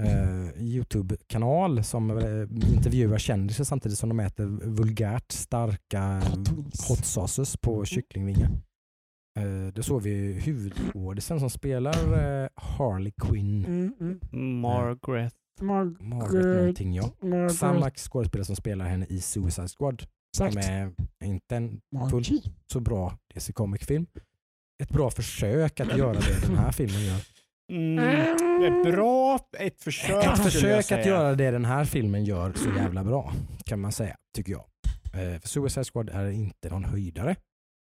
Eh, 0.02 0.62
Youtube-kanal 0.62 1.84
som 1.84 2.10
eh, 2.10 2.72
intervjuar 2.74 3.18
kändisar 3.18 3.64
samtidigt 3.64 3.98
som 3.98 4.08
de 4.08 4.20
äter 4.20 4.44
vulgärt 4.64 5.32
starka 5.32 6.22
Hot 6.88 7.04
sauces 7.04 7.56
på 7.56 7.84
kycklingvingar. 7.84 8.50
Eh, 9.38 9.72
det 9.74 9.82
såg 9.82 10.02
vi 10.02 10.32
huvudskådisen 10.32 11.40
som 11.40 11.50
spelar 11.50 11.94
eh, 11.94 12.48
Harley 12.54 13.12
Quinn. 13.22 13.64
Mm, 13.64 13.94
mm. 14.00 14.60
Margaret. 14.60 15.34
Margaret. 15.60 16.00
Margaret 16.00 16.56
någonting 16.56 16.94
ja. 16.94 17.10
Margaret. 17.20 17.54
Samma 17.54 17.90
skådespelare 17.90 18.44
som 18.44 18.56
spelar 18.56 18.84
henne 18.84 19.06
i 19.06 19.20
Suicide 19.20 19.68
Squad. 19.68 20.02
Som 20.36 20.46
är 20.46 20.92
inte 21.24 21.56
en 21.56 21.80
Margie. 21.92 22.42
så 22.72 22.80
bra 22.80 23.18
DC 23.34 23.52
Comic-film. 23.52 24.06
Ett 24.82 24.90
bra 24.90 25.10
försök 25.10 25.80
att 25.80 25.98
göra 25.98 26.12
det 26.12 26.46
den 26.46 26.56
här 26.56 26.72
filmen 26.72 27.04
gör. 27.04 27.33
Mm, 27.72 27.98
ett 28.62 28.82
bra, 28.82 29.38
ett 29.58 29.82
försök 29.82 30.24
Ett 30.24 30.42
försök 30.42 30.92
att 30.92 31.06
göra 31.06 31.34
det 31.34 31.50
den 31.50 31.64
här 31.64 31.84
filmen 31.84 32.24
gör 32.24 32.52
så 32.52 32.68
jävla 32.76 33.04
bra, 33.04 33.32
kan 33.64 33.80
man 33.80 33.92
säga, 33.92 34.16
tycker 34.34 34.52
jag. 34.52 34.64
Eh, 35.14 35.40
för 35.40 35.48
Suicide 35.48 35.84
Squad 35.84 36.10
är 36.10 36.30
inte 36.30 36.70
någon 36.70 36.84
höjdare. 36.84 37.36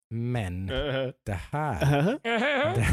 Men 0.10 0.70
Eh, 0.70 1.10
det 1.26 1.40
här, 1.52 2.10
eh, 2.14 2.74
det, 2.76 2.88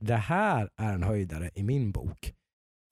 det 0.00 0.16
här 0.16 0.70
är 0.76 0.92
en 0.94 1.02
höjdare 1.02 1.50
i 1.54 1.62
min 1.62 1.92
bok. 1.92 2.32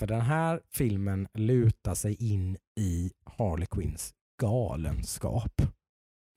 För 0.01 0.07
den 0.07 0.21
här 0.21 0.61
filmen 0.75 1.29
lutar 1.35 1.95
sig 1.95 2.15
in 2.33 2.57
i 2.81 3.11
Harley 3.25 3.67
Quinns 3.67 4.15
galenskap. 4.43 5.63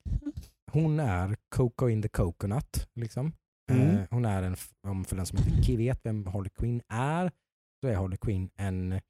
Hon 0.72 1.00
är 1.00 1.36
Coco 1.54 1.88
in 1.88 2.02
the 2.02 2.08
Coconut. 2.08 2.88
Liksom. 2.94 3.32
Mm. 3.70 3.96
Eh, 3.96 4.06
hon 4.10 4.24
är 4.24 4.42
en, 4.42 4.56
om 4.82 5.04
för 5.04 5.16
den 5.16 5.26
som 5.26 5.38
inte 5.38 5.76
vet 5.76 6.00
vem 6.04 6.26
Harley 6.26 6.50
Quinn 6.50 6.82
är, 6.88 7.32
så 7.80 7.88
är 7.88 7.94
Harley 7.94 8.18
Quinn 8.18 8.50
en 8.56 8.92
eh, 8.92 9.00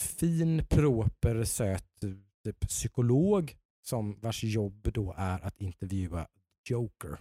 fin, 0.00 0.66
proper, 0.70 1.44
söt 1.44 2.00
typ, 2.44 2.60
psykolog 2.60 3.56
som 3.82 4.20
vars 4.20 4.44
jobb 4.44 4.88
då 4.94 5.14
är 5.16 5.40
att 5.40 5.60
intervjua 5.60 6.28
Joker. 6.68 7.18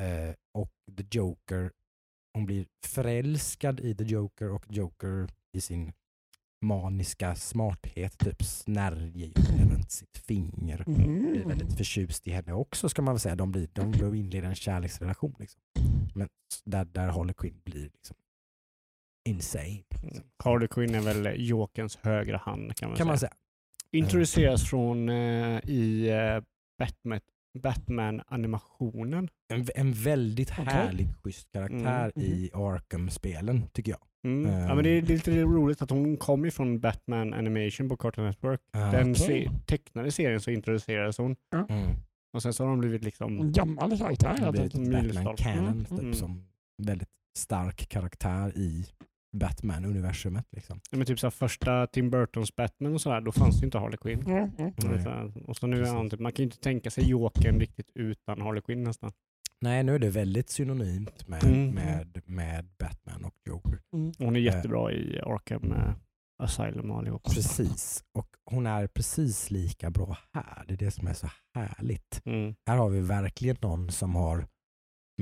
Eh, 0.00 0.34
och 0.54 0.72
The 0.96 1.18
Joker, 1.18 1.72
hon 2.34 2.46
blir 2.46 2.66
förälskad 2.86 3.80
i 3.80 3.94
The 3.94 4.04
Joker 4.04 4.50
och 4.50 4.64
Joker 4.68 5.28
i 5.52 5.60
sin 5.60 5.92
maniska 6.62 7.34
smarthet 7.34 8.18
typ 8.18 8.42
snärjer 8.44 9.32
runt 9.70 9.90
sitt 9.90 10.18
finger. 10.18 10.84
Blir 10.86 11.06
Mm. 11.06 11.48
väldigt 11.48 11.76
förtjust 11.76 12.26
i 12.26 12.30
henne 12.30 12.52
också 12.52 12.88
ska 12.88 13.02
man 13.02 13.14
väl 13.14 13.20
säga. 13.20 13.36
De, 13.36 13.52
blir, 13.52 13.68
de 13.72 13.90
blir 13.90 14.14
inleder 14.14 14.48
en 14.48 14.54
kärleksrelation. 14.54 15.34
Liksom. 15.38 15.60
Men 16.14 16.28
där, 16.64 16.84
där 16.84 17.08
Harley 17.08 17.34
Quinn 17.34 17.60
blir 17.64 17.82
liksom 17.82 18.16
insane. 19.28 19.82
Liksom. 20.02 20.24
Harley 20.44 20.68
Quinn 20.68 20.94
är 20.94 21.00
väl 21.00 21.34
Jokerns 21.48 21.96
högra 22.02 22.36
hand 22.38 22.76
kan 22.76 22.88
man 22.88 22.98
Kan 22.98 23.06
man 23.06 23.18
säga. 23.18 23.28
säga. 23.30 23.38
Introduceras 24.02 24.70
från 24.70 25.08
eh, 25.08 25.60
i 25.64 26.08
eh, 26.10 26.42
Batman, 26.78 27.20
Batman-animationen. 27.58 29.28
En, 29.48 29.66
en 29.74 29.92
väldigt 29.92 30.50
Okej. 30.50 30.64
härlig, 30.64 31.08
schysst 31.24 31.52
karaktär 31.52 32.12
Mm, 32.16 32.28
i 32.28 32.50
Arkham-spelen 32.54 33.68
tycker 33.72 33.92
jag. 33.92 34.00
Mm. 34.24 34.52
ja, 34.52 34.58
Ehm. 34.58 34.74
men 34.76 34.84
det, 34.84 34.90
är, 34.90 35.02
det 35.02 35.12
är 35.12 35.16
lite 35.16 35.42
roligt 35.42 35.82
att 35.82 35.90
hon 35.90 36.16
kom 36.16 36.44
ifrån 36.44 36.80
Batman 36.80 37.34
Animation 37.34 37.88
på 37.88 37.96
Cartoon 37.96 38.24
Network. 38.26 38.60
Den 38.72 39.10
okej. 39.10 39.14
se, 39.14 39.50
tecknade 39.66 40.10
serien 40.12 40.40
så 40.40 40.50
introducerades 40.50 41.18
hon 41.18 41.36
Mm. 41.68 41.90
och 42.36 42.42
sen 42.42 42.52
så 42.52 42.64
har 42.64 42.70
de 42.70 42.78
blivit 42.78 43.04
liksom 43.04 43.40
En 43.40 43.52
gammal 43.52 43.98
karaktär 43.98 44.52
Det 44.52 45.14
Batman. 45.14 45.36
Canon 45.36 45.68
Mm, 45.68 45.84
typ, 45.84 45.98
mm. 45.98 46.14
som 46.14 46.44
väldigt 46.82 47.08
stark 47.38 47.88
karaktär 47.88 48.58
i 48.58 48.86
Batman-universumet. 49.36 50.44
Liksom. 50.52 50.80
Ja, 50.90 50.98
men 50.98 51.06
typ 51.06 51.18
så 51.18 51.26
här, 51.26 51.30
första 51.30 51.86
Tim 51.86 52.10
Burtons 52.10 52.56
Batman 52.56 52.94
och 52.94 53.00
sådär, 53.00 53.20
då 53.20 53.32
fanns 53.32 53.60
det 53.60 53.64
inte 53.66 53.78
Harley 53.78 53.96
Quinn. 53.96 54.20
Mm, 54.26 54.50
mm. 54.58 54.72
Och 54.76 54.82
så 55.02 55.10
här- 55.10 55.32
Och 55.50 55.56
så 55.56 55.66
nu 55.66 55.82
är 55.82 55.86
han 55.94 56.10
typ, 56.10 56.20
man 56.20 56.32
kan 56.32 56.42
ju 56.42 56.44
inte 56.46 56.58
tänka 56.60 56.90
sig 56.90 57.04
Jokern 57.10 57.60
riktigt 57.60 57.90
utan 57.94 58.40
Harley 58.40 58.62
Quinn 58.62 58.82
nästan. 58.82 59.12
Nej, 59.62 59.82
nu 59.84 59.94
är 59.94 59.98
det 59.98 60.10
väldigt 60.10 60.50
synonymt 60.50 61.28
med, 61.28 61.44
Mm. 61.44 61.74
med, 61.74 62.22
med 62.24 62.68
Batman 62.78 63.24
och 63.24 63.34
Joker. 63.48 63.80
Mm. 63.96 64.12
Hon 64.18 64.36
är 64.36 64.40
jättebra 64.40 64.92
i 64.92 65.20
Arkham 65.20 65.72
eh, 65.72 65.94
Asylum 66.42 66.90
och 66.90 66.98
allihopa. 66.98 67.30
Precis, 67.30 68.04
och 68.18 68.26
hon 68.50 68.66
är 68.66 68.86
precis 68.86 69.50
lika 69.50 69.90
bra 69.90 70.18
här. 70.32 70.64
Det 70.68 70.74
är 70.74 70.78
det 70.78 70.90
som 70.90 71.06
är 71.06 71.14
så 71.14 71.28
härligt. 71.54 72.20
Mm. 72.24 72.54
Här 72.66 72.76
har 72.76 72.88
vi 72.90 73.00
verkligen 73.00 73.56
någon 73.60 73.90
som 73.90 74.14
har 74.14 74.46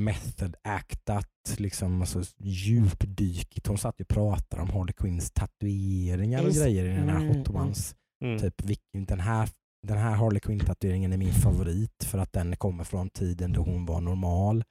method 0.00 0.56
actat, 0.62 1.56
liksom, 1.58 2.00
alltså, 2.00 2.22
djupdykigt. 2.38 3.66
Hon 3.66 3.78
satt 3.78 4.00
ju 4.00 4.02
och 4.02 4.08
pratade 4.08 4.62
om 4.62 4.70
Harley 4.70 4.92
Quinns 4.92 5.30
tatueringar 5.30 6.46
och 6.46 6.52
grejer 6.52 6.84
i 6.84 6.88
den 6.88 7.08
här 7.08 7.20
mm, 7.20 7.28
Hot 7.36 7.48
Ones. 7.48 7.94
Mm. 8.24 8.38
Typ, 8.38 8.54
den, 8.92 9.20
här, 9.20 9.48
den 9.86 9.98
här 9.98 10.14
Harley 10.14 10.40
Quinn 10.40 10.60
tatueringen 10.60 11.12
är 11.12 11.16
min 11.16 11.32
favorit 11.32 12.04
för 12.04 12.18
att 12.18 12.32
den 12.32 12.56
kommer 12.56 12.84
från 12.84 13.10
tiden 13.10 13.52
då 13.52 13.60
hon 13.62 13.86
var 13.86 14.00
normal. 14.00 14.64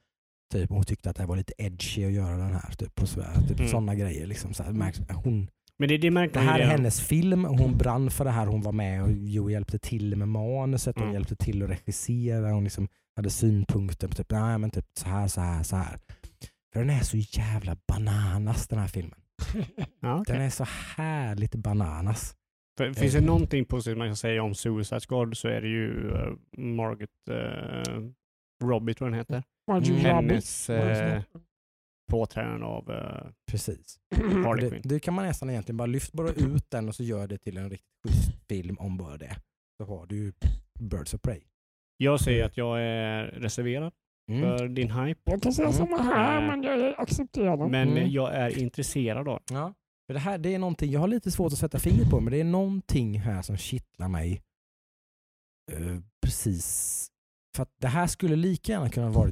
Typ, 0.52 0.70
hon 0.70 0.84
tyckte 0.84 1.10
att 1.10 1.16
det 1.16 1.26
var 1.26 1.36
lite 1.36 1.52
edgy 1.58 2.04
att 2.04 2.12
göra 2.12 2.36
den 2.36 2.52
här. 2.52 2.70
Typ, 2.78 3.02
och 3.02 3.08
så, 3.08 3.22
typ 3.48 3.58
Mm. 3.58 3.70
Sådana 3.70 3.94
grejer. 3.94 4.26
Liksom, 4.26 4.54
så 4.54 4.62
hon, 4.62 5.50
Men 5.78 5.88
det, 5.88 5.98
det 5.98 6.10
det 6.10 6.40
här 6.40 6.58
är 6.58 6.66
hennes 6.66 7.00
film 7.00 7.44
hon 7.44 7.78
brann 7.78 8.10
för 8.10 8.24
det 8.24 8.30
här. 8.30 8.46
Hon 8.46 8.62
var 8.62 8.72
med 8.72 9.02
och 9.02 9.10
jo, 9.12 9.50
hjälpte 9.50 9.78
till 9.78 10.16
med 10.16 10.28
manuset, 10.28 10.96
hon 10.96 11.02
Mm. 11.04 11.14
hjälpte 11.14 11.36
till 11.36 11.62
att 11.62 11.70
regissera, 11.70 12.52
hon 12.52 12.64
liksom 12.64 12.88
hade 13.16 13.30
synpunkter 13.30 14.08
på 14.08 14.14
typ, 14.14 14.30
nej, 14.30 14.58
men 14.58 14.70
typ 14.70 14.86
så 14.94 15.08
här, 15.08 15.28
så 15.28 15.40
här, 15.40 15.62
så 15.62 15.76
här. 15.76 15.98
För 16.72 16.80
den 16.80 16.90
är 16.90 17.00
så 17.00 17.16
jävla 17.16 17.76
bananas 17.88 18.68
den 18.68 18.78
här 18.78 18.88
filmen. 18.88 19.18
Ja, 20.00 20.20
okej. 20.20 20.34
Den 20.34 20.42
är 20.44 20.50
så 20.50 20.66
härligt 20.96 21.54
bananas. 21.54 22.34
För, 22.78 22.92
finns 22.92 23.12
det 23.14 23.20
någonting 23.20 23.64
positivt 23.64 23.98
man 23.98 24.08
kan 24.08 24.16
säga 24.16 24.42
om 24.42 24.54
Suicide 24.54 25.00
Squad 25.00 25.36
så 25.36 25.48
är 25.48 25.60
det 25.60 25.68
ju 25.68 26.10
uh, 26.10 26.32
Margaret 26.56 27.10
uh, 27.30 28.10
Robbie 28.64 28.94
tror 28.94 29.08
jag 29.08 29.12
den 29.12 29.18
heter. 29.18 29.42
Margie 29.70 29.92
Mm. 29.92 30.04
Hennes 30.04 30.70
uh, 30.70 31.20
påträdande 32.12 32.66
av 32.66 32.90
uh, 32.90 33.30
Precis. 33.50 33.98
Harley 34.44 34.64
Det, 34.64 34.70
Quinn. 34.70 34.82
det 34.84 35.00
kan 35.00 35.14
man 35.14 35.24
nästan 35.26 35.50
egentligen 35.50 35.76
bara 35.76 35.86
lyfta 35.86 36.16
bara 36.16 36.28
ut 36.30 36.70
den 36.70 36.88
och 36.88 36.94
så 36.94 37.02
gör 37.02 37.26
det 37.28 37.38
till 37.38 37.56
en 37.56 37.70
riktigt 37.70 37.88
schysst 38.08 38.48
film 38.48 38.76
om 38.78 38.96
bara 38.96 39.16
det. 39.16 39.36
Så 39.78 39.84
har 39.86 40.06
du 40.06 40.16
ju 40.16 40.32
Birds 40.80 41.14
of 41.14 41.20
Prey. 41.22 41.40
Jag 41.96 42.20
säger 42.20 42.44
att 42.44 42.56
jag 42.56 42.82
är 42.82 43.24
reserverad 43.26 43.92
Mm. 44.30 44.42
för 44.58 44.68
din 44.68 44.90
hype. 44.90 45.20
Jag 45.24 45.42
kan 45.42 45.52
säga 45.52 45.68
Mm. 45.68 45.78
samma 45.78 46.02
här, 46.02 46.46
men 46.46 46.62
jag 46.62 46.94
accepterar 47.00 47.56
den. 47.56 47.70
Men 47.70 47.88
Mm. 47.88 48.10
jag 48.10 48.34
är 48.34 48.58
intresserad 48.58 49.28
av 49.28 49.40
det. 49.46 49.54
Ja. 49.54 49.74
För 50.10 50.14
det 50.14 50.20
här 50.20 50.38
det 50.38 50.54
är 50.54 50.58
någonting, 50.58 50.90
jag 50.90 51.00
har 51.00 51.08
lite 51.08 51.30
svårt 51.30 51.52
att 51.52 51.58
sätta 51.58 51.78
fingret 51.78 52.10
på 52.10 52.20
men 52.20 52.32
det 52.32 52.40
är 52.40 52.44
någonting 52.44 53.20
här 53.20 53.42
som 53.42 53.56
kittlar 53.56 54.08
mig. 54.08 54.42
Eh, 55.72 56.00
precis. 56.22 57.08
För 57.56 57.62
att 57.62 57.74
det 57.80 57.88
här 57.88 58.06
skulle 58.06 58.36
lika 58.36 58.72
gärna 58.72 58.90
kunna 58.90 59.10
vara 59.10 59.30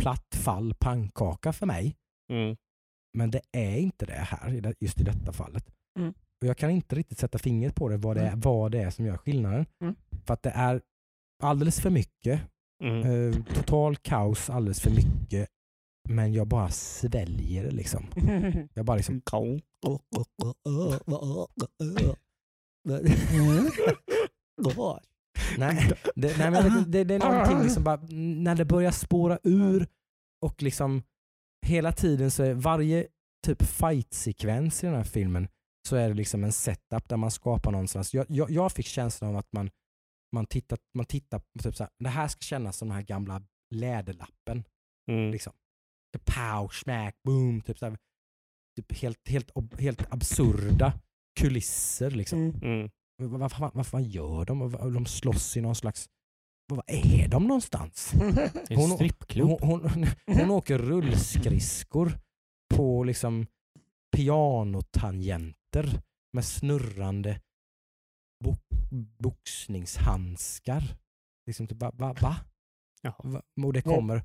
platt 0.00 0.34
fall 0.34 0.74
pannkaka 0.74 1.52
för 1.52 1.66
mig. 1.66 1.96
Mm. 2.32 2.56
Men 3.18 3.30
det 3.30 3.40
är 3.52 3.76
inte 3.76 4.06
det 4.06 4.12
här, 4.12 4.74
just 4.80 5.00
i 5.00 5.04
detta 5.04 5.32
fallet. 5.32 5.74
Mm. 5.98 6.10
Och 6.10 6.46
Jag 6.48 6.58
kan 6.58 6.70
inte 6.70 6.96
riktigt 6.96 7.18
sätta 7.18 7.38
fingret 7.38 7.74
på 7.74 7.88
det, 7.88 7.96
vad 7.96 8.16
det, 8.16 8.22
är, 8.22 8.36
vad 8.36 8.72
det 8.72 8.82
är 8.82 8.90
som 8.90 9.06
gör 9.06 9.16
skillnaden. 9.16 9.66
Mm. 9.82 9.94
För 10.26 10.34
att 10.34 10.42
det 10.42 10.50
är 10.50 10.80
alldeles 11.42 11.80
för 11.80 11.90
mycket, 11.90 12.40
Mm. 12.84 13.02
eh, 13.02 13.44
total 13.54 13.96
kaos 13.96 14.50
alldeles 14.50 14.80
för 14.80 14.90
mycket. 14.90 15.48
Men 16.08 16.32
jag 16.32 16.46
bara 16.46 16.70
sväljer 16.70 17.64
det 17.64 17.70
liksom. 17.70 18.06
Jag 18.74 18.84
bara 18.84 18.96
liksom... 18.96 19.20
Kaon. 19.20 19.60
nej, 25.58 25.92
det, 26.14 26.38
nej, 26.38 26.50
men 26.50 26.90
det, 26.90 27.04
det 27.04 27.14
är 27.14 27.18
någonting 27.18 27.62
liksom 27.62 27.84
bara, 27.84 28.00
när 28.10 28.54
det 28.54 28.64
börjar 28.64 28.90
spåra 28.90 29.38
ur 29.42 29.86
och 30.42 30.62
liksom 30.62 31.02
hela 31.66 31.92
tiden 31.92 32.30
så 32.30 32.42
är 32.42 32.54
varje 32.54 33.06
typ 33.46 33.62
fight-sekvens 33.62 34.84
i 34.84 34.86
den 34.86 34.96
här 34.96 35.04
filmen 35.04 35.48
så 35.88 35.96
är 35.96 36.08
det 36.08 36.14
liksom 36.14 36.44
en 36.44 36.52
setup 36.52 37.08
där 37.08 37.16
man 37.16 37.30
skapar 37.30 37.72
någonstans. 37.72 38.14
Jag, 38.14 38.26
jag, 38.28 38.50
jag 38.50 38.72
fick 38.72 38.86
känslan 38.86 39.30
av 39.30 39.36
att 39.36 39.52
man, 39.52 39.70
man 40.32 40.46
tittar, 40.46 40.78
man 40.94 41.06
tittar 41.06 41.38
på 41.38 41.62
typ 41.62 41.76
så 41.76 41.82
här, 41.82 41.90
det 41.98 42.08
här 42.08 42.28
ska 42.28 42.40
kännas 42.40 42.76
som 42.76 42.88
den 42.88 42.96
här 42.96 43.02
gamla 43.02 43.42
läderlappen. 43.70 44.64
Mm. 45.10 45.30
Liksom. 45.30 45.52
Pow, 46.18 46.68
smack, 46.68 47.16
boom. 47.24 47.60
Typ 47.60 47.78
så 47.78 47.86
här, 47.86 47.98
typ 48.76 48.92
helt, 48.92 49.28
helt, 49.28 49.50
helt 49.80 50.12
absurda 50.12 50.92
kulisser. 51.40 52.10
Liksom. 52.10 52.38
Mm. 52.38 52.60
Mm. 52.62 52.90
Vad, 53.16 53.58
vad, 53.58 53.74
vad, 53.74 53.86
vad 53.92 54.02
gör 54.02 54.44
de? 54.44 54.72
De 54.94 55.06
slåss 55.06 55.56
i 55.56 55.60
någon 55.60 55.74
slags... 55.74 56.08
Vad 56.68 56.84
är 56.86 57.28
de 57.28 57.46
någonstans? 57.46 58.12
Hon- 58.68 58.90
en 58.90 58.90
strippklubb. 58.90 59.60
Hon, 59.60 59.88
hon, 59.90 60.06
hon 60.38 60.50
åker 60.50 60.78
rullskridskor 60.78 62.18
på 62.74 63.04
liksom 63.04 63.46
pianotangenter 64.16 66.02
med 66.32 66.44
snurrande 66.44 67.40
bo, 68.44 68.56
boxningshandskar. 69.22 70.96
Liksom 71.46 71.66
typ, 71.66 71.82
va? 71.82 71.90
va, 71.94 72.12
va? 72.22 72.36
Va? 73.22 73.42
Och 73.66 73.72
det 73.72 73.82
kommer 73.82 74.24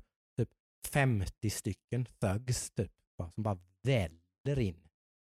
50 0.88 1.50
stycken 1.50 2.06
thugs 2.20 2.70
typ, 2.70 2.92
som 3.34 3.42
bara 3.42 3.58
väller 3.82 4.58
in 4.58 4.76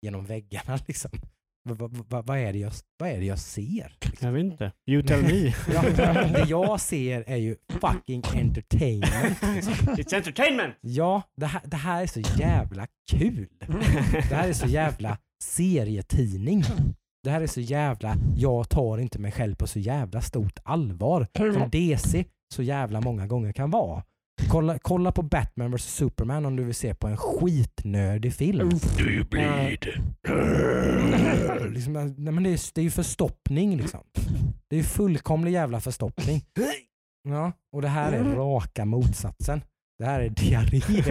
genom 0.01 0.25
väggarna. 0.25 0.79
Liksom. 0.87 1.11
Va, 1.63 1.75
va, 1.75 1.89
va, 2.09 2.21
vad, 2.21 2.37
är 2.37 2.53
det 2.53 2.59
jag, 2.59 2.71
vad 2.97 3.09
är 3.09 3.19
det 3.19 3.25
jag 3.25 3.39
ser? 3.39 3.97
Liksom? 4.01 4.27
Jag 4.27 4.33
vet 4.33 4.43
inte. 4.43 4.71
You 4.85 5.03
tell 5.03 5.23
me. 5.23 5.53
Ja, 5.73 5.81
det 6.27 6.45
jag 6.49 6.81
ser 6.81 7.23
är 7.27 7.37
ju 7.37 7.55
fucking 7.67 8.23
entertainment. 8.33 9.41
Liksom. 9.55 9.73
It's 9.95 10.15
entertainment! 10.15 10.75
Ja, 10.81 11.21
det 11.35 11.45
här, 11.45 11.61
det 11.65 11.77
här 11.77 12.03
är 12.03 12.07
så 12.07 12.19
jävla 12.19 12.87
kul. 13.11 13.47
Det 14.29 14.35
här 14.35 14.49
är 14.49 14.53
så 14.53 14.67
jävla 14.67 15.17
serietidning. 15.43 16.63
Det 17.23 17.29
här 17.29 17.41
är 17.41 17.47
så 17.47 17.61
jävla, 17.61 18.15
jag 18.35 18.69
tar 18.69 18.97
inte 18.97 19.19
mig 19.19 19.31
själv 19.31 19.55
på 19.55 19.67
så 19.67 19.79
jävla 19.79 20.21
stort 20.21 20.59
allvar 20.63 21.27
som 21.53 21.69
DC 21.69 22.25
så 22.53 22.63
jävla 22.63 23.01
många 23.01 23.27
gånger 23.27 23.51
kan 23.51 23.71
vara. 23.71 24.03
Kolla, 24.49 24.79
kolla 24.79 25.11
på 25.11 25.21
Batman 25.21 25.71
vs 25.75 25.83
Superman 25.95 26.45
om 26.45 26.55
du 26.55 26.63
vill 26.63 26.75
se 26.75 26.95
på 26.95 27.07
en 27.07 27.17
skitnördig 27.17 28.33
film. 28.33 28.69
Do 28.97 29.03
you 29.03 29.23
bleed? 29.25 29.85
liksom, 31.73 31.93
nej, 31.93 32.33
men 32.33 32.43
det, 32.43 32.49
är, 32.49 32.73
det 32.73 32.81
är 32.81 32.83
ju 32.83 32.91
förstoppning 32.91 33.77
liksom. 33.77 33.99
Det 34.67 34.75
är 34.75 34.77
ju 34.77 34.83
fullkomlig 34.83 35.51
jävla 35.51 35.79
förstoppning. 35.79 36.45
Ja, 37.23 37.51
och 37.71 37.81
det 37.81 37.87
här 37.87 38.11
är 38.11 38.23
raka 38.23 38.85
motsatsen. 38.85 39.61
Det 40.01 40.07
här 40.07 40.19
är 40.19 40.29
diarré. 40.29 40.81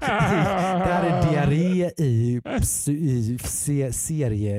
det 0.00 0.90
här 0.92 1.04
är 1.04 1.30
diarré 1.30 1.90
i, 1.96 2.40
i 2.86 3.38
se, 3.42 3.92
serie, 3.92 4.54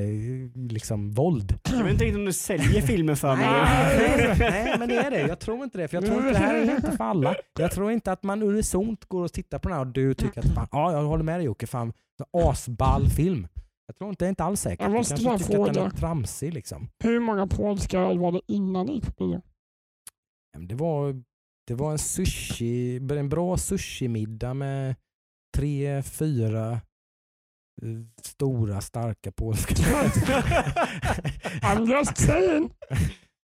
liksom 0.55 1.11
våld. 1.11 1.59
Jag 1.69 1.83
vet 1.83 2.01
inte 2.01 2.15
om 2.15 2.25
du 2.25 2.33
säljer 2.33 2.81
filmen 2.81 3.17
för 3.17 3.35
mig. 3.35 3.45
Nej, 3.45 4.35
nej, 4.39 4.75
men 4.79 4.89
det 4.89 4.95
är 4.95 5.11
det. 5.11 5.21
Jag 5.21 5.39
tror 5.39 5.63
inte 5.63 5.77
det. 5.77 5.87
För 5.87 5.97
jag 5.97 6.05
tror 6.05 6.17
inte 6.17 6.31
det 6.31 6.37
här 6.37 6.55
är 6.55 6.75
inte 6.75 6.91
för 6.91 7.03
alla. 7.03 7.35
Jag 7.59 7.71
tror 7.71 7.91
inte 7.91 8.11
att 8.11 8.23
man 8.23 8.43
unisont 8.43 9.05
går 9.05 9.23
och 9.23 9.33
tittar 9.33 9.59
på 9.59 9.69
den 9.69 9.77
här 9.77 9.85
och 9.85 9.91
du 9.93 10.13
tycker 10.13 10.39
att 10.39 10.53
fan, 10.53 10.67
ja, 10.71 10.91
jag 10.91 11.03
håller 11.03 11.23
med 11.23 11.39
dig 11.39 11.45
Jocke, 11.45 11.67
fan, 11.67 11.93
asball 12.33 13.07
film. 13.09 13.47
Jag 13.87 13.95
tror 13.97 14.09
inte, 14.09 14.25
det 14.25 14.27
är 14.27 14.29
inte 14.29 14.43
alls 14.43 14.61
säkert. 14.61 14.81
Jag 14.81 14.91
Du 14.91 14.97
måste 14.97 15.13
kanske 15.13 15.27
bara 15.29 15.37
tycker 15.37 15.59
att 15.59 15.73
den 15.73 15.83
är 15.85 15.89
fråga. 15.89 15.99
tramsig 15.99 16.53
liksom. 16.53 16.89
Hur 17.03 17.19
många 17.19 17.47
polska 17.47 17.99
öl 17.99 18.19
var 18.19 18.31
det 18.31 18.41
innan 18.47 18.85
ni 18.85 18.93
gick 18.93 19.05
på 19.05 19.11
bio? 19.27 19.41
Det 20.67 20.75
var, 20.75 21.23
det 21.71 21.75
var 21.75 21.91
en 21.91 21.99
sushi, 21.99 22.97
en 22.97 23.29
bra 23.29 23.57
sushi-middag 23.57 24.53
med 24.53 24.95
tre, 25.57 26.03
fyra 26.03 26.71
eh, 27.81 27.89
stora 28.21 28.81
starka 28.81 29.31
polska. 29.31 29.73
I'm 31.61 31.89
just 31.89 32.17
saying! 32.17 32.73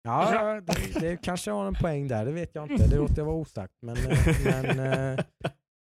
ja, 0.02 0.60
det, 0.60 1.00
det 1.00 1.16
kanske 1.16 1.50
har 1.50 1.66
en 1.66 1.74
poäng 1.74 2.08
där, 2.08 2.24
det 2.24 2.32
vet 2.32 2.54
jag 2.54 2.70
inte. 2.70 2.86
Det 2.86 2.96
låter 2.96 3.18
jag 3.18 3.24
vara 3.24 3.36
osagt. 3.36 3.74
Men, 3.82 3.96
eh, 3.96 4.18
men 4.44 4.78
eh, 5.18 5.24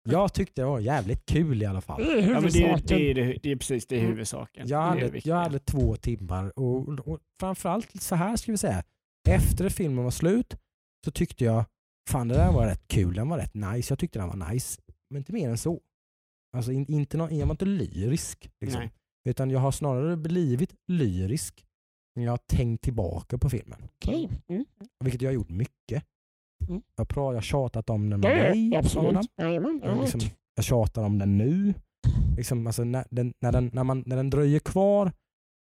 jag 0.09 0.33
tyckte 0.33 0.61
det 0.61 0.65
var 0.65 0.79
jävligt 0.79 1.25
kul 1.25 1.61
i 1.63 1.65
alla 1.65 1.81
fall. 1.81 2.03
Det 2.03 2.11
är 2.11 2.27
Ja, 2.33 2.41
men 2.41 2.51
det, 2.51 2.59
är, 2.63 2.67
huvudsaken. 2.67 2.97
det, 2.97 3.11
är, 3.11 3.39
det, 3.43 3.51
är 3.51 3.55
precis 3.55 3.87
det 3.87 3.95
är 3.95 3.99
Mm. 3.99 4.11
huvudsaken. 4.11 4.67
Jag 4.67 4.93
det 4.93 4.97
är 4.97 5.01
det 5.01 5.05
hade, 5.05 5.21
jag 5.29 5.35
hade 5.35 5.59
två 5.59 5.95
timmar 5.95 6.59
och, 6.59 6.99
och 6.99 7.19
framförallt 7.39 8.01
så 8.01 8.15
här 8.15 8.35
ska 8.35 8.51
vi 8.51 8.57
säga. 8.57 8.83
Efter 9.29 9.69
filmen 9.69 10.03
var 10.03 10.11
slut 10.11 10.55
så 11.05 11.11
tyckte 11.11 11.43
jag 11.45 11.65
fan 12.09 12.27
det 12.27 12.35
där 12.35 12.51
var 12.51 12.65
rätt 12.65 12.87
kul, 12.87 13.13
den 13.13 13.29
var 13.29 13.37
rätt 13.37 13.53
nice. 13.53 13.91
Jag 13.91 13.99
tyckte 13.99 14.19
den 14.19 14.27
var 14.27 14.51
nice. 14.51 14.81
Men 15.09 15.17
inte 15.17 15.33
mer 15.33 15.49
än 15.49 15.57
så. 15.57 15.79
Alltså 16.57 16.71
in, 16.71 16.85
inte 16.89 17.17
nå- 17.17 17.29
jag 17.31 17.45
var 17.45 17.53
inte 17.53 17.65
lyrisk. 17.65 18.49
Liksom. 18.61 18.81
Nej. 18.81 18.91
Utan 19.29 19.49
jag 19.49 19.59
har 19.59 19.71
snarare 19.71 20.17
blivit 20.17 20.75
lyrisk 20.87 21.65
när 22.15 22.23
jag 22.23 22.31
har 22.31 22.37
tänkt 22.37 22.83
tillbaka 22.83 23.37
på 23.37 23.49
filmen. 23.49 23.81
Okej. 23.83 24.29
Mm. 24.47 24.65
Vilket 25.03 25.21
jag 25.21 25.29
har 25.29 25.33
gjort 25.33 25.49
mycket. 25.49 26.03
Mm. 26.69 26.81
Jag, 26.95 27.13
har 27.15 27.33
jag 27.33 27.43
tjatat 27.43 27.89
om 27.89 28.09
den 28.09 28.19
med 28.19 28.31
är 28.31 28.49
dig. 28.49 28.75
absolut. 28.75 29.31
Jajamän. 29.37 29.81
Jag, 29.83 30.01
liksom, 30.01 30.21
jag 30.55 30.65
tjatar 30.65 31.03
om 31.03 31.17
den 31.17 31.37
nu. 31.37 31.73
Liksom, 32.37 32.67
alltså, 32.67 32.83
när, 32.83 33.05
den, 33.09 33.33
när, 33.39 33.51
den, 33.51 33.69
när, 33.73 33.83
man, 33.83 34.03
när 34.05 34.15
den 34.15 34.29
dröjer 34.29 34.59
kvar, 34.59 35.11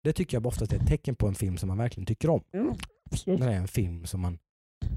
det 0.03 0.13
tycker 0.13 0.37
jag 0.37 0.45
oftast 0.45 0.73
är 0.73 0.77
ett 0.77 0.87
tecken 0.87 1.15
på 1.15 1.27
en 1.27 1.35
film 1.35 1.57
som 1.57 1.67
man 1.67 1.77
verkligen 1.77 2.05
tycker 2.05 2.29
om. 2.29 2.43
Mm. 2.53 2.73
När 3.25 3.47
det 3.47 3.53
är 3.53 3.57
en 3.59 3.67
film 3.67 4.05
som 4.05 4.21
man 4.21 4.39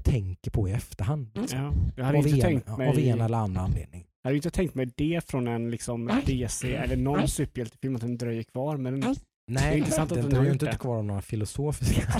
tänker 0.03 0.51
på 0.51 0.69
i 0.69 0.71
efterhand. 0.71 1.29
Liksom. 1.35 1.59
Ja. 1.59 1.73
Jag 1.95 2.05
hade 2.05 2.17
Av, 2.17 2.27
inte 2.27 2.37
en, 2.39 2.41
tänkt 2.41 2.69
av 2.69 2.77
mig... 2.77 3.09
en 3.09 3.21
eller 3.21 3.37
annan 3.37 3.57
anledning. 3.65 4.05
Jag 4.21 4.27
hade 4.29 4.35
inte 4.35 4.49
tänkt 4.49 4.75
mig 4.75 4.89
det 4.97 5.29
från 5.29 5.47
en 5.47 5.71
liksom. 5.71 6.21
DC 6.25 6.75
eller 6.75 6.95
någon 6.95 7.27
superhjältefilm 7.27 7.95
att 7.95 8.01
den 8.01 8.17
dröjer 8.17 8.43
kvar. 8.43 8.77
Men 8.77 8.99
Nej. 8.99 9.15
Det 9.47 9.53
är 9.53 9.61
Nej, 9.71 9.83
den 9.97 10.07
den 10.07 10.29
dröjer 10.29 10.53
inte 10.53 10.65
det. 10.65 10.77
kvar 10.77 10.97
av 10.97 11.05
några 11.05 11.21
filosofiska 11.21 12.01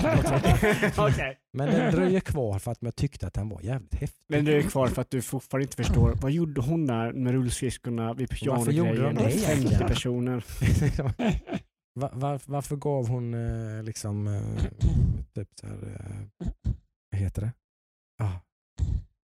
Okej. 0.98 1.38
Men 1.52 1.68
den 1.70 1.94
dröjer 1.94 2.20
kvar 2.20 2.58
för 2.58 2.72
att 2.72 2.78
jag 2.80 2.96
tyckte 2.96 3.26
att 3.26 3.34
den 3.34 3.48
var 3.48 3.60
jävligt 3.62 3.94
häftig. 3.94 4.24
Men 4.28 4.44
det 4.44 4.56
är 4.56 4.62
kvar 4.62 4.86
för 4.88 5.02
att 5.02 5.10
du 5.10 5.22
fortfarande 5.22 5.64
inte 5.64 5.76
förstår. 5.76 6.14
Vad 6.22 6.30
gjorde 6.32 6.60
hon 6.60 6.86
där 6.86 7.12
med 7.12 7.32
rullskridskorna 7.32 8.14
vid 8.14 8.28
Varför 8.46 8.72
gjorde 8.72 8.90
de 8.90 8.96
pianogrejen? 8.96 9.14
det 9.14 9.30
50 9.46 9.50
egentligen? 9.60 9.88
personer. 9.88 10.44
Va- 12.00 12.10
var, 12.12 12.40
varför 12.46 12.76
gav 12.76 13.08
hon 13.08 13.34
eh, 13.34 13.82
liksom, 13.82 14.26
eh, 14.26 14.64
typ 15.34 15.48
så 15.60 15.66
här, 15.66 15.74
eh, 15.74 16.46
vad 17.10 17.20
heter 17.20 17.42
det? 17.42 17.52
Ah, 18.18 18.40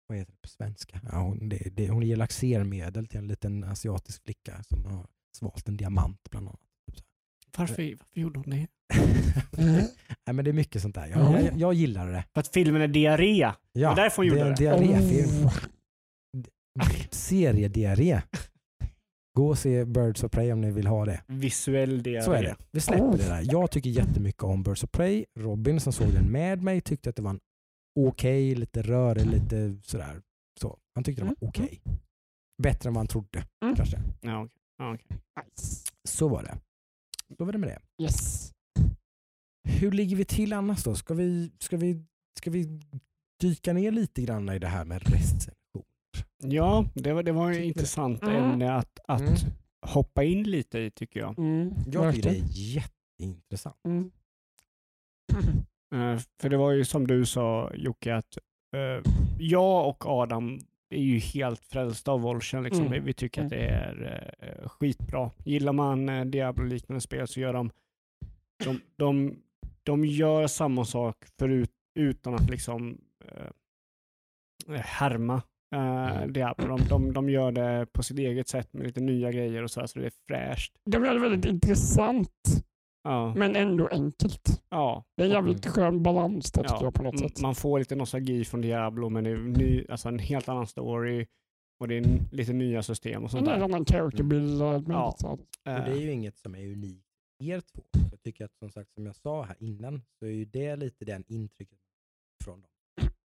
vad 0.07 0.17
heter 0.17 0.31
det 0.31 0.41
på 0.41 0.47
svenska? 0.47 0.99
Ja, 1.11 1.17
hon, 1.17 1.49
det, 1.49 1.57
det, 1.75 1.89
hon 1.89 2.03
ger 2.03 2.15
laxermedel 2.15 3.07
till 3.07 3.17
en 3.19 3.27
liten 3.27 3.63
asiatisk 3.63 4.23
flicka 4.23 4.63
som 4.63 4.85
har 4.85 5.07
svalt 5.37 5.67
en 5.67 5.77
diamant 5.77 6.21
bland 6.31 6.47
annat. 6.47 6.61
Typ 6.95 7.05
Varför, 7.57 7.73
varför 7.73 8.19
gjorde 8.19 8.39
hon 8.39 8.49
det? 8.49 8.55
här. 8.55 8.67
Nej, 10.25 10.33
men 10.33 10.45
det 10.45 10.51
är 10.51 10.53
mycket 10.53 10.81
sånt 10.81 10.95
där. 10.95 11.07
Jag, 11.07 11.43
jag, 11.43 11.57
jag 11.57 11.73
gillar 11.73 12.11
det. 12.11 12.23
För 12.33 12.39
att 12.41 12.47
filmen 12.47 12.81
är 12.81 12.87
diarré. 12.87 13.51
Ja, 13.73 13.95
därför 13.95 14.17
hon 14.17 14.27
gjorde 14.27 14.55
det 14.55 14.65
är 14.65 14.73
en 14.73 14.81
det. 14.81 14.87
diarréfilm. 14.87 15.45
Oh. 15.45 15.53
Seriediarré. 17.11 18.21
Gå 19.37 19.47
och 19.49 19.57
se 19.57 19.85
Birds 19.85 20.23
of 20.23 20.31
Prey 20.31 20.51
om 20.51 20.61
ni 20.61 20.71
vill 20.71 20.87
ha 20.87 21.05
det. 21.05 21.21
Visuell 21.27 22.03
diarré. 22.03 22.23
Så 22.23 22.31
är 22.31 22.43
det. 22.43 22.55
Vi 22.71 22.81
släpper 22.81 23.17
det 23.17 23.27
där. 23.27 23.41
Jag 23.43 23.71
tycker 23.71 23.89
jättemycket 23.89 24.43
om 24.43 24.63
Birds 24.63 24.83
of 24.83 24.91
Prey. 24.91 25.25
Robin 25.39 25.79
som 25.79 25.93
såg 25.93 26.13
den 26.13 26.31
med 26.31 26.63
mig 26.63 26.81
tyckte 26.81 27.09
att 27.09 27.15
det 27.15 27.21
var 27.21 27.29
en 27.29 27.39
okej, 27.97 28.55
lite 28.55 28.81
rörig, 28.81 29.25
lite 29.25 29.77
sådär. 29.83 30.21
Så. 30.61 30.77
Han 30.95 31.03
tyckte 31.03 31.21
det 31.21 31.25
var 31.25 31.35
Mm. 31.41 31.49
okej. 31.49 31.81
Bättre 32.63 32.87
än 32.89 32.93
vad 32.93 32.99
han 32.99 33.07
trodde 33.07 33.47
Mm. 33.63 33.75
kanske. 33.75 33.99
Ja, 34.21 34.47
okej. 34.93 35.17
Nice. 35.45 35.83
Så 36.07 36.27
var 36.27 36.43
det. 36.43 36.57
Så 37.37 37.45
var 37.45 37.51
det 37.51 37.57
med 37.57 37.69
det. 37.69 38.03
Yes. 38.03 38.51
Hur 39.69 39.91
ligger 39.91 40.15
vi 40.15 40.25
till 40.25 40.53
annars 40.53 40.83
då? 40.83 40.95
Ska 40.95 41.13
vi, 41.13 41.51
ska 41.59 41.77
vi, 41.77 42.05
ska 42.39 42.51
vi 42.51 42.79
dyka 43.41 43.73
ner 43.73 43.91
lite 43.91 44.21
grann 44.21 44.49
i 44.49 44.59
det 44.59 44.67
här 44.67 44.85
med 44.85 45.03
recension? 45.11 45.53
ja 46.43 46.85
det 46.93 47.13
var, 47.13 47.23
det 47.23 47.31
var 47.31 47.51
ett 47.51 47.57
intressant 47.65 48.23
Mm. 48.23 48.35
ämne 48.35 48.73
att, 48.75 48.99
att 49.07 49.21
Mm. 49.21 49.33
hoppa 49.85 50.23
in 50.23 50.43
lite 50.43 50.79
i 50.79 50.91
tycker 50.91 51.19
jag. 51.19 51.39
Mm. 51.39 51.73
Jag 51.91 52.15
tycker 52.15 52.29
det 52.29 52.37
är 52.37 52.43
jätteintressant. 52.51 53.75
Mm. 55.95 56.13
Eh, 56.13 56.21
för 56.41 56.49
det 56.49 56.57
var 56.57 56.71
ju 56.71 56.85
som 56.85 57.07
du 57.07 57.25
sa 57.25 57.71
Jocke, 57.73 58.15
att 58.15 58.37
eh, 58.75 59.11
jag 59.39 59.89
och 59.89 60.05
Adam 60.05 60.59
är 60.89 61.01
ju 61.01 61.17
helt 61.17 61.65
frälsta 61.65 62.11
av 62.11 62.21
Volchen. 62.21 62.63
Liksom. 62.63 62.85
Mm. 62.85 63.05
Vi, 63.05 63.13
tycker 63.13 63.43
att 63.43 63.49
det 63.49 63.67
är 63.67 64.23
eh, 64.39 64.69
skitbra. 64.69 65.31
Gillar 65.45 65.73
man 65.73 66.09
uh, 66.09 66.25
Diablo-liknande 66.25 67.01
spel 67.01 67.27
så 67.27 67.39
gör 67.39 67.53
de, 67.53 67.71
de, 68.63 68.81
de, 68.95 69.35
de 69.83 70.05
gör 70.05 70.47
samma 70.47 70.85
sak 70.85 71.25
förut, 71.39 71.71
utan 71.99 72.33
att 72.33 72.49
liksom 72.49 73.01
uh, 74.69 74.77
härma 74.77 75.41
Mm. 75.75 76.33
Diablo. 76.33 76.67
De, 76.67 76.87
de, 76.87 77.13
de 77.13 77.29
gör 77.29 77.51
det 77.51 77.85
på 77.91 78.03
sitt 78.03 78.19
eget 78.19 78.47
sätt 78.47 78.73
med 78.73 78.85
lite 78.85 78.99
nya 78.99 79.31
grejer 79.31 79.63
och 79.63 79.71
så, 79.71 79.79
här, 79.79 79.87
så 79.87 79.99
det 79.99 80.05
är 80.05 80.11
fräscht. 80.27 80.73
Det 80.85 80.99
blev 80.99 81.21
väldigt 81.21 81.45
intressant, 81.45 82.65
Ja, 83.07 83.33
men 83.35 83.55
ändå 83.55 83.87
enkelt. 83.87 84.63
ja. 84.69 85.03
Det 85.17 85.23
är 85.23 85.27
en 85.27 85.31
jävligt 85.33 85.65
skön 85.65 86.03
balans 86.03 86.51
tycker 86.51 86.69
Ja, 86.69 86.79
jag 86.83 86.93
på 86.93 87.03
något 87.03 87.19
sätt. 87.19 87.41
Man 87.41 87.55
får 87.55 87.79
lite 87.79 87.95
nostalgi 87.95 88.45
från 88.45 88.61
Diablo, 88.61 89.09
men 89.09 89.23
det 89.23 89.29
är 89.29 89.37
ny, 89.37 89.85
alltså 89.89 90.09
en 90.09 90.19
helt 90.19 90.49
annan 90.49 90.67
story 90.67 91.27
och 91.79 91.87
det 91.87 91.95
är 91.97 92.33
lite 92.35 92.53
nya 92.53 92.83
system 92.83 93.23
och 93.23 93.31
sånt 93.31 93.47
En 93.47 93.59
där. 93.59 93.65
annan 93.65 93.85
character 93.85 94.23
build 94.23 94.61
och 94.61 94.67
allt 94.69 94.87
Ja. 94.87 95.15
Och 95.31 95.39
det 95.63 95.71
är 95.71 95.87
Eh, 95.89 95.95
ju 95.95 96.11
inget 96.11 96.37
som 96.37 96.55
är 96.55 96.71
unikt 96.71 97.03
er 97.43 97.61
två. 97.61 97.81
Jag 98.11 98.21
tycker 98.21 98.45
att 98.45 98.55
som 98.59 98.69
sagt, 98.71 98.93
som 98.93 99.05
jag 99.05 99.15
sa 99.15 99.43
här 99.43 99.55
innan, 99.59 100.01
så 100.19 100.25
är 100.25 100.29
ju 100.31 100.45
det 100.45 100.75
lite 100.75 101.05
den 101.05 101.23
intrycket 101.27 101.77
från 102.43 102.61
dem 102.61 102.69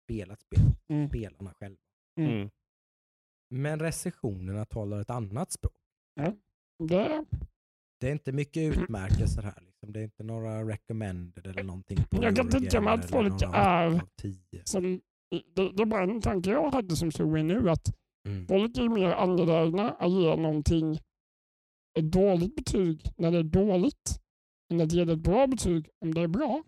spelat 0.04 0.42
spel, 0.42 0.60
Mm. 0.90 1.08
spelarna 1.10 1.54
själva. 1.60 1.78
mm. 2.20 2.50
Men 3.50 3.80
recensionerna 3.80 4.66
talar 4.66 5.02
ett 5.02 5.10
annat 5.10 5.52
språk. 5.52 5.74
Det, 6.80 7.26
Det 8.00 8.08
är 8.08 8.12
inte 8.12 8.32
mycket 8.32 8.78
utmärkelser 8.78 9.42
här. 9.42 9.64
Liksom. 9.82 9.94
Det 9.94 10.00
är 10.00 10.04
inte 10.04 10.24
några 10.24 10.64
recommended 10.64 11.48
eller 11.48 11.64
någonting. 11.64 11.98
På 12.10 12.24
Jag 12.24 12.36
kan 12.36 12.50
tänka 12.50 12.82
mig 12.82 12.94
att 12.94 13.10
folk 13.10 13.42
är- 13.42 14.02
som, 14.64 15.02
det, 15.56 15.72
det 15.72 15.82
är 15.82 15.86
bara 15.86 16.04
en 16.04 16.22
tanke 16.22 16.50
jag 16.50 16.72
hade 16.72 16.96
som 16.96 17.12
slog 17.12 17.32
mig 17.32 17.44
nu 17.44 17.70
att 17.70 17.94
Mm. 18.28 18.48
folk 18.48 18.78
är 18.78 18.90
mer 18.90 19.10
angelägna 19.12 19.92
att 19.92 20.12
ge 20.12 20.36
någonting 20.36 21.00
ett 22.00 22.12
dåligt 22.12 22.56
betyg 22.56 23.12
när 23.18 23.32
det 23.32 23.38
är 23.38 23.44
dåligt 23.44 24.20
än 24.74 24.82
att 24.82 24.92
ge 24.92 25.06
det 25.06 25.14
ett 25.14 25.20
bra 25.20 25.48
betyg 25.48 25.90
om 26.06 26.14
det 26.14 26.22
är 26.22 26.28
bra. 26.28 26.64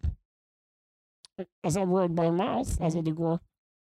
Alltså 1.63 1.85
word 1.85 2.11
by 2.15 2.31
mouth. 2.31 2.81
Alltså 2.83 3.01
det 3.01 3.11
går, 3.11 3.39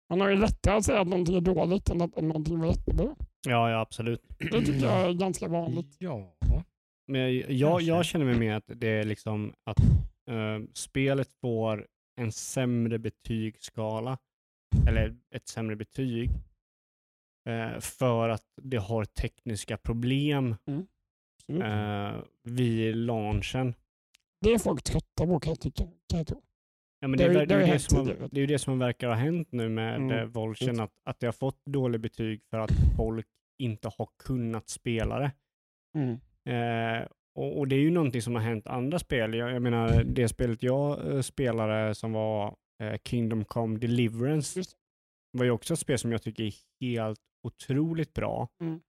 man 0.09 0.21
har 0.21 0.29
ju 0.29 0.35
lättare 0.35 0.77
att 0.77 0.85
säga 0.85 1.01
att 1.01 1.07
någonting 1.07 1.35
är 1.35 1.41
dåligt 1.41 1.89
än 1.89 2.01
att 2.01 2.15
någonting 2.21 2.59
var 2.59 2.67
jättebra. 2.67 3.15
Ja, 3.47 3.71
ja, 3.71 3.79
absolut. 3.79 4.21
Det 4.39 4.61
tycker 4.61 4.85
jag 4.85 5.09
är 5.09 5.13
ganska 5.25 5.47
vanligt. 5.47 5.95
Ja. 5.99 6.35
Men 7.07 7.57
jag, 7.57 7.81
jag, 7.81 8.05
känner 8.05 8.25
mig 8.25 8.39
med 8.39 8.57
att 8.57 8.63
det 8.67 8.87
är 8.87 9.03
liksom 9.03 9.53
att 9.63 9.79
eh, 10.29 10.59
spelet 10.73 11.33
får 11.41 11.87
en 12.21 12.31
sämre 12.31 12.99
betygsskala, 12.99 14.17
eller 14.87 15.15
ett 15.31 15.47
sämre 15.47 15.75
betyg, 15.75 16.29
eh, 17.49 17.79
för 17.79 18.29
att 18.29 18.45
det 18.61 18.77
har 18.77 19.05
tekniska 19.05 19.77
problem 19.77 20.55
Absolut. 21.47 21.63
eh, 21.63 22.23
vid 22.43 22.95
launchen. 22.95 23.75
Det 24.41 24.49
är 24.53 24.59
folk 24.59 24.83
trötta 24.83 25.25
på 25.25 25.39
kan 25.39 25.51
jag 25.51 25.59
tycka. 25.59 25.83
Kan 25.83 26.17
jag 26.17 26.27
tro. 26.27 26.41
Ja, 26.99 27.07
men 27.07 27.17
Det 27.17 27.27
det, 27.27 27.39
är, 27.41 27.45
det, 27.45 27.55
det 27.55 27.63
är 27.65 27.77
som 27.77 28.29
det 28.31 28.41
är 28.41 28.47
det 28.47 28.59
som 28.59 28.79
verkar 28.79 29.07
ha 29.07 29.15
hänt 29.15 29.51
nu 29.51 29.69
med 29.69 29.95
Mm. 29.95 30.11
mm. 30.11 30.31
Volchen, 30.31 30.79
att, 30.79 30.91
att 31.03 31.19
det 31.19 31.27
har 31.27 31.31
fått 31.33 31.65
dåligt 31.65 32.01
betyg 32.01 32.43
för 32.49 32.59
att 32.59 32.71
folk 32.97 33.27
inte 33.57 33.91
har 33.97 34.09
kunnat 34.23 34.69
spela 34.69 35.19
det. 35.19 35.31
Mm. 35.97 36.19
Eh, 36.49 37.07
och, 37.35 37.59
och 37.59 37.67
det 37.67 37.75
är 37.75 37.79
ju 37.79 37.91
någonting 37.91 38.21
som 38.21 38.35
har 38.35 38.41
hänt 38.41 38.67
andra 38.67 38.99
spel. 38.99 39.33
Jag, 39.33 39.51
jag 39.51 39.61
menar, 39.61 40.03
det 40.03 40.27
spelet 40.27 40.63
jag 40.63 41.13
eh, 41.15 41.21
spelade 41.21 41.95
som 41.95 42.11
var 42.13 42.55
eh, 42.83 42.97
Kingdom 43.03 43.45
Come 43.45 43.77
Deliverance 43.79 44.61
var 45.31 45.45
ju 45.45 45.51
också 45.51 45.73
ett 45.73 45.79
spel 45.79 45.99
som 45.99 46.11
jag 46.11 46.21
tycker 46.21 46.43
är 46.43 46.53
helt 46.81 47.19
otroligt 47.47 48.13
bra. 48.13 48.47
Mm. 48.61 48.79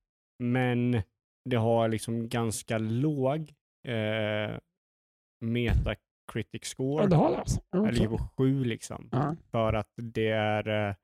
Men 0.42 1.02
det 1.50 1.56
har 1.56 1.88
liksom 1.88 2.28
ganska 2.28 2.78
låg 2.78 3.54
eh, 3.88 4.58
Metacritic 5.44 6.64
score. 6.64 7.02
Ja, 7.02 7.08
det 7.08 7.16
har 7.16 7.30
det 7.30 7.38
alltså. 7.38 7.60
Jag 7.70 7.92
ligger 7.92 8.06
Okay. 8.06 8.18
på 8.18 8.28
sju 8.36 8.64
liksom. 8.64 9.08
Ja, 9.12 9.36
För 9.50 9.72
att 9.72 9.90
det 9.96 10.28
är 10.28 10.88
eh, 10.88 10.94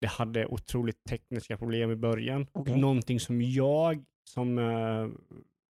det 0.00 0.06
hade 0.06 0.46
otroligt 0.46 1.04
tekniska 1.08 1.56
problem 1.56 1.90
i 1.90 1.96
början. 1.96 2.46
Okej. 2.52 2.80
Någonting 2.80 3.20
som 3.20 3.42
jag 3.42 4.04
som 4.28 4.58
eh, 4.58 5.08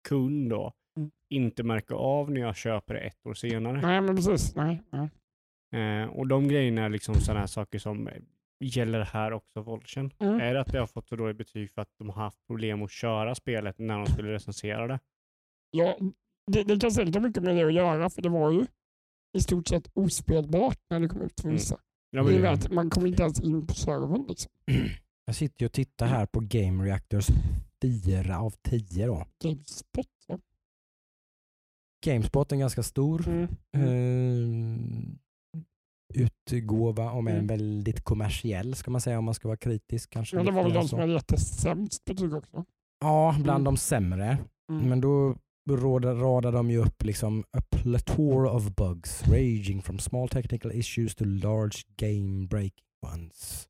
kund 0.08 0.50
då 0.50 0.72
Mm. 0.96 1.10
inte 1.30 1.62
märker 1.62 1.94
av 1.94 2.30
när 2.30 2.40
jag 2.40 2.56
köper 2.56 2.94
det 2.94 3.00
ett 3.00 3.26
år 3.26 3.34
senare. 3.34 3.80
Nej, 3.80 4.00
men 4.00 4.16
precis. 4.16 4.54
Nej, 4.54 4.82
nej. 4.90 5.08
Eh, 6.02 6.08
och 6.08 6.26
de 6.26 6.48
grejerna 6.48 6.82
är 6.84 6.88
liksom 6.88 7.14
sådana 7.14 7.40
här 7.40 7.46
saker 7.46 7.78
som 7.78 8.08
eh, 8.08 8.14
gäller 8.64 9.00
här 9.00 9.32
också, 9.32 9.60
Volchen. 9.62 10.10
Mm. 10.18 10.40
Är 10.40 10.54
det 10.54 10.60
att 10.60 10.72
det 10.72 10.78
har 10.78 10.86
fått 10.86 11.08
så 11.08 11.16
dåligt 11.16 11.36
betyg 11.38 11.70
för 11.70 11.82
att 11.82 11.88
de 11.98 12.08
har 12.10 12.22
haft 12.22 12.46
problem 12.46 12.82
att 12.82 12.90
köra 12.90 13.34
spelet 13.34 13.78
när 13.78 13.96
de 13.98 14.06
skulle 14.06 14.32
recensera 14.32 14.86
det? 14.86 14.98
Ja, 15.70 15.96
det, 16.52 16.62
det 16.64 16.80
kan 16.80 16.90
säkert 16.90 17.14
ha 17.14 17.22
mycket 17.22 17.42
med 17.42 17.56
det 17.56 17.62
att 17.66 17.72
göra, 17.74 18.10
för 18.10 18.22
det 18.22 18.28
var 18.28 18.50
ju 18.50 18.66
i 19.38 19.40
stort 19.40 19.68
sett 19.68 19.90
ospelbart 19.94 20.78
när 20.90 21.00
det 21.00 21.08
kom 21.08 21.22
ut 21.22 21.40
för 21.40 21.48
Mm. 21.48 21.56
vissa. 21.56 21.80
Ja, 22.10 22.22
Det 22.22 22.36
är 22.36 22.40
men, 22.40 22.74
man 22.74 22.90
kom 22.90 23.06
inte 23.06 23.22
ens 23.22 23.40
in 23.40 23.66
på 23.66 23.74
servern. 23.74 24.24
Liksom. 24.28 24.52
Jag 25.30 25.34
sitter 25.36 25.62
ju 25.62 25.66
och 25.66 25.72
tittar 25.72 26.06
här 26.06 26.26
på 26.26 26.40
Game 26.40 26.84
Reactors 26.84 27.26
4 27.82 28.38
av 28.38 28.50
10 28.50 29.06
då. 29.06 29.26
Gamespot. 29.42 30.06
Ja. 30.26 30.38
Gamespot 32.06 32.52
är 32.52 32.56
en 32.56 32.60
ganska 32.60 32.82
stor 32.82 33.24
Mm. 33.28 33.48
eh, 36.14 36.20
utgåva 36.22 37.10
om 37.10 37.28
en 37.28 37.34
Mm. 37.34 37.46
väldigt 37.46 38.04
kommersiell 38.04 38.74
ska 38.74 38.90
man 38.90 39.00
säga 39.00 39.18
om 39.18 39.24
man 39.24 39.34
ska 39.34 39.48
vara 39.48 39.56
kritisk. 39.56 40.10
Kanske 40.10 40.36
Ja, 40.36 40.42
det 40.42 40.50
var 40.52 40.62
väl 40.62 40.72
de 40.72 40.88
som 40.88 40.98
hade 40.98 41.12
gett 41.12 41.28
det 41.28 41.40
sämst 41.40 42.04
betyg 42.04 42.34
också. 42.34 42.64
Ja, 43.00 43.34
bland 43.42 43.60
Mm. 43.60 43.64
de 43.64 43.76
sämre. 43.76 44.38
Mm. 44.70 44.88
Men 44.88 45.00
då 45.00 45.36
radar 45.68 46.52
de 46.52 46.70
ju 46.70 46.76
upp 46.78 47.04
liksom 47.04 47.44
a 47.52 47.60
plethora 47.70 48.50
of 48.52 48.74
bugs 48.76 49.22
ranging 49.28 49.82
from 49.82 49.98
small 49.98 50.28
technical 50.28 50.72
issues 50.72 51.14
to 51.14 51.24
large 51.24 51.76
game 51.96 52.46
breaking 52.46 52.84
ones. 53.14 53.66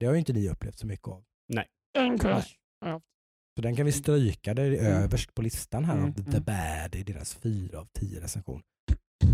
Det 0.00 0.06
har 0.06 0.12
ju 0.12 0.18
inte 0.18 0.32
ni 0.32 0.48
upplevt 0.48 0.78
så 0.78 0.86
mycket 0.86 1.08
av. 1.08 1.24
En 1.98 2.18
crash. 2.18 2.54
Så 3.56 3.62
den 3.62 3.76
kan 3.76 3.86
vi 3.86 3.92
stryka. 3.92 4.54
Det 4.54 4.62
är 4.62 4.72
Mm. 4.72 5.02
överst 5.02 5.34
på 5.34 5.42
listan 5.42 5.84
här 5.84 5.96
Mm, 5.96 6.08
av 6.08 6.12
The 6.14 6.30
mm. 6.30 6.44
Bad 6.44 6.94
i 6.94 7.02
deras 7.02 7.34
4 7.34 7.78
av 7.80 7.88
10 7.92 8.20
recension. 8.20 8.62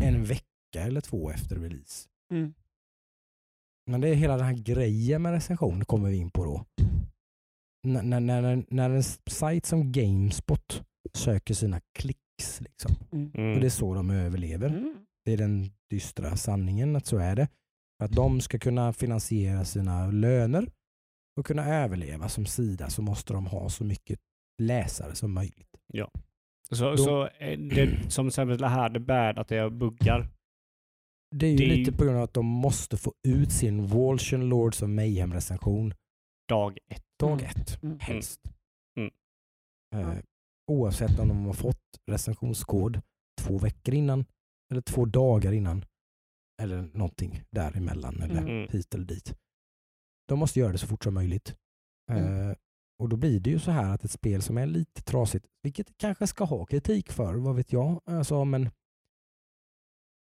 En 0.03 0.24
vecka 0.24 0.45
eller 0.74 1.01
två 1.01 1.31
efter 1.31 1.57
release. 1.57 2.09
Mm. 2.32 2.55
Men 3.91 4.01
det 4.01 4.09
är 4.09 4.15
hela 4.15 4.36
den 4.36 4.47
här 4.47 4.55
grejen 4.57 5.23
med 5.23 5.32
recension 5.32 5.85
kommer 5.85 6.11
vi 6.11 6.16
in 6.16 6.31
på 6.31 6.45
då. 6.45 6.65
N- 7.86 8.11
när, 8.11 8.20
när, 8.20 8.65
när 8.70 8.91
en 8.91 9.03
sajt 9.31 9.66
som 9.66 9.93
Gamespot 9.93 10.82
söker 11.15 11.55
sina 11.55 11.81
klicks. 11.99 12.61
Liksom. 12.61 12.93
Mm. 13.12 13.31
mm. 13.35 13.55
Och 13.55 13.61
det 13.61 13.66
är 13.66 13.70
så 13.70 13.95
de 13.95 14.11
överlever. 14.11 14.69
Mm. 14.69 14.97
Det 15.24 15.32
är 15.32 15.36
den 15.36 15.70
dystra 15.91 16.36
sanningen 16.36 16.97
att 16.97 17.07
så 17.07 17.19
är 17.19 17.36
det. 17.36 17.49
För 17.99 18.05
att 18.05 18.12
de 18.12 18.41
ska 18.41 18.59
kunna 18.59 18.93
finansiera 18.93 19.65
sina 19.65 20.07
löner 20.07 20.69
och 21.41 21.47
kunna 21.47 21.65
överleva 21.66 22.29
som 22.29 22.47
sida 22.47 22.91
så 22.91 23.03
måste 23.03 23.33
de 23.33 23.47
ha 23.47 23.69
så 23.69 23.85
mycket 23.85 24.19
läsare 24.62 25.15
som 25.15 25.33
möjligt. 25.33 25.69
Så, 26.71 26.91
Då- 26.91 26.97
så 26.97 27.27
eh, 27.27 27.59
det, 27.59 28.05
som 28.12 28.27
exempel 28.27 28.59
det 28.59 28.69
här, 28.69 28.89
det 28.89 29.01
bad 29.01 29.39
att 29.39 29.49
det 29.49 29.57
är 29.57 29.71
buggar. 29.71 30.29
det 31.37 31.47
är 31.47 31.51
ju 31.51 31.57
Det 31.57 31.66
lite 31.66 31.93
på 31.93 32.05
grund 32.05 32.16
av 32.16 32.23
att 32.23 32.35
de 32.35 32.47
måste 32.47 32.97
få 32.97 33.12
ut 33.29 33.53
sin 33.53 33.87
Walshen 33.87 34.49
Lords 34.49 34.83
of 34.83 34.89
Mayhem 34.89 35.33
recension 35.33 35.95
Dag 36.49 36.79
ett. 36.89 37.05
dag 37.21 37.41
Mm. 37.43 37.45
ett, 37.51 37.83
Mm. 37.83 37.99
helst. 38.01 38.41
Mm. 38.99 39.12
Eh, 39.95 40.19
oavsett 40.73 41.19
om 41.19 41.29
de 41.29 41.47
har 41.47 41.53
fått 41.53 41.81
recensionskod 42.11 43.01
två 43.43 43.59
veckor 43.59 43.95
innan 43.95 44.25
eller 44.73 44.81
två 44.81 45.05
dagar 45.05 45.53
innan 45.53 45.85
eller 46.63 46.83
någonting 46.83 47.43
däremellan 47.51 48.23
eller 48.23 48.43
Mm. 48.43 48.69
hit 48.71 48.95
eller 48.95 49.05
dit. 49.05 49.35
De 50.29 50.39
måste 50.39 50.61
göra 50.61 50.73
det 50.73 50.79
så 50.79 50.87
fort 50.87 51.05
som 51.05 51.15
möjligt. 51.15 51.57
Mm. 52.11 52.49
Eh, 52.51 52.57
och 52.99 53.09
då 53.09 53.17
blir 53.17 53.41
det 53.41 53.51
ju 53.51 53.59
så 53.59 53.71
här 53.71 53.95
att 53.95 54.05
ett 54.05 54.11
spel 54.11 54.43
som 54.43 54.59
är 54.59 54.67
lite 54.67 55.03
trasigt, 55.03 55.47
vilket 55.63 55.97
kanske 55.99 56.27
ska 56.27 56.45
ha 56.45 56.67
kritik 56.67 57.13
för, 57.13 57.35
vad 57.35 57.57
vet 57.57 57.73
jag, 57.73 58.01
alltså, 58.05 58.45
men 58.45 58.71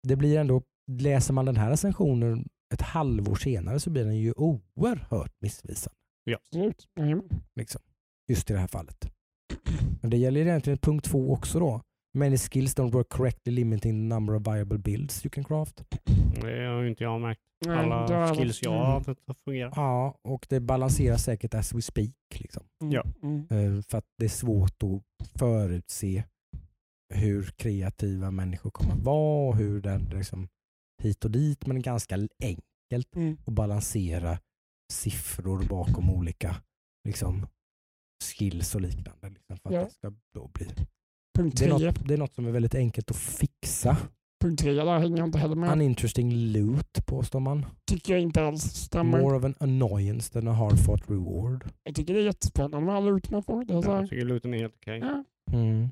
det 0.07 0.15
blir 0.15 0.39
ändå, 0.39 0.63
läser 0.91 1.33
man 1.33 1.45
den 1.45 1.55
här 1.55 1.69
recensionen 1.69 2.49
ett 2.73 2.81
halvår 2.81 3.35
senare 3.35 3.79
så 3.79 3.89
blir 3.89 4.05
den 4.05 4.17
ju 4.17 4.33
oerhört 4.33 5.41
missvisande. 5.41 5.95
Absolut. 6.35 6.87
Jajamän. 6.95 7.29
Liksom. 7.55 7.81
Just 8.27 8.49
i 8.49 8.53
det 8.53 8.59
här 8.59 8.67
fallet. 8.67 9.11
Men 10.01 10.09
det 10.09 10.17
gäller 10.17 10.41
egentligen 10.41 10.79
punkt 10.79 11.05
två 11.05 11.31
också 11.33 11.59
då. 11.59 11.81
Many 12.17 12.37
skills 12.37 12.75
don't 12.75 12.91
work 12.91 13.09
correctly 13.09 13.53
limiting 13.53 13.91
the 13.93 14.15
number 14.15 14.35
of 14.35 14.47
viable 14.47 14.77
builds 14.77 15.25
you 15.25 15.29
can 15.31 15.43
craft. 15.43 15.83
Det 16.41 16.65
har 16.65 16.81
ju 16.81 16.89
inte 16.89 17.03
jag 17.03 17.21
märkt. 17.21 17.41
Nej, 17.65 17.77
Alla 17.77 17.95
har 17.95 18.35
skills 18.35 18.59
jag 18.63 18.73
mm. 18.73 18.85
har 18.85 18.93
haft 18.93 19.09
att 19.27 19.39
fungera. 19.39 19.71
Ja, 19.75 20.19
och 20.23 20.45
det 20.49 20.59
balanserar 20.59 21.17
säkert 21.17 21.53
as 21.53 21.73
we 21.73 21.81
speak. 21.81 22.13
Liksom. 22.35 22.63
Mm. 22.81 22.93
Ja. 22.93 23.03
Mm. 23.23 23.47
Eh, 23.77 23.81
För 23.81 23.97
att 23.97 24.05
det 24.17 24.25
är 24.25 24.29
svårt 24.29 24.83
att 24.83 25.27
förutse 25.39 26.23
hur 27.13 27.43
kreativa 27.43 28.31
människor 28.31 28.69
kommer 28.71 28.93
att 28.93 29.03
vara 29.03 29.49
och 29.49 29.57
hur 29.57 29.81
det 29.81 29.89
är 29.89 29.99
liksom 29.99 30.47
hit 31.03 31.25
och 31.25 31.31
dit. 31.31 31.65
Men 31.65 31.81
ganska 31.81 32.15
enkelt 32.43 33.15
Mm. 33.15 33.37
att 33.45 33.53
balansera 33.53 34.39
siffror 34.93 35.67
bakom 35.67 36.09
olika 36.09 36.55
liksom, 37.07 37.47
skills 38.23 38.75
och 38.75 38.81
liknande. 38.81 39.29
Liksom, 39.29 39.57
för 39.57 39.69
att 39.69 39.75
Ja. 39.75 39.83
det 39.83 39.91
ska 39.91 40.13
då 40.33 40.47
bli 40.53 40.67
Punkt 41.37 41.57
Det 41.59 41.65
är, 41.65 41.69
något, 41.69 42.07
det 42.07 42.13
är 42.13 42.17
något 42.17 42.33
som 42.35 42.45
är 42.47 42.51
väldigt 42.51 42.75
enkelt 42.75 43.11
att 43.11 43.17
fixa. 43.17 43.97
Punkt 44.41 44.59
tre 44.59 44.71
där 44.71 44.99
hänger 44.99 45.17
jag 45.17 45.27
inte 45.27 45.37
heller 45.39 45.55
med. 45.55 45.71
Uninteresting 45.71 46.31
loot 46.35 47.05
påstår 47.05 47.39
man. 47.39 47.65
tycker 47.91 48.13
jag 48.13 48.21
inte 48.21 48.43
alls 48.43 48.61
stämmer. 48.63 49.21
More 49.21 49.37
of 49.37 49.43
an 49.45 49.55
annoyance 49.59 50.33
than 50.33 50.47
a 50.47 50.51
hard 50.53 50.79
fought 50.79 51.09
reward. 51.09 51.63
Jag 51.83 51.95
tycker 51.95 52.13
det 52.13 52.19
är 52.19 52.23
jättespännande 52.23 52.85
med 52.85 52.95
all 52.95 53.17
ut 53.17 53.29
man 53.29 53.43
får. 53.43 53.65
Det 53.65 53.73
är 53.73 53.81
så 53.81 53.89
Ja, 53.89 53.93
här, 53.93 54.01
jag 54.01 54.09
tycker 54.09 54.25
looten 54.25 54.53
är 54.53 54.57
helt 54.57 54.75
okej. 54.75 54.99
ja. 54.99 55.23
Mm. 55.51 55.87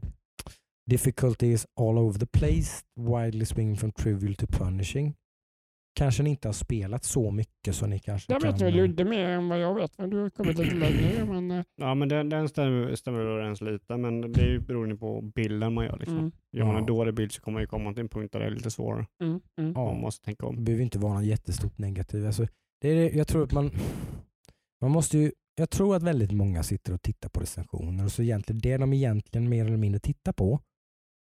Difficulty 0.89 1.51
is 1.51 1.65
all 1.79 1.97
over 1.97 2.19
the 2.19 2.25
place, 2.25 2.83
widely 2.95 3.45
swinging 3.45 3.77
from 3.77 3.91
trivial 3.91 4.35
to 4.35 4.47
punishing. 4.47 5.13
Kanske 5.95 6.23
ni 6.23 6.29
inte 6.29 6.47
har 6.47 6.53
spelat 6.53 7.03
så 7.03 7.31
mycket 7.31 7.75
så 7.75 7.87
ni 7.87 7.99
kanske 7.99 8.33
Jag 8.33 8.41
kan... 8.41 8.51
vet 8.51 8.61
nog 8.61 8.71
Ludde 8.73 9.05
mer 9.05 9.25
än 9.29 9.49
vad 9.49 9.59
jag 9.59 9.75
vet, 9.75 9.97
men 9.97 10.09
du 10.09 10.17
har 10.17 10.29
kommit 10.29 10.57
lite 10.57 10.75
längre. 10.75 11.25
Men, 11.29 11.51
eh, 11.51 11.63
Ja, 11.75 11.95
men 11.95 12.09
den, 12.09 12.29
den 12.29 12.49
stämmer, 12.49 12.95
stämmer 12.95 13.19
överens 13.19 13.61
lite, 13.61 13.97
men 13.97 14.31
det 14.31 14.41
är 14.41 14.47
ju 14.47 14.59
beroende 14.59 14.95
på 14.95 15.21
bilden 15.21 15.73
man 15.73 15.85
gör. 15.85 15.97
Liksom. 15.97 16.17
mm, 16.17 16.31
Gör 16.51 16.65
man 16.65 16.75
en 16.75 16.85
dålig 16.85 17.13
bild 17.13 17.31
så 17.31 17.41
kommer 17.41 17.53
man 17.53 17.61
ju 17.63 17.67
komma 17.67 17.93
till 17.93 18.01
en 18.01 18.09
punkt 18.09 18.31
där 18.33 18.39
det 18.39 18.45
är 18.45 18.49
lite 18.49 18.71
svårare. 18.71 19.05
mm, 19.23 19.39
mm. 19.59 19.73
Ja. 19.75 19.85
Man 19.85 20.01
måste 20.01 20.25
tänka 20.25 20.45
Det 20.45 20.49
om. 20.49 20.63
behöver 20.63 20.83
inte 20.83 20.99
vara 20.99 21.13
något 21.13 21.25
jättestort 21.25 21.77
negativt. 21.77 22.25
Alltså, 22.25 22.47
det 22.81 22.89
är, 22.89 22.95
det- 22.95 23.17
jag 23.17 23.27
tror 23.27 23.43
att 23.43 23.51
man... 23.51 23.71
Man 24.81 24.91
måste 24.91 25.17
ju... 25.17 25.31
Jag 25.57 25.69
tror 25.69 25.95
att 25.95 26.03
väldigt 26.03 26.31
många 26.31 26.63
sitter 26.63 26.93
och 26.93 27.01
tittar 27.01 27.29
på 27.29 27.39
recensioner 27.39 28.05
och 28.05 28.11
så 28.11 28.21
egentligen, 28.23 28.59
det 28.59 28.77
de 28.77 28.93
egentligen 28.93 29.49
mer 29.49 29.65
eller 29.65 29.77
mindre 29.77 29.99
tittar 29.99 30.33
på, 30.33 30.59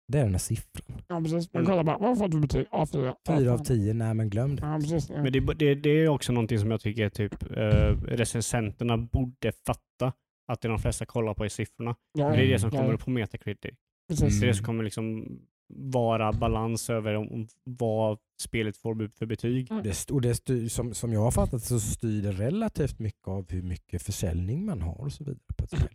det 0.08 0.18
är 0.18 0.22
den 0.22 0.32
här 0.32 0.38
siffran. 0.38 1.02
Ja, 1.08 1.20
precis. 1.20 1.52
Man 1.52 1.62
Mm. 1.62 1.70
kollar 1.70 1.84
bara, 1.84 1.98
vad 1.98 2.18
får 2.18 2.28
du 2.28 2.40
betyg? 2.40 2.66
A4. 2.70 3.14
Fyra 3.28 3.52
av 3.52 3.60
A5. 3.60 3.64
tio, 3.64 3.94
nej 3.94 4.14
men 4.14 4.30
glöm 4.30 4.56
det. 4.56 4.66
Ja, 4.66 4.78
precis. 4.80 5.10
Men 5.10 5.32
det, 5.32 5.40
det, 5.40 5.74
det 5.74 5.90
är 5.90 6.08
också 6.08 6.32
någonting 6.32 6.58
som 6.58 6.70
jag 6.70 6.80
tycker 6.80 7.08
typ, 7.08 7.42
eh, 7.56 7.96
recensenterna 8.06 8.96
borde 8.96 9.52
fatta. 9.66 10.12
Att 10.52 10.60
det 10.60 10.68
de 10.68 10.78
flesta 10.78 11.06
kollar 11.06 11.34
på 11.34 11.44
är 11.44 11.48
siffrorna. 11.48 11.94
ja, 12.18 12.28
Det 12.28 12.36
är 12.44 12.48
det 12.48 12.58
som 12.58 12.70
ja, 12.72 12.80
kommer 12.80 12.94
upp 12.94 13.04
på 13.04 13.10
Metacritic. 13.10 13.74
Precis. 14.08 14.20
Det 14.20 14.36
är 14.36 14.40
det 14.40 14.46
Mm. 14.46 14.54
som 14.54 14.66
kommer 14.66 14.84
liksom 14.84 15.38
vara 15.74 16.32
balans 16.32 16.90
över 16.90 17.14
om, 17.14 17.46
vad 17.64 18.18
spelet 18.42 18.76
får 18.76 19.08
för 19.18 19.26
betyg. 19.26 19.70
Mm. 19.70 19.82
Det, 19.82 20.10
och 20.10 20.20
det 20.20 20.34
styr, 20.34 20.68
som, 20.68 20.94
som 20.94 21.12
jag 21.12 21.20
har 21.20 21.30
fattat 21.30 21.62
så 21.62 21.80
styr 21.80 22.22
det 22.22 22.32
relativt 22.32 22.98
mycket 22.98 23.28
av 23.28 23.50
hur 23.50 23.62
mycket 23.62 24.02
försäljning 24.02 24.66
man 24.66 24.82
har 24.82 24.94
och 25.00 25.12
så 25.12 25.24
vidare 25.24 25.38
på 25.56 25.64
ett 25.64 25.70
spel. 25.70 25.88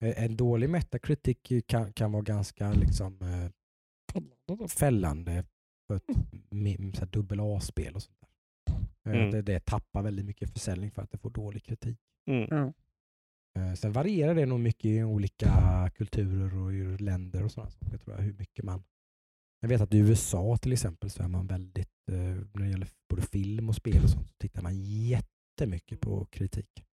Eh, 0.00 0.24
En 0.24 0.36
dålig 0.36 0.70
Metacritic 0.70 1.38
kan, 1.66 1.92
kan 1.92 2.12
vara 2.12 2.22
ganska 2.22 2.72
liksom, 2.72 3.18
eh, 3.22 3.50
Fällande. 4.68 5.44
för 5.86 5.96
ett 5.96 6.02
så 6.94 7.00
här 7.00 7.06
dubbel 7.06 7.40
A-spel 7.40 7.94
och 7.94 8.02
sånt 8.02 8.18
där. 8.20 8.28
Eh, 9.12 9.18
Mm. 9.18 9.30
Det, 9.30 9.42
det 9.42 9.60
tappar 9.64 10.02
väldigt 10.02 10.24
mycket 10.26 10.50
försäljning 10.50 10.90
för 10.90 11.02
att 11.02 11.10
det 11.10 11.18
får 11.18 11.30
dålig 11.30 11.64
kritik. 11.64 11.98
Mm. 12.30 12.72
Eh, 13.58 13.74
Sen 13.74 13.92
varierar 13.92 14.34
det 14.34 14.46
nog 14.46 14.60
mycket 14.60 14.84
i 14.84 15.02
olika 15.02 15.50
kulturer 15.94 16.56
och 16.58 16.74
i 16.74 16.96
länder 17.02 17.44
och 17.44 17.52
sådana 17.52 17.70
saker 17.70 17.98
tror 17.98 18.16
jag. 18.16 18.22
Hur 18.22 18.32
mycket 18.32 18.64
man... 18.64 18.84
Jag 19.60 19.68
vet 19.68 19.80
att 19.80 19.94
i 19.94 19.98
USA 19.98 20.56
till 20.56 20.72
exempel 20.72 21.10
så 21.10 21.22
är 21.22 21.28
man 21.28 21.46
väldigt, 21.46 21.90
när 22.06 22.58
det 22.58 22.68
gäller 22.68 22.88
både 23.08 23.22
film 23.22 23.68
och 23.68 23.74
spel 23.74 24.04
och 24.04 24.10
sånt, 24.10 24.28
så 24.28 24.34
tittar 24.38 24.62
man 24.62 24.76
jättemycket 24.84 26.00
på 26.00 26.24
kritik. 26.26 26.84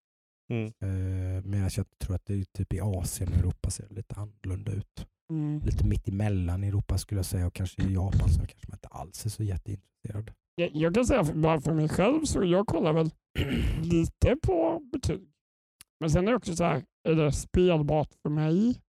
Mm. 0.52 0.66
Eh, 0.66 1.44
Medan 1.44 1.70
jag 1.78 1.86
tror 2.00 2.16
att 2.16 2.26
det 2.26 2.34
är 2.34 2.44
typ 2.44 2.74
i 2.74 2.80
Asien 2.82 3.30
och 3.34 3.40
Europa 3.40 3.70
ser 3.70 3.88
det 3.88 3.96
lite 3.96 4.16
annorlunda 4.16 4.72
ut. 4.72 5.08
Mm. 5.32 5.62
Lite 5.66 5.86
mitt 5.86 6.08
emellan 6.08 6.64
Europa 6.64 6.98
skulle 6.98 7.20
jag 7.20 7.26
säga 7.26 7.48
och 7.48 7.54
kanske 7.54 7.82
i 7.82 7.94
Japan 7.94 8.30
så 8.30 8.40
kanske 8.40 8.68
man 8.68 8.76
inte 8.76 8.88
alls 8.88 9.26
är 9.26 9.30
så 9.30 9.44
jätteintresserad. 9.44 10.32
Jag, 10.56 10.70
jag 10.74 10.94
kan 10.96 11.06
säga 11.06 11.24
bara 11.24 11.62
för 11.62 11.74
mig 11.74 11.90
själv 11.90 12.26
så 12.26 12.44
jag 12.44 12.68
kollar 12.68 12.94
väl 12.94 13.10
lite 13.84 14.36
på 14.42 14.80
betyg. 14.92 15.28
Men 16.00 16.10
sen 16.10 16.28
är 16.28 16.32
det 16.32 16.38
också 16.38 16.56
så 16.56 16.64
här, 16.64 16.84
är 17.10 17.16
det 17.16 17.32
spelbart 17.32 18.10
för 18.22 18.30
mig? 18.30 18.82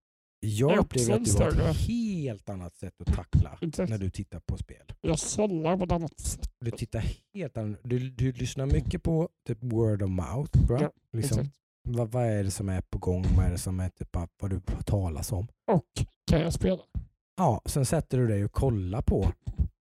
Jag 0.45 0.77
upplever 0.77 1.13
att 1.15 1.25
du 1.55 1.61
har 1.61 1.69
ett 1.69 1.77
helt 1.77 2.49
annat 2.49 2.75
sätt 2.75 3.01
att 3.01 3.15
tackla 3.15 3.57
när 3.61 3.97
du 3.97 4.09
tittar 4.09 4.39
på 4.39 4.57
spel. 4.57 4.93
Jag 5.01 5.19
sållar 5.19 5.77
på 5.77 5.83
ett 5.83 5.91
annat 5.91 6.19
sätt. 6.19 6.49
Du 6.59 6.71
tittar 6.71 7.03
helt 7.33 7.57
annorlunda. 7.57 7.79
Du, 7.83 8.11
du 8.11 8.31
lyssnar 8.31 8.65
mycket 8.65 9.03
på 9.03 9.29
typ 9.47 9.57
word 9.61 10.01
of 10.01 10.09
mouth. 10.09 10.65
Bra? 10.67 10.81
Ja, 10.81 10.91
liksom, 11.13 11.49
vad, 11.89 12.11
vad 12.11 12.25
är 12.25 12.43
det 12.43 12.51
som 12.51 12.69
är 12.69 12.81
på 12.81 12.97
gång? 12.97 13.25
Vad 13.37 13.45
är 13.45 13.51
det 13.51 13.57
som 13.57 13.79
är 13.79 13.89
typ 13.89 14.17
vad 14.39 14.49
du 14.49 14.61
talas 14.85 15.31
om? 15.31 15.47
Och 15.71 16.05
kan 16.31 16.41
jag 16.41 16.53
spela? 16.53 16.81
Ja, 17.37 17.61
sen 17.65 17.85
sätter 17.85 18.17
du 18.17 18.27
dig 18.27 18.45
och 18.45 18.51
kollar 18.51 19.01
på 19.01 19.31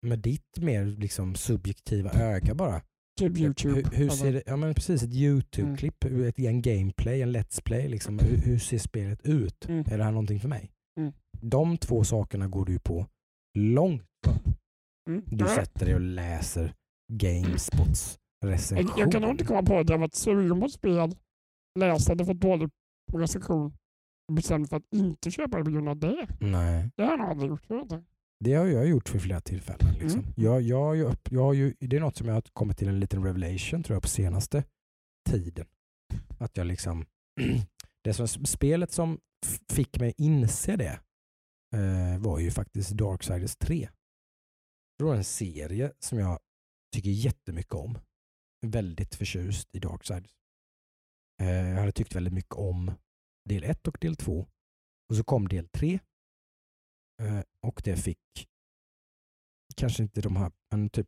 med 0.01 0.19
ditt 0.19 0.57
mer 0.57 0.85
liksom 0.85 1.35
subjektiva 1.35 2.11
öga 2.11 2.53
bara. 2.55 2.81
Typ 3.19 3.37
YouTube. 3.37 3.75
Hur, 3.75 3.97
hur 3.97 4.09
ser 4.09 4.33
det, 4.33 4.43
ja 4.45 4.55
men 4.55 4.73
precis, 4.73 5.03
ett 5.03 5.13
YouTube-klipp, 5.13 6.03
ett, 6.05 6.39
en 6.39 6.61
gameplay, 6.61 7.21
en 7.21 7.35
Let's 7.35 7.63
Play. 7.63 7.87
Liksom. 7.87 8.19
Hur, 8.19 8.37
hur 8.37 8.57
ser 8.57 8.77
spelet 8.77 9.21
ut? 9.25 9.65
Mm. 9.69 9.85
Är 9.91 9.97
det 9.97 10.03
här 10.03 10.11
någonting 10.11 10.39
för 10.39 10.47
mig? 10.49 10.71
Mm. 10.99 11.13
De 11.41 11.77
två 11.77 12.03
sakerna 12.03 12.47
går 12.47 12.65
du 12.65 12.79
på 12.79 13.05
långt. 13.57 14.03
Mm. 15.09 15.21
Du 15.25 15.45
Ja. 15.45 15.55
sätter 15.55 15.85
dig 15.85 15.95
och 15.95 16.01
läser 16.01 16.73
Gamespots 17.13 18.17
recension. 18.45 18.87
Jag, 18.89 18.99
jag 19.05 19.11
kan 19.11 19.21
nog 19.21 19.31
inte 19.31 19.45
komma 19.45 19.63
på 19.63 19.79
att 19.79 19.89
jag 19.89 19.97
varit 19.97 20.15
sugen 20.15 20.59
på 20.61 20.69
spel, 20.69 21.15
läst 21.79 22.17
det 22.17 22.25
fått 22.25 22.39
dålig 22.39 22.69
recension 23.13 23.73
och 24.27 24.35
bestämt 24.35 24.69
för 24.69 24.77
att 24.77 24.93
inte 24.95 25.31
köpa 25.31 25.57
det 25.57 25.63
på 25.63 25.71
grund 25.71 25.89
av 25.89 25.99
det. 25.99 26.27
Nej, 26.39 26.89
Det 26.97 27.03
har 27.03 27.09
jag 27.11 27.19
nog 27.19 27.29
aldrig 27.29 27.49
gjort. 27.49 27.65
Jag 28.49 28.65
det 28.65 28.77
har 28.77 28.81
jag 28.81 28.87
gjort 28.89 29.15
vid 29.15 29.21
flera 29.21 29.41
tillfällen. 29.41 29.93
Liksom. 29.93 30.19
Mm. 30.19 30.33
Jag, 30.35 30.61
jag, 30.61 30.99
upp, 30.99 31.31
jag 31.31 31.43
har 31.43 31.53
ju, 31.53 31.73
det 31.79 31.95
är 31.95 31.99
något 31.99 32.17
som 32.17 32.27
jag 32.27 32.33
har 32.33 32.41
kommit 32.53 32.77
till 32.77 32.87
en 32.87 32.99
liten 32.99 33.23
revelation 33.23 33.83
tror 33.83 33.95
jag 33.95 34.01
på 34.01 34.09
senaste 34.09 34.63
tiden. 35.29 35.65
Att 36.39 36.57
jag 36.57 36.67
liksom, 36.67 37.05
det 38.03 38.13
som, 38.13 38.27
spelet 38.27 38.91
som 38.91 39.19
fick 39.69 39.99
mig 39.99 40.13
inse 40.17 40.75
det 40.75 40.99
eh, 41.75 42.19
var 42.19 42.39
ju 42.39 42.51
faktiskt 42.51 42.91
Darksiders 42.91 43.55
3. 43.55 43.89
Det 44.97 45.03
var 45.03 45.15
en 45.15 45.23
serie 45.23 45.93
som 45.99 46.19
jag 46.19 46.39
tycker 46.95 47.09
jättemycket 47.09 47.73
om. 47.73 47.97
Väldigt 48.65 49.15
förtjust 49.15 49.75
i 49.75 49.79
Darksiders. 49.79 50.31
Eh, 51.41 51.69
jag 51.69 51.79
hade 51.79 51.91
tyckt 51.91 52.15
väldigt 52.15 52.33
mycket 52.33 52.55
om 52.55 52.91
del 53.49 53.63
1 53.63 53.87
och 53.87 53.97
del 54.01 54.15
2. 54.15 54.47
Och 55.09 55.15
så 55.15 55.23
kom 55.23 55.47
del 55.47 55.67
3. 55.67 55.99
Eh, 57.21 57.43
och 57.61 57.81
det 57.83 57.97
fick 57.97 58.49
kanske 59.75 60.03
inte 60.03 60.21
de 60.21 60.35
här, 60.35 60.51
men 60.71 60.89
typ 60.89 61.07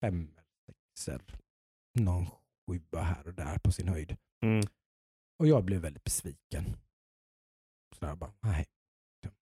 fem, 0.00 0.34
sexer. 0.66 1.22
Någon 1.98 2.26
sjua 2.66 3.02
här 3.02 3.26
och 3.26 3.34
där 3.34 3.58
på 3.58 3.72
sin 3.72 3.88
höjd. 3.88 4.16
Mm. 4.42 4.66
Och 5.38 5.46
jag 5.46 5.64
blev 5.64 5.80
väldigt 5.80 6.04
besviken. 6.04 6.76
Så 7.98 8.04
jag 8.04 8.18
bara, 8.18 8.34
nej. 8.40 8.66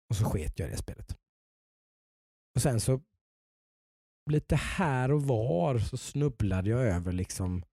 Och 0.09 0.15
så 0.15 0.25
sket 0.25 0.59
jag 0.59 0.67
i 0.67 0.71
det 0.71 0.77
spelet. 0.77 1.17
Och 2.55 2.61
sen 2.61 2.79
så 2.81 3.01
lite 4.29 4.55
här 4.55 5.11
och 5.11 5.23
var 5.23 5.79
så 5.79 5.97
snubblade 5.97 6.69
jag 6.69 6.81
över 6.81 7.11
liksom 7.11 7.65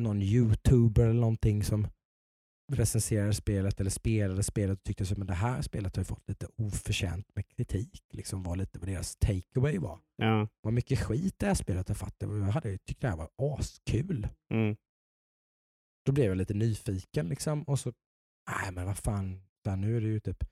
någon 0.00 0.22
youtuber 0.22 1.02
eller 1.02 1.20
någonting 1.20 1.64
som 1.64 1.88
recenserade 2.72 3.34
spelet 3.34 3.80
eller 3.80 3.90
spelade 3.90 4.42
spelet 4.42 4.78
och 4.78 4.84
tyckte 4.84 5.04
att 5.04 5.26
det 5.26 5.34
här 5.34 5.62
spelet 5.62 5.96
har 5.96 6.04
fått 6.04 6.28
lite 6.28 6.46
oförtjänt 6.56 7.26
med 7.34 7.48
kritik. 7.48 8.04
Liksom 8.12 8.42
var 8.42 8.56
lite 8.56 8.78
vad 8.78 8.88
deras 8.88 9.16
takeaway 9.16 9.78
var. 9.78 10.00
Ja. 10.16 10.48
Vad 10.60 10.72
mycket 10.72 10.98
skit 10.98 11.34
det 11.38 11.46
här 11.46 11.54
spelet 11.54 11.88
har 11.88 11.94
fått. 11.94 12.14
Jag 12.18 12.28
hade 12.28 12.78
tyckt 12.78 13.00
det 13.00 13.08
här 13.08 13.16
var 13.16 13.28
askul. 13.36 14.28
Mm. 14.54 14.76
Då 16.06 16.12
blev 16.12 16.26
jag 16.26 16.36
lite 16.36 16.54
nyfiken 16.54 17.28
liksom 17.28 17.62
och 17.62 17.78
så, 17.78 17.92
nej 18.50 18.72
men 18.72 18.86
vad 18.86 18.98
fan, 18.98 19.42
där, 19.64 19.76
nu 19.76 19.96
är 19.96 20.00
det 20.00 20.06
ju 20.06 20.20
typ, 20.20 20.44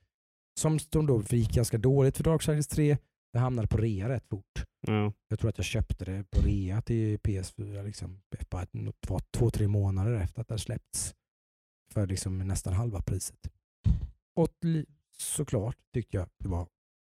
som 0.59 0.79
som 0.79 1.07
då 1.07 1.23
gick 1.29 1.53
ganska 1.53 1.77
dåligt 1.77 2.17
för 2.17 2.23
Darksiders 2.23 2.67
3, 2.67 2.97
det 3.33 3.39
hamnade 3.39 3.67
på 3.67 3.77
rea 3.77 4.09
rätt 4.09 4.27
fort. 4.29 4.65
Ja. 4.87 5.13
Jag 5.27 5.39
tror 5.39 5.49
att 5.49 5.57
jag 5.57 5.65
köpte 5.65 6.05
det 6.05 6.23
på 6.29 6.41
rea 6.41 6.81
till 6.81 7.17
PS4 7.17 7.83
liksom, 7.83 8.21
bara 8.49 8.65
två, 9.07 9.19
två, 9.19 9.49
tre 9.49 9.67
månader 9.67 10.13
efter 10.13 10.41
att 10.41 10.47
det 10.47 10.57
släppts. 10.57 11.15
För 11.93 12.07
liksom 12.07 12.37
nästan 12.37 12.73
halva 12.73 13.01
priset. 13.01 13.47
Och 14.35 14.49
såklart 15.17 15.77
tyckte 15.93 16.17
jag 16.17 16.29
det 16.39 16.47
var 16.49 16.67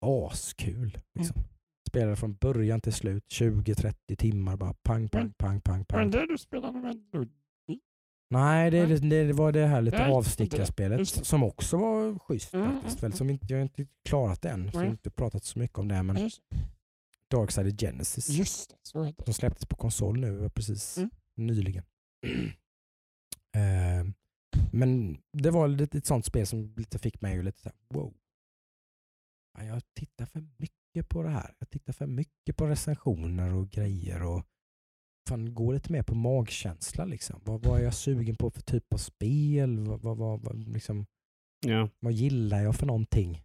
askul. 0.02 0.98
Liksom. 1.16 1.44
Spelade 1.90 2.16
från 2.16 2.34
början 2.36 2.82
till 2.82 2.94
slut, 2.94 3.24
20-30 3.34 4.16
timmar 4.16 4.58
bara 4.58 4.74
pang, 4.74 5.10
pang, 5.10 5.34
pang, 5.38 5.62
pang, 5.62 5.78
Men 5.78 5.86
pang. 5.86 6.12
det 6.12 6.26
du 6.28 6.38
spelade 6.38 6.80
med. 6.80 6.98
Nej, 8.30 8.72
det, 8.72 8.86
det, 8.86 9.24
det 9.24 9.34
var 9.34 9.52
det 9.52 9.66
här 9.68 9.82
lite 9.82 9.98
Nej, 9.98 10.12
avstickarspelet 10.12 11.08
som 11.10 11.44
också 11.44 11.78
var 11.78 12.20
schysst 12.20 12.54
Mm, 12.54 12.74
faktiskt. 12.74 13.00
mm, 13.04 13.12
Väl, 13.12 13.18
som 13.18 13.30
inte, 13.30 13.46
jag 13.50 13.58
har 13.58 13.62
inte 13.64 13.88
klarat 14.10 14.42
det 14.42 14.50
än, 14.50 14.72
så 14.72 14.78
jag 14.78 14.84
har 14.84 14.90
inte 14.92 15.10
pratat 15.12 15.44
så 15.44 15.60
mycket 15.60 15.78
om 15.78 15.88
det. 15.88 16.04
Men 16.04 16.18
Just, 16.18 16.42
Darksiders 17.32 17.74
Genesis. 17.80 18.30
just 18.30 18.76
det, 18.94 19.14
De 19.26 19.34
släpptes 19.34 19.66
på 19.66 19.76
konsol 19.76 20.20
nu 20.20 20.50
precis 20.50 20.98
Mm. 20.98 21.10
nyligen. 21.36 21.84
Eh, 23.56 24.04
men 24.72 25.18
det 25.34 25.52
var 25.52 25.68
lite 25.68 25.98
ett 25.98 26.06
sånt 26.06 26.26
spel 26.26 26.48
som 26.48 26.74
lite 26.78 27.00
fick 27.00 27.22
mig 27.22 27.40
att 27.40 27.46
lite 27.46 27.62
så 27.62 27.70
här, 27.70 27.78
wow. 27.90 28.14
Ja, 29.58 29.64
Jag 29.64 29.82
tittar 29.94 30.26
för 30.26 30.48
mycket 30.58 31.10
på 31.10 31.24
det 31.24 31.30
här. 31.30 31.56
Jag 31.60 31.70
tittar 31.70 31.94
för 31.94 32.08
mycket 32.08 32.58
på 32.58 32.68
recensioner 32.68 33.54
och 33.54 33.70
grejer 33.70 34.24
och 34.24 34.46
fan, 35.30 35.54
gå 35.54 35.72
lite 35.72 35.92
mer 35.92 36.04
på 36.04 36.16
magkänsla. 36.16 37.06
Liksom. 37.06 37.42
Vad, 37.46 37.64
vad 37.66 37.80
är 37.80 37.84
jag 37.84 37.94
sugen 37.94 38.36
på 38.36 38.50
för 38.52 38.62
typ 38.62 38.94
av 38.94 38.98
spel? 38.98 39.80
Vad, 39.80 40.02
vad, 40.02 40.18
vad, 40.18 40.42
vad, 40.42 40.68
liksom, 40.68 41.06
Ja. 41.66 41.90
vad 42.00 42.14
gillar 42.14 42.62
jag 42.62 42.76
för 42.76 42.86
någonting? 42.86 43.44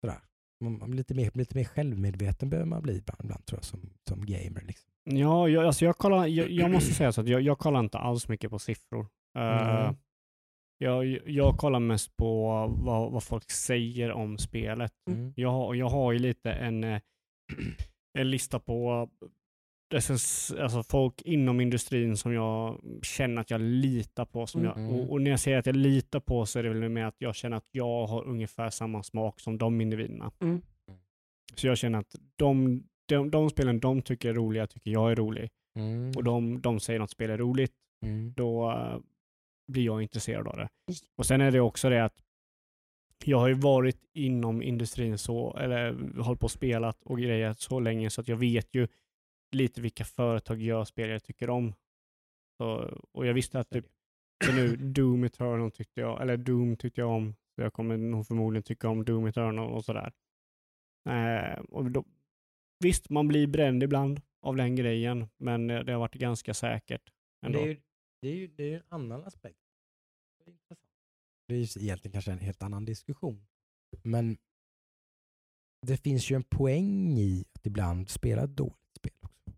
Sådär. 0.00 0.20
Man, 0.60 0.96
lite, 0.96 1.14
mer, 1.14 1.30
lite 1.34 1.56
mer 1.56 1.64
självmedveten 1.64 2.50
behöver 2.50 2.68
man 2.68 2.82
bli 2.82 2.96
ibland, 2.96 3.20
ibland 3.24 3.46
tror 3.46 3.56
jag 3.58 3.64
som, 3.64 3.90
som 4.08 4.26
gamer. 4.26 4.60
Liksom. 4.62 4.90
Ja, 5.04 5.48
jag, 5.48 5.64
alltså 5.66 5.84
jag, 5.84 5.96
kollar, 5.98 6.26
jag, 6.26 6.50
jag 6.50 6.70
måste 6.70 6.94
säga 6.94 7.12
så 7.12 7.20
att 7.20 7.28
jag, 7.28 7.40
jag 7.40 7.58
kollar 7.58 7.80
inte 7.80 7.98
alls 7.98 8.28
mycket 8.28 8.50
på 8.50 8.58
siffror. 8.58 9.06
Mm. 9.38 9.94
jag, 10.78 11.06
jag 11.30 11.56
kollar 11.56 11.80
mest 11.80 12.16
på 12.16 12.46
vad, 12.84 13.12
vad 13.12 13.22
folk 13.24 13.50
säger 13.50 14.12
om 14.12 14.38
spelet. 14.38 14.92
Mm. 15.10 15.32
Jag, 15.36 15.50
har- 15.50 15.74
jag 15.74 15.88
har 15.88 16.12
ju 16.12 16.18
lite 16.18 16.52
en, 16.52 16.84
eh, 16.84 17.00
en 18.18 18.30
lista 18.30 18.58
på 18.60 19.08
alltså 19.94 20.82
folk 20.82 21.22
inom 21.22 21.60
industrin 21.60 22.16
som 22.16 22.32
jag 22.32 22.80
känner 23.02 23.40
att 23.40 23.50
jag 23.50 23.60
litar 23.60 24.24
på. 24.24 24.46
Som 24.46 24.64
jag, 24.64 24.78
Mm. 24.78 24.90
och, 24.94 25.10
och 25.12 25.22
när 25.22 25.30
jag 25.30 25.40
säger 25.40 25.58
att 25.58 25.66
jag 25.66 25.76
litar 25.76 26.20
på 26.20 26.46
så 26.46 26.58
är 26.58 26.62
det 26.62 26.68
väl 26.68 26.88
med 26.88 27.08
att 27.08 27.16
jag 27.18 27.34
känner 27.34 27.56
att 27.56 27.68
jag 27.70 28.06
har 28.06 28.24
ungefär 28.24 28.70
samma 28.70 29.02
smak 29.02 29.40
som 29.40 29.58
de 29.58 29.80
individerna. 29.80 30.32
Mm. 30.40 30.62
Så 31.54 31.66
jag 31.66 31.78
känner 31.78 31.98
att 31.98 32.14
de, 32.36 32.82
de, 33.06 33.30
de 33.30 33.50
spelen 33.50 33.80
de 33.80 34.02
tycker 34.02 34.28
är 34.28 34.34
roliga 34.34 34.66
tycker 34.66 34.90
jag 34.90 35.10
är 35.12 35.16
rolig. 35.16 35.50
Mm. 35.78 36.12
Och 36.16 36.24
de, 36.24 36.60
de 36.60 36.80
säger 36.80 36.98
något 36.98 37.10
spel 37.10 37.30
är 37.30 37.38
roligt, 37.38 37.72
Mm. 38.04 38.32
då 38.36 38.70
eh, 38.70 38.98
blir 39.72 39.84
jag 39.84 40.02
intresserad 40.02 40.48
av 40.48 40.56
det. 40.56 40.68
Och 41.16 41.26
sen 41.26 41.40
är 41.40 41.50
det 41.50 41.60
också 41.60 41.88
det 41.88 42.04
att 42.04 42.22
jag 43.24 43.38
har 43.38 43.48
ju 43.48 43.54
varit 43.54 43.98
inom 44.12 44.62
industrin 44.62 45.18
så, 45.18 45.56
eller 45.56 46.18
hållit 46.22 46.40
på 46.40 46.44
och 46.44 46.50
spelat 46.50 47.02
och 47.02 47.18
grejer 47.18 47.52
så 47.52 47.80
länge 47.80 48.10
så 48.10 48.20
att 48.20 48.28
jag 48.28 48.36
vet 48.36 48.74
ju 48.74 48.88
lite 49.52 49.80
vilka 49.80 50.04
företag 50.04 50.60
gör 50.62 50.84
spel 50.84 51.10
jag 51.10 51.24
tycker 51.24 51.50
om. 51.50 51.74
Så, 52.58 52.90
och 53.12 53.26
jag 53.26 53.34
visste 53.34 53.60
att 53.60 53.70
typ, 53.70 53.86
så 54.46 54.52
nu 54.52 54.76
Doom 54.76 55.24
Eternal 55.24 55.70
tyckte 55.70 56.00
jag, 56.00 56.22
eller 56.22 56.36
Doom 56.36 56.76
tyckte 56.76 57.00
jag 57.00 57.10
om. 57.10 57.34
Så 57.54 57.62
jag 57.62 57.72
kommer 57.72 57.96
nog 57.96 58.26
förmodligen 58.26 58.62
tycka 58.62 58.88
om 58.88 59.04
Doom 59.04 59.26
Eternal 59.26 59.70
och 59.72 59.84
sådär. 59.84 60.12
Eh, 61.08 61.58
och 61.60 61.90
då, 61.90 62.04
visst, 62.78 63.10
man 63.10 63.28
blir 63.28 63.46
bränd 63.46 63.82
ibland 63.82 64.20
av 64.40 64.56
den 64.56 64.76
grejen, 64.76 65.28
men 65.36 65.70
eh, 65.70 65.80
det 65.80 65.92
har 65.92 66.00
varit 66.00 66.14
ganska 66.14 66.54
säkert. 66.54 67.12
Ändå. 67.42 67.58
det 67.58 67.64
är 67.64 67.68
ju 67.68 67.80
det 68.24 68.28
är 68.28 68.34
ju, 68.34 68.46
det 68.46 68.62
är 68.62 68.68
ju 68.68 68.76
en 68.76 68.82
annan 68.88 69.24
aspekt. 69.24 69.58
Det 70.38 70.50
är, 70.50 70.52
intressant. 70.52 70.80
det 71.46 71.54
är 71.54 71.58
ju 71.58 71.62
egentligen 71.62 72.12
kanske 72.12 72.32
en 72.32 72.38
helt 72.38 72.62
annan 72.62 72.84
diskussion. 72.84 73.46
Men 74.02 74.36
det 75.86 75.96
finns 75.96 76.30
ju 76.30 76.36
en 76.36 76.44
poäng 76.44 77.18
i 77.18 77.44
att 77.52 77.66
ibland 77.66 78.08
spela 78.08 78.44
ett 78.44 78.56
dåligt 78.56 78.96
spel 78.96 79.12
också. 79.22 79.52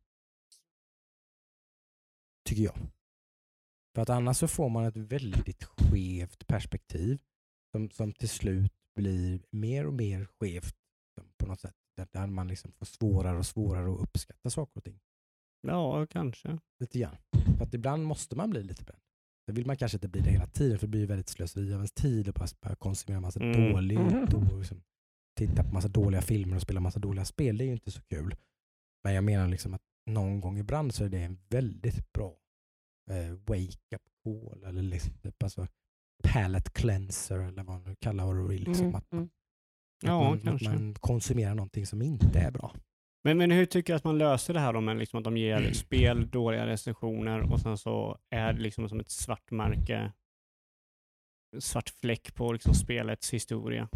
Tycker 2.44 2.62
jag. 2.62 2.76
För 3.94 4.02
att 4.02 4.10
annars 4.10 4.36
så 4.36 4.48
får 4.48 4.68
man 4.68 4.84
ett 4.84 4.96
väldigt 4.96 5.64
skevt 5.64 6.46
perspektiv 6.46 7.22
som, 7.72 7.90
som 7.90 8.12
till 8.12 8.28
slut 8.28 8.72
blir 8.94 9.42
mer 9.50 9.86
och 9.86 9.94
mer 9.94 10.24
skevt 10.24 10.76
på 11.36 11.46
något 11.46 11.60
sätt. 11.60 11.85
Där- 11.96 12.08
Där 12.12 12.26
man 12.26 12.48
liksom 12.48 12.72
får 12.72 12.86
svårare 12.86 13.38
och 13.38 13.46
svårare 13.46 13.92
att 13.94 14.00
uppskatta 14.00 14.50
saker 14.50 14.76
och 14.76 14.84
ting 14.84 15.00
Ja, 15.62 16.06
kanske. 16.06 16.58
lite 16.80 16.98
grann. 16.98 17.16
För 17.58 17.64
att 17.64 17.74
ibland 17.74 18.04
måste 18.04 18.36
man 18.36 18.50
bli 18.50 18.62
lite 18.62 18.84
bränd. 18.84 19.02
Det 19.46 19.52
vill 19.52 19.66
man 19.66 19.76
kanske 19.76 19.96
inte 19.96 20.08
bli 20.08 20.20
det 20.20 20.30
hela 20.30 20.46
tiden 20.46 20.78
för 20.78 20.86
det 20.86 20.90
blir 20.90 21.00
ju 21.00 21.06
väldigt 21.06 21.28
slöseri 21.28 21.72
av 21.72 21.76
ens 21.78 21.92
tid 21.92 22.28
och 22.28 22.34
bara 22.34 22.46
börja 22.62 22.76
konsumera 22.76 23.20
massa 23.20 23.40
Mm. 23.40 23.72
dålig, 23.72 23.96
Mm. 23.96 24.26
då, 24.30 24.56
liksom, 24.58 24.82
titta 25.38 25.64
på 25.64 25.72
massa 25.72 25.88
dåliga 25.88 26.22
filmer 26.22 26.56
och 26.56 26.62
spela 26.62 26.80
massa 26.80 26.98
dåliga 27.00 27.24
spel. 27.24 27.58
Det 27.58 27.64
är 27.64 27.66
ju 27.66 27.72
inte 27.72 27.90
så 27.90 28.02
kul. 28.02 28.34
Men 29.04 29.14
jag 29.14 29.24
menar 29.24 29.48
liksom 29.48 29.74
att 29.74 29.82
någon 30.10 30.40
gång 30.40 30.58
ibland 30.58 30.94
så 30.94 31.04
är 31.04 31.08
det 31.08 31.22
en 31.22 31.38
väldigt 31.48 32.12
bra 32.12 32.36
eh, 33.10 33.32
wake-up 33.46 34.02
call 34.24 34.64
eller 34.64 34.82
liksom, 34.82 35.12
typ, 35.18 35.42
alltså, 35.42 35.66
palette 36.24 36.70
cleanser 36.70 37.38
eller 37.38 37.62
vad 37.62 37.66
man 37.66 37.82
nu 37.84 37.94
kallar 38.00 38.34
det. 38.48 38.58
Liksom, 38.58 38.84
Mm, 38.86 38.94
att, 38.94 39.12
mm. 39.12 39.24
att, 39.24 39.30
Ja, 40.04 40.22
man, 40.24 40.32
att 40.38 40.42
kanske. 40.44 40.68
man 40.68 40.94
konsumerar 40.94 41.54
någonting 41.54 41.86
som 41.86 42.02
inte 42.02 42.38
är 42.38 42.50
bra. 42.50 42.74
Men, 43.24 43.38
men 43.38 43.50
hur 43.50 43.66
tycker 43.66 43.92
du 43.92 43.96
att 43.96 44.04
man 44.04 44.18
löser 44.18 44.54
det 44.54 44.60
här 44.60 44.72
då 44.72 44.80
med 44.80 44.96
liksom 44.98 45.18
att 45.18 45.24
de 45.24 45.36
ger 45.36 45.72
spel 45.72 46.28
dåliga 46.30 46.66
recensioner 46.66 47.52
och 47.52 47.60
sen 47.60 47.78
så 47.78 48.18
är 48.30 48.52
det 48.52 48.60
liksom 48.60 48.88
som 48.88 49.00
ett 49.00 49.10
svart 49.10 49.50
märke, 49.50 50.12
en 51.56 51.60
svart 51.60 51.88
fläck 51.88 52.34
på 52.34 52.52
liksom 52.52 52.74
spelets 52.74 53.34
historia? 53.34 53.88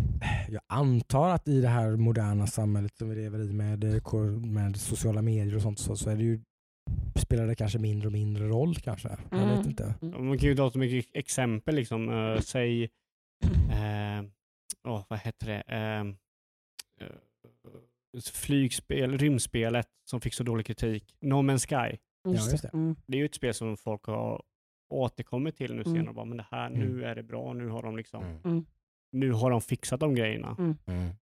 jag 0.48 0.62
antar 0.66 1.28
att 1.28 1.48
i 1.48 1.60
det 1.60 1.68
här 1.68 1.97
moderna 1.97 2.47
samhället 2.47 2.97
som 2.97 3.09
vi 3.09 3.16
lever 3.16 3.39
i 3.51 3.52
med, 3.52 3.85
eh, 3.85 4.20
med 4.31 4.77
sociala 4.77 5.22
medier 5.22 5.56
och 5.56 5.62
sånt 5.62 5.78
så, 5.78 5.97
så 5.97 6.10
är 6.10 6.16
det 6.16 6.22
ju, 6.22 6.40
spelar 7.16 7.47
det 7.47 7.55
kanske 7.55 7.78
mindre 7.78 8.06
och 8.06 8.12
mindre 8.12 8.48
roll 8.48 8.74
kanske. 8.74 9.09
Jag 9.31 9.39
vet 9.39 9.51
Mm. 9.56 9.68
inte. 9.68 9.94
Man 10.01 10.39
kan 10.39 10.48
ju 10.48 10.56
ta 10.56 10.70
så 10.70 10.78
mycket 10.78 11.16
exempel, 11.16 11.74
liksom, 11.74 12.09
uh, 12.09 12.40
säg, 12.40 12.82
eh, 13.70 14.22
åh, 14.89 15.05
vad 15.09 15.19
heter 15.19 15.47
det, 15.47 15.62
eh, 15.66 16.01
eh, 17.07 17.16
flygspel, 18.32 19.19
rymdspelet 19.19 19.89
som 20.11 20.20
fick 20.20 20.35
så 20.35 20.43
dålig 20.43 20.66
kritik, 20.66 21.15
No 21.20 21.35
Man's 21.35 21.66
Sky. 21.66 21.98
Just 22.28 22.52
just 22.52 22.62
det. 22.62 22.69
det. 22.73 22.77
Mm. 22.78 22.97
Det 23.07 23.16
är 23.16 23.19
ju 23.19 23.24
ett 23.24 23.35
spel 23.35 23.55
som 23.55 23.77
folk 23.77 24.05
har 24.05 24.43
återkommit 24.89 25.57
till 25.57 25.74
nu 25.74 25.81
Mm. 25.82 25.94
senare. 25.94 26.15
Bara, 26.15 26.24
men 26.24 26.36
det 26.36 26.47
här, 26.51 26.70
nu 26.70 27.05
är 27.05 27.15
det 27.15 27.23
bra, 27.23 27.52
nu 27.52 27.69
har 27.69 27.82
de 27.82 27.97
liksom, 27.97 28.24
Mm. 28.44 28.66
nu 29.12 29.32
har 29.32 29.51
de 29.51 29.61
fixat 29.61 30.01
de 30.01 30.15
grejerna. 30.15 30.57
Mm. 30.59 31.15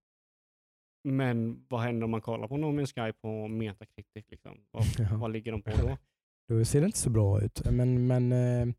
Men 1.05 1.67
vad 1.69 1.81
händer 1.81 2.05
om 2.05 2.11
man 2.11 2.21
kollar 2.21 2.49
på 2.49 2.57
No 2.57 2.67
Man's 2.67 2.87
Sky 3.07 3.13
på 3.13 3.49
Metacritic? 3.49 4.25
Liksom? 4.29 4.61
Vad, 4.71 4.83
Ja. 4.99 5.17
vad 5.17 5.33
ligger 5.33 5.53
de 5.53 5.63
på 5.63 5.71
då? 5.71 5.97
Då 6.49 6.65
ser 6.65 6.81
det 6.81 6.87
inte 6.87 6.99
så 6.99 7.11
bra 7.11 7.43
ut. 7.43 7.63
Men, 7.71 8.07
men 8.07 8.33
eh, 8.33 8.75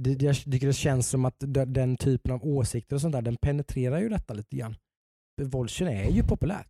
det, 0.00 0.22
jag 0.22 0.36
tycker 0.36 0.66
det 0.66 0.72
känns 0.72 1.08
som 1.08 1.24
att 1.24 1.36
de- 1.38 1.72
den 1.72 1.96
typen 1.96 2.32
av 2.32 2.44
åsikter 2.44 2.96
och 2.96 3.00
sånt 3.00 3.12
där, 3.12 3.22
den 3.22 3.36
penetrerar 3.36 4.00
ju 4.00 4.08
detta 4.08 4.34
lite 4.34 4.56
grann. 4.56 4.76
Volchen 5.42 5.88
är 5.88 6.10
ju 6.10 6.22
populärt. 6.22 6.68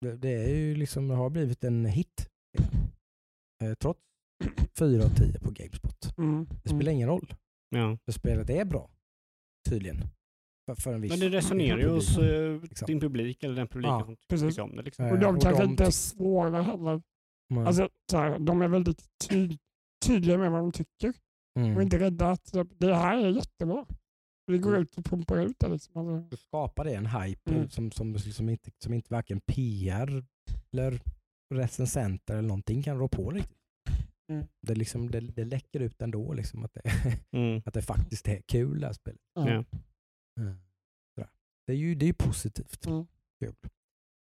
Det, 0.00 0.16
det 0.16 0.28
är 0.30 0.54
ju 0.56 0.74
liksom, 0.74 1.08
det 1.08 1.14
har 1.14 1.30
blivit 1.30 1.64
en 1.64 1.84
hit. 1.86 2.28
Eh, 3.62 3.74
trots 3.74 4.00
4 4.78 5.04
av 5.04 5.08
10 5.08 5.40
på 5.40 5.50
Gamespot. 5.50 6.18
Mm. 6.18 6.46
Det 6.62 6.68
spelar 6.68 6.92
ingen 6.92 7.08
roll. 7.08 7.34
Ja. 7.70 7.98
För 8.04 8.12
spelet 8.12 8.50
är 8.50 8.64
bra. 8.64 8.90
Tydligen. 9.68 9.96
För, 10.68 10.74
för 10.74 10.94
en 10.94 11.00
viss 11.00 11.10
Men 11.10 11.20
det 11.20 11.28
resonerar 11.28 11.78
ju 11.78 11.88
hos 11.88 12.18
eh, 12.18 12.60
liksom. 12.62 12.86
din 12.86 13.00
publik 13.00 13.42
eller 13.42 13.54
den 13.54 13.68
publiken 13.68 13.92
Ja, 13.98 14.04
som 14.04 14.16
precis. 14.28 14.48
tycker 14.48 14.62
om 14.62 14.76
det. 14.76 14.82
Liksom. 14.82 15.04
Eh, 15.04 15.12
Och 15.12 15.18
de 15.18 15.40
kanske 15.40 15.64
inte 15.64 15.84
är 15.84 15.90
svåra 15.90 16.62
heller. 16.62 17.02
Mm. 17.52 17.66
Alltså, 17.66 17.88
så 18.10 18.16
här, 18.18 18.38
de 18.38 18.62
är 18.62 18.68
väldigt 18.68 19.04
ty 19.28 19.58
tydliga 20.06 20.38
med 20.38 20.50
vad 20.50 20.60
de 20.60 20.72
tycker 20.72 21.12
och 21.54 21.62
mm. 21.62 21.80
inte 21.80 21.98
rädda 21.98 22.30
att 22.30 22.52
typ, 22.52 22.68
det 22.78 22.94
här 22.94 23.18
är 23.18 23.28
jättebra. 23.28 23.86
Vi 24.46 24.58
går 24.58 24.70
Mm. 24.70 24.82
ut 24.82 24.98
och 24.98 25.04
pumpar 25.04 25.38
ut 25.38 25.58
det. 25.58 25.68
Liksom. 25.68 25.96
Alltså, 25.96 26.28
Då 26.30 26.36
skapar 26.36 26.84
det 26.84 26.94
en 26.94 27.06
hype 27.06 27.50
Mm. 27.50 27.70
som, 27.70 27.90
som, 27.92 28.18
som, 28.18 28.48
inte, 28.48 28.70
som 28.78 28.92
inte 28.94 29.12
varken 29.14 29.40
PR 29.40 30.24
eller 30.72 31.00
recensenter 31.54 32.34
eller 32.36 32.48
någonting 32.48 32.82
kan 32.82 32.98
rå 32.98 33.08
på 33.08 33.30
riktigt. 33.30 33.58
Mm. 34.32 34.46
Det, 34.66 34.74
liksom, 34.74 35.10
det, 35.10 35.20
det 35.20 35.44
läcker 35.44 35.80
ut 35.80 36.02
ändå 36.02 36.32
liksom, 36.32 36.64
att, 36.64 36.74
det, 36.74 36.82
Mm. 37.32 37.62
att 37.66 37.74
det 37.74 37.82
faktiskt 37.82 38.28
är 38.28 38.42
kul 38.42 38.80
det 38.80 38.86
här 38.86 38.92
spelet. 38.94 39.20
Ja. 39.34 39.48
Mm. 39.48 39.64
Det 41.66 41.72
är 41.74 41.78
ju 41.78 41.94
det 41.94 42.08
är 42.08 42.12
positivt. 42.12 42.86
Mm. 42.86 43.06
Kul. 43.44 43.54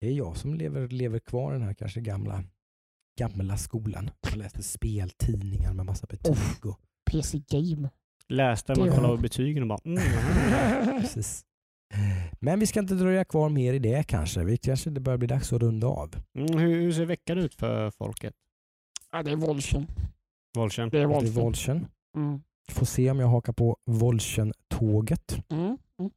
Det 0.00 0.06
är 0.08 0.12
jag 0.12 0.36
som 0.36 0.54
lever, 0.54 0.88
lever 0.88 1.18
kvar 1.18 1.52
den 1.52 1.62
här 1.62 1.74
kanske 1.74 2.00
gamla, 2.00 2.44
gamla 3.18 3.56
skolan. 3.56 4.10
Jag 4.22 4.36
läste 4.36 4.62
speltidningar 4.62 5.74
med 5.74 5.86
massa 5.86 6.06
betyg. 6.06 6.66
Och, 6.66 6.80
PC 7.10 7.38
Game. 7.48 7.90
Läste 8.28 8.74
man 8.78 8.90
kollade 8.90 9.16
på 9.16 9.22
betygen 9.22 9.62
och 9.62 9.68
bara 9.68 9.78
mm. 9.84 10.02
precis. 11.00 11.44
Men 12.40 12.60
vi 12.60 12.66
ska 12.66 12.80
inte 12.80 12.94
dröja 12.94 13.24
kvar 13.24 13.48
mer 13.48 13.74
i 13.74 13.78
det 13.78 14.02
kanske. 14.02 14.44
Vi 14.44 14.56
kanske 14.56 14.90
det 14.90 15.00
börjar 15.00 15.18
bli 15.18 15.26
dags 15.28 15.52
att 15.52 15.62
runda 15.62 15.86
av. 15.86 16.14
Mm, 16.38 16.58
hur, 16.58 16.80
hur 16.80 16.92
ser 16.92 17.04
veckan 17.04 17.38
ut 17.38 17.54
för 17.54 17.90
folket? 17.90 18.34
ja, 19.12 19.22
det 19.22 19.30
är 19.30 19.36
Volchen. 19.36 19.86
Volchen? 20.56 20.88
Det 20.88 20.96
är 20.96 21.00
Det 21.00 21.04
är 21.04 21.08
Volchen. 21.08 21.34
Volchen. 21.34 21.86
Mm. 22.16 22.40
Får 22.70 22.86
se 22.86 23.10
om 23.10 23.20
jag 23.20 23.26
hakar 23.28 23.52
på 23.52 23.76
Volchen-tåget. 23.90 25.38
Mm. 25.48 25.78
Mm. 26.00 26.10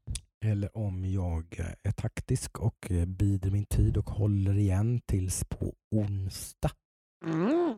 Eller 0.45 0.77
om 0.77 1.05
jag 1.05 1.59
är 1.83 1.91
taktisk 1.91 2.59
och 2.59 2.91
bider 3.07 3.51
min 3.51 3.65
tid 3.65 3.97
och 3.97 4.09
håller 4.09 4.57
igen 4.57 5.01
tills 5.05 5.43
på 5.45 5.73
onsdag 5.91 6.71
Mm. 7.25 7.75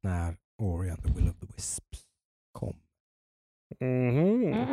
när 0.00 0.36
Ori 0.62 0.90
and 0.90 1.04
the 1.04 1.12
Will 1.12 1.28
of 1.28 1.36
the 1.40 1.46
Wisps 1.56 2.02
kom. 2.52 2.76
Mm. 3.80 4.66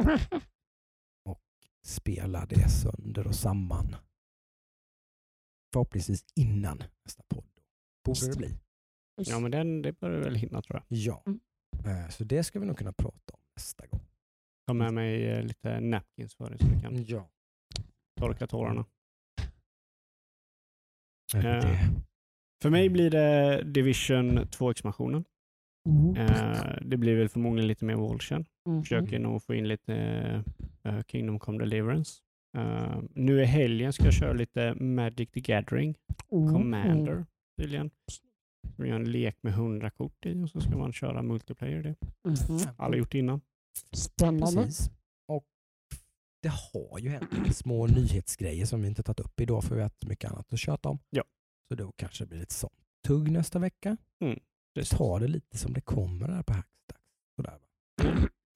Spela 1.86 2.46
det 2.46 2.70
sönder 2.70 3.28
och 3.28 3.36
samman. 3.36 3.96
Förhoppningsvis 5.74 6.26
innan 6.36 6.84
nästa 7.06 7.24
podd. 7.28 7.50
Borde 8.06 8.28
det 8.32 8.38
bli. 8.38 8.58
Ja 9.16 9.40
men 9.40 9.52
den, 9.52 9.82
det 9.82 9.94
bör 10.00 10.10
du 10.12 10.20
väl 10.20 10.36
hinna 10.36 10.62
tror 10.62 10.76
jag. 10.90 10.98
Ja. 10.98 11.24
Mm. 11.26 11.40
Eh, 11.86 12.10
Så 12.10 12.24
det 12.24 12.44
ska 12.44 12.60
vi 12.60 12.66
nog 12.66 12.78
kunna 12.78 12.94
prata 12.94 13.34
om 13.34 13.40
nästa 13.56 13.88
gång. 13.88 14.02
Ta 14.68 14.74
med 14.74 14.94
mig 14.94 15.28
eh, 15.28 15.44
lite 15.44 15.80
napkins 15.80 16.36
för 16.36 16.50
dig 16.50 16.60
så 16.60 16.66
du 16.66 16.82
kan 16.82 17.04
Ja. 17.04 17.30
torka 18.20 18.48
tårarna. 18.48 18.86
Det? 21.34 21.80
För 22.62 22.70
mig 22.70 22.90
blir 22.90 23.10
det 23.12 23.64
Division 23.64 24.40
2-expansionen. 24.40 25.26
Mm. 25.88 26.16
Eh, 26.16 26.78
det 26.82 26.98
blir 26.98 27.16
väl 27.16 27.30
förmodligen 27.30 27.68
lite 27.68 27.86
mer 27.86 27.96
Volchen. 27.96 28.46
Mm. 28.68 28.82
Försöker 28.84 29.20
nog 29.20 29.44
få 29.44 29.54
in 29.54 29.68
lite 29.68 29.94
eh, 30.84 31.02
Kingdom 31.08 31.40
Come 31.40 31.58
Deliverance. 31.60 32.22
Eh, 32.58 33.00
nu 33.16 33.42
i 33.42 33.46
helgen 33.46 33.94
ska 33.94 34.04
jag 34.04 34.14
köra 34.14 34.34
lite 34.34 34.74
Magic 34.74 35.30
the 35.32 35.40
Gathering 35.42 35.96
Mm. 36.32 36.54
Commander 36.54 37.26
tydligen. 37.58 37.92
Vi 38.78 38.88
gör 38.88 38.96
en 38.96 39.12
lek 39.12 39.38
med 39.42 39.54
100 39.54 39.90
kort 39.90 40.26
i 40.26 40.44
och 40.44 40.50
så 40.50 40.62
ska 40.62 40.78
man 40.78 40.94
köra 40.94 41.22
multiplayer 41.22 41.84
det. 41.84 41.96
Mhm. 42.30 42.60
Alla 42.78 42.98
gjort 42.98 43.14
innan. 43.14 43.42
Spännande. 43.94 44.64
Precis. 44.64 44.90
Och 45.28 45.46
det 46.42 46.50
har 46.50 47.00
ju 47.00 47.10
hänt 47.10 47.56
små 47.56 47.88
nyhetsgrejer 47.88 48.66
som 48.66 48.82
vi 48.82 48.88
inte 48.88 49.04
tagit 49.04 49.20
upp 49.20 49.40
idag 49.40 49.64
för 49.64 49.76
vi 49.76 49.82
har 49.82 49.86
haft 49.86 50.08
mycket 50.08 50.32
annat 50.32 50.54
att 50.54 50.60
köta 50.60 50.90
om. 50.90 51.00
Ja. 51.10 51.24
Så 51.68 51.76
då 51.76 51.92
kanske 51.96 52.24
det 52.24 52.28
blir 52.28 52.40
lite 52.40 52.54
sånt 52.54 52.74
tugg 53.08 53.32
nästa 53.32 53.60
vecka. 53.60 53.98
Precis. 54.20 54.44
Ta 54.86 55.20
det 55.20 55.28
lite 55.28 55.58
som 55.58 55.74
det 55.74 55.82
kommer 55.82 56.28
här 56.28 56.44
på 56.44 56.54
Hackstack. 56.54 57.02
Sådär? 57.36 57.60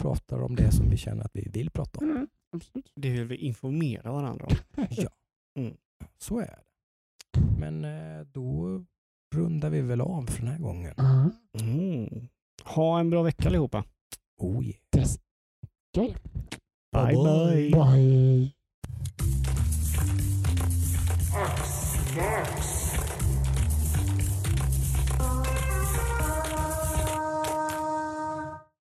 Pratar 0.04 0.42
om 0.42 0.56
det 0.56 0.72
som 0.72 0.90
vi 0.90 0.98
känner 0.98 1.24
att 1.26 1.32
vi 1.36 1.50
vill 1.50 1.70
prata 1.72 2.00
om. 2.00 2.12
Mm. 2.12 2.28
Det 2.96 3.10
vill 3.10 3.26
vi 3.26 3.36
informera 3.36 4.12
varandra 4.12 4.46
om. 4.46 4.56
Ja, 4.90 5.10
Mm. 5.60 5.78
så 6.18 6.40
är 6.40 6.46
det. 6.46 6.64
Men 7.60 7.86
eh, 7.86 8.26
då 8.26 8.86
rundar 9.36 9.70
vi 9.70 9.82
väl 9.82 10.02
av 10.02 10.26
för 10.26 10.40
den 10.42 10.52
här 10.52 10.60
gången. 10.60 10.94
Mm. 11.62 12.28
Ha 12.64 13.00
en 13.00 13.10
bra 13.10 13.24
vecka 13.24 13.48
allihopa. 13.48 13.84
Oh 14.38 14.64
yeah. 14.66 14.80
Yes. 14.98 15.20
Bye 15.98 16.16
Bye 16.94 17.16
bye. 17.16 17.72
Bye. 17.72 18.52
Snack. 22.14 22.81